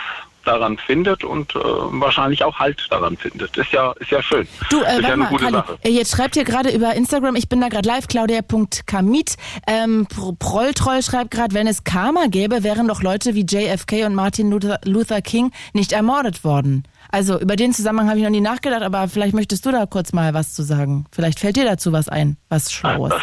daran 0.43 0.77
findet 0.77 1.23
und 1.23 1.55
äh, 1.55 1.59
wahrscheinlich 1.59 2.43
auch 2.43 2.59
Halt 2.59 2.87
daran 2.89 3.17
findet. 3.17 3.55
Ist 3.57 3.71
ja, 3.71 3.91
ist 3.93 4.11
ja 4.11 4.21
schön. 4.21 4.47
Du, 4.69 4.81
äh, 4.81 4.99
ist 4.99 5.07
ja 5.07 5.15
mal, 5.15 5.35
Kali, 5.35 5.51
Sache. 5.51 5.77
Äh, 5.83 5.89
jetzt 5.89 6.15
schreibt 6.15 6.35
ihr 6.35 6.43
gerade 6.43 6.69
über 6.69 6.93
Instagram, 6.93 7.35
ich 7.35 7.49
bin 7.49 7.61
da 7.61 7.69
gerade 7.69 7.87
live, 7.87 8.07
claudia.kamit. 8.07 9.35
Ähm, 9.67 10.07
Prolltroll 10.39 11.01
schreibt 11.01 11.31
gerade, 11.31 11.53
wenn 11.55 11.67
es 11.67 11.83
Karma 11.83 12.25
gäbe, 12.27 12.63
wären 12.63 12.87
doch 12.87 13.01
Leute 13.01 13.35
wie 13.35 13.45
JFK 13.45 14.05
und 14.05 14.15
Martin 14.15 14.51
Luther, 14.51 14.79
Luther 14.85 15.21
King 15.21 15.51
nicht 15.73 15.91
ermordet 15.91 16.43
worden. 16.43 16.83
Also 17.11 17.39
über 17.39 17.55
den 17.55 17.73
Zusammenhang 17.73 18.09
habe 18.09 18.17
ich 18.19 18.23
noch 18.23 18.31
nie 18.31 18.41
nachgedacht, 18.41 18.81
aber 18.81 19.07
vielleicht 19.07 19.33
möchtest 19.35 19.65
du 19.65 19.71
da 19.71 19.85
kurz 19.85 20.13
mal 20.13 20.33
was 20.33 20.53
zu 20.53 20.63
sagen. 20.63 21.05
Vielleicht 21.11 21.39
fällt 21.39 21.55
dir 21.57 21.65
dazu 21.65 21.91
was 21.91 22.09
ein, 22.09 22.37
was 22.49 22.71
Schlaues. 22.71 23.11
Das, 23.11 23.21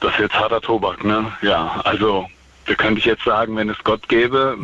das 0.00 0.12
ist 0.12 0.20
jetzt 0.20 0.34
harter 0.34 0.60
Tobak, 0.60 1.04
ne? 1.04 1.32
Ja, 1.42 1.80
also 1.84 2.26
da 2.66 2.74
könnte 2.74 2.98
ich 2.98 3.04
jetzt 3.04 3.24
sagen, 3.24 3.56
wenn 3.56 3.68
es 3.68 3.78
Gott 3.84 4.08
gäbe, 4.08 4.56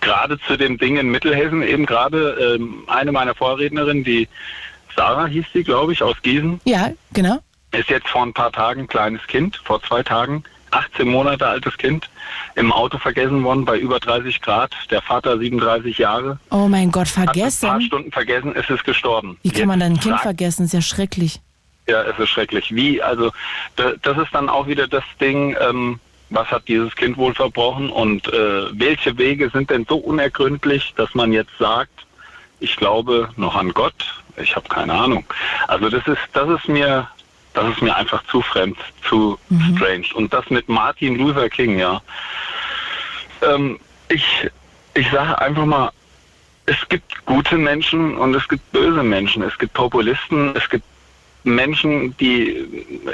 gerade 0.00 0.38
zu 0.40 0.56
den 0.56 0.78
Dingen 0.78 0.98
in 0.98 1.10
Mittelhessen, 1.10 1.62
eben 1.62 1.86
gerade 1.86 2.56
ähm, 2.58 2.84
eine 2.86 3.12
meiner 3.12 3.34
Vorrednerinnen, 3.34 4.04
die 4.04 4.28
Sarah 4.96 5.26
hieß 5.26 5.46
sie, 5.52 5.64
glaube 5.64 5.92
ich, 5.92 6.02
aus 6.02 6.16
Gießen. 6.22 6.60
Ja, 6.64 6.90
genau. 7.12 7.38
Ist 7.72 7.90
jetzt 7.90 8.08
vor 8.08 8.22
ein 8.22 8.32
paar 8.32 8.52
Tagen 8.52 8.82
ein 8.82 8.86
kleines 8.86 9.26
Kind, 9.26 9.60
vor 9.64 9.82
zwei 9.82 10.02
Tagen, 10.02 10.44
18 10.70 11.08
Monate 11.08 11.46
altes 11.46 11.76
Kind, 11.76 12.08
im 12.54 12.72
Auto 12.72 12.98
vergessen 12.98 13.42
worden 13.42 13.64
bei 13.64 13.78
über 13.78 13.98
30 13.98 14.40
Grad. 14.40 14.72
Der 14.90 15.02
Vater 15.02 15.38
37 15.38 15.98
Jahre. 15.98 16.38
Oh 16.50 16.68
mein 16.68 16.90
Gott, 16.90 17.08
vergessen? 17.08 17.68
Hat 17.68 17.74
ein 17.74 17.78
paar 17.78 17.86
Stunden 17.86 18.12
vergessen, 18.12 18.52
es 18.54 18.68
ist 18.70 18.84
gestorben. 18.84 19.38
Wie 19.42 19.50
kann 19.50 19.58
jetzt 19.58 19.66
man 19.66 19.80
dann 19.80 19.92
ein 19.92 20.00
Kind 20.00 20.20
vergessen? 20.20 20.66
Ist 20.66 20.74
ja 20.74 20.82
schrecklich. 20.82 21.40
Ja, 21.88 22.02
es 22.02 22.18
ist 22.18 22.30
schrecklich. 22.30 22.74
Wie? 22.74 23.02
Also 23.02 23.32
das 23.76 24.18
ist 24.18 24.32
dann 24.32 24.48
auch 24.48 24.66
wieder 24.66 24.86
das 24.86 25.04
Ding, 25.20 25.56
ähm, 25.60 26.00
was 26.34 26.50
hat 26.50 26.66
dieses 26.68 26.94
Kind 26.96 27.16
wohl 27.16 27.34
verbrochen 27.34 27.90
und 27.90 28.26
äh, 28.28 28.66
welche 28.72 29.16
Wege 29.16 29.50
sind 29.50 29.70
denn 29.70 29.86
so 29.88 29.96
unergründlich, 29.96 30.92
dass 30.96 31.14
man 31.14 31.32
jetzt 31.32 31.56
sagt, 31.58 32.06
ich 32.60 32.76
glaube 32.76 33.30
noch 33.36 33.54
an 33.54 33.72
Gott, 33.72 34.22
ich 34.36 34.56
habe 34.56 34.68
keine 34.68 34.92
Ahnung. 34.92 35.24
Also 35.68 35.88
das 35.88 36.06
ist, 36.06 36.20
das 36.32 36.48
ist 36.48 36.68
mir, 36.68 37.08
das 37.52 37.68
ist 37.70 37.82
mir 37.82 37.94
einfach 37.94 38.24
zu 38.26 38.42
fremd, 38.42 38.78
zu 39.08 39.38
mhm. 39.48 39.76
strange. 39.76 40.06
Und 40.14 40.32
das 40.32 40.48
mit 40.50 40.68
Martin 40.68 41.16
Luther 41.16 41.48
King, 41.48 41.78
ja. 41.78 42.00
Ähm, 43.42 43.78
ich, 44.08 44.24
ich 44.94 45.10
sage 45.10 45.38
einfach 45.40 45.64
mal, 45.64 45.90
es 46.66 46.88
gibt 46.88 47.24
gute 47.26 47.58
Menschen 47.58 48.16
und 48.16 48.34
es 48.34 48.48
gibt 48.48 48.72
böse 48.72 49.02
Menschen. 49.02 49.42
Es 49.42 49.56
gibt 49.58 49.74
Populisten, 49.74 50.56
es 50.56 50.68
gibt 50.68 50.84
Menschen, 51.44 52.16
die, 52.16 52.66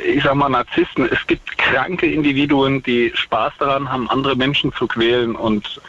ich 0.06 0.22
sag 0.22 0.34
mal, 0.34 0.48
Narzissten. 0.48 1.08
Es 1.10 1.26
gibt 1.26 1.58
kranke 1.58 2.06
Individuen, 2.06 2.82
die 2.82 3.12
Spaß 3.14 3.52
daran 3.58 3.90
haben, 3.90 4.08
andere 4.08 4.36
Menschen 4.36 4.72
zu 4.72 4.86
quälen 4.86 5.36
und 5.36 5.80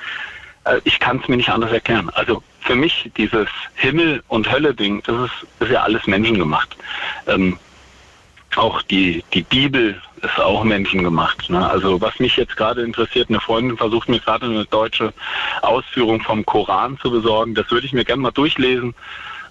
äh, 0.65 0.79
ich 0.83 0.99
kann 0.99 1.19
es 1.21 1.27
mir 1.27 1.37
nicht 1.37 1.49
anders 1.49 1.71
erklären. 1.71 2.09
Also 2.13 2.43
für 2.61 2.75
mich 2.75 3.09
dieses 3.17 3.47
Himmel- 3.75 4.23
und 4.27 4.51
Hölle-Ding, 4.51 5.03
das 5.05 5.29
ist, 5.31 5.47
ist 5.59 5.71
ja 5.71 5.81
alles 5.83 6.05
menschengemacht. 6.07 6.75
Ähm, 7.27 7.57
auch 8.55 8.81
die, 8.81 9.23
die 9.33 9.43
Bibel 9.43 10.01
ist 10.21 10.39
auch 10.39 10.63
menschengemacht. 10.63 11.49
Ne? 11.49 11.67
Also 11.69 12.01
was 12.01 12.19
mich 12.19 12.35
jetzt 12.37 12.57
gerade 12.57 12.81
interessiert, 12.81 13.29
eine 13.29 13.39
Freundin 13.39 13.77
versucht 13.77 14.09
mir 14.09 14.19
gerade 14.19 14.45
eine 14.45 14.65
deutsche 14.65 15.13
Ausführung 15.61 16.21
vom 16.21 16.45
Koran 16.45 16.97
zu 16.99 17.09
besorgen. 17.11 17.55
Das 17.55 17.71
würde 17.71 17.85
ich 17.85 17.93
mir 17.93 18.05
gerne 18.05 18.21
mal 18.21 18.31
durchlesen, 18.31 18.93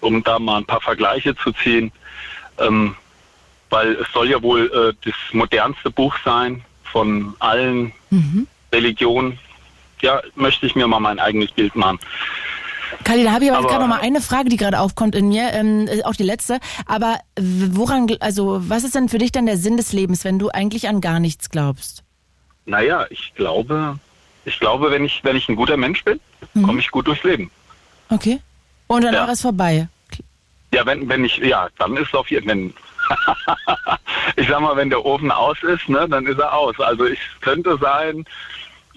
um 0.01 0.23
da 0.23 0.39
mal 0.39 0.59
ein 0.59 0.67
paar 0.67 0.81
Vergleiche 0.81 1.35
zu 1.37 1.53
ziehen. 1.53 1.93
Ähm, 2.61 2.95
weil 3.71 3.93
es 3.93 4.09
soll 4.13 4.29
ja 4.29 4.43
wohl 4.43 4.67
äh, 4.67 4.95
das 5.05 5.15
modernste 5.33 5.91
Buch 5.91 6.17
sein 6.25 6.65
von 6.85 7.35
allen 7.39 7.93
mhm. 8.11 8.47
Religionen. 8.73 9.39
Ja, 10.01 10.21
möchte 10.35 10.67
ich 10.67 10.75
mir 10.75 10.87
mal 10.87 11.01
mein 11.01 11.19
eigenes 11.19 11.53
Bild 11.53 11.75
machen. 11.77 11.99
Kali, 13.05 13.23
da 13.23 13.33
habe 13.33 13.45
ich 13.45 13.51
aber, 13.51 13.61
aber 13.61 13.69
gerade 13.69 13.83
noch 13.83 13.89
mal 13.89 14.01
eine 14.01 14.21
Frage, 14.21 14.49
die 14.49 14.57
gerade 14.57 14.81
aufkommt 14.81 15.15
in 15.15 15.29
mir, 15.29 15.53
ähm, 15.53 15.89
auch 16.05 16.15
die 16.15 16.25
letzte. 16.25 16.59
Aber 16.87 17.21
woran, 17.39 18.09
also 18.21 18.61
was 18.69 18.85
ist 18.85 18.95
denn 18.95 19.09
für 19.09 19.19
dich 19.19 19.33
dann 19.33 19.47
der 19.47 19.57
Sinn 19.57 19.77
des 19.77 19.93
Lebens, 19.93 20.25
wenn 20.25 20.39
du 20.39 20.49
eigentlich 20.51 20.89
an 20.89 21.01
gar 21.01 21.21
nichts 21.21 21.51
glaubst? 21.51 22.03
Naja, 22.67 23.07
ich 23.11 23.33
glaube, 23.35 23.99
ich 24.45 24.59
glaube, 24.59 24.91
wenn 24.91 25.05
ich, 25.05 25.23
wenn 25.23 25.37
ich 25.37 25.49
ein 25.49 25.57
guter 25.57 25.77
Mensch 25.77 26.05
bin, 26.05 26.21
mhm. 26.55 26.63
komme 26.63 26.81
ich 26.81 26.91
gut 26.91 27.07
durchs 27.07 27.23
Leben. 27.25 27.51
Okay. 28.09 28.41
Und 28.87 29.05
danach 29.05 29.27
ja. 29.27 29.33
ist 29.33 29.43
vorbei. 29.43 29.89
Ja, 30.73 30.87
wenn, 30.87 31.09
wenn 31.09 31.25
ich, 31.25 31.39
ja, 31.39 31.69
dann 31.79 31.97
ist 31.97 32.09
es 32.09 32.15
auf 32.15 32.31
jeden 32.31 32.49
Fall, 32.49 32.71
ich 34.37 34.49
sag 34.49 34.61
mal, 34.61 34.77
wenn 34.77 34.91
der 34.91 35.05
Ofen 35.05 35.31
aus 35.31 35.61
ist, 35.63 35.89
ne, 35.89 36.07
dann 36.09 36.27
ist 36.27 36.39
er 36.39 36.53
aus. 36.53 36.79
Also 36.79 37.07
ich 37.07 37.19
könnte 37.41 37.77
sein, 37.81 38.25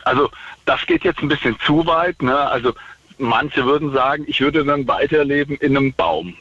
also 0.06 0.30
das 0.66 0.86
geht 0.86 1.04
jetzt 1.04 1.22
ein 1.22 1.30
bisschen 1.30 1.58
zu 1.66 1.86
weit, 1.88 2.22
ne, 2.22 2.38
also 2.38 2.74
manche 3.18 3.66
würden 3.66 3.92
sagen, 3.92 4.26
ich 4.28 4.40
würde 4.42 4.64
dann 4.64 4.88
weiterleben 4.88 5.56
in 5.58 5.76
einem 5.76 5.94
Baum 5.94 6.36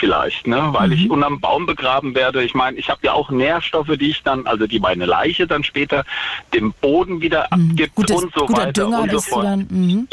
vielleicht, 0.00 0.48
ne, 0.48 0.68
weil 0.72 0.88
mhm. 0.88 0.94
ich 0.94 1.10
unterm 1.10 1.40
Baum 1.40 1.66
begraben 1.66 2.16
werde. 2.16 2.42
Ich 2.42 2.54
meine, 2.54 2.76
ich 2.76 2.90
habe 2.90 3.00
ja 3.04 3.12
auch 3.12 3.30
Nährstoffe, 3.30 3.96
die 3.96 4.10
ich 4.10 4.24
dann, 4.24 4.46
also 4.48 4.66
die 4.66 4.80
meine 4.80 5.06
Leiche 5.06 5.46
dann 5.46 5.62
später 5.62 6.04
dem 6.52 6.72
Boden 6.80 7.20
wieder 7.20 7.46
mhm. 7.54 7.70
abgibt 7.70 7.94
Gutes, 7.94 8.16
und 8.16 8.34
so 8.34 8.48
weiter 8.48 8.72
Dünger 8.72 9.02
und 9.02 9.12
so 9.12 9.20
fort. 9.20 9.44
Dann, 9.44 9.66
mhm. 9.70 10.08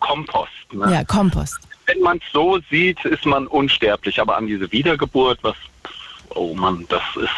Kompost. 0.00 0.50
Ne? 0.72 0.92
Ja, 0.92 1.04
Kompost 1.04 1.67
wenn 1.88 2.00
man 2.00 2.18
es 2.18 2.32
so 2.32 2.58
sieht, 2.70 3.02
ist 3.04 3.26
man 3.26 3.46
unsterblich. 3.46 4.20
Aber 4.20 4.36
an 4.36 4.46
diese 4.46 4.70
Wiedergeburt, 4.70 5.38
was, 5.42 5.56
oh 6.34 6.54
Mann, 6.54 6.86
das 6.88 7.02
ist 7.16 7.30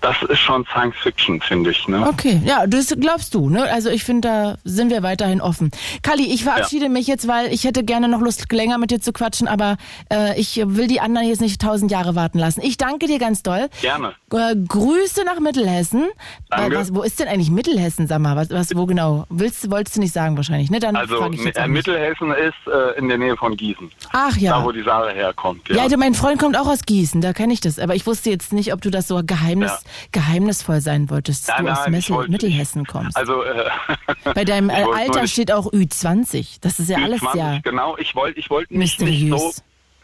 das 0.00 0.16
ist 0.28 0.38
schon 0.38 0.64
Science 0.66 0.94
Fiction, 1.02 1.40
finde 1.40 1.70
ich. 1.70 1.88
Ne? 1.88 2.06
Okay, 2.06 2.40
ja, 2.44 2.66
das 2.66 2.94
glaubst 2.98 3.34
du. 3.34 3.48
Ne? 3.48 3.64
Also 3.72 3.90
ich 3.90 4.04
finde, 4.04 4.28
da 4.28 4.58
sind 4.64 4.90
wir 4.90 5.02
weiterhin 5.02 5.40
offen. 5.40 5.70
Kali, 6.02 6.32
ich 6.32 6.44
verabschiede 6.44 6.84
ja. 6.84 6.90
mich 6.90 7.06
jetzt, 7.06 7.26
weil 7.26 7.52
ich 7.52 7.64
hätte 7.64 7.84
gerne 7.84 8.08
noch 8.08 8.20
Lust, 8.20 8.50
länger 8.52 8.78
mit 8.78 8.90
dir 8.90 9.00
zu 9.00 9.12
quatschen, 9.12 9.48
aber 9.48 9.76
äh, 10.12 10.38
ich 10.38 10.60
will 10.64 10.86
die 10.86 11.00
anderen 11.00 11.26
jetzt 11.26 11.40
nicht 11.40 11.60
tausend 11.60 11.90
Jahre 11.90 12.14
warten 12.14 12.38
lassen. 12.38 12.60
Ich 12.62 12.76
danke 12.76 13.06
dir 13.06 13.18
ganz 13.18 13.42
doll. 13.42 13.68
Gerne. 13.80 14.14
Äh, 14.32 14.54
Grüße 14.56 15.24
nach 15.24 15.40
Mittelhessen. 15.40 16.06
Danke. 16.50 16.76
Was, 16.76 16.94
wo 16.94 17.02
ist 17.02 17.18
denn 17.18 17.28
eigentlich 17.28 17.50
Mittelhessen, 17.50 18.06
sag 18.06 18.20
mal? 18.20 18.36
Was, 18.36 18.50
was, 18.50 18.76
wo 18.76 18.86
genau? 18.86 19.26
Willst, 19.28 19.70
wolltest 19.70 19.96
du 19.96 20.00
nicht 20.00 20.12
sagen 20.12 20.36
wahrscheinlich, 20.36 20.70
ne? 20.70 20.78
Dann 20.78 20.96
also 20.96 21.20
äh, 21.20 21.68
Mittelhessen 21.68 22.32
ist 22.32 22.72
äh, 22.72 22.98
in 22.98 23.08
der 23.08 23.18
Nähe 23.18 23.36
von 23.36 23.56
Gießen. 23.56 23.90
Ach 24.12 24.36
ja. 24.36 24.58
Da, 24.58 24.64
wo 24.64 24.72
die 24.72 24.82
Sache 24.82 25.10
herkommt. 25.10 25.68
Ja, 25.68 25.76
ja 25.76 25.82
also 25.82 25.96
mein 25.96 26.14
Freund 26.14 26.38
kommt 26.38 26.56
auch 26.56 26.66
aus 26.66 26.82
Gießen, 26.82 27.20
da 27.20 27.32
kenne 27.32 27.52
ich 27.52 27.60
das. 27.60 27.78
Aber 27.78 27.94
ich 27.94 28.06
wusste 28.06 28.30
jetzt 28.30 28.52
nicht, 28.52 28.72
ob 28.72 28.80
du 28.80 28.90
das 28.90 29.08
so 29.08 29.20
Geheimnis... 29.46 29.70
Ja 29.70 29.78
geheimnisvoll 30.12 30.80
sein 30.80 31.10
wolltest, 31.10 31.48
dass 31.48 31.56
nein, 31.56 31.66
du 31.66 31.72
aus 31.72 31.88
nein, 31.88 32.04
wollte, 32.08 32.30
Mittelhessen 32.30 32.86
kommst. 32.86 33.16
Also 33.16 33.42
äh, 33.42 33.64
bei 34.34 34.44
deinem 34.44 34.70
Alter 34.70 35.26
steht 35.26 35.52
auch 35.52 35.72
Ü20. 35.72 36.58
Das 36.60 36.78
ist 36.78 36.88
ja 36.88 36.98
Ü20, 36.98 37.02
alles 37.04 37.20
ja 37.34 37.58
genau. 37.62 37.96
Ich 37.98 38.14
wollte, 38.14 38.38
ich 38.38 38.50
wollte 38.50 38.76
nicht, 38.76 39.00
nicht 39.00 39.28
so. 39.28 39.52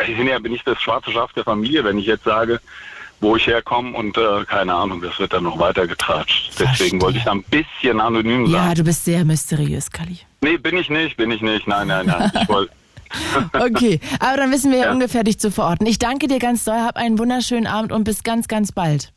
Ich 0.07 0.17
bin 0.17 0.27
ja 0.27 0.39
bin 0.39 0.53
ich 0.53 0.63
das 0.65 0.81
schwarze 0.81 1.11
Schaf 1.11 1.33
der 1.33 1.45
Familie, 1.45 1.85
wenn 1.85 1.99
ich 1.99 2.07
jetzt 2.07 2.25
sage, 2.25 2.61
wo 3.21 3.37
ich 3.37 3.47
herkomme 3.47 3.97
und 3.97 4.17
äh, 4.17 4.45
keine 4.47 4.75
Ahnung, 4.75 5.01
das 5.01 5.19
wird 5.19 5.33
dann 5.33 5.45
noch 5.45 5.59
weiter 5.59 5.87
getratscht. 5.87 6.53
Deswegen 6.59 7.01
wollte 7.01 7.19
ich 7.19 7.25
da 7.25 7.33
ein 7.33 7.45
bisschen 7.45 8.01
anonym 8.01 8.47
sein. 8.47 8.55
Ja, 8.55 8.75
du 8.75 8.83
bist 8.83 9.05
sehr 9.05 9.25
mysteriös, 9.25 9.91
Kali. 9.91 10.19
Nee, 10.41 10.57
bin 10.57 10.77
ich 10.77 10.91
nicht, 10.91 11.17
bin 11.17 11.31
ich 11.31 11.41
nicht. 11.41 11.67
Nein, 11.69 11.87
nein, 11.87 12.07
nein. 12.07 12.33
Ich 12.41 12.49
wollte. 12.49 12.73
okay, 13.53 14.01
aber 14.21 14.39
dann 14.39 14.51
wissen 14.51 14.73
wir 14.73 14.79
ja. 14.81 14.93
ungefähr 14.93 15.23
dich 15.23 15.39
zu 15.39 15.51
verorten. 15.51 15.87
Ich 15.87 15.99
danke 15.99 16.27
dir 16.27 16.39
ganz 16.39 16.65
doll, 16.65 16.81
hab 16.81 16.97
einen 16.97 17.19
wunderschönen 17.19 17.67
Abend 17.67 17.93
und 17.93 18.05
bis 18.05 18.23
ganz, 18.25 18.49
ganz 18.49 18.73
bald. 18.73 19.13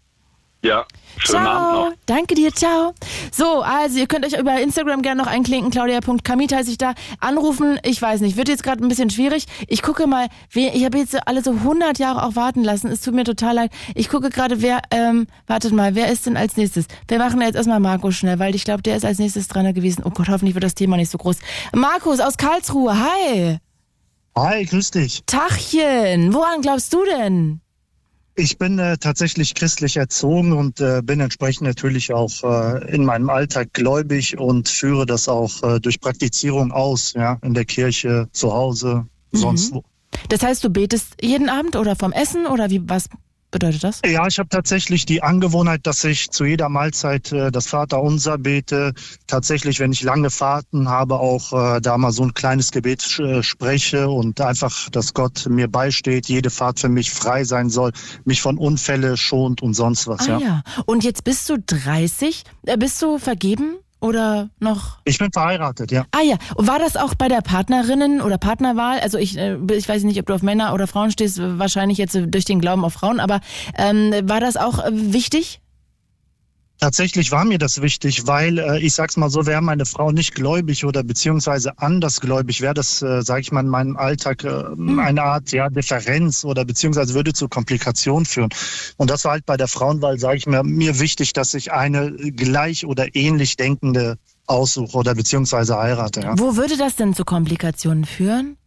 Ja, 0.66 0.88
schönen 1.20 1.44
ciao. 1.44 1.58
Abend 1.58 1.92
noch. 1.92 1.98
Danke 2.08 2.34
dir, 2.34 2.52
ciao. 2.52 2.96
So, 3.32 3.62
also 3.62 4.00
ihr 4.00 4.08
könnt 4.08 4.26
euch 4.26 4.36
über 4.36 4.60
Instagram 4.60 5.04
gerne 5.04 5.22
noch 5.22 5.30
einklinken, 5.30 5.70
claudia.kamit 5.70 6.54
heiße 6.54 6.72
ich 6.72 6.80
da. 6.80 6.96
Anrufen, 7.20 7.80
ich 7.84 8.02
weiß 8.02 8.22
nicht, 8.22 8.36
wird 8.36 8.50
jetzt 8.50 8.64
gerade 8.64 8.84
ein 8.84 8.88
bisschen 8.88 9.12
schwierig. 9.12 9.46
Ich 9.68 9.84
gucke 9.84 10.08
mal, 10.08 10.28
wer, 10.52 10.74
ich 10.74 10.84
habe 10.84 10.98
jetzt 10.98 11.28
alle 11.28 11.44
so 11.44 11.52
100 11.52 12.00
Jahre 12.00 12.24
auch 12.24 12.36
warten 12.36 12.64
lassen, 12.64 12.88
es 12.88 13.02
tut 13.02 13.14
mir 13.14 13.26
total 13.26 13.54
leid. 13.54 13.72
Ich 13.94 14.10
gucke 14.10 14.32
gerade, 14.32 14.64
wer, 14.64 14.82
ähm, 14.90 15.28
wartet 15.46 15.72
mal, 15.72 15.94
wer 15.94 16.12
ist 16.12 16.26
denn 16.26 16.36
als 16.36 16.58
nächstes? 16.58 16.88
Wir 17.08 17.20
machen 17.20 17.40
jetzt 17.42 17.56
erstmal 17.56 17.80
Markus 17.80 18.16
schnell, 18.16 18.40
weil 18.40 18.56
ich 18.56 18.64
glaube, 18.64 18.82
der 18.82 18.98
ist 18.98 19.06
als 19.06 19.20
nächstes 19.20 19.48
dran 19.48 19.72
gewesen. 19.72 20.02
Oh 20.04 20.10
Gott, 20.10 20.30
hoffentlich 20.30 20.56
wird 20.56 20.64
das 20.64 20.74
Thema 20.74 20.98
nicht 20.98 21.12
so 21.12 21.20
groß. 21.20 21.38
Markus 21.76 22.20
aus 22.20 22.38
Karlsruhe, 22.38 22.98
hi. 22.98 23.60
Hi, 24.36 24.66
grüß 24.66 24.90
dich. 24.90 25.22
Tachchen, 25.28 26.34
woran 26.34 26.62
glaubst 26.62 26.92
du 26.92 27.06
denn? 27.06 27.62
Ich 28.38 28.58
bin 28.58 28.80
äh, 28.80 28.98
tatsächlich 28.98 29.56
christlich 29.56 29.96
erzogen 29.96 30.52
und 30.52 30.82
äh, 30.82 31.02
bin 31.02 31.22
entsprechend 31.22 31.68
natürlich 31.68 32.14
auch 32.14 32.44
äh, 32.44 32.94
in 32.94 33.06
meinem 33.06 33.30
Alltag 33.30 33.72
gläubig 33.72 34.38
und 34.38 34.68
führe 34.68 35.06
das 35.06 35.30
auch 35.30 35.64
äh, 35.64 35.80
durch 35.80 36.02
Praktizierung 36.02 36.74
aus, 36.74 37.14
ja, 37.14 37.40
in 37.42 37.54
der 37.54 37.64
Kirche, 37.64 38.28
zu 38.34 38.54
Hause, 38.54 39.06
mhm. 39.32 39.38
sonst 39.38 39.74
wo. 39.74 39.86
Das 40.28 40.44
heißt, 40.44 40.64
du 40.66 40.70
betest 40.70 41.16
jeden 41.22 41.48
Abend 41.48 41.78
oder 41.78 41.96
vom 41.96 42.12
Essen 42.12 42.46
oder 42.46 42.70
wie 42.70 42.82
was 42.90 43.08
bedeutet 43.56 43.84
das? 43.84 44.02
Ja, 44.06 44.28
ich 44.28 44.38
habe 44.38 44.50
tatsächlich 44.50 45.06
die 45.06 45.24
Angewohnheit, 45.24 45.88
dass 45.88 46.04
ich 46.04 46.30
zu 46.30 46.44
jeder 46.44 46.68
Mahlzeit 46.68 47.32
äh, 47.32 47.52
das 47.52 47.68
Vaterunser 47.68 48.38
bete. 48.38 48.94
Tatsächlich, 49.28 49.80
wenn 49.80 49.94
ich 49.94 50.04
lange 50.04 50.30
Fahrten 50.30 50.90
habe, 50.90 51.20
auch 51.20 51.54
äh, 51.54 51.82
da 51.82 51.98
mal 51.98 52.12
so 52.12 52.24
ein 52.24 52.34
kleines 52.34 52.72
Gebet 52.72 53.18
äh, 53.20 53.44
spreche 53.44 54.10
und 54.10 54.42
einfach, 54.42 54.90
dass 54.90 55.14
Gott 55.14 55.48
mir 55.50 55.70
beisteht, 55.70 56.28
jede 56.28 56.50
Fahrt 56.50 56.80
für 56.80 56.90
mich 56.90 57.12
frei 57.12 57.46
sein 57.46 57.70
soll, 57.70 57.94
mich 58.26 58.42
von 58.42 58.58
Unfälle 58.58 59.16
schont 59.16 59.62
und 59.62 59.74
sonst 59.74 60.08
was. 60.08 60.28
Ah, 60.28 60.32
ja. 60.32 60.40
ja. 60.40 60.64
Und 60.86 61.04
jetzt 61.04 61.24
bist 61.24 61.50
du 61.50 61.58
30. 61.58 62.44
Äh, 62.66 62.78
bist 62.78 63.02
du 63.02 63.18
vergeben? 63.18 63.78
Oder 64.00 64.50
noch? 64.60 65.00
Ich 65.06 65.18
bin 65.18 65.32
verheiratet, 65.32 65.92
ja. 65.92 66.06
Ah 66.12 66.22
ja, 66.22 66.38
und 66.56 66.68
war 66.68 66.80
das 66.80 66.98
auch 66.98 67.16
bei 67.16 67.28
der 67.28 67.42
Partnerinnen- 67.42 68.22
oder 68.22 68.38
Partnerwahl? 68.38 69.00
Also 69.00 69.18
ich, 69.18 69.38
äh, 69.38 69.58
ich 69.72 69.88
weiß 69.88 70.04
nicht, 70.04 70.20
ob 70.20 70.26
du 70.28 70.34
auf 70.34 70.44
Männer 70.44 70.74
oder 70.74 70.88
Frauen 70.88 71.12
stehst, 71.12 71.40
wahrscheinlich 71.42 71.98
jetzt 71.98 72.16
durch 72.16 72.46
den 72.46 72.60
Glauben 72.60 72.86
auf 72.86 72.94
Frauen, 72.94 73.20
aber 73.20 73.40
ähm, 73.78 74.14
war 74.24 74.40
das 74.40 74.58
auch 74.58 74.84
äh, 74.84 74.92
wichtig? 74.92 75.62
Tatsächlich 76.80 77.32
war 77.32 77.46
mir 77.46 77.58
das 77.58 77.82
wichtig, 77.82 78.28
weil 78.28 78.60
äh, 78.60 78.80
ich 78.80 78.94
sag's 78.94 79.16
mal 79.16 79.30
so, 79.30 79.46
wäre 79.46 79.62
meine 79.62 79.86
Frau 79.86 80.12
nicht 80.12 80.36
gläubig 80.36 80.86
oder 80.86 81.04
beziehungsweise 81.04 81.80
andersgläubig, 81.80 82.62
wäre 82.62 82.74
das, 82.74 83.02
äh, 83.02 83.22
sage 83.22 83.42
ich 83.42 83.52
mal, 83.52 83.62
in 83.62 83.70
meinem 83.70 83.96
Alltag 83.96 84.44
äh, 84.44 84.64
mhm. 84.76 85.00
eine 85.00 85.24
Art 85.24 85.52
ja, 85.52 85.70
Differenz 85.70 86.44
oder 86.44 86.66
beziehungsweise 86.66 87.14
würde 87.14 87.34
zu 87.34 87.48
Komplikationen 87.48 88.26
führen. 88.26 88.50
Und 88.98 89.10
das 89.10 89.24
war 89.24 89.32
halt 89.32 89.46
bei 89.46 89.58
der 89.58 89.70
Frauenwahl, 89.70 90.20
sage 90.20 90.38
ich 90.38 90.48
mir, 90.48 90.64
mir 90.64 91.00
wichtig, 91.00 91.34
dass 91.34 91.54
ich 91.54 91.72
eine 91.72 92.12
gleich 92.12 92.86
oder 92.86 93.16
ähnlich 93.16 93.56
denkende 93.56 94.18
aussuche 94.46 94.98
oder 94.98 95.16
beziehungsweise 95.16 95.78
heirate. 95.78 96.22
Ja. 96.22 96.38
Wo 96.38 96.58
würde 96.58 96.78
das 96.78 96.96
denn 96.96 97.14
zu 97.14 97.24
Komplikationen 97.24 98.06
führen? 98.06 98.58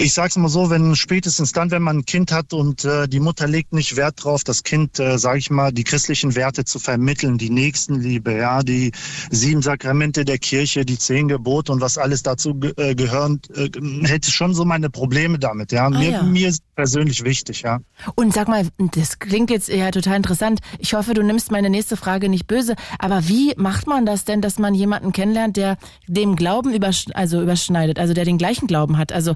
Ich 0.00 0.14
sage 0.14 0.28
es 0.28 0.36
mal 0.36 0.48
so, 0.48 0.70
wenn 0.70 0.96
spätestens 0.96 1.52
dann, 1.52 1.70
wenn 1.70 1.82
man 1.82 1.98
ein 1.98 2.04
Kind 2.06 2.32
hat 2.32 2.54
und 2.54 2.86
äh, 2.86 3.06
die 3.06 3.20
Mutter 3.20 3.46
legt 3.46 3.74
nicht 3.74 3.96
Wert 3.96 4.24
drauf, 4.24 4.44
das 4.44 4.62
Kind, 4.62 4.98
äh, 4.98 5.18
sage 5.18 5.38
ich 5.38 5.50
mal, 5.50 5.72
die 5.72 5.84
christlichen 5.84 6.34
Werte 6.34 6.64
zu 6.64 6.78
vermitteln, 6.78 7.36
die 7.36 7.50
Nächstenliebe, 7.50 8.32
ja, 8.32 8.62
die 8.62 8.92
sieben 9.30 9.60
Sakramente 9.60 10.24
der 10.24 10.38
Kirche, 10.38 10.86
die 10.86 10.96
zehn 10.96 11.28
Gebote 11.28 11.70
und 11.70 11.82
was 11.82 11.98
alles 11.98 12.22
dazu 12.22 12.54
ge 12.54 12.72
äh, 12.78 12.94
gehören, 12.94 13.40
äh, 13.54 13.68
hätte 14.06 14.30
schon 14.30 14.54
so 14.54 14.64
meine 14.64 14.88
Probleme 14.88 15.38
damit, 15.38 15.70
ja. 15.70 15.86
Ah, 15.86 15.90
mir, 15.90 16.10
ja. 16.10 16.22
mir 16.22 16.48
ist 16.48 16.62
persönlich 16.74 17.22
wichtig, 17.24 17.60
ja. 17.60 17.80
Und 18.14 18.32
sag 18.32 18.48
mal, 18.48 18.66
das 18.94 19.18
klingt 19.18 19.50
jetzt 19.50 19.68
ja 19.68 19.90
total 19.90 20.16
interessant. 20.16 20.60
Ich 20.78 20.94
hoffe, 20.94 21.12
du 21.12 21.22
nimmst 21.22 21.50
meine 21.50 21.68
nächste 21.68 21.98
Frage 21.98 22.30
nicht 22.30 22.46
böse, 22.46 22.74
aber 22.98 23.28
wie 23.28 23.52
macht 23.58 23.86
man 23.86 24.06
das 24.06 24.24
denn, 24.24 24.40
dass 24.40 24.58
man 24.58 24.74
jemanden 24.74 25.12
kennenlernt, 25.12 25.58
der 25.58 25.76
dem 26.06 26.36
Glauben 26.36 26.72
übersch 26.72 27.04
also 27.12 27.42
überschneidet, 27.42 27.98
also 27.98 28.14
der 28.14 28.24
den 28.24 28.38
gleichen 28.38 28.66
Glauben 28.66 28.96
hat? 28.96 29.12
Also 29.12 29.34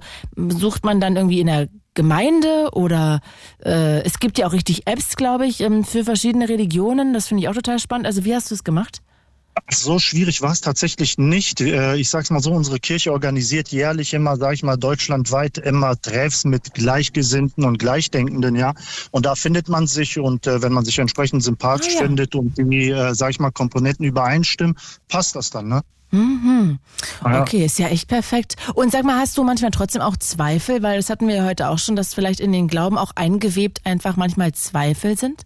sucht 0.59 0.85
man 0.85 1.01
dann 1.01 1.17
irgendwie 1.17 1.41
in 1.41 1.47
der 1.47 1.69
Gemeinde 1.95 2.71
oder 2.73 3.21
äh, 3.65 4.03
es 4.03 4.19
gibt 4.19 4.39
ja 4.39 4.47
auch 4.47 4.53
richtig 4.53 4.87
Apps, 4.87 5.17
glaube 5.17 5.47
ich, 5.47 5.61
ähm, 5.61 5.85
für 5.85 6.05
verschiedene 6.05 6.49
Religionen. 6.49 7.15
Das 7.15 7.29
finde 7.29 7.43
ich 7.43 7.49
auch 7.49 7.55
total 7.55 7.79
spannend. 7.79 8.07
Also 8.07 8.25
wie 8.25 8.35
hast 8.35 8.51
du 8.51 8.55
es 8.55 8.65
gemacht? 8.65 9.01
So 9.71 10.01
schwierig 10.01 10.43
war 10.43 10.51
es 10.51 10.61
tatsächlich 10.61 11.17
nicht. 11.17 11.61
Äh, 11.61 11.97
ich 11.97 12.11
sage 12.11 12.25
es 12.25 12.31
mal 12.31 12.41
so, 12.41 12.51
unsere 12.51 12.81
Kirche 12.81 13.13
organisiert 13.13 13.69
jährlich 13.69 14.13
immer, 14.13 14.37
sage 14.37 14.55
ich 14.55 14.63
mal, 14.65 14.77
deutschlandweit 14.77 15.59
immer 15.59 16.01
Treffs 16.01 16.45
mit 16.45 16.75
Gleichgesinnten 16.75 17.65
und 17.65 17.79
Gleichdenkenden, 17.79 18.57
ja. 18.57 18.75
Und 19.13 19.27
da 19.27 19.37
findet 19.37 19.69
man 19.69 19.87
sich 19.87 20.19
und 20.19 20.47
äh, 20.47 20.61
wenn 20.61 20.73
man 20.73 20.85
sich 20.85 20.99
entsprechend 20.99 21.45
sympathisch 21.45 21.95
ah, 21.97 22.01
ja. 22.01 22.07
findet 22.07 22.35
und 22.35 22.59
die, 22.59 22.91
äh, 22.91 23.15
sage 23.15 23.31
ich 23.31 23.41
mal, 23.41 23.53
Komponenten 23.53 24.05
übereinstimmen, 24.05 24.77
passt 25.09 25.37
das 25.37 25.51
dann, 25.51 25.69
ne? 25.69 25.83
Mhm. 26.15 26.79
Okay, 27.23 27.65
ist 27.65 27.79
ja 27.79 27.89
echt 27.89 28.09
perfekt. 28.09 28.57
Und 28.75 28.93
sag 28.93 29.05
mal, 29.05 29.19
hast 29.19 29.37
du 29.37 29.45
manchmal 29.45 29.71
trotzdem 29.71 30.03
auch 30.03 30.17
Zweifel? 30.17 30.83
Weil 30.83 30.97
das 30.97 31.11
hatten 31.11 31.29
wir 31.29 31.37
ja 31.37 31.45
heute 31.45 31.69
auch 31.69 31.79
schon, 31.79 31.97
dass 31.97 32.15
vielleicht 32.15 32.41
in 32.41 32.53
den 32.53 32.69
Glauben 32.69 32.99
auch 32.99 33.13
eingewebt 33.17 33.81
einfach 33.85 34.17
manchmal 34.17 34.53
Zweifel 34.53 35.19
sind? 35.19 35.45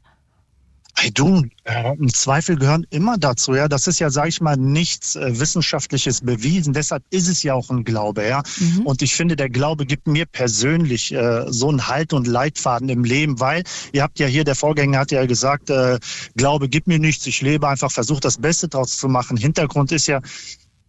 Hey 1.00 1.12
du, 1.12 1.44
äh, 1.62 1.94
Zweifel 2.08 2.56
gehören 2.56 2.84
immer 2.90 3.18
dazu, 3.18 3.54
ja. 3.54 3.68
Das 3.68 3.86
ist 3.86 4.00
ja, 4.00 4.10
sage 4.10 4.30
ich 4.30 4.40
mal, 4.40 4.56
nichts 4.56 5.14
äh, 5.14 5.38
Wissenschaftliches 5.38 6.22
bewiesen. 6.22 6.72
Deshalb 6.72 7.04
ist 7.10 7.28
es 7.28 7.44
ja 7.44 7.54
auch 7.54 7.70
ein 7.70 7.84
Glaube, 7.84 8.26
ja. 8.26 8.42
Mhm. 8.58 8.84
Und 8.84 9.00
ich 9.00 9.14
finde, 9.14 9.36
der 9.36 9.48
Glaube 9.48 9.86
gibt 9.86 10.08
mir 10.08 10.26
persönlich 10.26 11.14
äh, 11.14 11.44
so 11.46 11.68
einen 11.68 11.86
Halt 11.86 12.12
und 12.12 12.26
Leitfaden 12.26 12.88
im 12.88 13.04
Leben, 13.04 13.38
weil 13.38 13.62
ihr 13.92 14.02
habt 14.02 14.18
ja 14.18 14.26
hier, 14.26 14.42
der 14.42 14.56
Vorgänger 14.56 14.98
hat 14.98 15.12
ja 15.12 15.24
gesagt, 15.24 15.70
äh, 15.70 16.00
Glaube 16.34 16.68
gibt 16.68 16.88
mir 16.88 16.98
nichts, 16.98 17.24
ich 17.26 17.42
lebe 17.42 17.68
einfach, 17.68 17.92
versuche 17.92 18.20
das 18.20 18.38
Beste 18.38 18.66
draus 18.66 18.98
zu 18.98 19.06
machen. 19.06 19.36
Hintergrund 19.36 19.92
ist 19.92 20.08
ja, 20.08 20.20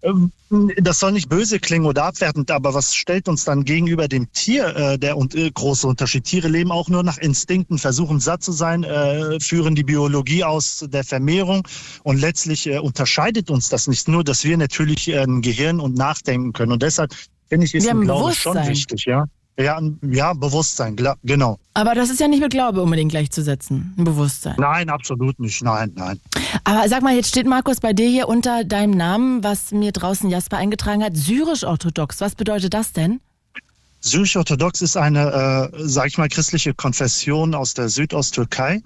das 0.01 0.99
soll 0.99 1.11
nicht 1.11 1.29
böse 1.29 1.59
klingen 1.59 1.85
oder 1.85 2.05
abwertend, 2.05 2.49
aber 2.51 2.73
was 2.73 2.95
stellt 2.95 3.27
uns 3.27 3.43
dann 3.43 3.65
gegenüber 3.65 4.07
dem 4.07 4.31
Tier 4.31 4.75
äh, 4.75 4.97
der 4.97 5.17
und 5.17 5.35
äh, 5.35 5.51
große 5.51 5.87
Unterschied? 5.87 6.23
Tiere 6.23 6.47
leben 6.47 6.71
auch 6.71 6.87
nur 6.87 7.03
nach 7.03 7.17
Instinkten, 7.17 7.77
versuchen 7.77 8.19
satt 8.19 8.41
zu 8.41 8.51
sein, 8.51 8.83
äh, 8.83 9.39
führen 9.39 9.75
die 9.75 9.83
Biologie 9.83 10.43
aus 10.43 10.85
der 10.87 11.03
Vermehrung 11.03 11.67
und 12.03 12.19
letztlich 12.19 12.67
äh, 12.67 12.79
unterscheidet 12.79 13.49
uns 13.49 13.69
das 13.69 13.87
nicht 13.87 14.07
nur, 14.07 14.23
dass 14.23 14.43
wir 14.43 14.57
natürlich 14.57 15.09
äh, 15.09 15.19
ein 15.19 15.41
Gehirn 15.41 15.79
und 15.79 15.95
nachdenken 15.95 16.53
können 16.53 16.71
und 16.71 16.81
deshalb 16.81 17.13
finde 17.49 17.65
ich 17.65 17.75
ist 17.75 17.87
ein 17.87 18.01
Glaube 18.01 18.33
schon 18.33 18.55
wichtig, 18.67 19.05
ja. 19.05 19.25
Ja, 19.57 19.81
ja, 20.09 20.33
Bewusstsein, 20.33 20.95
genau. 21.23 21.59
Aber 21.73 21.93
das 21.93 22.09
ist 22.09 22.19
ja 22.19 22.29
nicht 22.29 22.41
mit 22.41 22.51
Glaube 22.51 22.81
unbedingt 22.81 23.11
gleichzusetzen, 23.11 23.93
ein 23.97 24.05
Bewusstsein. 24.05 24.55
Nein, 24.57 24.89
absolut 24.89 25.37
nicht, 25.39 25.61
nein, 25.61 25.91
nein. 25.95 26.19
Aber 26.63 26.87
sag 26.87 27.01
mal, 27.03 27.15
jetzt 27.15 27.29
steht 27.29 27.45
Markus 27.45 27.81
bei 27.81 27.91
dir 27.91 28.07
hier 28.07 28.29
unter 28.29 28.63
deinem 28.63 28.91
Namen, 28.91 29.43
was 29.43 29.71
mir 29.71 29.91
draußen 29.91 30.29
Jasper 30.29 30.57
eingetragen 30.57 31.03
hat, 31.03 31.17
syrisch-orthodox. 31.17 32.21
Was 32.21 32.35
bedeutet 32.35 32.73
das 32.73 32.93
denn? 32.93 33.19
Syrisch-Orthodox 34.01 34.81
ist 34.81 34.97
eine, 34.97 35.71
äh, 35.73 35.87
sage 35.87 36.07
ich 36.07 36.17
mal, 36.17 36.29
christliche 36.29 36.73
Konfession 36.73 37.53
aus 37.53 37.73
der 37.73 37.89
Südosttürkei. 37.89 38.81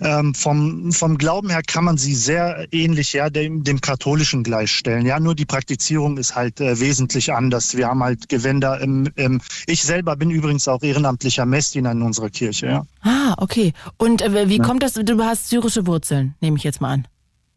Ähm, 0.00 0.34
vom, 0.34 0.92
vom 0.92 1.18
Glauben 1.18 1.50
her 1.50 1.62
kann 1.66 1.84
man 1.84 1.96
sie 1.96 2.14
sehr 2.14 2.66
ähnlich 2.72 3.12
ja, 3.14 3.30
dem, 3.30 3.64
dem 3.64 3.80
katholischen 3.80 4.42
gleichstellen. 4.42 5.06
Ja, 5.06 5.20
nur 5.20 5.34
die 5.34 5.46
Praktizierung 5.46 6.18
ist 6.18 6.34
halt 6.34 6.60
äh, 6.60 6.80
wesentlich 6.80 7.32
anders. 7.32 7.76
Wir 7.76 7.88
haben 7.88 8.02
halt 8.02 8.28
Gewänder 8.28 8.80
im, 8.80 9.08
im 9.16 9.40
Ich 9.66 9.82
selber 9.82 10.16
bin 10.16 10.30
übrigens 10.30 10.68
auch 10.68 10.82
ehrenamtlicher 10.82 11.46
Messdiener 11.46 11.92
in 11.92 12.02
unserer 12.02 12.30
Kirche. 12.30 12.66
Ja. 12.66 12.86
Ah, 13.02 13.34
okay. 13.38 13.72
Und 13.96 14.22
äh, 14.22 14.48
wie 14.48 14.58
ja. 14.58 14.64
kommt 14.64 14.82
das? 14.82 14.94
Du 14.94 15.22
hast 15.22 15.48
syrische 15.48 15.86
Wurzeln, 15.86 16.34
nehme 16.40 16.56
ich 16.56 16.64
jetzt 16.64 16.80
mal 16.80 16.92
an. 16.92 17.08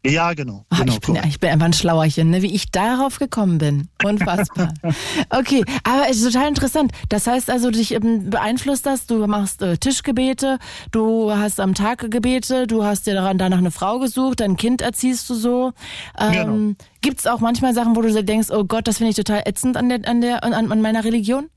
Ja, 0.04 0.34
genau. 0.34 0.66
Ach, 0.70 0.80
genau 0.80 0.94
ich, 0.94 1.00
bin, 1.00 1.16
ich 1.28 1.40
bin 1.40 1.50
einfach 1.50 1.66
ein 1.66 1.72
Schlauerchen, 1.72 2.30
ne? 2.30 2.42
wie 2.42 2.52
ich 2.52 2.72
darauf 2.72 3.18
gekommen 3.18 3.58
bin. 3.58 3.88
Unfassbar. 4.04 4.74
okay, 5.30 5.64
aber 5.84 6.06
es 6.10 6.16
ist 6.16 6.32
total 6.32 6.48
interessant. 6.48 6.92
Das 7.08 7.28
heißt 7.28 7.48
also, 7.48 7.70
dich 7.70 7.92
ähm, 7.94 8.28
beeinflusst 8.30 8.84
das, 8.84 9.06
du 9.06 9.26
machst 9.28 9.62
äh, 9.62 9.76
Tischgebete, 9.76 10.58
du 10.90 11.30
hast 11.30 11.60
am 11.60 11.74
Tag 11.74 12.10
Gebete, 12.10 12.66
du 12.66 12.84
hast 12.84 13.06
dir 13.06 13.14
daran 13.14 13.38
danach 13.38 13.58
eine 13.58 13.70
Frau 13.70 14.00
gesucht, 14.00 14.40
dein 14.40 14.56
Kind 14.56 14.82
erziehst 14.82 15.30
du 15.30 15.34
so. 15.34 15.72
Ähm, 16.18 16.32
genau. 16.32 16.74
Gibt 17.00 17.20
es 17.20 17.26
auch 17.28 17.38
manchmal 17.38 17.72
Sachen, 17.72 17.94
wo 17.94 18.02
du 18.02 18.24
denkst, 18.24 18.48
oh 18.50 18.64
Gott, 18.64 18.88
das 18.88 18.98
finde 18.98 19.10
ich 19.10 19.16
total 19.16 19.42
ätzend 19.44 19.76
an, 19.76 19.88
der, 19.88 20.08
an, 20.08 20.20
der, 20.20 20.42
an, 20.42 20.52
an 20.52 20.82
meiner 20.82 21.04
Religion? 21.04 21.48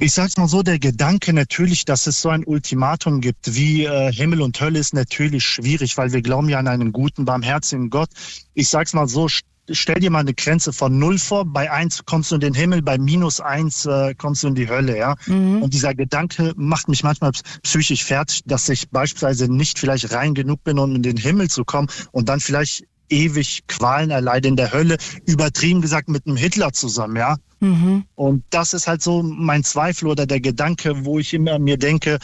Ich 0.00 0.12
sag's 0.12 0.36
mal 0.36 0.46
so, 0.46 0.62
der 0.62 0.78
Gedanke 0.78 1.32
natürlich, 1.32 1.84
dass 1.84 2.06
es 2.06 2.22
so 2.22 2.28
ein 2.28 2.44
Ultimatum 2.44 3.20
gibt 3.20 3.56
wie 3.56 3.84
äh, 3.84 4.12
Himmel 4.12 4.42
und 4.42 4.60
Hölle 4.60 4.78
ist 4.78 4.94
natürlich 4.94 5.42
schwierig, 5.42 5.96
weil 5.96 6.12
wir 6.12 6.22
glauben 6.22 6.48
ja 6.48 6.60
an 6.60 6.68
einen 6.68 6.92
guten, 6.92 7.24
barmherzigen 7.24 7.90
Gott. 7.90 8.08
Ich 8.54 8.68
sag's 8.68 8.94
mal 8.94 9.08
so, 9.08 9.26
stell 9.68 9.98
dir 9.98 10.12
mal 10.12 10.20
eine 10.20 10.34
Grenze 10.34 10.72
von 10.72 11.00
null 11.00 11.18
vor. 11.18 11.44
Bei 11.46 11.72
eins 11.72 12.04
kommst 12.04 12.30
du 12.30 12.36
in 12.36 12.40
den 12.40 12.54
Himmel, 12.54 12.80
bei 12.80 12.96
minus 12.96 13.40
eins 13.40 13.86
äh, 13.86 14.14
kommst 14.14 14.44
du 14.44 14.46
in 14.46 14.54
die 14.54 14.68
Hölle, 14.68 14.96
ja. 14.96 15.16
Mhm. 15.26 15.62
Und 15.62 15.74
dieser 15.74 15.96
Gedanke 15.96 16.52
macht 16.54 16.86
mich 16.86 17.02
manchmal 17.02 17.32
psychisch 17.64 18.04
fertig, 18.04 18.42
dass 18.46 18.68
ich 18.68 18.90
beispielsweise 18.90 19.52
nicht 19.52 19.80
vielleicht 19.80 20.12
rein 20.12 20.32
genug 20.34 20.62
bin, 20.62 20.78
um 20.78 20.94
in 20.94 21.02
den 21.02 21.16
Himmel 21.16 21.50
zu 21.50 21.64
kommen 21.64 21.88
und 22.12 22.28
dann 22.28 22.38
vielleicht 22.38 22.84
ewig 23.10 23.66
Qualen 23.66 24.10
erleide 24.10 24.46
in 24.46 24.54
der 24.54 24.72
Hölle, 24.72 24.96
übertrieben 25.26 25.80
gesagt 25.80 26.08
mit 26.08 26.28
einem 26.28 26.36
Hitler 26.36 26.72
zusammen, 26.72 27.16
ja. 27.16 27.36
Mhm. 27.60 28.04
Und 28.14 28.44
das 28.50 28.72
ist 28.72 28.86
halt 28.86 29.02
so 29.02 29.22
mein 29.22 29.64
Zweifel 29.64 30.08
oder 30.08 30.26
der 30.26 30.40
Gedanke, 30.40 31.04
wo 31.04 31.18
ich 31.18 31.34
immer 31.34 31.58
mir 31.58 31.76
denke, 31.76 32.18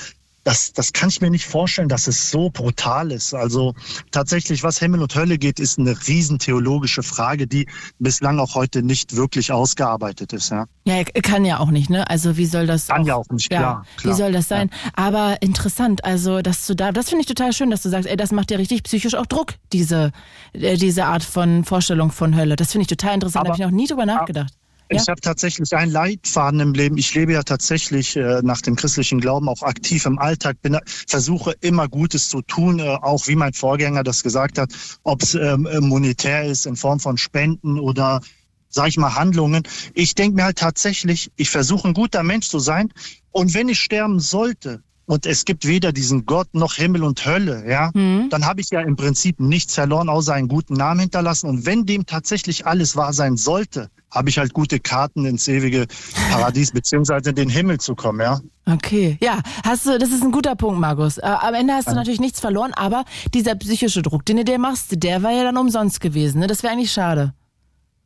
das, 0.45 0.73
das 0.73 0.93
kann 0.93 1.09
ich 1.09 1.21
mir 1.21 1.31
nicht 1.31 1.47
vorstellen, 1.47 1.89
dass 1.89 2.07
es 2.07 2.31
so 2.31 2.51
brutal 2.51 3.11
ist. 3.11 3.35
Also 3.35 3.75
tatsächlich, 4.11 4.63
was 4.63 4.79
Himmel 4.79 5.03
und 5.03 5.15
Hölle 5.15 5.39
geht, 5.39 5.59
ist 5.59 5.79
eine 5.79 5.97
riesen 6.07 6.39
theologische 6.39 7.03
Frage, 7.03 7.47
die 7.47 7.67
bislang 7.99 8.39
auch 8.39 8.55
heute 8.55 8.83
nicht 8.83 9.17
wirklich 9.17 9.51
ausgearbeitet 9.51 10.35
ist. 10.35 10.51
Ja, 10.51 10.67
ja 10.85 11.03
kann 11.05 11.45
ja 11.47 11.59
auch 11.59 11.71
nicht, 11.71 11.89
ne? 11.89 12.09
Also 12.09 12.37
wie 12.37 12.45
soll 12.45 12.67
das? 12.67 12.89
Kann 12.89 13.03
auch, 13.03 13.07
ja 13.07 13.15
auch 13.17 13.29
nicht, 13.31 13.51
ja, 13.51 13.59
klar, 13.59 13.87
klar. 13.97 14.15
Wie 14.15 14.19
soll 14.19 14.33
das 14.33 14.49
sein? 14.49 14.71
Ja. 14.71 14.91
Aber 14.97 15.41
interessant, 15.41 16.05
also 16.05 16.43
dass 16.43 16.67
du 16.67 16.77
da, 16.77 16.93
das 16.93 17.09
finde 17.09 17.23
ich 17.23 17.27
total 17.27 17.53
schön, 17.55 17.71
dass 17.71 17.83
du 17.83 17.89
sagst, 17.89 18.09
ey, 18.09 18.17
das 18.17 18.31
macht 18.31 18.51
dir 18.51 18.59
richtig 18.59 18.83
psychisch 18.83 19.15
auch 19.15 19.27
Druck, 19.27 19.55
diese, 19.73 20.13
äh, 20.53 20.77
diese 20.77 21.07
Art 21.07 21.25
von 21.25 21.65
Vorstellung 21.65 22.13
von 22.13 22.37
Hölle. 22.37 22.57
Das 22.57 22.73
finde 22.73 22.83
ich 22.83 22.89
total 22.89 23.15
interessant, 23.15 23.47
da 23.47 23.53
habe 23.53 23.63
ich 23.63 23.67
noch 23.67 23.75
nie 23.75 23.87
drüber 23.87 24.05
nachgedacht. 24.05 24.53
Ja? 24.91 25.01
Ich 25.01 25.09
habe 25.09 25.21
tatsächlich 25.21 25.75
einen 25.75 25.93
Leitfaden 25.93 26.61
im 26.61 26.75
Leben. 26.75 26.97
Ich 26.97 27.15
lebe 27.15 27.33
ja 27.33 27.43
tatsächlich 27.43 28.17
äh, 28.17 28.41
nach 28.43 28.61
dem 28.61 28.77
christlichen 28.77 29.21
Glauben 29.21 29.49
auch 29.49 29.63
aktiv 29.63 30.07
im 30.07 30.19
Alltag, 30.19 30.61
bin, 30.63 30.79
versuche 30.87 31.55
immer 31.61 31.89
Gutes 31.89 32.29
zu 32.29 32.43
tun, 32.43 32.79
äh, 32.79 32.89
auch 32.89 33.27
wie 33.27 33.37
mein 33.37 33.53
Vorgänger 33.53 34.05
das 34.05 34.23
gesagt 34.23 34.59
hat, 34.59 34.73
ob 35.03 35.23
es 35.23 35.35
ähm, 35.35 35.69
monetär 35.81 36.45
ist 36.45 36.67
in 36.67 36.77
Form 36.77 37.01
von 37.01 37.17
Spenden 37.17 37.79
oder 37.79 38.21
sage 38.69 38.89
ich 38.89 38.97
mal 38.97 39.15
Handlungen. 39.15 39.63
Ich 39.95 40.15
denke 40.15 40.37
mir 40.37 40.45
halt 40.45 40.59
tatsächlich, 40.59 41.31
ich 41.37 41.51
versuche 41.51 41.89
ein 41.89 41.95
guter 41.95 42.23
Mensch 42.23 42.49
zu 42.49 42.59
sein 42.59 42.93
und 43.31 43.55
wenn 43.55 43.69
ich 43.69 43.81
sterben 43.81 44.21
sollte, 44.21 44.83
und 45.07 45.27
es 45.27 45.45
gibt 45.45 45.67
weder 45.67 45.93
diesen 45.93 46.25
Gott 46.25 46.55
noch 46.55 46.75
Himmel 46.75 47.05
und 47.05 47.25
Hölle, 47.25 47.69
ja, 47.69 47.91
mhm. 47.95 48.29
dann 48.31 48.47
habe 48.47 48.61
ich 48.61 48.71
ja 48.71 48.81
im 48.81 48.97
Prinzip 48.97 49.39
nichts 49.41 49.75
verloren, 49.75 50.09
außer 50.09 50.35
einen 50.35 50.49
guten 50.49 50.75
Namen 50.75 51.01
hinterlassen. 51.01 51.49
Und 51.49 51.67
wenn 51.67 51.85
dem 51.85 52.07
tatsächlich 52.07 52.67
alles 52.67 52.97
wahr 52.97 53.13
sein 53.13 53.37
sollte, 53.37 53.91
habe 54.11 54.31
ich 54.31 54.39
halt 54.39 54.55
gute 54.55 54.81
Karten 54.81 55.27
ins 55.27 55.49
ewige 55.49 55.87
Paradies 56.31 56.71
beziehungsweise 56.73 57.31
in 57.31 57.37
den 57.37 57.49
Himmel 57.49 57.79
zu 57.79 57.95
kommen, 57.95 58.21
ja. 58.21 58.41
Okay, 58.67 59.19
ja, 59.21 59.41
hast 59.63 59.85
du, 59.85 59.99
das 59.99 60.11
ist 60.11 60.23
ein 60.23 60.33
guter 60.33 60.57
Punkt, 60.57 60.81
Markus. 60.81 61.19
Äh, 61.19 61.23
am 61.23 61.53
Ende 61.53 61.75
hast 61.75 61.87
du 61.87 61.91
ja. 61.91 61.97
natürlich 61.97 62.21
nichts 62.21 62.41
verloren, 62.41 62.73
aber 62.73 63.05
dieser 63.35 63.57
psychische 63.57 64.01
Druck, 64.01 64.25
den 64.25 64.39
du 64.39 64.45
dir 64.45 64.59
machst, 64.59 65.03
der 65.03 65.23
war 65.23 65.33
ja 65.33 65.43
dann 65.43 65.59
umsonst 65.59 66.01
gewesen, 66.01 66.39
ne? 66.39 66.47
Das 66.47 66.63
wäre 66.63 66.73
eigentlich 66.73 66.93
schade. 66.93 67.35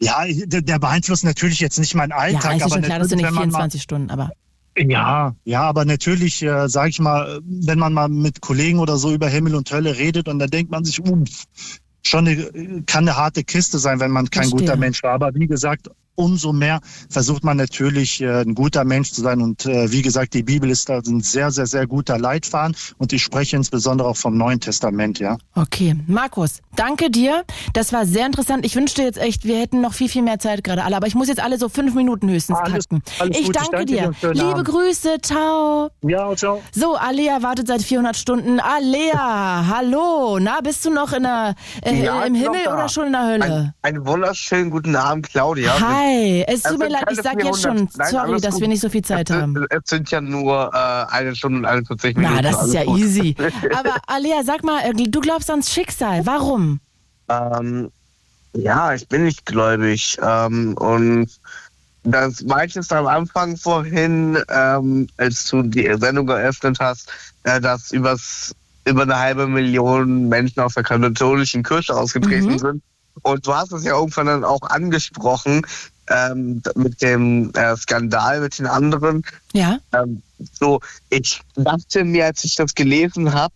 Ja, 0.01 0.25
der, 0.27 0.63
der, 0.63 0.79
beeinflusst 0.79 1.25
natürlich 1.25 1.61
jetzt 1.61 1.79
nicht 1.79 1.95
meinen 1.95 2.13
Alltag. 2.13 2.45
Ja, 2.45 2.57
ist 2.57 2.63
aber 2.63 2.75
schon 2.75 2.83
klar, 2.83 2.99
dass 3.01 3.09
du 3.09 3.17
nicht 3.17 3.29
24 3.29 3.81
mal, 3.81 3.83
Stunden, 3.83 4.11
aber. 4.11 4.31
Ja, 4.87 5.35
ja, 5.45 5.63
aber 5.63 5.85
natürlich, 5.85 6.43
äh, 6.43 6.69
sage 6.69 6.91
ich 6.91 7.01
mal, 7.01 7.41
wenn 7.45 7.79
man 7.79 7.93
mal 7.93 8.09
mit 8.09 8.41
Kollegen 8.41 8.79
oder 8.79 8.97
so 8.97 9.13
über 9.13 9.29
Himmel 9.29 9.55
und 9.55 9.71
Hölle 9.73 9.97
redet 9.97 10.29
und 10.29 10.39
dann 10.39 10.51
denkt 10.51 10.71
man 10.71 10.85
sich, 10.85 11.01
uh, 11.01 11.25
schon 12.03 12.29
eine, 12.29 12.83
kann 12.87 13.09
eine 13.09 13.17
harte 13.17 13.45
Kiste 13.45 13.79
sein, 13.79 14.01
wenn 14.01 14.11
man 14.11 14.31
kein 14.31 14.45
Verstehe. 14.45 14.61
guter 14.61 14.77
Mensch 14.77 15.03
war. 15.03 15.13
Aber 15.13 15.35
wie 15.35 15.47
gesagt, 15.47 15.91
umso 16.19 16.53
mehr 16.53 16.81
versucht 17.09 17.45
man 17.45 17.57
natürlich 17.57 18.21
äh, 18.21 18.43
ein 18.43 18.55
guter 18.55 18.85
Mensch 18.85 19.13
zu 19.13 19.23
sein. 19.23 19.41
Und 19.41 19.67
äh, 19.67 19.91
wie 19.93 20.03
gesagt, 20.03 20.35
die 20.35 20.43
Bibel 20.43 20.69
ist 20.69 20.89
da 20.89 20.99
ein 20.99 21.21
sehr, 21.21 21.51
sehr, 21.51 21.67
sehr 21.67 21.87
guter 21.87 22.19
Leitfaden. 22.19 22.77
Und 22.99 23.13
ich 23.13 23.23
spreche 23.23 23.57
insbesondere 23.57 24.09
auch 24.09 24.17
vom 24.17 24.37
Neuen 24.37 24.61
Testament, 24.61 25.21
ja. 25.21 25.39
Okay, 25.55 25.97
Markus, 26.07 26.61
danke 26.75 27.11
dir. 27.11 27.45
Das 27.73 27.93
war 27.93 28.05
sehr 28.05 28.27
interessant. 28.27 28.67
Ich 28.67 28.75
wünschte 28.75 29.03
jetzt 29.03 29.19
echt, 29.19 29.45
wir 29.45 29.59
hätten 29.59 29.81
noch 29.81 29.95
viel, 29.95 30.09
viel 30.09 30.23
mehr 30.23 30.41
Zeit 30.41 30.65
gerade 30.65 30.83
alle. 30.83 30.97
Aber 30.97 31.07
ich 31.07 31.15
muss 31.15 31.29
jetzt 31.29 31.41
alle 31.41 31.57
so 31.57 31.69
fünf 31.69 31.95
Minuten 31.95 32.29
höchstens 32.29 32.59
alles, 32.59 32.89
kacken. 32.89 33.03
Alles 33.21 33.39
ich, 33.39 33.51
danke 33.51 33.63
ich, 33.63 33.71
danke 33.71 33.87
dir. 33.87 34.13
dir 34.21 34.33
Liebe 34.33 34.47
Abend. 34.47 34.69
Grüße, 34.69 35.19
ciao. 35.23 35.91
Ja, 36.03 36.35
ciao. 36.35 36.63
So, 36.73 36.97
Alea 36.97 37.43
wartet 37.43 37.69
seit 37.69 37.83
400 37.83 38.17
Stunden. 38.17 38.59
Alea, 38.59 39.67
hallo. 39.73 40.39
Na, 40.41 40.61
bist 40.63 40.85
du 40.85 40.91
noch 40.91 41.13
in 41.13 41.23
der, 41.23 41.55
äh, 41.83 42.03
ja, 42.03 42.25
im 42.25 42.35
Himmel 42.35 42.67
oder 42.67 42.89
schon 42.89 43.07
in 43.07 43.13
der 43.13 43.27
Hölle? 43.27 43.45
Ein, 43.45 43.75
einen 43.83 44.07
wunderschönen 44.07 44.71
guten 44.71 44.97
Abend, 44.97 45.29
Claudia. 45.29 45.79
Hi. 45.81 46.08
Hi, 46.09 46.45
es 46.47 46.63
tut 46.63 46.79
mir 46.79 46.89
leid, 46.89 47.05
ich 47.11 47.21
sag 47.21 47.43
jetzt 47.45 47.63
schon, 47.63 47.89
Nein, 47.97 48.11
sorry, 48.11 48.41
dass 48.41 48.55
gut. 48.55 48.63
wir 48.63 48.69
nicht 48.69 48.81
so 48.81 48.89
viel 48.89 49.03
Zeit 49.03 49.29
es, 49.29 49.37
haben. 49.37 49.67
Es 49.69 49.83
sind 49.85 50.11
ja 50.11 50.21
nur 50.21 50.71
äh, 50.73 51.13
eine 51.13 51.35
Stunde 51.35 51.59
und 51.59 51.65
41 51.67 52.17
Minuten. 52.17 52.35
Na, 52.35 52.43
das 52.43 52.67
ist 52.67 52.75
ja 52.75 52.85
gut. 52.85 52.99
easy. 52.99 53.37
Aber 53.75 53.97
Alia, 54.07 54.43
sag 54.43 54.65
mal, 54.65 54.81
äh, 54.85 54.93
du 54.95 55.21
glaubst 55.21 55.51
ans 55.51 55.71
Schicksal. 55.71 56.25
Warum? 56.25 56.81
Ähm, 57.29 57.91
ja, 58.55 58.95
ich 58.95 59.07
bin 59.09 59.25
nicht 59.25 59.45
gläubig. 59.45 60.17
Ähm, 60.23 60.75
und 60.79 61.29
das 62.05 62.43
meintest 62.43 62.93
am 62.93 63.07
Anfang 63.07 63.57
vorhin, 63.57 64.39
ähm, 64.49 65.09
als 65.19 65.47
du 65.49 65.63
die 65.63 65.95
Sendung 65.99 66.27
geöffnet 66.27 66.79
hast, 66.81 67.13
äh, 67.43 67.61
dass 67.61 67.93
übers, 67.93 68.55
über 68.87 69.03
eine 69.03 69.19
halbe 69.19 69.47
Million 69.47 70.29
Menschen 70.29 70.61
aus 70.61 70.75
der 70.75 70.85
katholischen 70.85 71.63
Kirche 71.63 71.95
ausgetreten 71.95 72.53
mhm. 72.53 72.59
sind. 72.59 72.83
Und 73.23 73.47
du 73.47 73.55
hast 73.55 73.73
es 73.73 73.85
ja 73.85 73.99
irgendwann 73.99 74.27
dann 74.27 74.45
auch 74.45 74.63
angesprochen 74.63 75.67
ähm, 76.11 76.63
mit 76.75 77.03
dem 77.03 77.53
äh, 77.55 77.77
Skandal 77.77 78.41
mit 78.41 78.59
den 78.59 78.67
anderen. 78.67 79.25
Ja. 79.53 79.79
Ähm, 79.93 80.23
so, 80.39 80.81
ich 81.11 81.41
dachte 81.57 82.05
mir, 82.05 82.27
als 82.27 82.45
ich 82.45 82.55
das 82.55 82.75
gelesen 82.75 83.33
habe, 83.33 83.55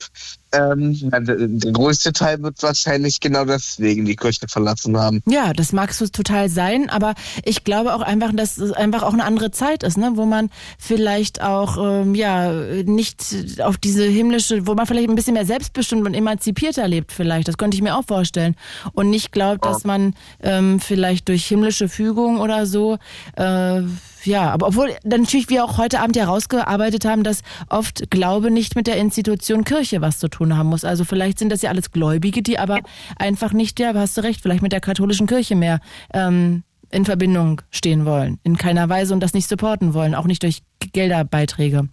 ähm, 0.53 0.99
der, 1.11 1.73
größte 1.73 2.13
Teil 2.13 2.43
wird 2.43 2.63
wahrscheinlich 2.63 3.21
genau 3.21 3.45
deswegen 3.45 4.05
die 4.05 4.17
Kirche 4.17 4.47
verlassen 4.49 4.99
haben. 4.99 5.23
Ja, 5.27 5.53
das 5.53 5.73
mag 5.73 5.93
so 5.93 6.07
total 6.07 6.49
sein, 6.49 6.91
aber 6.91 7.15
ich 7.45 7.65
glaube 7.65 7.95
auch 7.95 8.03
einfach, 8.03 8.33
dass 8.35 8.59
es 8.59 8.73
einfach 8.73 9.03
auch 9.03 9.13
eine 9.13 9.25
andere 9.25 9.51
Zeit 9.51 9.83
ist, 9.83 9.97
ne? 9.97 10.13
wo 10.15 10.27
man 10.27 10.51
vielleicht 10.79 11.43
auch 11.43 11.79
ähm, 11.79 12.15
ja 12.15 12.53
nicht 12.53 13.63
auf 13.63 13.79
diese 13.79 14.05
himmlische, 14.05 14.67
wo 14.67 14.75
man 14.75 14.87
vielleicht 14.87 15.09
ein 15.09 15.15
bisschen 15.15 15.35
mehr 15.35 15.47
selbstbestimmt 15.47 16.07
und 16.07 16.15
emanzipierter 16.15 16.87
lebt 16.87 17.13
vielleicht. 17.13 17.49
Das 17.49 17.57
könnte 17.57 17.77
ich 17.77 17.83
mir 17.83 17.97
auch 17.97 18.05
vorstellen. 18.05 18.57
Und 18.93 19.11
nicht 19.11 19.33
glaubt, 19.33 19.65
dass 19.65 19.85
man 19.85 20.15
ähm, 20.43 20.81
vielleicht 20.81 21.29
durch 21.29 21.47
himmlische 21.47 21.89
Fügung 21.89 22.41
oder 22.41 22.67
so 22.67 22.99
äh, 23.37 23.83
ja, 24.25 24.51
aber 24.51 24.69
obwohl 24.69 24.95
natürlich 25.05 25.49
wir 25.49 25.65
auch 25.65 25.79
heute 25.79 26.01
Abend 26.01 26.17
ja 26.17 26.25
rausgearbeitet 26.25 27.05
haben, 27.05 27.23
dass 27.23 27.43
oft 27.69 28.11
Glaube 28.11 28.51
nicht 28.51 28.77
mit 28.77 28.87
der 28.87 28.97
Institution 28.97 29.65
Kirche 29.65 30.01
was 30.01 30.19
zu 30.19 30.29
tun 30.29 30.57
haben 30.57 30.69
muss. 30.69 30.85
Also 30.85 31.05
vielleicht 31.05 31.39
sind 31.39 31.51
das 31.51 31.63
ja 31.63 31.71
alles 31.71 31.91
Gläubige, 31.91 32.43
die 32.43 32.59
aber 32.59 32.81
einfach 33.17 33.53
nicht, 33.53 33.81
ja, 33.81 33.95
hast 33.95 34.17
du 34.17 34.23
recht, 34.23 34.41
vielleicht 34.41 34.63
mit 34.63 34.73
der 34.73 34.81
katholischen 34.81 35.27
Kirche 35.27 35.57
mehr 35.57 35.81
ähm, 36.13 36.63
in 36.91 37.05
Verbindung 37.05 37.63
stehen 37.71 38.05
wollen. 38.05 38.39
In 38.45 38.57
keiner 38.57 38.89
Weise 38.89 39.15
und 39.15 39.21
das 39.21 39.35
nicht 39.35 39.49
supporten 39.49 39.95
wollen, 39.95 40.15
auch 40.15 40.27
nicht 40.27 40.43
durch 40.43 40.63
Gelderbeiträge. 40.93 41.89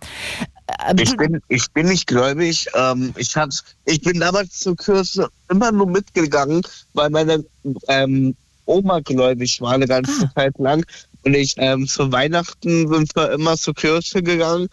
Äh, 0.68 1.02
ich 1.02 1.16
bin, 1.16 1.42
ich 1.48 1.72
bin 1.72 1.88
nicht 1.88 2.08
gläubig. 2.08 2.68
Ähm, 2.76 3.14
ich, 3.18 3.36
hab, 3.36 3.50
ich 3.86 4.02
bin 4.02 4.20
damals 4.20 4.60
zur 4.60 4.76
Kirche 4.76 5.28
immer 5.50 5.72
nur 5.72 5.88
mitgegangen, 5.88 6.62
weil 6.94 7.10
meine 7.10 7.44
ähm, 7.88 8.36
Oma 8.66 9.00
gläubig 9.00 9.60
war 9.62 9.74
eine 9.74 9.88
ganze 9.88 10.26
ah. 10.26 10.32
Zeit 10.36 10.58
lang. 10.60 10.86
Und 11.26 11.34
ich 11.34 11.56
ähm, 11.58 11.88
zu 11.88 12.12
Weihnachten 12.12 12.88
sind 12.88 13.16
wir 13.16 13.32
immer 13.32 13.58
zur 13.58 13.74
Kirche 13.74 14.24
gegangen 14.24 14.70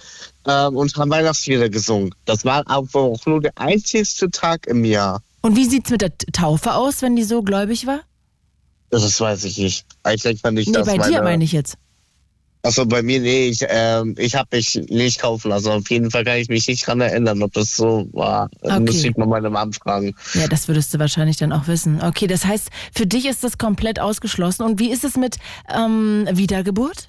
ähm, 0.47 0.77
und 0.77 0.97
haben 0.97 1.11
Weihnachtslieder 1.11 1.69
gesungen. 1.69 2.15
Das 2.25 2.45
war 2.45 2.63
aber 2.67 3.01
auch 3.01 3.27
nur 3.27 3.41
der 3.41 3.53
einzigste 3.57 4.31
Tag 4.31 4.67
im 4.67 4.85
Jahr. 4.85 5.23
Und 5.43 5.57
wie 5.57 5.65
sieht 5.65 5.87
es 5.87 5.91
mit 5.91 6.03
der 6.03 6.17
Taufe 6.33 6.75
aus, 6.75 7.03
wenn 7.03 7.17
die 7.17 7.25
so 7.25 7.43
gläubig 7.43 7.87
war? 7.87 8.01
Das 8.91 9.21
weiß 9.21 9.45
ich 9.45 9.59
nicht. 9.59 9.87
Eigentlich 10.03 10.41
fand 10.41 10.59
ich 10.59 10.67
nee, 10.67 10.73
das 10.73 10.87
bei 10.87 10.97
meine, 10.97 11.13
dir 11.13 11.23
meine 11.23 11.45
ich 11.45 11.53
jetzt. 11.53 11.77
Also 12.67 12.85
bei 12.85 13.01
mir, 13.01 13.21
nee, 13.21 13.47
ich, 13.47 13.61
ähm, 13.69 14.17
ich 14.19 14.35
habe 14.35 14.57
mich 14.57 14.75
nicht 14.89 15.21
kaufen 15.21 15.51
lassen. 15.51 15.69
Auf 15.69 15.89
jeden 15.89 16.11
Fall 16.11 16.25
kann 16.25 16.39
ich 16.39 16.49
mich 16.49 16.67
nicht 16.67 16.85
dran 16.85 17.01
erinnern, 17.01 17.41
ob 17.45 17.53
das 17.53 17.77
so 17.77 18.09
war. 18.13 18.51
Okay. 18.61 18.81
Muss 18.81 19.05
ich 19.05 19.17
mal 19.17 19.29
meine 19.29 19.51
Mom 19.51 19.73
fragen. 19.73 20.17
Ja, 20.35 20.49
das 20.49 20.67
würdest 20.67 20.93
du 20.93 20.99
wahrscheinlich 20.99 21.37
dann 21.37 21.53
auch 21.53 21.69
wissen. 21.69 22.03
Okay, 22.03 22.27
das 22.27 22.45
heißt, 22.45 22.71
für 22.93 23.07
dich 23.07 23.27
ist 23.27 23.45
das 23.45 23.59
komplett 23.59 24.01
ausgeschlossen. 24.01 24.65
Und 24.65 24.81
wie 24.81 24.91
ist 24.91 25.05
es 25.05 25.17
mit 25.17 25.37
ähm, 25.73 26.29
Wiedergeburt? 26.33 27.09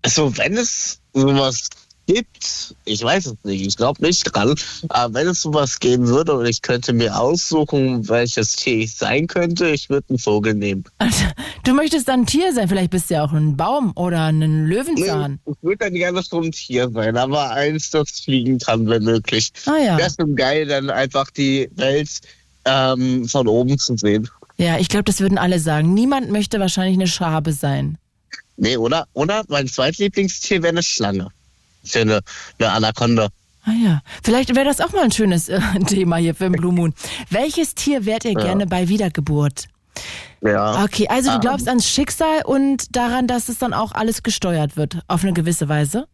Also 0.00 0.34
wenn 0.38 0.56
es 0.56 0.98
sowas 1.12 1.68
gibt, 2.12 2.74
ich 2.84 3.02
weiß 3.02 3.26
es 3.26 3.34
nicht, 3.44 3.66
ich 3.66 3.76
glaube 3.76 4.04
nicht 4.04 4.24
dran, 4.24 4.54
aber 4.88 5.14
wenn 5.14 5.28
es 5.28 5.42
sowas 5.42 5.78
geben 5.80 6.06
würde 6.06 6.34
und 6.34 6.46
ich 6.46 6.62
könnte 6.62 6.92
mir 6.92 7.18
aussuchen, 7.18 8.08
welches 8.08 8.56
Tier 8.56 8.78
ich 8.78 8.96
sein 8.96 9.26
könnte, 9.26 9.68
ich 9.68 9.88
würde 9.88 10.06
einen 10.10 10.18
Vogel 10.18 10.54
nehmen. 10.54 10.84
Also, 10.98 11.24
du 11.64 11.74
möchtest 11.74 12.08
dann 12.08 12.20
ein 12.20 12.26
Tier 12.26 12.52
sein, 12.52 12.68
vielleicht 12.68 12.90
bist 12.90 13.10
du 13.10 13.14
ja 13.14 13.24
auch 13.24 13.32
ein 13.32 13.56
Baum 13.56 13.92
oder 13.94 14.26
ein 14.26 14.66
Löwenzahn. 14.66 15.40
Nee, 15.44 15.52
ich 15.52 15.62
würde 15.62 15.78
dann 15.78 15.94
gerne 15.94 16.22
so 16.22 16.40
ein 16.40 16.52
Tier 16.52 16.90
sein, 16.90 17.16
aber 17.16 17.50
eins, 17.50 17.90
das 17.90 18.10
fliegen 18.10 18.58
kann, 18.58 18.88
wenn 18.88 19.04
möglich. 19.04 19.52
Ah, 19.66 19.78
ja. 19.84 19.98
Wäre 19.98 20.10
schon 20.18 20.36
geil, 20.36 20.66
dann 20.66 20.90
einfach 20.90 21.30
die 21.30 21.68
Welt 21.76 22.20
ähm, 22.64 23.26
von 23.26 23.48
oben 23.48 23.78
zu 23.78 23.96
sehen. 23.96 24.28
Ja, 24.58 24.78
ich 24.78 24.88
glaube, 24.88 25.04
das 25.04 25.20
würden 25.20 25.38
alle 25.38 25.58
sagen. 25.58 25.94
Niemand 25.94 26.30
möchte 26.30 26.60
wahrscheinlich 26.60 26.96
eine 26.96 27.08
Schabe 27.08 27.52
sein. 27.52 27.98
Nee, 28.56 28.76
oder? 28.76 29.06
Oder 29.14 29.42
mein 29.48 29.66
zweitlieblingstier 29.66 30.62
wäre 30.62 30.72
eine 30.72 30.82
Schlange 30.82 31.28
für 31.84 32.00
eine, 32.00 32.20
eine 32.58 32.70
Anaconda. 32.70 33.28
Ah 33.64 33.72
ja, 33.72 34.02
vielleicht 34.24 34.54
wäre 34.54 34.64
das 34.64 34.80
auch 34.80 34.92
mal 34.92 35.04
ein 35.04 35.12
schönes 35.12 35.48
äh, 35.48 35.60
Thema 35.86 36.16
hier 36.16 36.34
für 36.34 36.44
den 36.44 36.52
Blue 36.52 36.72
Moon. 36.72 36.94
Welches 37.30 37.74
Tier 37.74 38.04
wärt 38.06 38.24
ihr 38.24 38.32
ja. 38.32 38.40
gerne 38.40 38.66
bei 38.66 38.88
Wiedergeburt? 38.88 39.68
Ja. 40.40 40.82
Okay, 40.82 41.06
also 41.08 41.30
du 41.32 41.38
glaubst 41.38 41.68
ans 41.68 41.88
Schicksal 41.88 42.42
und 42.44 42.96
daran, 42.96 43.28
dass 43.28 43.48
es 43.48 43.58
dann 43.58 43.72
auch 43.72 43.92
alles 43.92 44.24
gesteuert 44.24 44.76
wird, 44.76 44.98
auf 45.06 45.22
eine 45.22 45.32
gewisse 45.32 45.68
Weise? 45.68 46.06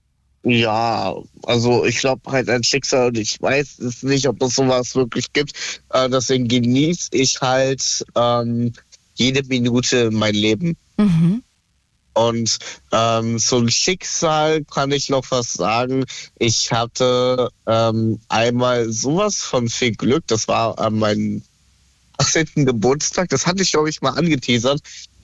Ja, 0.42 1.14
also 1.44 1.84
ich 1.84 1.98
glaube 1.98 2.30
halt 2.30 2.48
an 2.48 2.62
Schicksal 2.62 3.08
und 3.08 3.18
ich 3.18 3.40
weiß 3.40 3.78
es 3.80 4.02
nicht, 4.02 4.28
ob 4.28 4.40
es 4.42 4.54
sowas 4.54 4.94
wirklich 4.94 5.32
gibt. 5.32 5.52
Äh, 5.90 6.08
deswegen 6.10 6.46
genieße 6.46 7.08
ich 7.12 7.40
halt 7.40 8.04
ähm, 8.14 8.72
jede 9.14 9.42
Minute 9.46 10.10
mein 10.10 10.34
Leben. 10.34 10.76
Mhm. 10.96 11.42
Und 12.14 12.58
ähm, 12.92 13.38
ein 13.38 13.70
Schicksal 13.70 14.64
kann 14.64 14.90
ich 14.90 15.08
noch 15.08 15.24
was 15.30 15.52
sagen. 15.52 16.04
Ich 16.38 16.72
hatte 16.72 17.50
ähm, 17.66 18.18
einmal 18.28 18.90
sowas 18.90 19.36
von 19.36 19.68
viel 19.68 19.94
Glück. 19.94 20.24
Das 20.26 20.48
war 20.48 20.78
an 20.78 20.98
meinem 20.98 21.42
18. 22.18 22.66
Geburtstag. 22.66 23.28
Das 23.28 23.46
hatte 23.46 23.62
ich, 23.62 23.70
glaube 23.70 23.88
ich, 23.88 24.02
mal 24.02 24.10
angeteasert. 24.10 24.80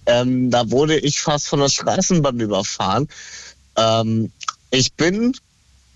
Ähm, 0.06 0.50
da 0.50 0.70
wurde 0.70 0.98
ich 0.98 1.20
fast 1.20 1.48
von 1.48 1.60
der 1.60 1.68
Straßenbahn 1.68 2.38
überfahren. 2.38 3.08
Ähm, 3.76 4.30
ich 4.70 4.92
bin 4.92 5.34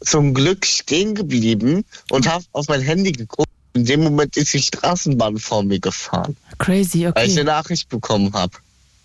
zum 0.00 0.34
Glück 0.34 0.64
stehen 0.64 1.14
geblieben 1.14 1.84
und 2.10 2.28
habe 2.28 2.44
auf 2.52 2.66
mein 2.68 2.80
Handy 2.80 3.12
geguckt. 3.12 3.48
In 3.74 3.84
dem 3.84 4.02
Moment 4.02 4.36
ist 4.36 4.52
die 4.54 4.62
Straßenbahn 4.62 5.38
vor 5.38 5.62
mir 5.62 5.78
gefahren. 5.78 6.36
Crazy, 6.58 7.06
okay. 7.06 7.20
Weil 7.20 7.28
ich 7.28 7.36
eine 7.36 7.44
Nachricht 7.44 7.88
bekommen 7.88 8.32
habe. 8.32 8.56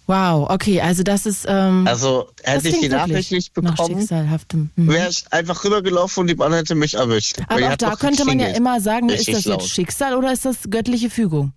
Wow, 0.05 0.49
okay, 0.49 0.81
also 0.81 1.01
das 1.01 1.25
ist. 1.25 1.45
Ähm, 1.47 1.87
also 1.87 2.29
hätte 2.43 2.67
ich 2.67 2.79
die 2.81 2.89
Nachricht 2.89 3.31
nicht 3.31 3.53
bekommen, 3.53 4.07
mhm. 4.75 4.87
wäre 4.87 5.09
ich 5.09 5.25
einfach 5.31 5.63
rübergelaufen 5.63 6.21
und 6.21 6.27
die 6.27 6.35
Bahn 6.35 6.51
hätte 6.51 6.75
mich 6.75 6.95
erwischt. 6.95 7.39
Aber 7.47 7.71
auch 7.71 7.77
da 7.77 7.95
könnte 7.95 8.25
man 8.25 8.39
ja 8.39 8.47
immer 8.47 8.81
sagen, 8.81 9.09
ist 9.09 9.29
das 9.29 9.45
jetzt 9.45 9.69
Schicksal 9.69 10.15
oder 10.15 10.33
ist 10.33 10.43
das 10.43 10.57
göttliche 10.69 11.09
Fügung? 11.09 11.53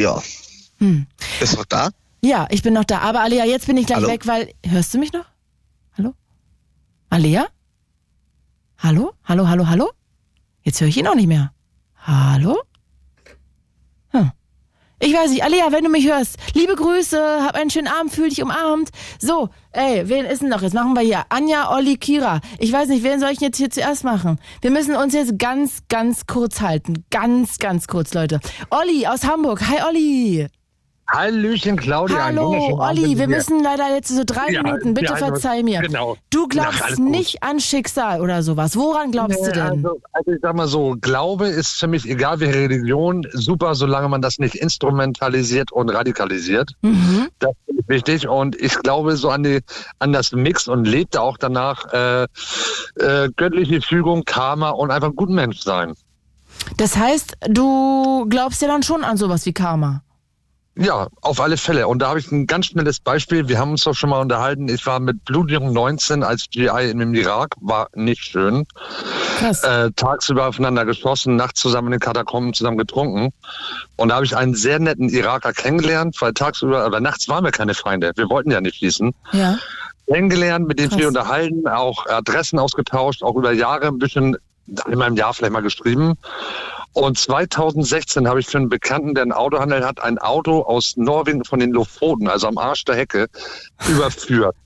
Ja. 0.00 0.20
Hm. 0.78 1.06
Bist 1.38 1.54
du 1.54 1.58
noch 1.58 1.64
da? 1.64 1.90
Ja, 2.22 2.46
ich 2.50 2.62
bin 2.62 2.74
noch 2.74 2.84
da. 2.84 3.00
Aber 3.00 3.20
Alia, 3.20 3.44
jetzt 3.44 3.66
bin 3.66 3.76
ich 3.76 3.86
gleich 3.86 3.98
Hallo? 3.98 4.08
weg, 4.08 4.26
weil. 4.26 4.52
Hörst 4.64 4.94
du 4.94 4.98
mich 4.98 5.12
noch? 5.12 5.24
Hallo? 5.96 6.14
Alia? 7.10 7.46
Hallo? 8.78 9.12
Hallo, 9.24 9.48
hallo, 9.48 9.68
hallo? 9.68 9.90
Jetzt 10.62 10.80
höre 10.80 10.88
ich 10.88 10.96
ihn 10.96 11.06
auch 11.06 11.14
nicht 11.14 11.26
mehr. 11.26 11.52
Hallo? 11.96 12.58
Ich 15.00 15.14
weiß 15.14 15.30
nicht, 15.30 15.44
Alea, 15.44 15.70
wenn 15.70 15.84
du 15.84 15.90
mich 15.90 16.08
hörst, 16.08 16.36
liebe 16.54 16.74
Grüße, 16.74 17.44
hab 17.44 17.54
einen 17.54 17.70
schönen 17.70 17.86
Abend, 17.86 18.12
fühl 18.12 18.30
dich 18.30 18.42
umarmt. 18.42 18.90
So, 19.20 19.48
ey, 19.70 20.08
wen 20.08 20.24
ist 20.24 20.42
denn 20.42 20.48
noch? 20.48 20.60
Jetzt 20.60 20.74
machen 20.74 20.94
wir 20.94 21.02
hier 21.02 21.22
Anja, 21.28 21.70
Olli, 21.72 21.96
Kira. 21.98 22.40
Ich 22.58 22.72
weiß 22.72 22.88
nicht, 22.88 23.04
wen 23.04 23.20
soll 23.20 23.30
ich 23.30 23.40
jetzt 23.40 23.58
hier 23.58 23.70
zuerst 23.70 24.02
machen? 24.02 24.40
Wir 24.60 24.72
müssen 24.72 24.96
uns 24.96 25.14
jetzt 25.14 25.38
ganz, 25.38 25.82
ganz 25.88 26.26
kurz 26.26 26.60
halten. 26.60 27.04
Ganz, 27.10 27.58
ganz 27.58 27.86
kurz, 27.86 28.12
Leute. 28.12 28.40
Olli 28.70 29.06
aus 29.06 29.24
Hamburg. 29.24 29.68
Hi, 29.68 29.84
Olli. 29.88 30.48
Hallöchen, 31.10 31.76
Claudia. 31.76 32.26
Hallo, 32.26 32.78
Olli, 32.78 33.16
wir 33.16 33.28
müssen 33.28 33.62
leider 33.62 33.94
jetzt 33.94 34.08
so 34.08 34.24
drei 34.26 34.52
ja, 34.52 34.62
Minuten, 34.62 34.92
bitte 34.92 35.14
also, 35.14 35.24
verzeih 35.24 35.62
mir. 35.62 35.80
Genau. 35.80 36.18
Du 36.28 36.46
glaubst 36.48 36.82
Ach, 36.84 36.98
nicht 36.98 37.42
an 37.42 37.60
Schicksal 37.60 38.20
oder 38.20 38.42
sowas. 38.42 38.76
Woran 38.76 39.10
glaubst 39.10 39.40
nee, 39.40 39.46
du 39.46 39.52
denn? 39.52 39.62
Also, 39.62 40.00
also, 40.12 40.30
ich 40.32 40.38
sag 40.42 40.54
mal 40.54 40.68
so, 40.68 40.96
Glaube 41.00 41.48
ist 41.48 41.80
für 41.80 41.86
mich, 41.86 42.04
egal 42.04 42.40
welche 42.40 42.58
Religion, 42.58 43.26
super, 43.32 43.74
solange 43.74 44.10
man 44.10 44.20
das 44.20 44.38
nicht 44.38 44.54
instrumentalisiert 44.54 45.72
und 45.72 45.88
radikalisiert. 45.88 46.72
Mhm. 46.82 47.28
Das 47.38 47.52
ist 47.68 47.88
wichtig 47.88 48.28
und 48.28 48.60
ich 48.60 48.78
glaube 48.80 49.16
so 49.16 49.30
an, 49.30 49.44
die, 49.44 49.60
an 50.00 50.12
das 50.12 50.32
Mix 50.32 50.68
und 50.68 50.84
lebte 50.84 51.22
auch 51.22 51.38
danach 51.38 51.90
äh, 51.90 52.24
äh, 52.96 53.30
göttliche 53.34 53.80
Fügung, 53.80 54.24
Karma 54.26 54.70
und 54.70 54.90
einfach 54.90 55.08
ein 55.08 55.16
guter 55.16 55.32
Mensch 55.32 55.60
sein. 55.60 55.94
Das 56.76 56.98
heißt, 56.98 57.38
du 57.48 58.26
glaubst 58.28 58.60
ja 58.60 58.68
dann 58.68 58.82
schon 58.82 59.04
an 59.04 59.16
sowas 59.16 59.46
wie 59.46 59.54
Karma? 59.54 60.02
Ja, 60.80 61.08
auf 61.22 61.40
alle 61.40 61.56
Fälle. 61.56 61.88
Und 61.88 61.98
da 61.98 62.10
habe 62.10 62.20
ich 62.20 62.30
ein 62.30 62.46
ganz 62.46 62.66
schnelles 62.66 63.00
Beispiel. 63.00 63.48
Wir 63.48 63.58
haben 63.58 63.72
uns 63.72 63.82
doch 63.82 63.94
schon 63.94 64.10
mal 64.10 64.20
unterhalten. 64.20 64.68
Ich 64.68 64.86
war 64.86 65.00
mit 65.00 65.24
Blutjung 65.24 65.72
19 65.72 66.22
als 66.22 66.48
GI 66.50 66.90
im 66.90 67.14
Irak. 67.14 67.56
War 67.60 67.88
nicht 67.96 68.22
schön. 68.22 68.64
Krass. 69.40 69.64
Äh, 69.64 69.90
tagsüber 69.96 70.46
aufeinander 70.46 70.84
geschossen, 70.84 71.34
nachts 71.34 71.60
zusammen 71.60 71.88
in 71.88 71.92
den 71.92 72.00
Katakomben 72.00 72.54
zusammen 72.54 72.78
getrunken. 72.78 73.32
Und 73.96 74.10
da 74.10 74.14
habe 74.14 74.24
ich 74.24 74.36
einen 74.36 74.54
sehr 74.54 74.78
netten 74.78 75.08
Iraker 75.08 75.52
kennengelernt, 75.52 76.16
weil 76.20 76.32
tagsüber, 76.32 76.84
aber 76.84 77.00
nachts 77.00 77.28
waren 77.28 77.42
wir 77.42 77.50
keine 77.50 77.74
Feinde. 77.74 78.12
Wir 78.14 78.30
wollten 78.30 78.52
ja 78.52 78.60
nicht 78.60 78.76
schließen. 78.76 79.14
Ja. 79.32 79.58
Kennengelernt, 80.06 80.68
mit 80.68 80.78
dem 80.78 80.96
wir 80.96 81.08
unterhalten, 81.08 81.66
auch 81.66 82.06
Adressen 82.06 82.60
ausgetauscht, 82.60 83.24
auch 83.24 83.34
über 83.34 83.50
Jahre 83.50 83.88
ein 83.88 83.98
bisschen 83.98 84.36
einmal 84.84 85.08
im 85.08 85.16
Jahr 85.16 85.34
vielleicht 85.34 85.52
mal 85.52 85.62
geschrieben. 85.62 86.14
Und 86.92 87.18
2016 87.18 88.28
habe 88.28 88.40
ich 88.40 88.46
für 88.46 88.58
einen 88.58 88.68
Bekannten, 88.68 89.14
der 89.14 89.22
einen 89.22 89.32
Autohandel 89.32 89.84
hat, 89.86 90.02
ein 90.02 90.18
Auto 90.18 90.62
aus 90.62 90.96
Norwegen 90.96 91.44
von 91.44 91.60
den 91.60 91.70
Lofoten, 91.70 92.28
also 92.28 92.48
am 92.48 92.58
Arsch 92.58 92.84
der 92.84 92.96
Hecke, 92.96 93.28
überführt. 93.88 94.56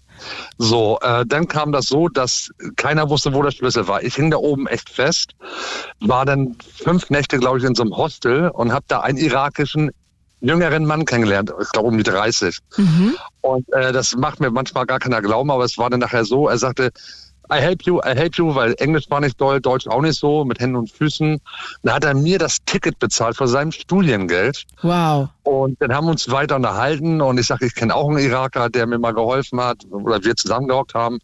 So, 0.56 0.98
äh, 1.02 1.26
dann 1.26 1.48
kam 1.48 1.72
das 1.72 1.86
so, 1.86 2.08
dass 2.08 2.50
keiner 2.76 3.10
wusste, 3.10 3.34
wo 3.34 3.42
der 3.42 3.50
Schlüssel 3.50 3.88
war. 3.88 4.02
Ich 4.02 4.14
hing 4.14 4.30
da 4.30 4.36
oben 4.36 4.66
echt 4.68 4.88
fest, 4.88 5.32
war 6.00 6.24
dann 6.24 6.56
fünf 6.76 7.10
Nächte, 7.10 7.38
glaube 7.38 7.58
ich, 7.58 7.64
in 7.64 7.74
so 7.74 7.82
einem 7.82 7.96
Hostel 7.96 8.48
und 8.48 8.72
habe 8.72 8.84
da 8.88 9.00
einen 9.00 9.18
irakischen 9.18 9.90
jüngeren 10.40 10.84
Mann 10.84 11.04
kennengelernt, 11.04 11.52
ich 11.60 11.70
glaube 11.70 11.88
um 11.88 11.96
die 11.96 12.02
30. 12.02 12.58
Mhm. 12.76 13.14
Und 13.40 13.72
äh, 13.72 13.92
das 13.92 14.16
macht 14.16 14.40
mir 14.40 14.50
manchmal 14.50 14.86
gar 14.86 14.98
keiner 14.98 15.22
Glauben, 15.22 15.50
aber 15.50 15.64
es 15.64 15.78
war 15.78 15.88
dann 15.88 16.00
nachher 16.00 16.24
so, 16.24 16.48
er 16.48 16.58
sagte, 16.58 16.90
I 17.51 17.60
help 17.60 17.82
you, 17.82 18.01
I 18.01 18.14
help 18.14 18.36
you, 18.36 18.55
weil 18.55 18.74
Englisch 18.78 19.10
war 19.10 19.20
nicht 19.20 19.40
doll, 19.40 19.60
Deutsch 19.60 19.86
auch 19.86 20.01
nicht 20.01 20.19
so, 20.19 20.44
mit 20.44 20.60
Händen 20.60 20.77
und 20.77 20.90
Füßen. 20.90 21.40
Da 21.82 21.94
hat 21.94 22.05
er 22.05 22.14
mir 22.14 22.39
das 22.39 22.59
Ticket 22.64 22.98
bezahlt 22.98 23.36
für 23.36 23.48
seinem 23.48 23.73
Studiengeld. 23.73 24.64
Wow. 24.82 25.28
Und 25.43 25.81
dann 25.82 25.93
haben 25.93 26.06
wir 26.06 26.12
uns 26.12 26.31
weiter 26.31 26.56
unterhalten 26.56 27.20
und 27.20 27.39
ich 27.39 27.47
sage, 27.47 27.66
ich 27.66 27.74
kenne 27.74 27.94
auch 27.94 28.09
einen 28.09 28.19
Iraker, 28.19 28.70
der 28.70 28.86
mir 28.86 28.98
mal 28.98 29.12
geholfen 29.12 29.60
hat 29.60 29.78
oder 29.90 30.23
wir 30.23 30.36
zusammengehockt 30.36 30.94
haben. 30.94 31.19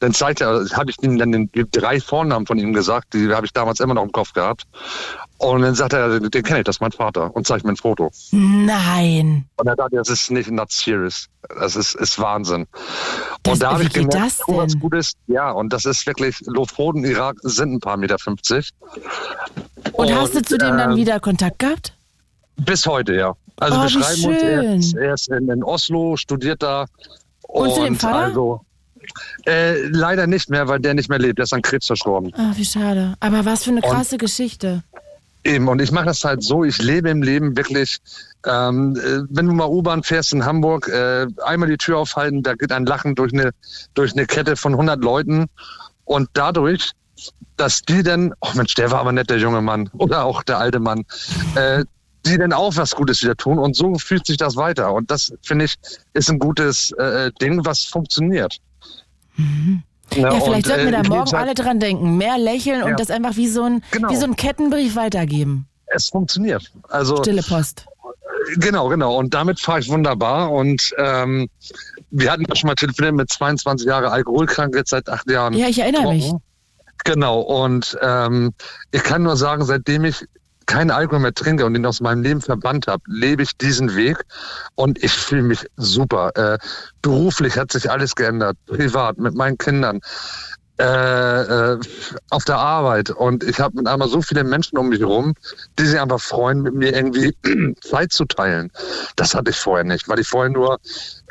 Dann 0.00 0.12
zeigt 0.12 0.40
er, 0.40 0.66
habe 0.72 0.90
ich 0.90 1.00
ihm 1.02 1.16
dann 1.16 1.32
die 1.32 1.64
drei 1.70 2.00
Vornamen 2.00 2.46
von 2.46 2.58
ihm 2.58 2.72
gesagt, 2.72 3.14
die 3.14 3.32
habe 3.32 3.46
ich 3.46 3.52
damals 3.52 3.80
immer 3.80 3.94
noch 3.94 4.02
im 4.02 4.12
Kopf 4.12 4.32
gehabt. 4.32 4.64
Und 5.42 5.62
dann 5.62 5.74
sagt 5.74 5.92
er, 5.92 6.20
den 6.20 6.42
kenne 6.44 6.60
ich, 6.60 6.64
das 6.64 6.76
ist 6.76 6.80
mein 6.80 6.92
Vater 6.92 7.34
und 7.34 7.48
zeigt 7.48 7.64
mir 7.64 7.72
ein 7.72 7.76
Foto. 7.76 8.12
Nein. 8.30 9.44
Und 9.56 9.66
er 9.66 9.74
dachte, 9.74 9.96
das 9.96 10.08
ist 10.08 10.30
nicht 10.30 10.48
not 10.52 10.70
serious. 10.70 11.26
Das 11.48 11.74
ist, 11.74 11.96
ist 11.96 12.20
Wahnsinn. 12.20 12.68
Das, 13.42 13.54
und 13.54 13.62
da 13.62 13.72
habe 13.72 13.82
ich 13.82 13.92
gemerkt, 13.92 14.40
oh, 14.46 14.58
was 14.58 14.78
Gutes. 14.78 15.14
Ja, 15.26 15.50
und 15.50 15.72
das 15.72 15.84
ist 15.84 16.06
wirklich, 16.06 16.38
Lofoten, 16.46 17.04
Irak 17.04 17.38
sind 17.42 17.72
ein 17.72 17.80
paar 17.80 17.96
Meter 17.96 18.20
50. 18.20 18.70
Und, 19.90 19.94
und 19.94 20.14
hast 20.14 20.36
du 20.36 20.42
zu 20.42 20.58
dem 20.58 20.78
dann 20.78 20.92
äh, 20.92 20.96
wieder 20.96 21.18
Kontakt 21.18 21.58
gehabt? 21.58 21.92
Bis 22.58 22.86
heute, 22.86 23.14
ja. 23.14 23.34
Also 23.56 23.78
oh, 23.78 23.82
wir 23.82 23.88
schreiben 23.88 24.24
uns, 24.24 24.42
er 24.44 24.74
ist, 24.76 24.94
er 24.94 25.14
ist 25.14 25.28
in, 25.28 25.48
in, 25.48 25.64
Oslo, 25.64 26.16
studiert 26.16 26.62
da. 26.62 26.86
Und, 27.48 27.66
und 27.66 27.74
zu 27.74 27.82
dem 27.82 27.96
Vater? 27.96 28.26
Also, 28.26 28.60
äh, 29.46 29.86
leider 29.88 30.28
nicht 30.28 30.50
mehr, 30.50 30.68
weil 30.68 30.78
der 30.78 30.94
nicht 30.94 31.08
mehr 31.08 31.18
lebt. 31.18 31.38
Der 31.38 31.44
ist 31.44 31.52
an 31.52 31.62
Krebs 31.62 31.88
verstorben. 31.88 32.32
Ah, 32.36 32.52
wie 32.54 32.64
schade. 32.64 33.16
Aber 33.18 33.44
was 33.44 33.64
für 33.64 33.70
eine 33.70 33.80
krasse 33.80 34.14
und, 34.14 34.20
Geschichte. 34.20 34.84
Eben, 35.44 35.68
und 35.68 35.80
ich 35.80 35.90
mache 35.90 36.06
das 36.06 36.22
halt 36.24 36.42
so, 36.42 36.62
ich 36.62 36.80
lebe 36.80 37.10
im 37.10 37.22
Leben 37.22 37.56
wirklich, 37.56 37.98
ähm, 38.46 38.96
äh, 38.96 39.22
wenn 39.28 39.46
du 39.46 39.52
mal 39.52 39.66
U-Bahn 39.66 40.04
fährst 40.04 40.32
in 40.32 40.44
Hamburg, 40.44 40.88
äh, 40.88 41.26
einmal 41.44 41.68
die 41.68 41.76
Tür 41.76 41.98
aufhalten, 41.98 42.42
da 42.42 42.54
geht 42.54 42.70
ein 42.70 42.86
Lachen 42.86 43.16
durch 43.16 43.32
eine, 43.32 43.50
durch 43.94 44.12
eine 44.12 44.26
Kette 44.26 44.56
von 44.56 44.72
100 44.72 45.02
Leuten 45.02 45.46
und 46.04 46.28
dadurch, 46.34 46.92
dass 47.56 47.82
die 47.82 48.04
dann, 48.04 48.32
oh 48.40 48.50
Mensch, 48.54 48.74
der 48.74 48.92
war 48.92 49.00
aber 49.00 49.12
nicht 49.12 49.30
der 49.30 49.38
junge 49.38 49.62
Mann 49.62 49.90
oder 49.94 50.24
auch 50.24 50.44
der 50.44 50.58
alte 50.58 50.78
Mann, 50.78 51.04
äh, 51.56 51.84
die 52.24 52.38
dann 52.38 52.52
auch 52.52 52.76
was 52.76 52.94
Gutes 52.94 53.22
wieder 53.22 53.36
tun 53.36 53.58
und 53.58 53.74
so 53.74 53.96
fühlt 53.96 54.26
sich 54.26 54.36
das 54.36 54.54
weiter 54.54 54.92
und 54.92 55.10
das, 55.10 55.32
finde 55.42 55.64
ich, 55.64 55.74
ist 56.12 56.30
ein 56.30 56.38
gutes 56.38 56.92
äh, 56.92 57.32
Ding, 57.40 57.64
was 57.64 57.84
funktioniert. 57.84 58.58
Mhm. 59.36 59.82
Ja, 60.14 60.32
ja 60.32 60.40
vielleicht 60.40 60.66
sollten 60.66 60.84
wir 60.84 60.92
da 60.92 61.00
äh, 61.00 61.08
morgen 61.08 61.34
alle 61.34 61.54
dran 61.54 61.80
denken. 61.80 62.16
Mehr 62.16 62.38
lächeln 62.38 62.80
ja. 62.80 62.86
und 62.86 63.00
das 63.00 63.10
einfach 63.10 63.36
wie 63.36 63.48
so, 63.48 63.62
ein, 63.64 63.82
genau. 63.90 64.10
wie 64.10 64.16
so 64.16 64.24
ein 64.24 64.36
Kettenbrief 64.36 64.96
weitergeben. 64.96 65.66
Es 65.86 66.08
funktioniert. 66.08 66.70
Also, 66.88 67.16
Stille 67.18 67.42
Post. 67.42 67.86
Genau, 68.56 68.88
genau. 68.88 69.16
Und 69.16 69.34
damit 69.34 69.60
fahre 69.60 69.80
ich 69.80 69.88
wunderbar. 69.88 70.50
Und 70.50 70.94
ähm, 70.98 71.48
wir 72.10 72.30
hatten 72.30 72.44
ja 72.48 72.56
schon 72.56 72.68
mal 72.68 72.74
telefoniert 72.74 73.14
mit 73.14 73.30
22 73.30 73.86
Jahren 73.86 74.06
alkoholkrank, 74.06 74.74
jetzt 74.74 74.90
seit 74.90 75.08
acht 75.08 75.30
Jahren. 75.30 75.54
Ja, 75.54 75.68
ich 75.68 75.78
erinnere 75.78 76.12
mich. 76.12 76.32
Genau. 77.04 77.40
Und 77.40 77.96
ähm, 78.00 78.52
ich 78.90 79.02
kann 79.02 79.22
nur 79.22 79.36
sagen, 79.36 79.64
seitdem 79.64 80.04
ich 80.04 80.24
keinen 80.72 80.90
Alkohol 80.90 81.20
mehr 81.20 81.34
trinke 81.34 81.66
und 81.66 81.74
ihn 81.74 81.84
aus 81.84 82.00
meinem 82.00 82.22
Leben 82.22 82.40
verbannt 82.40 82.86
habe, 82.86 83.02
lebe 83.06 83.42
ich 83.42 83.54
diesen 83.58 83.94
Weg 83.94 84.16
und 84.74 85.02
ich 85.04 85.12
fühle 85.12 85.42
mich 85.42 85.66
super. 85.76 86.30
Äh, 86.34 86.58
beruflich 87.02 87.58
hat 87.58 87.72
sich 87.72 87.90
alles 87.90 88.14
geändert, 88.14 88.56
privat, 88.66 89.18
mit 89.18 89.34
meinen 89.34 89.58
Kindern. 89.58 90.00
Äh, 90.78 90.84
äh, 91.74 91.78
auf 92.30 92.44
der 92.46 92.56
Arbeit 92.56 93.10
und 93.10 93.44
ich 93.44 93.60
habe 93.60 93.76
mit 93.76 93.86
einmal 93.86 94.08
so 94.08 94.22
viele 94.22 94.42
Menschen 94.42 94.78
um 94.78 94.88
mich 94.88 95.00
herum, 95.00 95.34
die 95.78 95.84
sich 95.84 96.00
einfach 96.00 96.20
freuen, 96.20 96.62
mit 96.62 96.74
mir 96.74 96.96
irgendwie 96.96 97.36
Zeit 97.82 98.10
zu 98.10 98.24
teilen. 98.24 98.72
Das 99.16 99.34
hatte 99.34 99.50
ich 99.50 99.56
vorher 99.56 99.84
nicht, 99.84 100.08
weil 100.08 100.18
ich 100.20 100.28
vorher 100.28 100.50
nur 100.50 100.80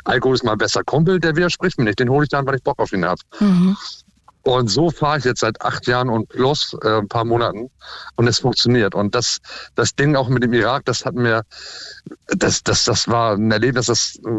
Alkohol 0.04 0.36
ist 0.36 0.44
mal 0.44 0.56
besser 0.56 0.84
Kumpel, 0.84 1.18
der 1.18 1.34
widerspricht 1.34 1.78
mir 1.78 1.84
nicht, 1.84 1.98
den 1.98 2.08
hole 2.08 2.22
ich 2.22 2.30
dann, 2.30 2.46
weil 2.46 2.54
ich 2.54 2.62
Bock 2.62 2.78
auf 2.78 2.92
ihn 2.92 3.04
habe. 3.04 3.20
Mhm. 3.40 3.76
Und 4.42 4.68
so 4.68 4.90
fahre 4.90 5.18
ich 5.18 5.24
jetzt 5.24 5.40
seit 5.40 5.60
acht 5.62 5.86
Jahren 5.86 6.08
und 6.08 6.28
plus 6.28 6.76
äh, 6.82 6.98
ein 6.98 7.08
paar 7.08 7.24
Monaten 7.24 7.70
und 8.16 8.26
es 8.26 8.40
funktioniert. 8.40 8.94
Und 8.94 9.14
das, 9.14 9.38
das 9.76 9.94
Ding 9.94 10.16
auch 10.16 10.28
mit 10.28 10.42
dem 10.42 10.52
Irak, 10.52 10.84
das 10.84 11.04
hat 11.04 11.14
mir, 11.14 11.42
das, 12.26 12.62
das, 12.62 12.84
das 12.84 13.06
war 13.06 13.34
ein 13.34 13.50
Erlebnis, 13.52 13.86
das 13.86 14.18
äh, 14.24 14.30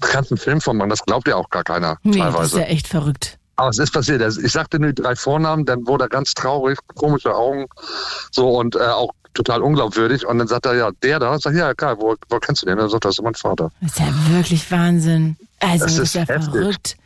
kannst 0.00 0.30
einen 0.30 0.38
Film 0.38 0.60
von 0.60 0.76
machen, 0.76 0.90
das 0.90 1.04
glaubt 1.04 1.26
ja 1.26 1.36
auch 1.36 1.50
gar 1.50 1.64
keiner. 1.64 1.98
Nee, 2.04 2.18
teilweise. 2.18 2.38
das 2.38 2.52
ist 2.52 2.58
ja 2.58 2.64
echt 2.64 2.86
verrückt. 2.86 3.38
Aber 3.56 3.70
es 3.70 3.78
ist 3.78 3.92
passiert. 3.92 4.22
Ich 4.22 4.52
sagte 4.52 4.78
nur 4.78 4.92
die 4.92 5.02
drei 5.02 5.16
Vornamen, 5.16 5.66
dann 5.66 5.84
wurde 5.88 6.04
er 6.04 6.08
ganz 6.08 6.32
traurig, 6.32 6.78
komische 6.94 7.34
Augen, 7.34 7.66
so 8.30 8.50
und 8.50 8.76
äh, 8.76 8.78
auch 8.78 9.10
total 9.34 9.62
unglaubwürdig. 9.62 10.24
Und 10.24 10.38
dann 10.38 10.46
sagt 10.46 10.66
er, 10.66 10.74
ja, 10.74 10.90
der 11.02 11.18
da, 11.18 11.36
sag 11.40 11.54
ja, 11.54 11.74
klar, 11.74 11.98
wo, 11.98 12.14
wo 12.28 12.38
kennst 12.38 12.62
du 12.62 12.66
den? 12.66 12.78
Dann 12.78 12.88
sagt 12.88 13.04
er, 13.04 13.08
das 13.08 13.18
ist 13.18 13.24
mein 13.24 13.34
Vater. 13.34 13.72
Das 13.80 13.92
ist 13.92 13.98
ja 13.98 14.06
wirklich 14.30 14.70
Wahnsinn. 14.70 15.36
Also, 15.58 15.86
das, 15.86 15.96
das 15.96 16.04
ist 16.04 16.14
ja 16.14 16.20
heftig. 16.22 16.44
verrückt. 16.44 16.96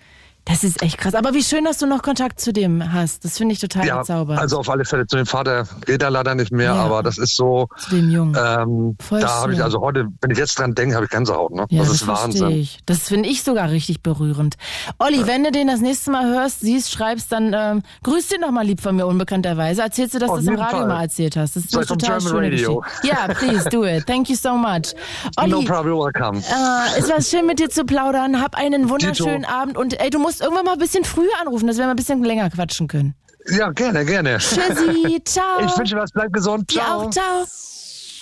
Das 0.44 0.64
ist 0.64 0.82
echt 0.82 0.98
krass. 0.98 1.14
Aber 1.14 1.34
wie 1.34 1.42
schön, 1.42 1.64
dass 1.64 1.78
du 1.78 1.86
noch 1.86 2.02
Kontakt 2.02 2.40
zu 2.40 2.52
dem 2.52 2.92
hast. 2.92 3.24
Das 3.24 3.38
finde 3.38 3.52
ich 3.52 3.60
total 3.60 3.86
ja, 3.86 3.98
bezaubernd. 3.98 4.40
Also 4.40 4.58
auf 4.58 4.68
alle 4.68 4.84
Fälle 4.84 5.06
zu 5.06 5.16
dem 5.16 5.26
Vater 5.26 5.68
geht 5.86 6.02
er 6.02 6.10
leider 6.10 6.34
nicht 6.34 6.50
mehr, 6.50 6.74
ja. 6.74 6.74
aber 6.74 7.04
das 7.04 7.16
ist 7.16 7.36
so. 7.36 7.68
Zu 7.78 7.90
dem 7.90 8.10
Jungen. 8.10 8.36
Ähm, 8.36 8.96
da 9.10 9.42
habe 9.42 9.54
ich 9.54 9.62
also 9.62 9.80
heute, 9.80 10.08
wenn 10.20 10.30
ich 10.32 10.38
jetzt 10.38 10.58
dran 10.58 10.74
denke, 10.74 10.96
habe 10.96 11.04
ich 11.04 11.10
Gänsehaut. 11.10 11.52
Ne? 11.52 11.66
Ja, 11.70 11.80
das, 11.80 11.88
das 11.88 12.02
ist 12.02 12.06
Wahnsinn. 12.08 12.50
Ich. 12.50 12.80
Das 12.86 13.08
finde 13.08 13.28
ich 13.28 13.44
sogar 13.44 13.70
richtig 13.70 14.02
berührend. 14.02 14.56
Olli, 14.98 15.20
ja. 15.20 15.26
wenn 15.28 15.44
du 15.44 15.52
den 15.52 15.68
das 15.68 15.80
nächste 15.80 16.10
Mal 16.10 16.26
hörst, 16.26 16.60
siehst, 16.60 16.90
schreibst, 16.90 17.30
dann 17.30 17.52
ähm, 17.54 17.82
grüß 18.02 18.28
den 18.28 18.40
doch 18.40 18.50
mal 18.50 18.66
lieb 18.66 18.80
von 18.80 18.96
mir 18.96 19.06
unbekannterweise. 19.06 19.82
Erzählst 19.82 20.14
du, 20.14 20.18
dass 20.18 20.30
du 20.30 20.36
das 20.36 20.46
im 20.46 20.56
Radio 20.56 20.78
Fall. 20.78 20.88
mal 20.88 21.02
erzählt 21.02 21.36
hast. 21.36 21.54
Das 21.54 21.64
ist 21.64 21.76
eine 21.76 21.86
total 21.86 22.20
schöne 22.20 22.48
Radio. 22.48 22.80
Geschichte. 22.80 23.06
Ja, 23.06 23.28
please 23.32 23.68
do 23.68 23.84
it. 23.84 24.06
Thank 24.06 24.28
you 24.28 24.36
so 24.36 24.56
much. 24.56 24.94
Olli, 25.36 25.50
no 25.50 25.62
problem, 25.62 25.98
welcome. 25.98 26.38
Äh, 26.38 26.98
es 26.98 27.08
war 27.08 27.22
schön 27.22 27.46
mit 27.46 27.60
dir 27.60 27.70
zu 27.70 27.84
plaudern. 27.84 28.42
Hab 28.42 28.56
einen 28.56 28.88
wunderschönen 28.88 29.42
Dito. 29.42 29.52
Abend 29.52 29.76
und 29.76 30.00
ey, 30.00 30.10
du 30.10 30.18
musst 30.18 30.31
irgendwann 30.40 30.64
mal 30.64 30.72
ein 30.72 30.78
bisschen 30.78 31.04
früher 31.04 31.38
anrufen, 31.40 31.66
dass 31.66 31.76
wir 31.76 31.84
mal 31.84 31.90
ein 31.90 31.96
bisschen 31.96 32.22
länger 32.22 32.50
quatschen 32.50 32.88
können. 32.88 33.14
Ja, 33.48 33.70
gerne, 33.70 34.04
gerne. 34.04 34.38
Tschüssi, 34.38 35.20
ciao. 35.24 35.60
Ich 35.66 35.76
wünsche 35.76 35.96
was, 35.96 36.12
bleib 36.12 36.32
gesund. 36.32 36.70
Ciao. 36.70 37.02
Dir 37.02 37.08
auch, 37.08 37.10
ciao. 37.10 37.46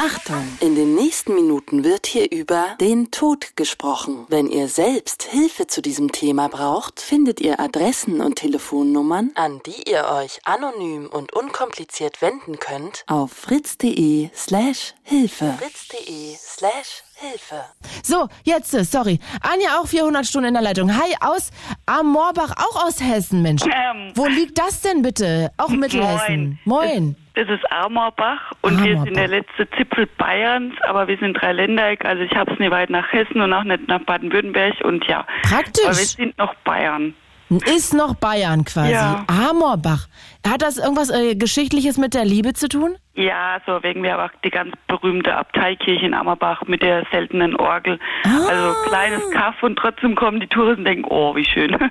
Achtung, 0.02 0.42
in 0.60 0.76
den 0.76 0.94
nächsten 0.94 1.34
Minuten 1.34 1.84
wird 1.84 2.06
hier 2.06 2.32
über 2.32 2.74
den 2.80 3.10
Tod 3.10 3.54
gesprochen. 3.54 4.24
Wenn 4.30 4.46
ihr 4.46 4.66
selbst 4.68 5.24
Hilfe 5.24 5.66
zu 5.66 5.82
diesem 5.82 6.10
Thema 6.10 6.48
braucht, 6.48 7.00
findet 7.00 7.38
ihr 7.38 7.60
Adressen 7.60 8.22
und 8.22 8.36
Telefonnummern, 8.36 9.32
an 9.34 9.60
die 9.66 9.90
ihr 9.90 10.06
euch 10.06 10.40
anonym 10.46 11.06
und 11.06 11.34
unkompliziert 11.34 12.22
wenden 12.22 12.58
könnt, 12.58 13.04
auf 13.08 13.30
fritz.de 13.32 14.30
slash 14.34 14.94
Hilfe. 15.02 15.54
fritz.de 15.58 16.34
slash 16.38 17.02
Hilfe. 17.20 17.62
So, 18.02 18.28
jetzt, 18.44 18.72
äh, 18.72 18.82
sorry. 18.82 19.18
Anja 19.42 19.78
auch 19.78 19.86
400 19.86 20.24
Stunden 20.24 20.48
in 20.48 20.54
der 20.54 20.62
Leitung. 20.62 20.90
Hi, 20.90 21.14
aus 21.20 21.50
Amorbach, 21.84 22.52
auch 22.56 22.86
aus 22.86 22.98
Hessen, 23.02 23.42
Mensch. 23.42 23.62
Ähm, 23.64 24.12
Wo 24.14 24.26
liegt 24.26 24.58
das 24.58 24.80
denn 24.80 25.02
bitte? 25.02 25.50
Auch 25.58 25.68
Mittelhessen. 25.68 26.58
Moin. 26.64 26.88
Moin. 26.88 27.16
Das, 27.34 27.46
das 27.46 27.58
ist 27.58 27.72
Amorbach 27.72 28.52
und 28.62 28.72
Amorbach. 28.72 28.86
wir 28.86 29.02
sind 29.02 29.16
der 29.16 29.28
letzte 29.28 29.68
Zipfel 29.76 30.06
Bayerns, 30.16 30.74
aber 30.82 31.08
wir 31.08 31.18
sind 31.18 31.34
Dreiländereck, 31.34 32.04
also 32.04 32.22
ich 32.22 32.34
habe 32.34 32.52
es 32.52 32.58
nicht 32.58 32.70
weit 32.70 32.88
nach 32.90 33.12
Hessen 33.12 33.40
und 33.40 33.52
auch 33.52 33.64
nicht 33.64 33.86
nach 33.86 34.00
Baden-Württemberg 34.00 34.80
und 34.82 35.04
ja. 35.06 35.26
Praktisch. 35.42 35.84
Aber 35.84 35.96
wir 35.96 36.04
sind 36.04 36.38
noch 36.38 36.54
Bayern. 36.64 37.14
Ist 37.50 37.94
noch 37.94 38.14
Bayern 38.14 38.64
quasi. 38.64 38.92
Ja. 38.92 39.24
Amorbach. 39.26 40.06
Hat 40.46 40.62
das 40.62 40.78
irgendwas 40.78 41.10
äh, 41.10 41.34
Geschichtliches 41.34 41.98
mit 41.98 42.14
der 42.14 42.24
Liebe 42.24 42.54
zu 42.54 42.68
tun? 42.68 42.96
Ja, 43.14 43.60
so 43.66 43.82
wegen 43.82 44.02
wir 44.02 44.14
aber 44.14 44.30
die 44.44 44.50
ganz 44.50 44.72
berühmte 44.86 45.34
Abteikirche 45.34 46.06
in 46.06 46.14
Amorbach 46.14 46.62
mit 46.66 46.80
der 46.80 47.04
seltenen 47.10 47.56
Orgel. 47.56 47.98
Ah. 48.24 48.46
Also 48.48 48.74
kleines 48.88 49.30
Kaff 49.32 49.62
und 49.62 49.76
trotzdem 49.76 50.14
kommen 50.14 50.40
die 50.40 50.46
Touristen 50.46 50.80
und 50.80 50.84
denken, 50.86 51.04
oh, 51.10 51.34
wie 51.34 51.44
schön. 51.44 51.70
ja. 51.80 51.88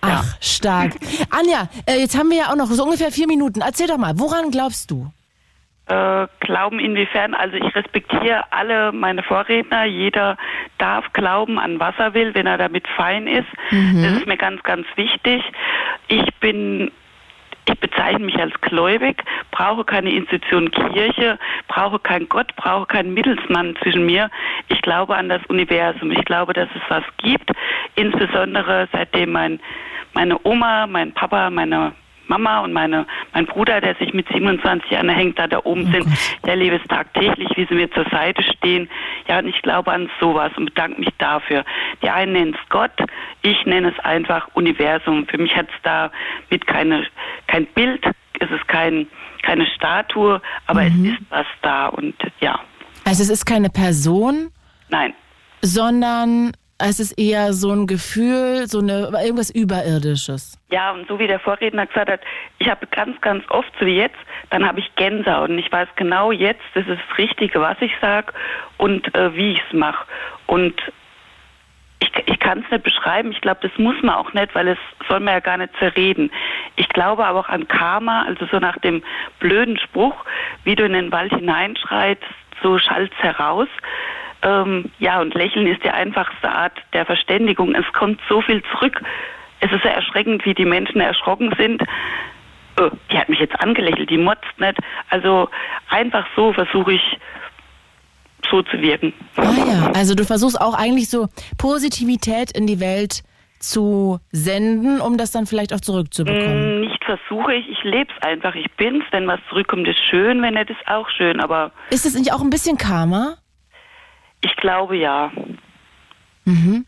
Ach, 0.00 0.36
stark. 0.40 0.94
Anja, 1.30 1.68
äh, 1.86 1.98
jetzt 1.98 2.16
haben 2.16 2.30
wir 2.30 2.38
ja 2.38 2.50
auch 2.50 2.56
noch 2.56 2.66
so 2.66 2.84
ungefähr 2.84 3.10
vier 3.10 3.26
Minuten. 3.26 3.60
Erzähl 3.60 3.88
doch 3.88 3.98
mal, 3.98 4.18
woran 4.18 4.50
glaubst 4.50 4.90
du? 4.90 5.10
Äh, 5.90 6.28
glauben 6.38 6.78
inwiefern, 6.78 7.34
also 7.34 7.56
ich 7.56 7.74
respektiere 7.74 8.44
alle 8.52 8.92
meine 8.92 9.24
Vorredner, 9.24 9.86
jeder 9.86 10.36
darf 10.78 11.12
glauben 11.14 11.58
an 11.58 11.80
was 11.80 11.96
er 11.98 12.14
will, 12.14 12.32
wenn 12.32 12.46
er 12.46 12.58
damit 12.58 12.86
fein 12.86 13.26
ist. 13.26 13.48
Mhm. 13.72 14.00
Das 14.00 14.12
ist 14.12 14.26
mir 14.28 14.36
ganz, 14.36 14.62
ganz 14.62 14.86
wichtig. 14.94 15.42
Ich 16.06 16.32
bin 16.38 16.92
ich 17.66 17.80
bezeichne 17.80 18.24
mich 18.24 18.38
als 18.38 18.52
gläubig, 18.60 19.22
brauche 19.50 19.84
keine 19.84 20.10
Institution 20.10 20.70
Kirche, 20.70 21.38
brauche 21.66 21.98
keinen 21.98 22.28
Gott, 22.28 22.54
brauche 22.54 22.86
keinen 22.86 23.12
Mittelsmann 23.12 23.74
zwischen 23.82 24.06
mir. 24.06 24.30
Ich 24.68 24.80
glaube 24.82 25.16
an 25.16 25.28
das 25.28 25.44
Universum. 25.46 26.12
Ich 26.12 26.24
glaube, 26.24 26.52
dass 26.52 26.68
es 26.74 26.82
was 26.88 27.04
gibt. 27.18 27.50
Insbesondere 27.96 28.88
seitdem 28.92 29.32
mein, 29.32 29.60
meine 30.14 30.38
Oma, 30.44 30.86
mein 30.86 31.12
Papa, 31.12 31.50
meine 31.50 31.92
Mama 32.30 32.60
und 32.60 32.72
meine, 32.72 33.06
mein 33.34 33.44
Bruder, 33.44 33.80
der 33.80 33.96
sich 33.96 34.14
mit 34.14 34.26
27 34.28 34.90
Jahren 34.90 35.08
hängt, 35.08 35.38
da 35.38 35.48
da 35.48 35.60
oben 35.64 35.88
oh 35.88 35.90
sind, 35.90 36.04
Gott. 36.04 36.46
der 36.46 36.56
lebe 36.56 36.76
es 36.76 36.88
tagtäglich, 36.88 37.48
wie 37.56 37.66
sie 37.66 37.74
mir 37.74 37.90
zur 37.90 38.08
Seite 38.08 38.42
stehen. 38.42 38.88
Ja, 39.28 39.40
und 39.40 39.48
ich 39.48 39.60
glaube 39.62 39.92
an 39.92 40.08
sowas 40.20 40.52
und 40.56 40.66
bedanke 40.66 41.00
mich 41.00 41.10
dafür. 41.18 41.64
Die 42.02 42.08
einen 42.08 42.32
nennen 42.32 42.54
es 42.54 42.68
Gott, 42.68 42.92
ich 43.42 43.66
nenne 43.66 43.90
es 43.90 44.04
einfach 44.04 44.48
Universum. 44.54 45.26
Für 45.26 45.38
mich 45.38 45.54
hat 45.56 45.68
es 45.68 45.82
da 45.82 46.10
mit 46.48 46.66
keine, 46.66 47.04
kein 47.48 47.66
Bild, 47.66 48.04
es 48.38 48.50
ist 48.50 48.68
kein, 48.68 49.08
keine 49.42 49.66
Statue, 49.66 50.40
aber 50.66 50.82
mhm. 50.82 51.04
es 51.04 51.12
ist 51.12 51.30
was 51.30 51.46
da 51.62 51.88
und 51.88 52.14
ja. 52.40 52.60
Also 53.04 53.24
es 53.24 53.28
ist 53.30 53.44
keine 53.44 53.70
Person? 53.70 54.50
Nein. 54.88 55.14
Sondern 55.62 56.52
es 56.80 57.00
ist 57.00 57.12
eher 57.18 57.52
so 57.52 57.70
ein 57.72 57.86
Gefühl, 57.86 58.66
so 58.66 58.78
eine 58.80 59.10
irgendwas 59.22 59.50
Überirdisches. 59.50 60.58
Ja, 60.70 60.92
und 60.92 61.06
so 61.08 61.18
wie 61.18 61.26
der 61.26 61.40
Vorredner 61.40 61.86
gesagt 61.86 62.10
hat, 62.10 62.20
ich 62.58 62.68
habe 62.68 62.86
ganz, 62.86 63.20
ganz 63.20 63.44
oft, 63.50 63.70
so 63.78 63.86
wie 63.86 63.96
jetzt, 63.96 64.18
dann 64.50 64.66
habe 64.66 64.80
ich 64.80 64.94
Gänsehaut 64.96 65.50
und 65.50 65.58
ich 65.58 65.70
weiß 65.70 65.88
genau 65.96 66.32
jetzt, 66.32 66.62
das 66.74 66.86
ist 66.86 66.98
das 67.08 67.18
Richtige, 67.18 67.60
was 67.60 67.76
ich 67.80 67.92
sage 68.00 68.32
und 68.78 69.14
äh, 69.14 69.34
wie 69.34 69.52
ich 69.52 69.62
es 69.68 69.76
mache. 69.76 70.06
Und 70.46 70.80
ich, 72.00 72.10
ich 72.26 72.38
kann 72.40 72.64
es 72.64 72.70
nicht 72.70 72.84
beschreiben. 72.84 73.30
Ich 73.32 73.40
glaube, 73.40 73.60
das 73.62 73.78
muss 73.78 74.00
man 74.02 74.14
auch 74.14 74.32
nicht, 74.32 74.54
weil 74.54 74.68
es 74.68 74.78
soll 75.08 75.20
man 75.20 75.34
ja 75.34 75.40
gar 75.40 75.58
nicht 75.58 75.76
zerreden. 75.78 76.30
Ich 76.76 76.88
glaube 76.88 77.24
aber 77.24 77.40
auch 77.40 77.48
an 77.48 77.68
Karma, 77.68 78.24
also 78.26 78.46
so 78.46 78.58
nach 78.58 78.78
dem 78.78 79.02
blöden 79.38 79.78
Spruch, 79.78 80.16
wie 80.64 80.74
du 80.74 80.84
in 80.84 80.94
den 80.94 81.12
Wald 81.12 81.32
hineinschreitst, 81.32 82.24
so 82.62 82.78
schallt's 82.78 83.16
heraus. 83.18 83.68
Ähm, 84.42 84.90
ja, 84.98 85.20
und 85.20 85.34
Lächeln 85.34 85.66
ist 85.66 85.84
die 85.84 85.90
einfachste 85.90 86.50
Art 86.50 86.72
der 86.92 87.04
Verständigung. 87.04 87.74
Es 87.74 87.84
kommt 87.92 88.20
so 88.28 88.40
viel 88.40 88.62
zurück. 88.72 89.00
Es 89.60 89.70
ist 89.70 89.84
ja 89.84 89.90
erschreckend, 89.90 90.44
wie 90.46 90.54
die 90.54 90.64
Menschen 90.64 91.00
erschrocken 91.00 91.54
sind. 91.58 91.82
Oh, 92.80 92.90
die 93.10 93.18
hat 93.18 93.28
mich 93.28 93.40
jetzt 93.40 93.60
angelächelt, 93.60 94.08
die 94.08 94.16
motzt 94.16 94.58
nicht. 94.58 94.78
Also 95.10 95.48
einfach 95.88 96.26
so 96.34 96.52
versuche 96.52 96.94
ich 96.94 97.18
so 98.50 98.62
zu 98.62 98.80
wirken. 98.80 99.12
Ah 99.36 99.52
ja, 99.66 99.92
also 99.94 100.14
du 100.14 100.24
versuchst 100.24 100.60
auch 100.60 100.74
eigentlich 100.74 101.10
so 101.10 101.28
Positivität 101.58 102.50
in 102.52 102.66
die 102.66 102.80
Welt 102.80 103.22
zu 103.60 104.18
senden, 104.32 105.00
um 105.00 105.18
das 105.18 105.30
dann 105.30 105.46
vielleicht 105.46 105.74
auch 105.74 105.80
zurückzubekommen? 105.80 106.78
Mm, 106.78 106.80
nicht 106.80 107.04
versuche 107.04 107.54
ich, 107.54 107.68
ich 107.68 107.82
lebe 107.84 108.10
es 108.16 108.22
einfach, 108.26 108.54
ich 108.54 108.70
bin's. 108.76 109.04
Wenn 109.10 109.26
was 109.26 109.38
zurückkommt, 109.50 109.86
ist 109.86 110.02
schön, 110.02 110.42
wenn 110.42 110.54
nicht, 110.54 110.70
ist 110.70 110.88
auch 110.88 111.08
schön, 111.10 111.40
aber... 111.40 111.70
Ist 111.90 112.06
es 112.06 112.14
nicht 112.14 112.32
auch 112.32 112.40
ein 112.40 112.50
bisschen 112.50 112.78
Karma? 112.78 113.36
Ich 114.40 114.56
glaube 114.56 114.96
ja. 114.96 115.30
Mhm. 116.44 116.86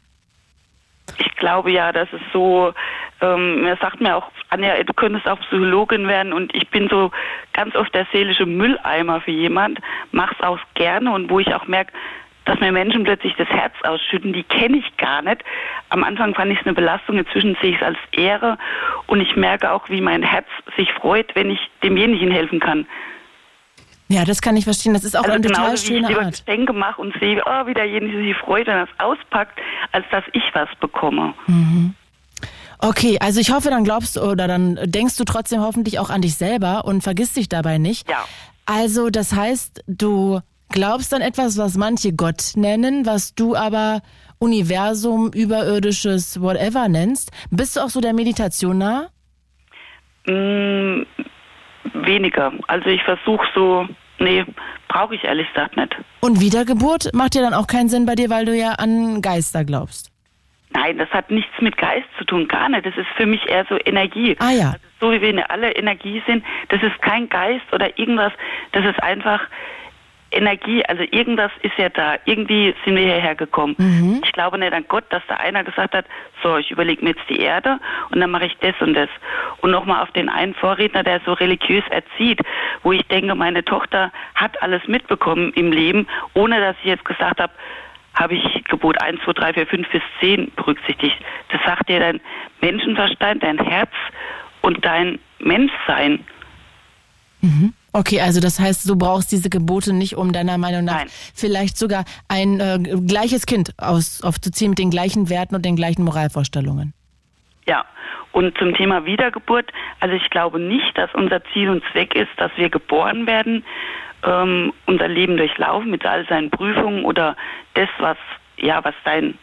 Ich 1.19 1.35
glaube 1.37 1.71
ja, 1.73 1.93
dass 1.93 2.09
es 2.13 2.21
so, 2.33 2.73
ähm, 3.21 3.67
er 3.67 3.77
sagt 3.77 4.01
mir 4.01 4.17
auch, 4.17 4.31
Anja, 4.49 4.83
du 4.83 4.93
könntest 4.95 5.27
auch 5.29 5.41
Psychologin 5.41 6.09
werden 6.09 6.33
und 6.33 6.55
ich 6.55 6.69
bin 6.69 6.89
so 6.89 7.11
ganz 7.53 7.75
oft 7.75 7.95
der 7.95 8.07
seelische 8.13 8.47
Mülleimer 8.47 9.21
für 9.21 9.31
jemand, 9.31 9.81
mach's 10.13 10.41
auch 10.41 10.59
gerne 10.75 11.13
und 11.13 11.29
wo 11.29 11.41
ich 11.41 11.55
auch 11.55 11.67
merke, 11.67 11.93
dass 12.45 12.59
mir 12.61 12.73
Menschen 12.73 13.05
plötzlich 13.05 13.35
das 13.37 13.49
Herz 13.49 13.75
ausschütten, 13.85 14.33
die 14.33 14.43
kenne 14.43 14.79
ich 14.79 14.97
gar 14.97 15.23
nicht. 15.23 15.45
Am 15.91 16.03
Anfang 16.03 16.35
fand 16.35 16.51
ich 16.53 16.61
es 16.61 16.67
eine 16.67 16.75
Belastung, 16.75 17.19
inzwischen 17.19 17.57
sehe 17.61 17.71
ich 17.71 17.77
es 17.77 17.83
als 17.83 17.99
Ehre 18.13 18.59
und 19.07 19.21
ich 19.21 19.37
merke 19.37 19.71
auch, 19.71 19.89
wie 19.89 20.01
mein 20.01 20.23
Herz 20.23 20.47
sich 20.77 20.93
freut, 20.93 21.35
wenn 21.35 21.51
ich 21.51 21.61
demjenigen 21.83 22.31
helfen 22.31 22.61
kann. 22.61 22.87
Ja, 24.13 24.25
das 24.25 24.43
kann 24.43 24.57
ich 24.57 24.65
verstehen. 24.65 24.93
Das 24.93 25.05
ist 25.05 25.17
auch 25.17 25.23
also 25.23 25.33
eine 25.33 25.43
total 25.43 25.77
schöne 25.79 26.09
wie 26.09 26.13
ich 26.13 26.19
Art. 26.19 26.45
Geschenke 26.45 26.73
mache 26.73 27.01
und 27.01 27.15
sehe, 27.19 27.43
oh, 27.47 27.67
wie 27.67 27.73
derjenige 27.73 28.19
sich 28.19 28.37
freut, 28.37 28.69
er 28.69 28.85
es 28.85 28.89
auspackt, 28.99 29.59
als 29.93 30.05
dass 30.11 30.25
ich 30.33 30.43
was 30.53 30.69
bekomme. 30.81 31.33
Mhm. 31.47 31.95
Okay, 32.79 33.17
also 33.21 33.41
ich 33.41 33.53
hoffe, 33.53 33.71
dann 33.71 33.85
glaubst 33.85 34.17
du 34.17 34.21
oder 34.23 34.49
dann 34.49 34.79
denkst 34.85 35.17
du 35.17 35.25
trotzdem 35.25 35.61
hoffentlich 35.61 35.99
auch 35.99 36.11
an 36.11 36.21
dich 36.21 36.35
selber 36.35 36.85
und 36.85 37.03
vergisst 37.03 37.37
dich 37.37 37.49
dabei 37.49 37.79
nicht. 37.79 38.11
Ja. 38.11 38.25
Also 38.67 39.09
das 39.09 39.33
heißt, 39.35 39.85
du 39.87 40.41
glaubst 40.69 41.15
an 41.15 41.23
etwas, 41.23 41.57
was 41.57 41.77
manche 41.77 42.13
Gott 42.13 42.53
nennen, 42.57 43.07
was 43.07 43.35
du 43.35 43.55
aber 43.55 44.03
Universum, 44.39 45.31
überirdisches, 45.33 46.43
whatever 46.43 46.89
nennst. 46.89 47.31
Bist 47.51 47.77
du 47.77 47.81
auch 47.81 47.89
so 47.89 48.01
der 48.01 48.13
Meditation 48.13 48.79
nah? 48.79 49.07
Mm, 50.27 51.03
weniger. 51.95 52.53
Also 52.67 52.89
ich 52.89 53.03
versuche 53.05 53.47
so 53.55 53.87
Nee, 54.23 54.45
brauche 54.89 55.15
ich 55.15 55.25
ehrlich 55.25 55.49
gesagt 55.53 55.77
nicht. 55.77 55.97
Und 56.21 56.41
Wiedergeburt 56.41 57.13
macht 57.13 57.35
ja 57.35 57.43
dann 57.43 57.55
auch 57.55 57.67
keinen 57.67 57.89
Sinn 57.89 58.07
bei 58.07 58.15
dir, 58.15 58.31
weil 58.31 58.45
du 58.45 58.57
ja 58.57 58.73
an 58.73 59.21
Geister 59.21 59.65
glaubst. 59.65 60.11
Nein, 60.71 60.97
das 60.97 61.11
hat 61.11 61.31
nichts 61.31 61.53
mit 61.61 61.77
Geist 61.77 62.07
zu 62.17 62.25
tun, 62.25 62.49
gar 62.49 62.69
nicht. 62.69 62.87
Das 62.87 62.97
ist 62.97 63.09
für 63.17 63.27
mich 63.27 63.47
eher 63.49 63.67
so 63.69 63.77
Energie. 63.85 64.37
Ah 64.39 64.51
ja. 64.51 64.67
Also 64.67 64.79
so 65.01 65.13
wie 65.13 65.21
wir 65.21 65.51
alle 65.51 65.73
Energie 65.73 66.23
sind, 66.27 66.45
das 66.69 66.83
ist 66.83 67.03
kein 67.03 67.29
Geist 67.29 67.65
oder 67.73 67.99
irgendwas, 67.99 68.33
das 68.71 68.85
ist 68.85 69.03
einfach 69.03 69.41
Energie, 70.33 70.85
also 70.87 71.03
irgendwas 71.11 71.51
ist 71.63 71.77
ja 71.77 71.89
da. 71.89 72.17
Irgendwie 72.25 72.75
sind 72.85 72.97
wir 72.97 73.05
hierher 73.05 73.35
gekommen. 73.35 73.75
Mhm. 73.79 74.21
Ich 74.25 74.33
glaube 74.33 74.59
nicht 74.59 74.73
an 74.73 74.85
Gott, 74.89 75.05
dass 75.11 75.23
da 75.29 75.37
einer 75.37 75.65
gesagt 75.65 75.95
hat, 75.95 76.07
so, 76.43 76.57
ich 76.57 76.71
überlege 76.71 77.05
mir 77.05 77.11
jetzt 77.11 77.29
die 77.29 77.41
Erde 77.41 77.79
und 78.11 78.21
dann 78.21 78.31
mache 78.31 78.47
ich 78.47 78.57
das 78.61 78.75
und 78.81 78.95
das. 78.95 79.09
Und 79.61 79.71
nochmal 79.71 80.03
auf 80.03 80.11
den 80.13 80.29
einen 80.29 80.55
Vorredner, 80.55 81.03
der 81.03 81.21
so 81.25 81.33
religiös 81.33 81.85
erzieht, 81.91 82.41
wo 82.83 82.93
ich 82.93 83.07
denke, 83.09 83.35
meine 83.35 83.65
Tochter 83.65 84.13
hat 84.35 84.61
alles 84.63 84.87
mitbekommen 84.89 85.53
im 85.55 85.73
Leben, 85.73 86.07
ohne 86.35 86.61
dass 86.61 86.77
ich 86.81 86.87
jetzt 86.87 87.05
gesagt 87.05 87.41
habe, 87.41 87.53
habe 88.15 88.35
ich 88.35 88.65
Gebot 88.65 89.01
1, 89.01 89.21
2, 89.25 89.33
3, 89.33 89.55
4, 89.55 89.67
5 89.67 89.89
bis 89.91 90.03
10 90.21 90.53
berücksichtigt. 90.55 91.17
Das 91.51 91.61
sagt 91.65 91.89
dir 91.89 92.01
dein 92.01 92.21
Menschenverstand, 92.61 93.43
dein 93.43 93.59
Herz 93.59 93.91
und 94.61 94.85
dein 94.85 95.19
Menschsein. 95.39 96.25
Mhm. 97.41 97.73
Okay, 97.93 98.21
also 98.21 98.41
das 98.41 98.59
heißt, 98.59 98.89
du 98.89 98.97
brauchst 98.97 99.33
diese 99.33 99.51
Gebote 99.51 99.93
nicht, 99.93 100.17
um 100.17 100.33
deiner 100.33 100.57
Meinung 100.57 100.85
nach 100.85 101.01
Nein. 101.01 101.09
vielleicht 101.35 101.77
sogar 101.77 102.05
ein 102.29 102.59
äh, 102.59 102.79
gleiches 103.07 103.45
Kind 103.45 103.75
aus, 103.79 104.23
aufzuziehen 104.23 104.71
mit 104.71 104.79
den 104.79 104.91
gleichen 104.91 105.29
Werten 105.29 105.55
und 105.55 105.65
den 105.65 105.77
gleichen 105.77 106.05
Moralvorstellungen. 106.05 106.95
Ja, 107.67 107.85
und 108.33 108.57
zum 108.57 108.75
Thema 108.75 109.05
Wiedergeburt, 109.05 109.71
also 110.01 110.15
ich 110.15 110.31
glaube 110.31 110.59
nicht, 110.59 110.97
dass 110.97 111.15
unser 111.15 111.45
Ziel 111.53 111.69
und 111.69 111.85
Zweck 111.93 112.15
ist, 112.15 112.31
dass 112.39 112.51
wir 112.57 112.71
geboren 112.71 113.27
werden, 113.27 113.63
ähm, 114.25 114.73
unser 114.87 115.09
Leben 115.09 115.37
durchlaufen 115.37 115.91
mit 115.91 116.05
all 116.07 116.27
seinen 116.29 116.51
Prüfungen 116.51 117.05
oder 117.05 117.37
das, 117.75 117.89
was, 117.99 118.17
ja, 118.57 118.83
was 118.85 118.95
deine 119.05 119.35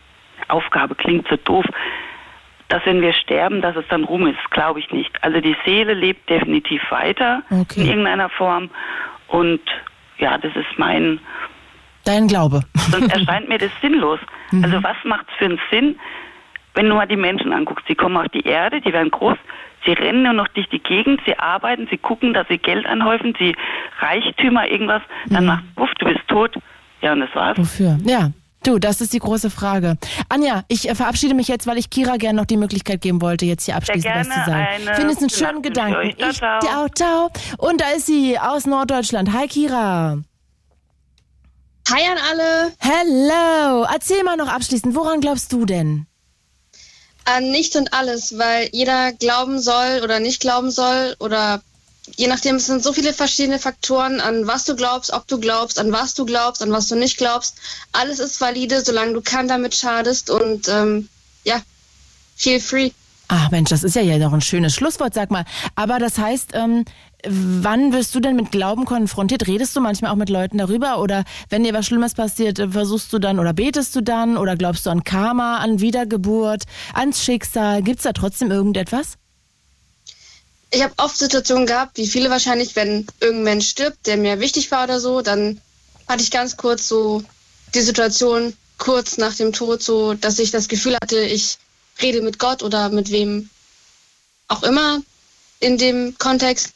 Aufgabe 0.48 0.96
klingt 0.96 1.28
so 1.28 1.36
doof, 1.36 1.66
dass 2.70 2.86
wenn 2.86 3.02
wir 3.02 3.14
sterben, 3.14 3.62
dass 3.62 3.76
es 3.76 3.86
dann 3.90 4.04
rum 4.04 4.28
ist, 4.28 4.52
glaube 4.52 4.80
ich 4.80 4.90
nicht. 4.91 5.12
Also 5.24 5.41
die 5.41 5.56
Seele 5.66 5.94
lebt 5.94 6.30
definitiv 6.30 6.82
weiter 6.90 7.41
Okay. 7.50 7.82
in 7.82 7.88
irgendeiner 7.88 8.30
Form 8.30 8.70
und 9.28 9.60
ja, 10.18 10.38
das 10.38 10.56
ist 10.56 10.78
mein, 10.78 11.20
Dein 12.06 12.28
Glaube. 12.28 12.62
sonst 12.76 13.12
erscheint 13.14 13.50
mir 13.50 13.58
das 13.58 13.72
sinnlos. 13.82 14.20
Mhm. 14.52 14.64
Also 14.64 14.84
was 14.84 14.96
macht 15.04 15.26
es 15.30 15.36
für 15.38 15.46
einen 15.46 15.60
Sinn, 15.72 16.00
wenn 16.76 16.88
du 16.88 16.96
mal 16.96 17.08
die 17.08 17.16
Menschen 17.18 17.52
anguckst? 17.54 17.86
Sie 17.88 17.96
kommen 17.96 18.18
auf 18.18 18.30
die 18.30 18.46
Erde, 18.46 18.82
die 18.82 18.94
werden 18.94 19.12
groß, 19.12 19.38
sie 19.86 19.91
rennen 19.94 20.24
nur 20.24 20.34
noch 20.34 20.48
durch 20.50 20.68
die 20.70 20.80
Gegend, 20.80 21.22
sie 21.26 21.38
arbeiten, 21.38 21.88
sie 21.90 21.98
gucken, 21.98 22.34
dass 22.34 22.48
sie 22.48 22.58
Geld 22.58 22.86
anhäufen, 22.86 23.34
sie 23.40 23.56
Reichtümer, 24.00 24.70
irgendwas, 24.70 25.02
dann 25.28 25.46
macht 25.46 25.64
puff, 25.76 25.90
du 26.00 26.06
bist 26.06 26.28
tot. 26.28 26.56
Ja, 27.02 27.14
und 27.14 27.22
das 27.22 27.34
war's. 27.34 27.58
Wofür? 27.58 27.98
Ja. 28.06 28.30
Du, 28.64 28.77
das 28.77 28.99
ist 28.99 29.14
die 29.14 29.19
große 29.19 29.49
Frage. 29.49 29.98
Anja, 30.27 30.65
ich 30.68 30.90
äh, 30.90 30.95
verabschiede 30.95 31.34
mich 31.34 31.48
jetzt, 31.48 31.65
weil 31.65 31.77
ich 31.77 31.90
Kira 31.90 32.18
gerne 32.18 32.38
noch 32.41 32.45
die 32.45 32.57
Möglichkeit 32.57 33.02
geben 33.02 33.22
wollte, 33.22 33.45
jetzt 33.45 33.65
hier 33.65 33.76
abschließend 33.77 34.14
was 34.14 34.27
zu 34.27 34.34
sagen. 34.34 34.68
eine 34.88 34.95
Finde 34.95 35.14
es 35.14 35.19
einen 35.19 35.30
schönen 35.30 35.61
Gedanken. 35.61 36.10
ich. 36.10 36.19
Ich, 36.19 36.38
ciao. 36.38 36.60
ciao, 36.60 36.90
ciao. 36.90 37.30
Und 37.57 37.80
da 37.80 37.90
ist 37.91 38.07
sie 38.07 38.38
aus 38.38 38.65
Norddeutschland. 38.65 39.31
Hi, 39.31 39.48
Kira. 39.48 40.19
Hi 41.90 42.02
an 42.03 42.18
alle. 42.30 42.72
Hello. 42.80 43.88
Erzähl 43.91 44.23
mal 44.23 44.36
noch 44.36 44.49
abschließend, 44.49 44.94
woran 44.94 45.22
glaubst 45.22 45.53
du 45.53 45.65
denn? 45.65 46.06
An 47.26 47.49
nichts 47.52 47.76
und 47.76 47.94
alles, 47.94 48.38
weil 48.38 48.69
jeder 48.73 49.14
glauben 49.14 49.60
soll 49.60 50.02
oder 50.03 50.19
nicht 50.19 50.41
glauben 50.41 50.69
soll 50.72 51.15
oder 51.19 51.61
je 52.15 52.27
nachdem, 52.27 52.56
es 52.56 52.65
sind 52.65 52.84
so 52.84 52.94
viele 52.94 53.14
verschiedene 53.14 53.60
Faktoren, 53.60 54.19
an 54.19 54.48
was 54.48 54.65
du 54.65 54.76
glaubst, 54.76 55.11
ob 55.11 55.27
du 55.27 55.40
glaubst, 55.40 55.80
an 55.80 55.91
was 55.91 56.14
du 56.14 56.26
glaubst, 56.26 56.61
an 56.61 56.72
was 56.72 56.88
du 56.88 56.95
nicht 56.95 57.18
glaubst. 57.18 57.56
Alles 57.91 58.19
ist 58.19 58.40
valide, 58.41 58.84
solange 58.84 59.14
du 59.14 59.22
keinem 59.22 59.48
damit 59.48 59.76
schadest 59.76 60.30
und 60.30 60.68
ähm, 60.68 61.10
ja, 61.44 61.61
feel 62.36 62.60
free. 62.60 62.91
Ach 63.31 63.52
Mensch, 63.52 63.69
das 63.69 63.84
ist 63.84 63.95
ja 63.95 64.02
ja 64.02 64.18
noch 64.18 64.34
ein 64.34 64.41
schönes 64.41 64.73
Schlusswort, 64.73 65.14
sag 65.14 65.30
mal. 65.30 65.45
Aber 65.76 65.99
das 65.99 66.18
heißt, 66.18 66.52
ähm, 66.53 66.84
wann 67.27 67.94
wirst 67.94 68.15
du 68.15 68.19
denn 68.19 68.36
mit 68.36 68.52
Glauben 68.52 68.86
konfrontiert? 68.86 69.45
Redest 69.45 69.76
du 69.76 69.81
manchmal 69.81 70.11
auch 70.11 70.15
mit 70.15 70.30
Leuten 70.30 70.57
darüber? 70.57 70.99
Oder 70.99 71.23
wenn 71.49 71.64
dir 71.64 71.73
was 71.73 71.86
Schlimmes 71.86 72.15
passiert, 72.15 72.57
äh, 72.57 72.69
versuchst 72.69 73.14
du 73.14 73.19
dann 73.19 73.38
oder 73.38 73.53
betest 73.53 73.95
du 73.95 74.02
dann? 74.02 74.36
Oder 74.36 74.56
glaubst 74.56 74.88
du 74.88 74.90
an 74.90 75.03
Karma, 75.03 75.57
an 75.57 75.80
Wiedergeburt, 75.80 76.64
ans 76.95 77.23
Schicksal? 77.23 77.84
Gibt's 77.84 78.03
da 78.03 78.14
trotzdem 78.14 78.49
irgendetwas? 78.49 79.19
Ich 80.72 80.84
habe 80.84 80.94
oft 80.98 81.18
Situationen 81.18 81.66
gehabt, 81.66 81.98
wie 81.98 82.08
viele 82.08 82.30
wahrscheinlich, 82.30 82.76
wenn 82.76 83.08
irgendein 83.20 83.44
Mensch 83.44 83.70
stirbt, 83.70 84.06
der 84.06 84.18
mir 84.18 84.40
wichtig 84.40 84.70
war 84.72 84.84
oder 84.84 85.00
so, 85.00 85.22
dann 85.22 85.60
hatte 86.08 86.24
ich 86.24 86.32
ganz 86.32 86.58
kurz 86.58 86.88
so 86.88 87.24
die 87.74 87.82
Situation 87.82 88.56
kurz 88.78 89.18
nach 89.18 89.36
dem 89.36 89.52
Tod 89.54 89.82
so, 89.84 90.14
dass 90.14 90.40
ich 90.40 90.52
das 90.52 90.68
Gefühl 90.68 90.96
hatte, 91.02 91.20
ich 91.20 91.58
rede 92.02 92.22
mit 92.22 92.40
Gott 92.40 92.64
oder 92.64 92.90
mit 92.90 93.12
wem 93.12 93.50
auch 94.48 94.64
immer 94.64 95.02
in 95.60 95.78
dem 95.78 96.18
Kontext. 96.18 96.70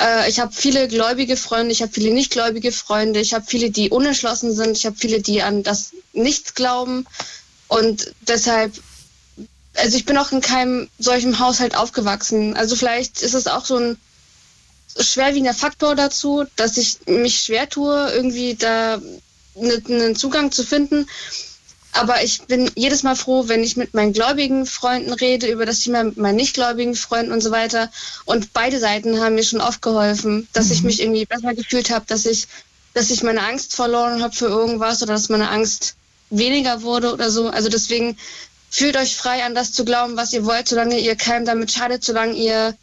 Äh, 0.00 0.28
ich 0.28 0.40
habe 0.40 0.52
viele 0.52 0.88
gläubige 0.88 1.36
Freunde, 1.36 1.72
ich 1.72 1.82
habe 1.82 1.92
viele 1.92 2.12
nichtgläubige 2.12 2.72
Freunde, 2.72 3.20
ich 3.20 3.34
habe 3.34 3.44
viele, 3.46 3.70
die 3.70 3.90
unentschlossen 3.90 4.54
sind, 4.54 4.76
ich 4.76 4.86
habe 4.86 4.96
viele, 4.96 5.20
die 5.20 5.42
an 5.42 5.62
das 5.62 5.92
Nichts 6.12 6.54
glauben 6.54 7.06
und 7.68 8.12
deshalb 8.22 8.72
also 9.76 9.96
ich 9.96 10.04
bin 10.04 10.18
auch 10.18 10.32
in 10.32 10.40
keinem 10.40 10.88
solchen 10.98 11.38
Haushalt 11.38 11.76
aufgewachsen. 11.76 12.56
Also 12.56 12.76
vielleicht 12.76 13.22
ist 13.22 13.34
es 13.34 13.46
auch 13.46 13.64
so 13.64 13.76
ein 13.76 13.96
schwerwiegender 14.98 15.54
Faktor 15.54 15.94
dazu, 15.94 16.44
dass 16.56 16.76
ich 16.76 16.98
mich 17.06 17.40
schwer 17.40 17.68
tue, 17.68 18.10
irgendwie 18.12 18.54
da 18.54 19.00
ne- 19.54 19.82
einen 19.88 20.16
Zugang 20.16 20.50
zu 20.52 20.64
finden. 20.64 21.06
Aber 21.92 22.22
ich 22.22 22.42
bin 22.42 22.70
jedes 22.76 23.02
Mal 23.02 23.16
froh, 23.16 23.48
wenn 23.48 23.64
ich 23.64 23.76
mit 23.76 23.94
meinen 23.94 24.12
gläubigen 24.12 24.64
Freunden 24.64 25.12
rede, 25.12 25.48
über 25.48 25.66
das 25.66 25.80
Thema 25.80 26.04
mit 26.04 26.16
meinen 26.18 26.36
nichtgläubigen 26.36 26.94
Freunden 26.94 27.32
und 27.32 27.40
so 27.40 27.50
weiter. 27.50 27.90
Und 28.26 28.52
beide 28.52 28.78
Seiten 28.78 29.20
haben 29.20 29.34
mir 29.34 29.42
schon 29.42 29.60
oft 29.60 29.82
geholfen, 29.82 30.48
dass 30.52 30.70
ich 30.70 30.82
mich 30.84 31.00
irgendwie 31.00 31.24
besser 31.26 31.52
gefühlt 31.54 31.90
habe, 31.90 32.04
dass 32.06 32.26
ich, 32.26 32.46
dass 32.94 33.10
ich 33.10 33.22
meine 33.24 33.42
Angst 33.42 33.74
verloren 33.74 34.22
habe 34.22 34.34
für 34.34 34.46
irgendwas 34.46 35.02
oder 35.02 35.14
dass 35.14 35.28
meine 35.30 35.50
Angst 35.50 35.96
weniger 36.30 36.82
wurde 36.82 37.12
oder 37.12 37.30
so. 37.30 37.48
Also 37.48 37.68
deswegen 37.68 38.16
fühlt 38.70 38.96
euch 38.96 39.16
frei, 39.16 39.44
an 39.44 39.54
das 39.54 39.72
zu 39.72 39.84
glauben, 39.84 40.16
was 40.16 40.32
ihr 40.32 40.44
wollt, 40.44 40.68
solange 40.68 40.98
ihr 40.98 41.16
keinem 41.16 41.44
damit 41.44 41.72
schadet, 41.72 42.04
solange 42.04 42.34
ihr 42.34 42.74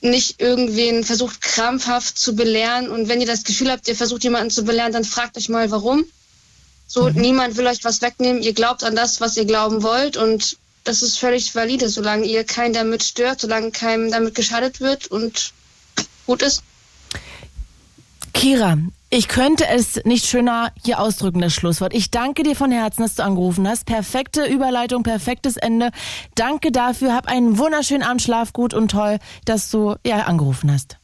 nicht 0.00 0.40
irgendwen 0.40 1.04
versucht 1.04 1.40
krampfhaft 1.40 2.18
zu 2.18 2.34
belehren. 2.34 2.90
Und 2.90 3.08
wenn 3.08 3.20
ihr 3.20 3.26
das 3.26 3.44
Gefühl 3.44 3.70
habt, 3.70 3.86
ihr 3.88 3.96
versucht 3.96 4.24
jemanden 4.24 4.50
zu 4.50 4.64
belehren, 4.64 4.92
dann 4.92 5.04
fragt 5.04 5.36
euch 5.36 5.48
mal, 5.48 5.70
warum. 5.70 6.04
So, 6.86 7.08
niemand 7.08 7.56
will 7.56 7.66
euch 7.66 7.84
was 7.84 8.02
wegnehmen. 8.02 8.42
Ihr 8.42 8.54
glaubt 8.54 8.82
an 8.82 8.96
das, 8.96 9.20
was 9.20 9.36
ihr 9.36 9.44
glauben 9.44 9.82
wollt. 9.82 10.16
Und 10.16 10.56
das 10.84 11.02
ist 11.02 11.18
völlig 11.18 11.54
valide, 11.54 11.88
solange 11.88 12.26
ihr 12.26 12.44
keinen 12.44 12.72
damit 12.72 13.04
stört, 13.04 13.40
solange 13.40 13.70
keinem 13.70 14.10
damit 14.10 14.34
geschadet 14.34 14.80
wird 14.80 15.06
und 15.06 15.52
gut 16.26 16.42
ist. 16.42 16.62
Kira, 18.32 18.78
ich 19.10 19.26
könnte 19.26 19.66
es 19.66 20.04
nicht 20.04 20.26
schöner 20.26 20.72
hier 20.84 21.00
ausdrücken, 21.00 21.40
das 21.40 21.52
Schlusswort. 21.52 21.92
Ich 21.92 22.10
danke 22.12 22.44
dir 22.44 22.54
von 22.54 22.70
Herzen, 22.70 23.02
dass 23.02 23.16
du 23.16 23.24
angerufen 23.24 23.68
hast. 23.68 23.84
Perfekte 23.84 24.46
Überleitung, 24.46 25.02
perfektes 25.02 25.56
Ende. 25.56 25.90
Danke 26.36 26.70
dafür. 26.70 27.12
Hab 27.12 27.26
einen 27.26 27.58
wunderschönen 27.58 28.04
Abend, 28.04 28.22
schlaf 28.22 28.52
gut 28.52 28.72
und 28.72 28.92
toll, 28.92 29.18
dass 29.44 29.68
du 29.70 29.96
ja 30.06 30.18
angerufen 30.22 30.72
hast. 30.72 30.96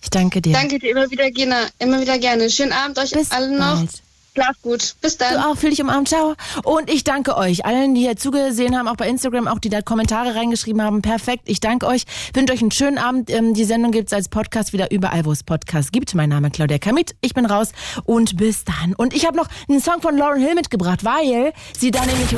Ich 0.00 0.10
danke 0.10 0.40
dir. 0.40 0.52
Danke 0.52 0.78
dir 0.78 0.92
immer 0.92 1.10
wieder, 1.10 1.30
Gina. 1.32 1.66
Immer 1.80 2.00
wieder 2.00 2.18
gerne. 2.18 2.48
Schönen 2.48 2.72
Abend 2.72 2.96
euch 2.98 3.10
Bis 3.10 3.32
allen 3.32 3.58
noch. 3.58 3.78
bald. 3.78 4.02
Schlaf 4.38 4.62
gut. 4.62 4.94
Bis 5.00 5.16
dann. 5.16 5.34
Du 5.34 5.40
auch, 5.40 5.56
fühl 5.56 5.70
dich 5.70 5.82
umarmt, 5.82 6.08
ciao. 6.08 6.34
Und 6.62 6.88
ich 6.88 7.02
danke 7.02 7.36
euch, 7.36 7.66
allen, 7.66 7.96
die 7.96 8.02
hier 8.02 8.16
zugesehen 8.16 8.78
haben, 8.78 8.86
auch 8.86 8.96
bei 8.96 9.08
Instagram, 9.08 9.48
auch 9.48 9.58
die 9.58 9.68
da 9.68 9.82
Kommentare 9.82 10.36
reingeschrieben 10.36 10.80
haben. 10.80 11.02
Perfekt, 11.02 11.42
ich 11.46 11.58
danke 11.58 11.86
euch. 11.86 12.04
Wünsche 12.34 12.52
euch 12.52 12.60
einen 12.60 12.70
schönen 12.70 12.98
Abend. 12.98 13.30
Ähm, 13.30 13.54
Die 13.54 13.64
Sendung 13.64 13.90
gibt's 13.90 14.12
als 14.12 14.28
Podcast 14.28 14.72
wieder 14.72 14.92
überall, 14.92 15.24
wo 15.24 15.32
es 15.32 15.42
Podcasts 15.42 15.90
gibt. 15.90 16.14
Mein 16.14 16.28
Name 16.28 16.48
ist 16.48 16.54
Claudia 16.54 16.78
Kamit, 16.78 17.16
ich 17.20 17.34
bin 17.34 17.46
raus 17.46 17.72
und 18.04 18.36
bis 18.36 18.64
dann. 18.64 18.94
Und 18.94 19.12
ich 19.12 19.26
habe 19.26 19.36
noch 19.36 19.48
einen 19.68 19.80
Song 19.80 20.00
von 20.00 20.16
Lauren 20.16 20.40
Hill 20.40 20.54
mitgebracht, 20.54 21.04
weil 21.04 21.52
sie 21.76 21.90
da 21.90 22.06
nämlich... 22.06 22.28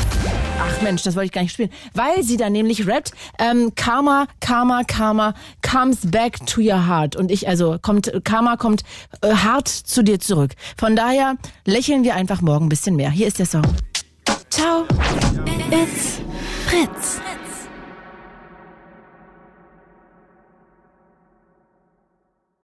Ach 0.62 0.82
Mensch, 0.82 1.02
das 1.02 1.16
wollte 1.16 1.27
ich 1.27 1.32
gar 1.32 1.43
nicht 1.43 1.52
spielen. 1.52 1.70
Weil 1.94 2.22
sie 2.22 2.36
da 2.36 2.51
nämlich 2.51 2.86
rappt, 2.86 3.12
ähm, 3.39 3.72
Karma, 3.74 4.27
Karma, 4.40 4.82
Karma 4.85 5.35
comes 5.62 5.98
back 6.10 6.44
to 6.47 6.60
your 6.60 6.86
heart. 6.86 7.16
Und 7.16 7.31
ich, 7.31 7.48
also, 7.48 7.78
kommt, 7.81 8.12
Karma 8.24 8.56
kommt 8.56 8.82
äh, 9.22 9.35
hart 9.35 9.68
zu 9.68 10.02
dir 10.02 10.20
zurück. 10.20 10.52
Von 10.77 10.97
daher 10.97 11.36
lächeln 11.90 12.04
wir 12.04 12.14
einfach 12.14 12.40
morgen 12.40 12.66
ein 12.66 12.68
bisschen 12.68 12.94
mehr. 12.94 13.10
Hier 13.10 13.26
ist 13.26 13.40
der 13.40 13.46
Song. 13.46 13.64
Ciao. 14.48 14.84
It's 15.72 16.20
Fritz. 16.68 17.20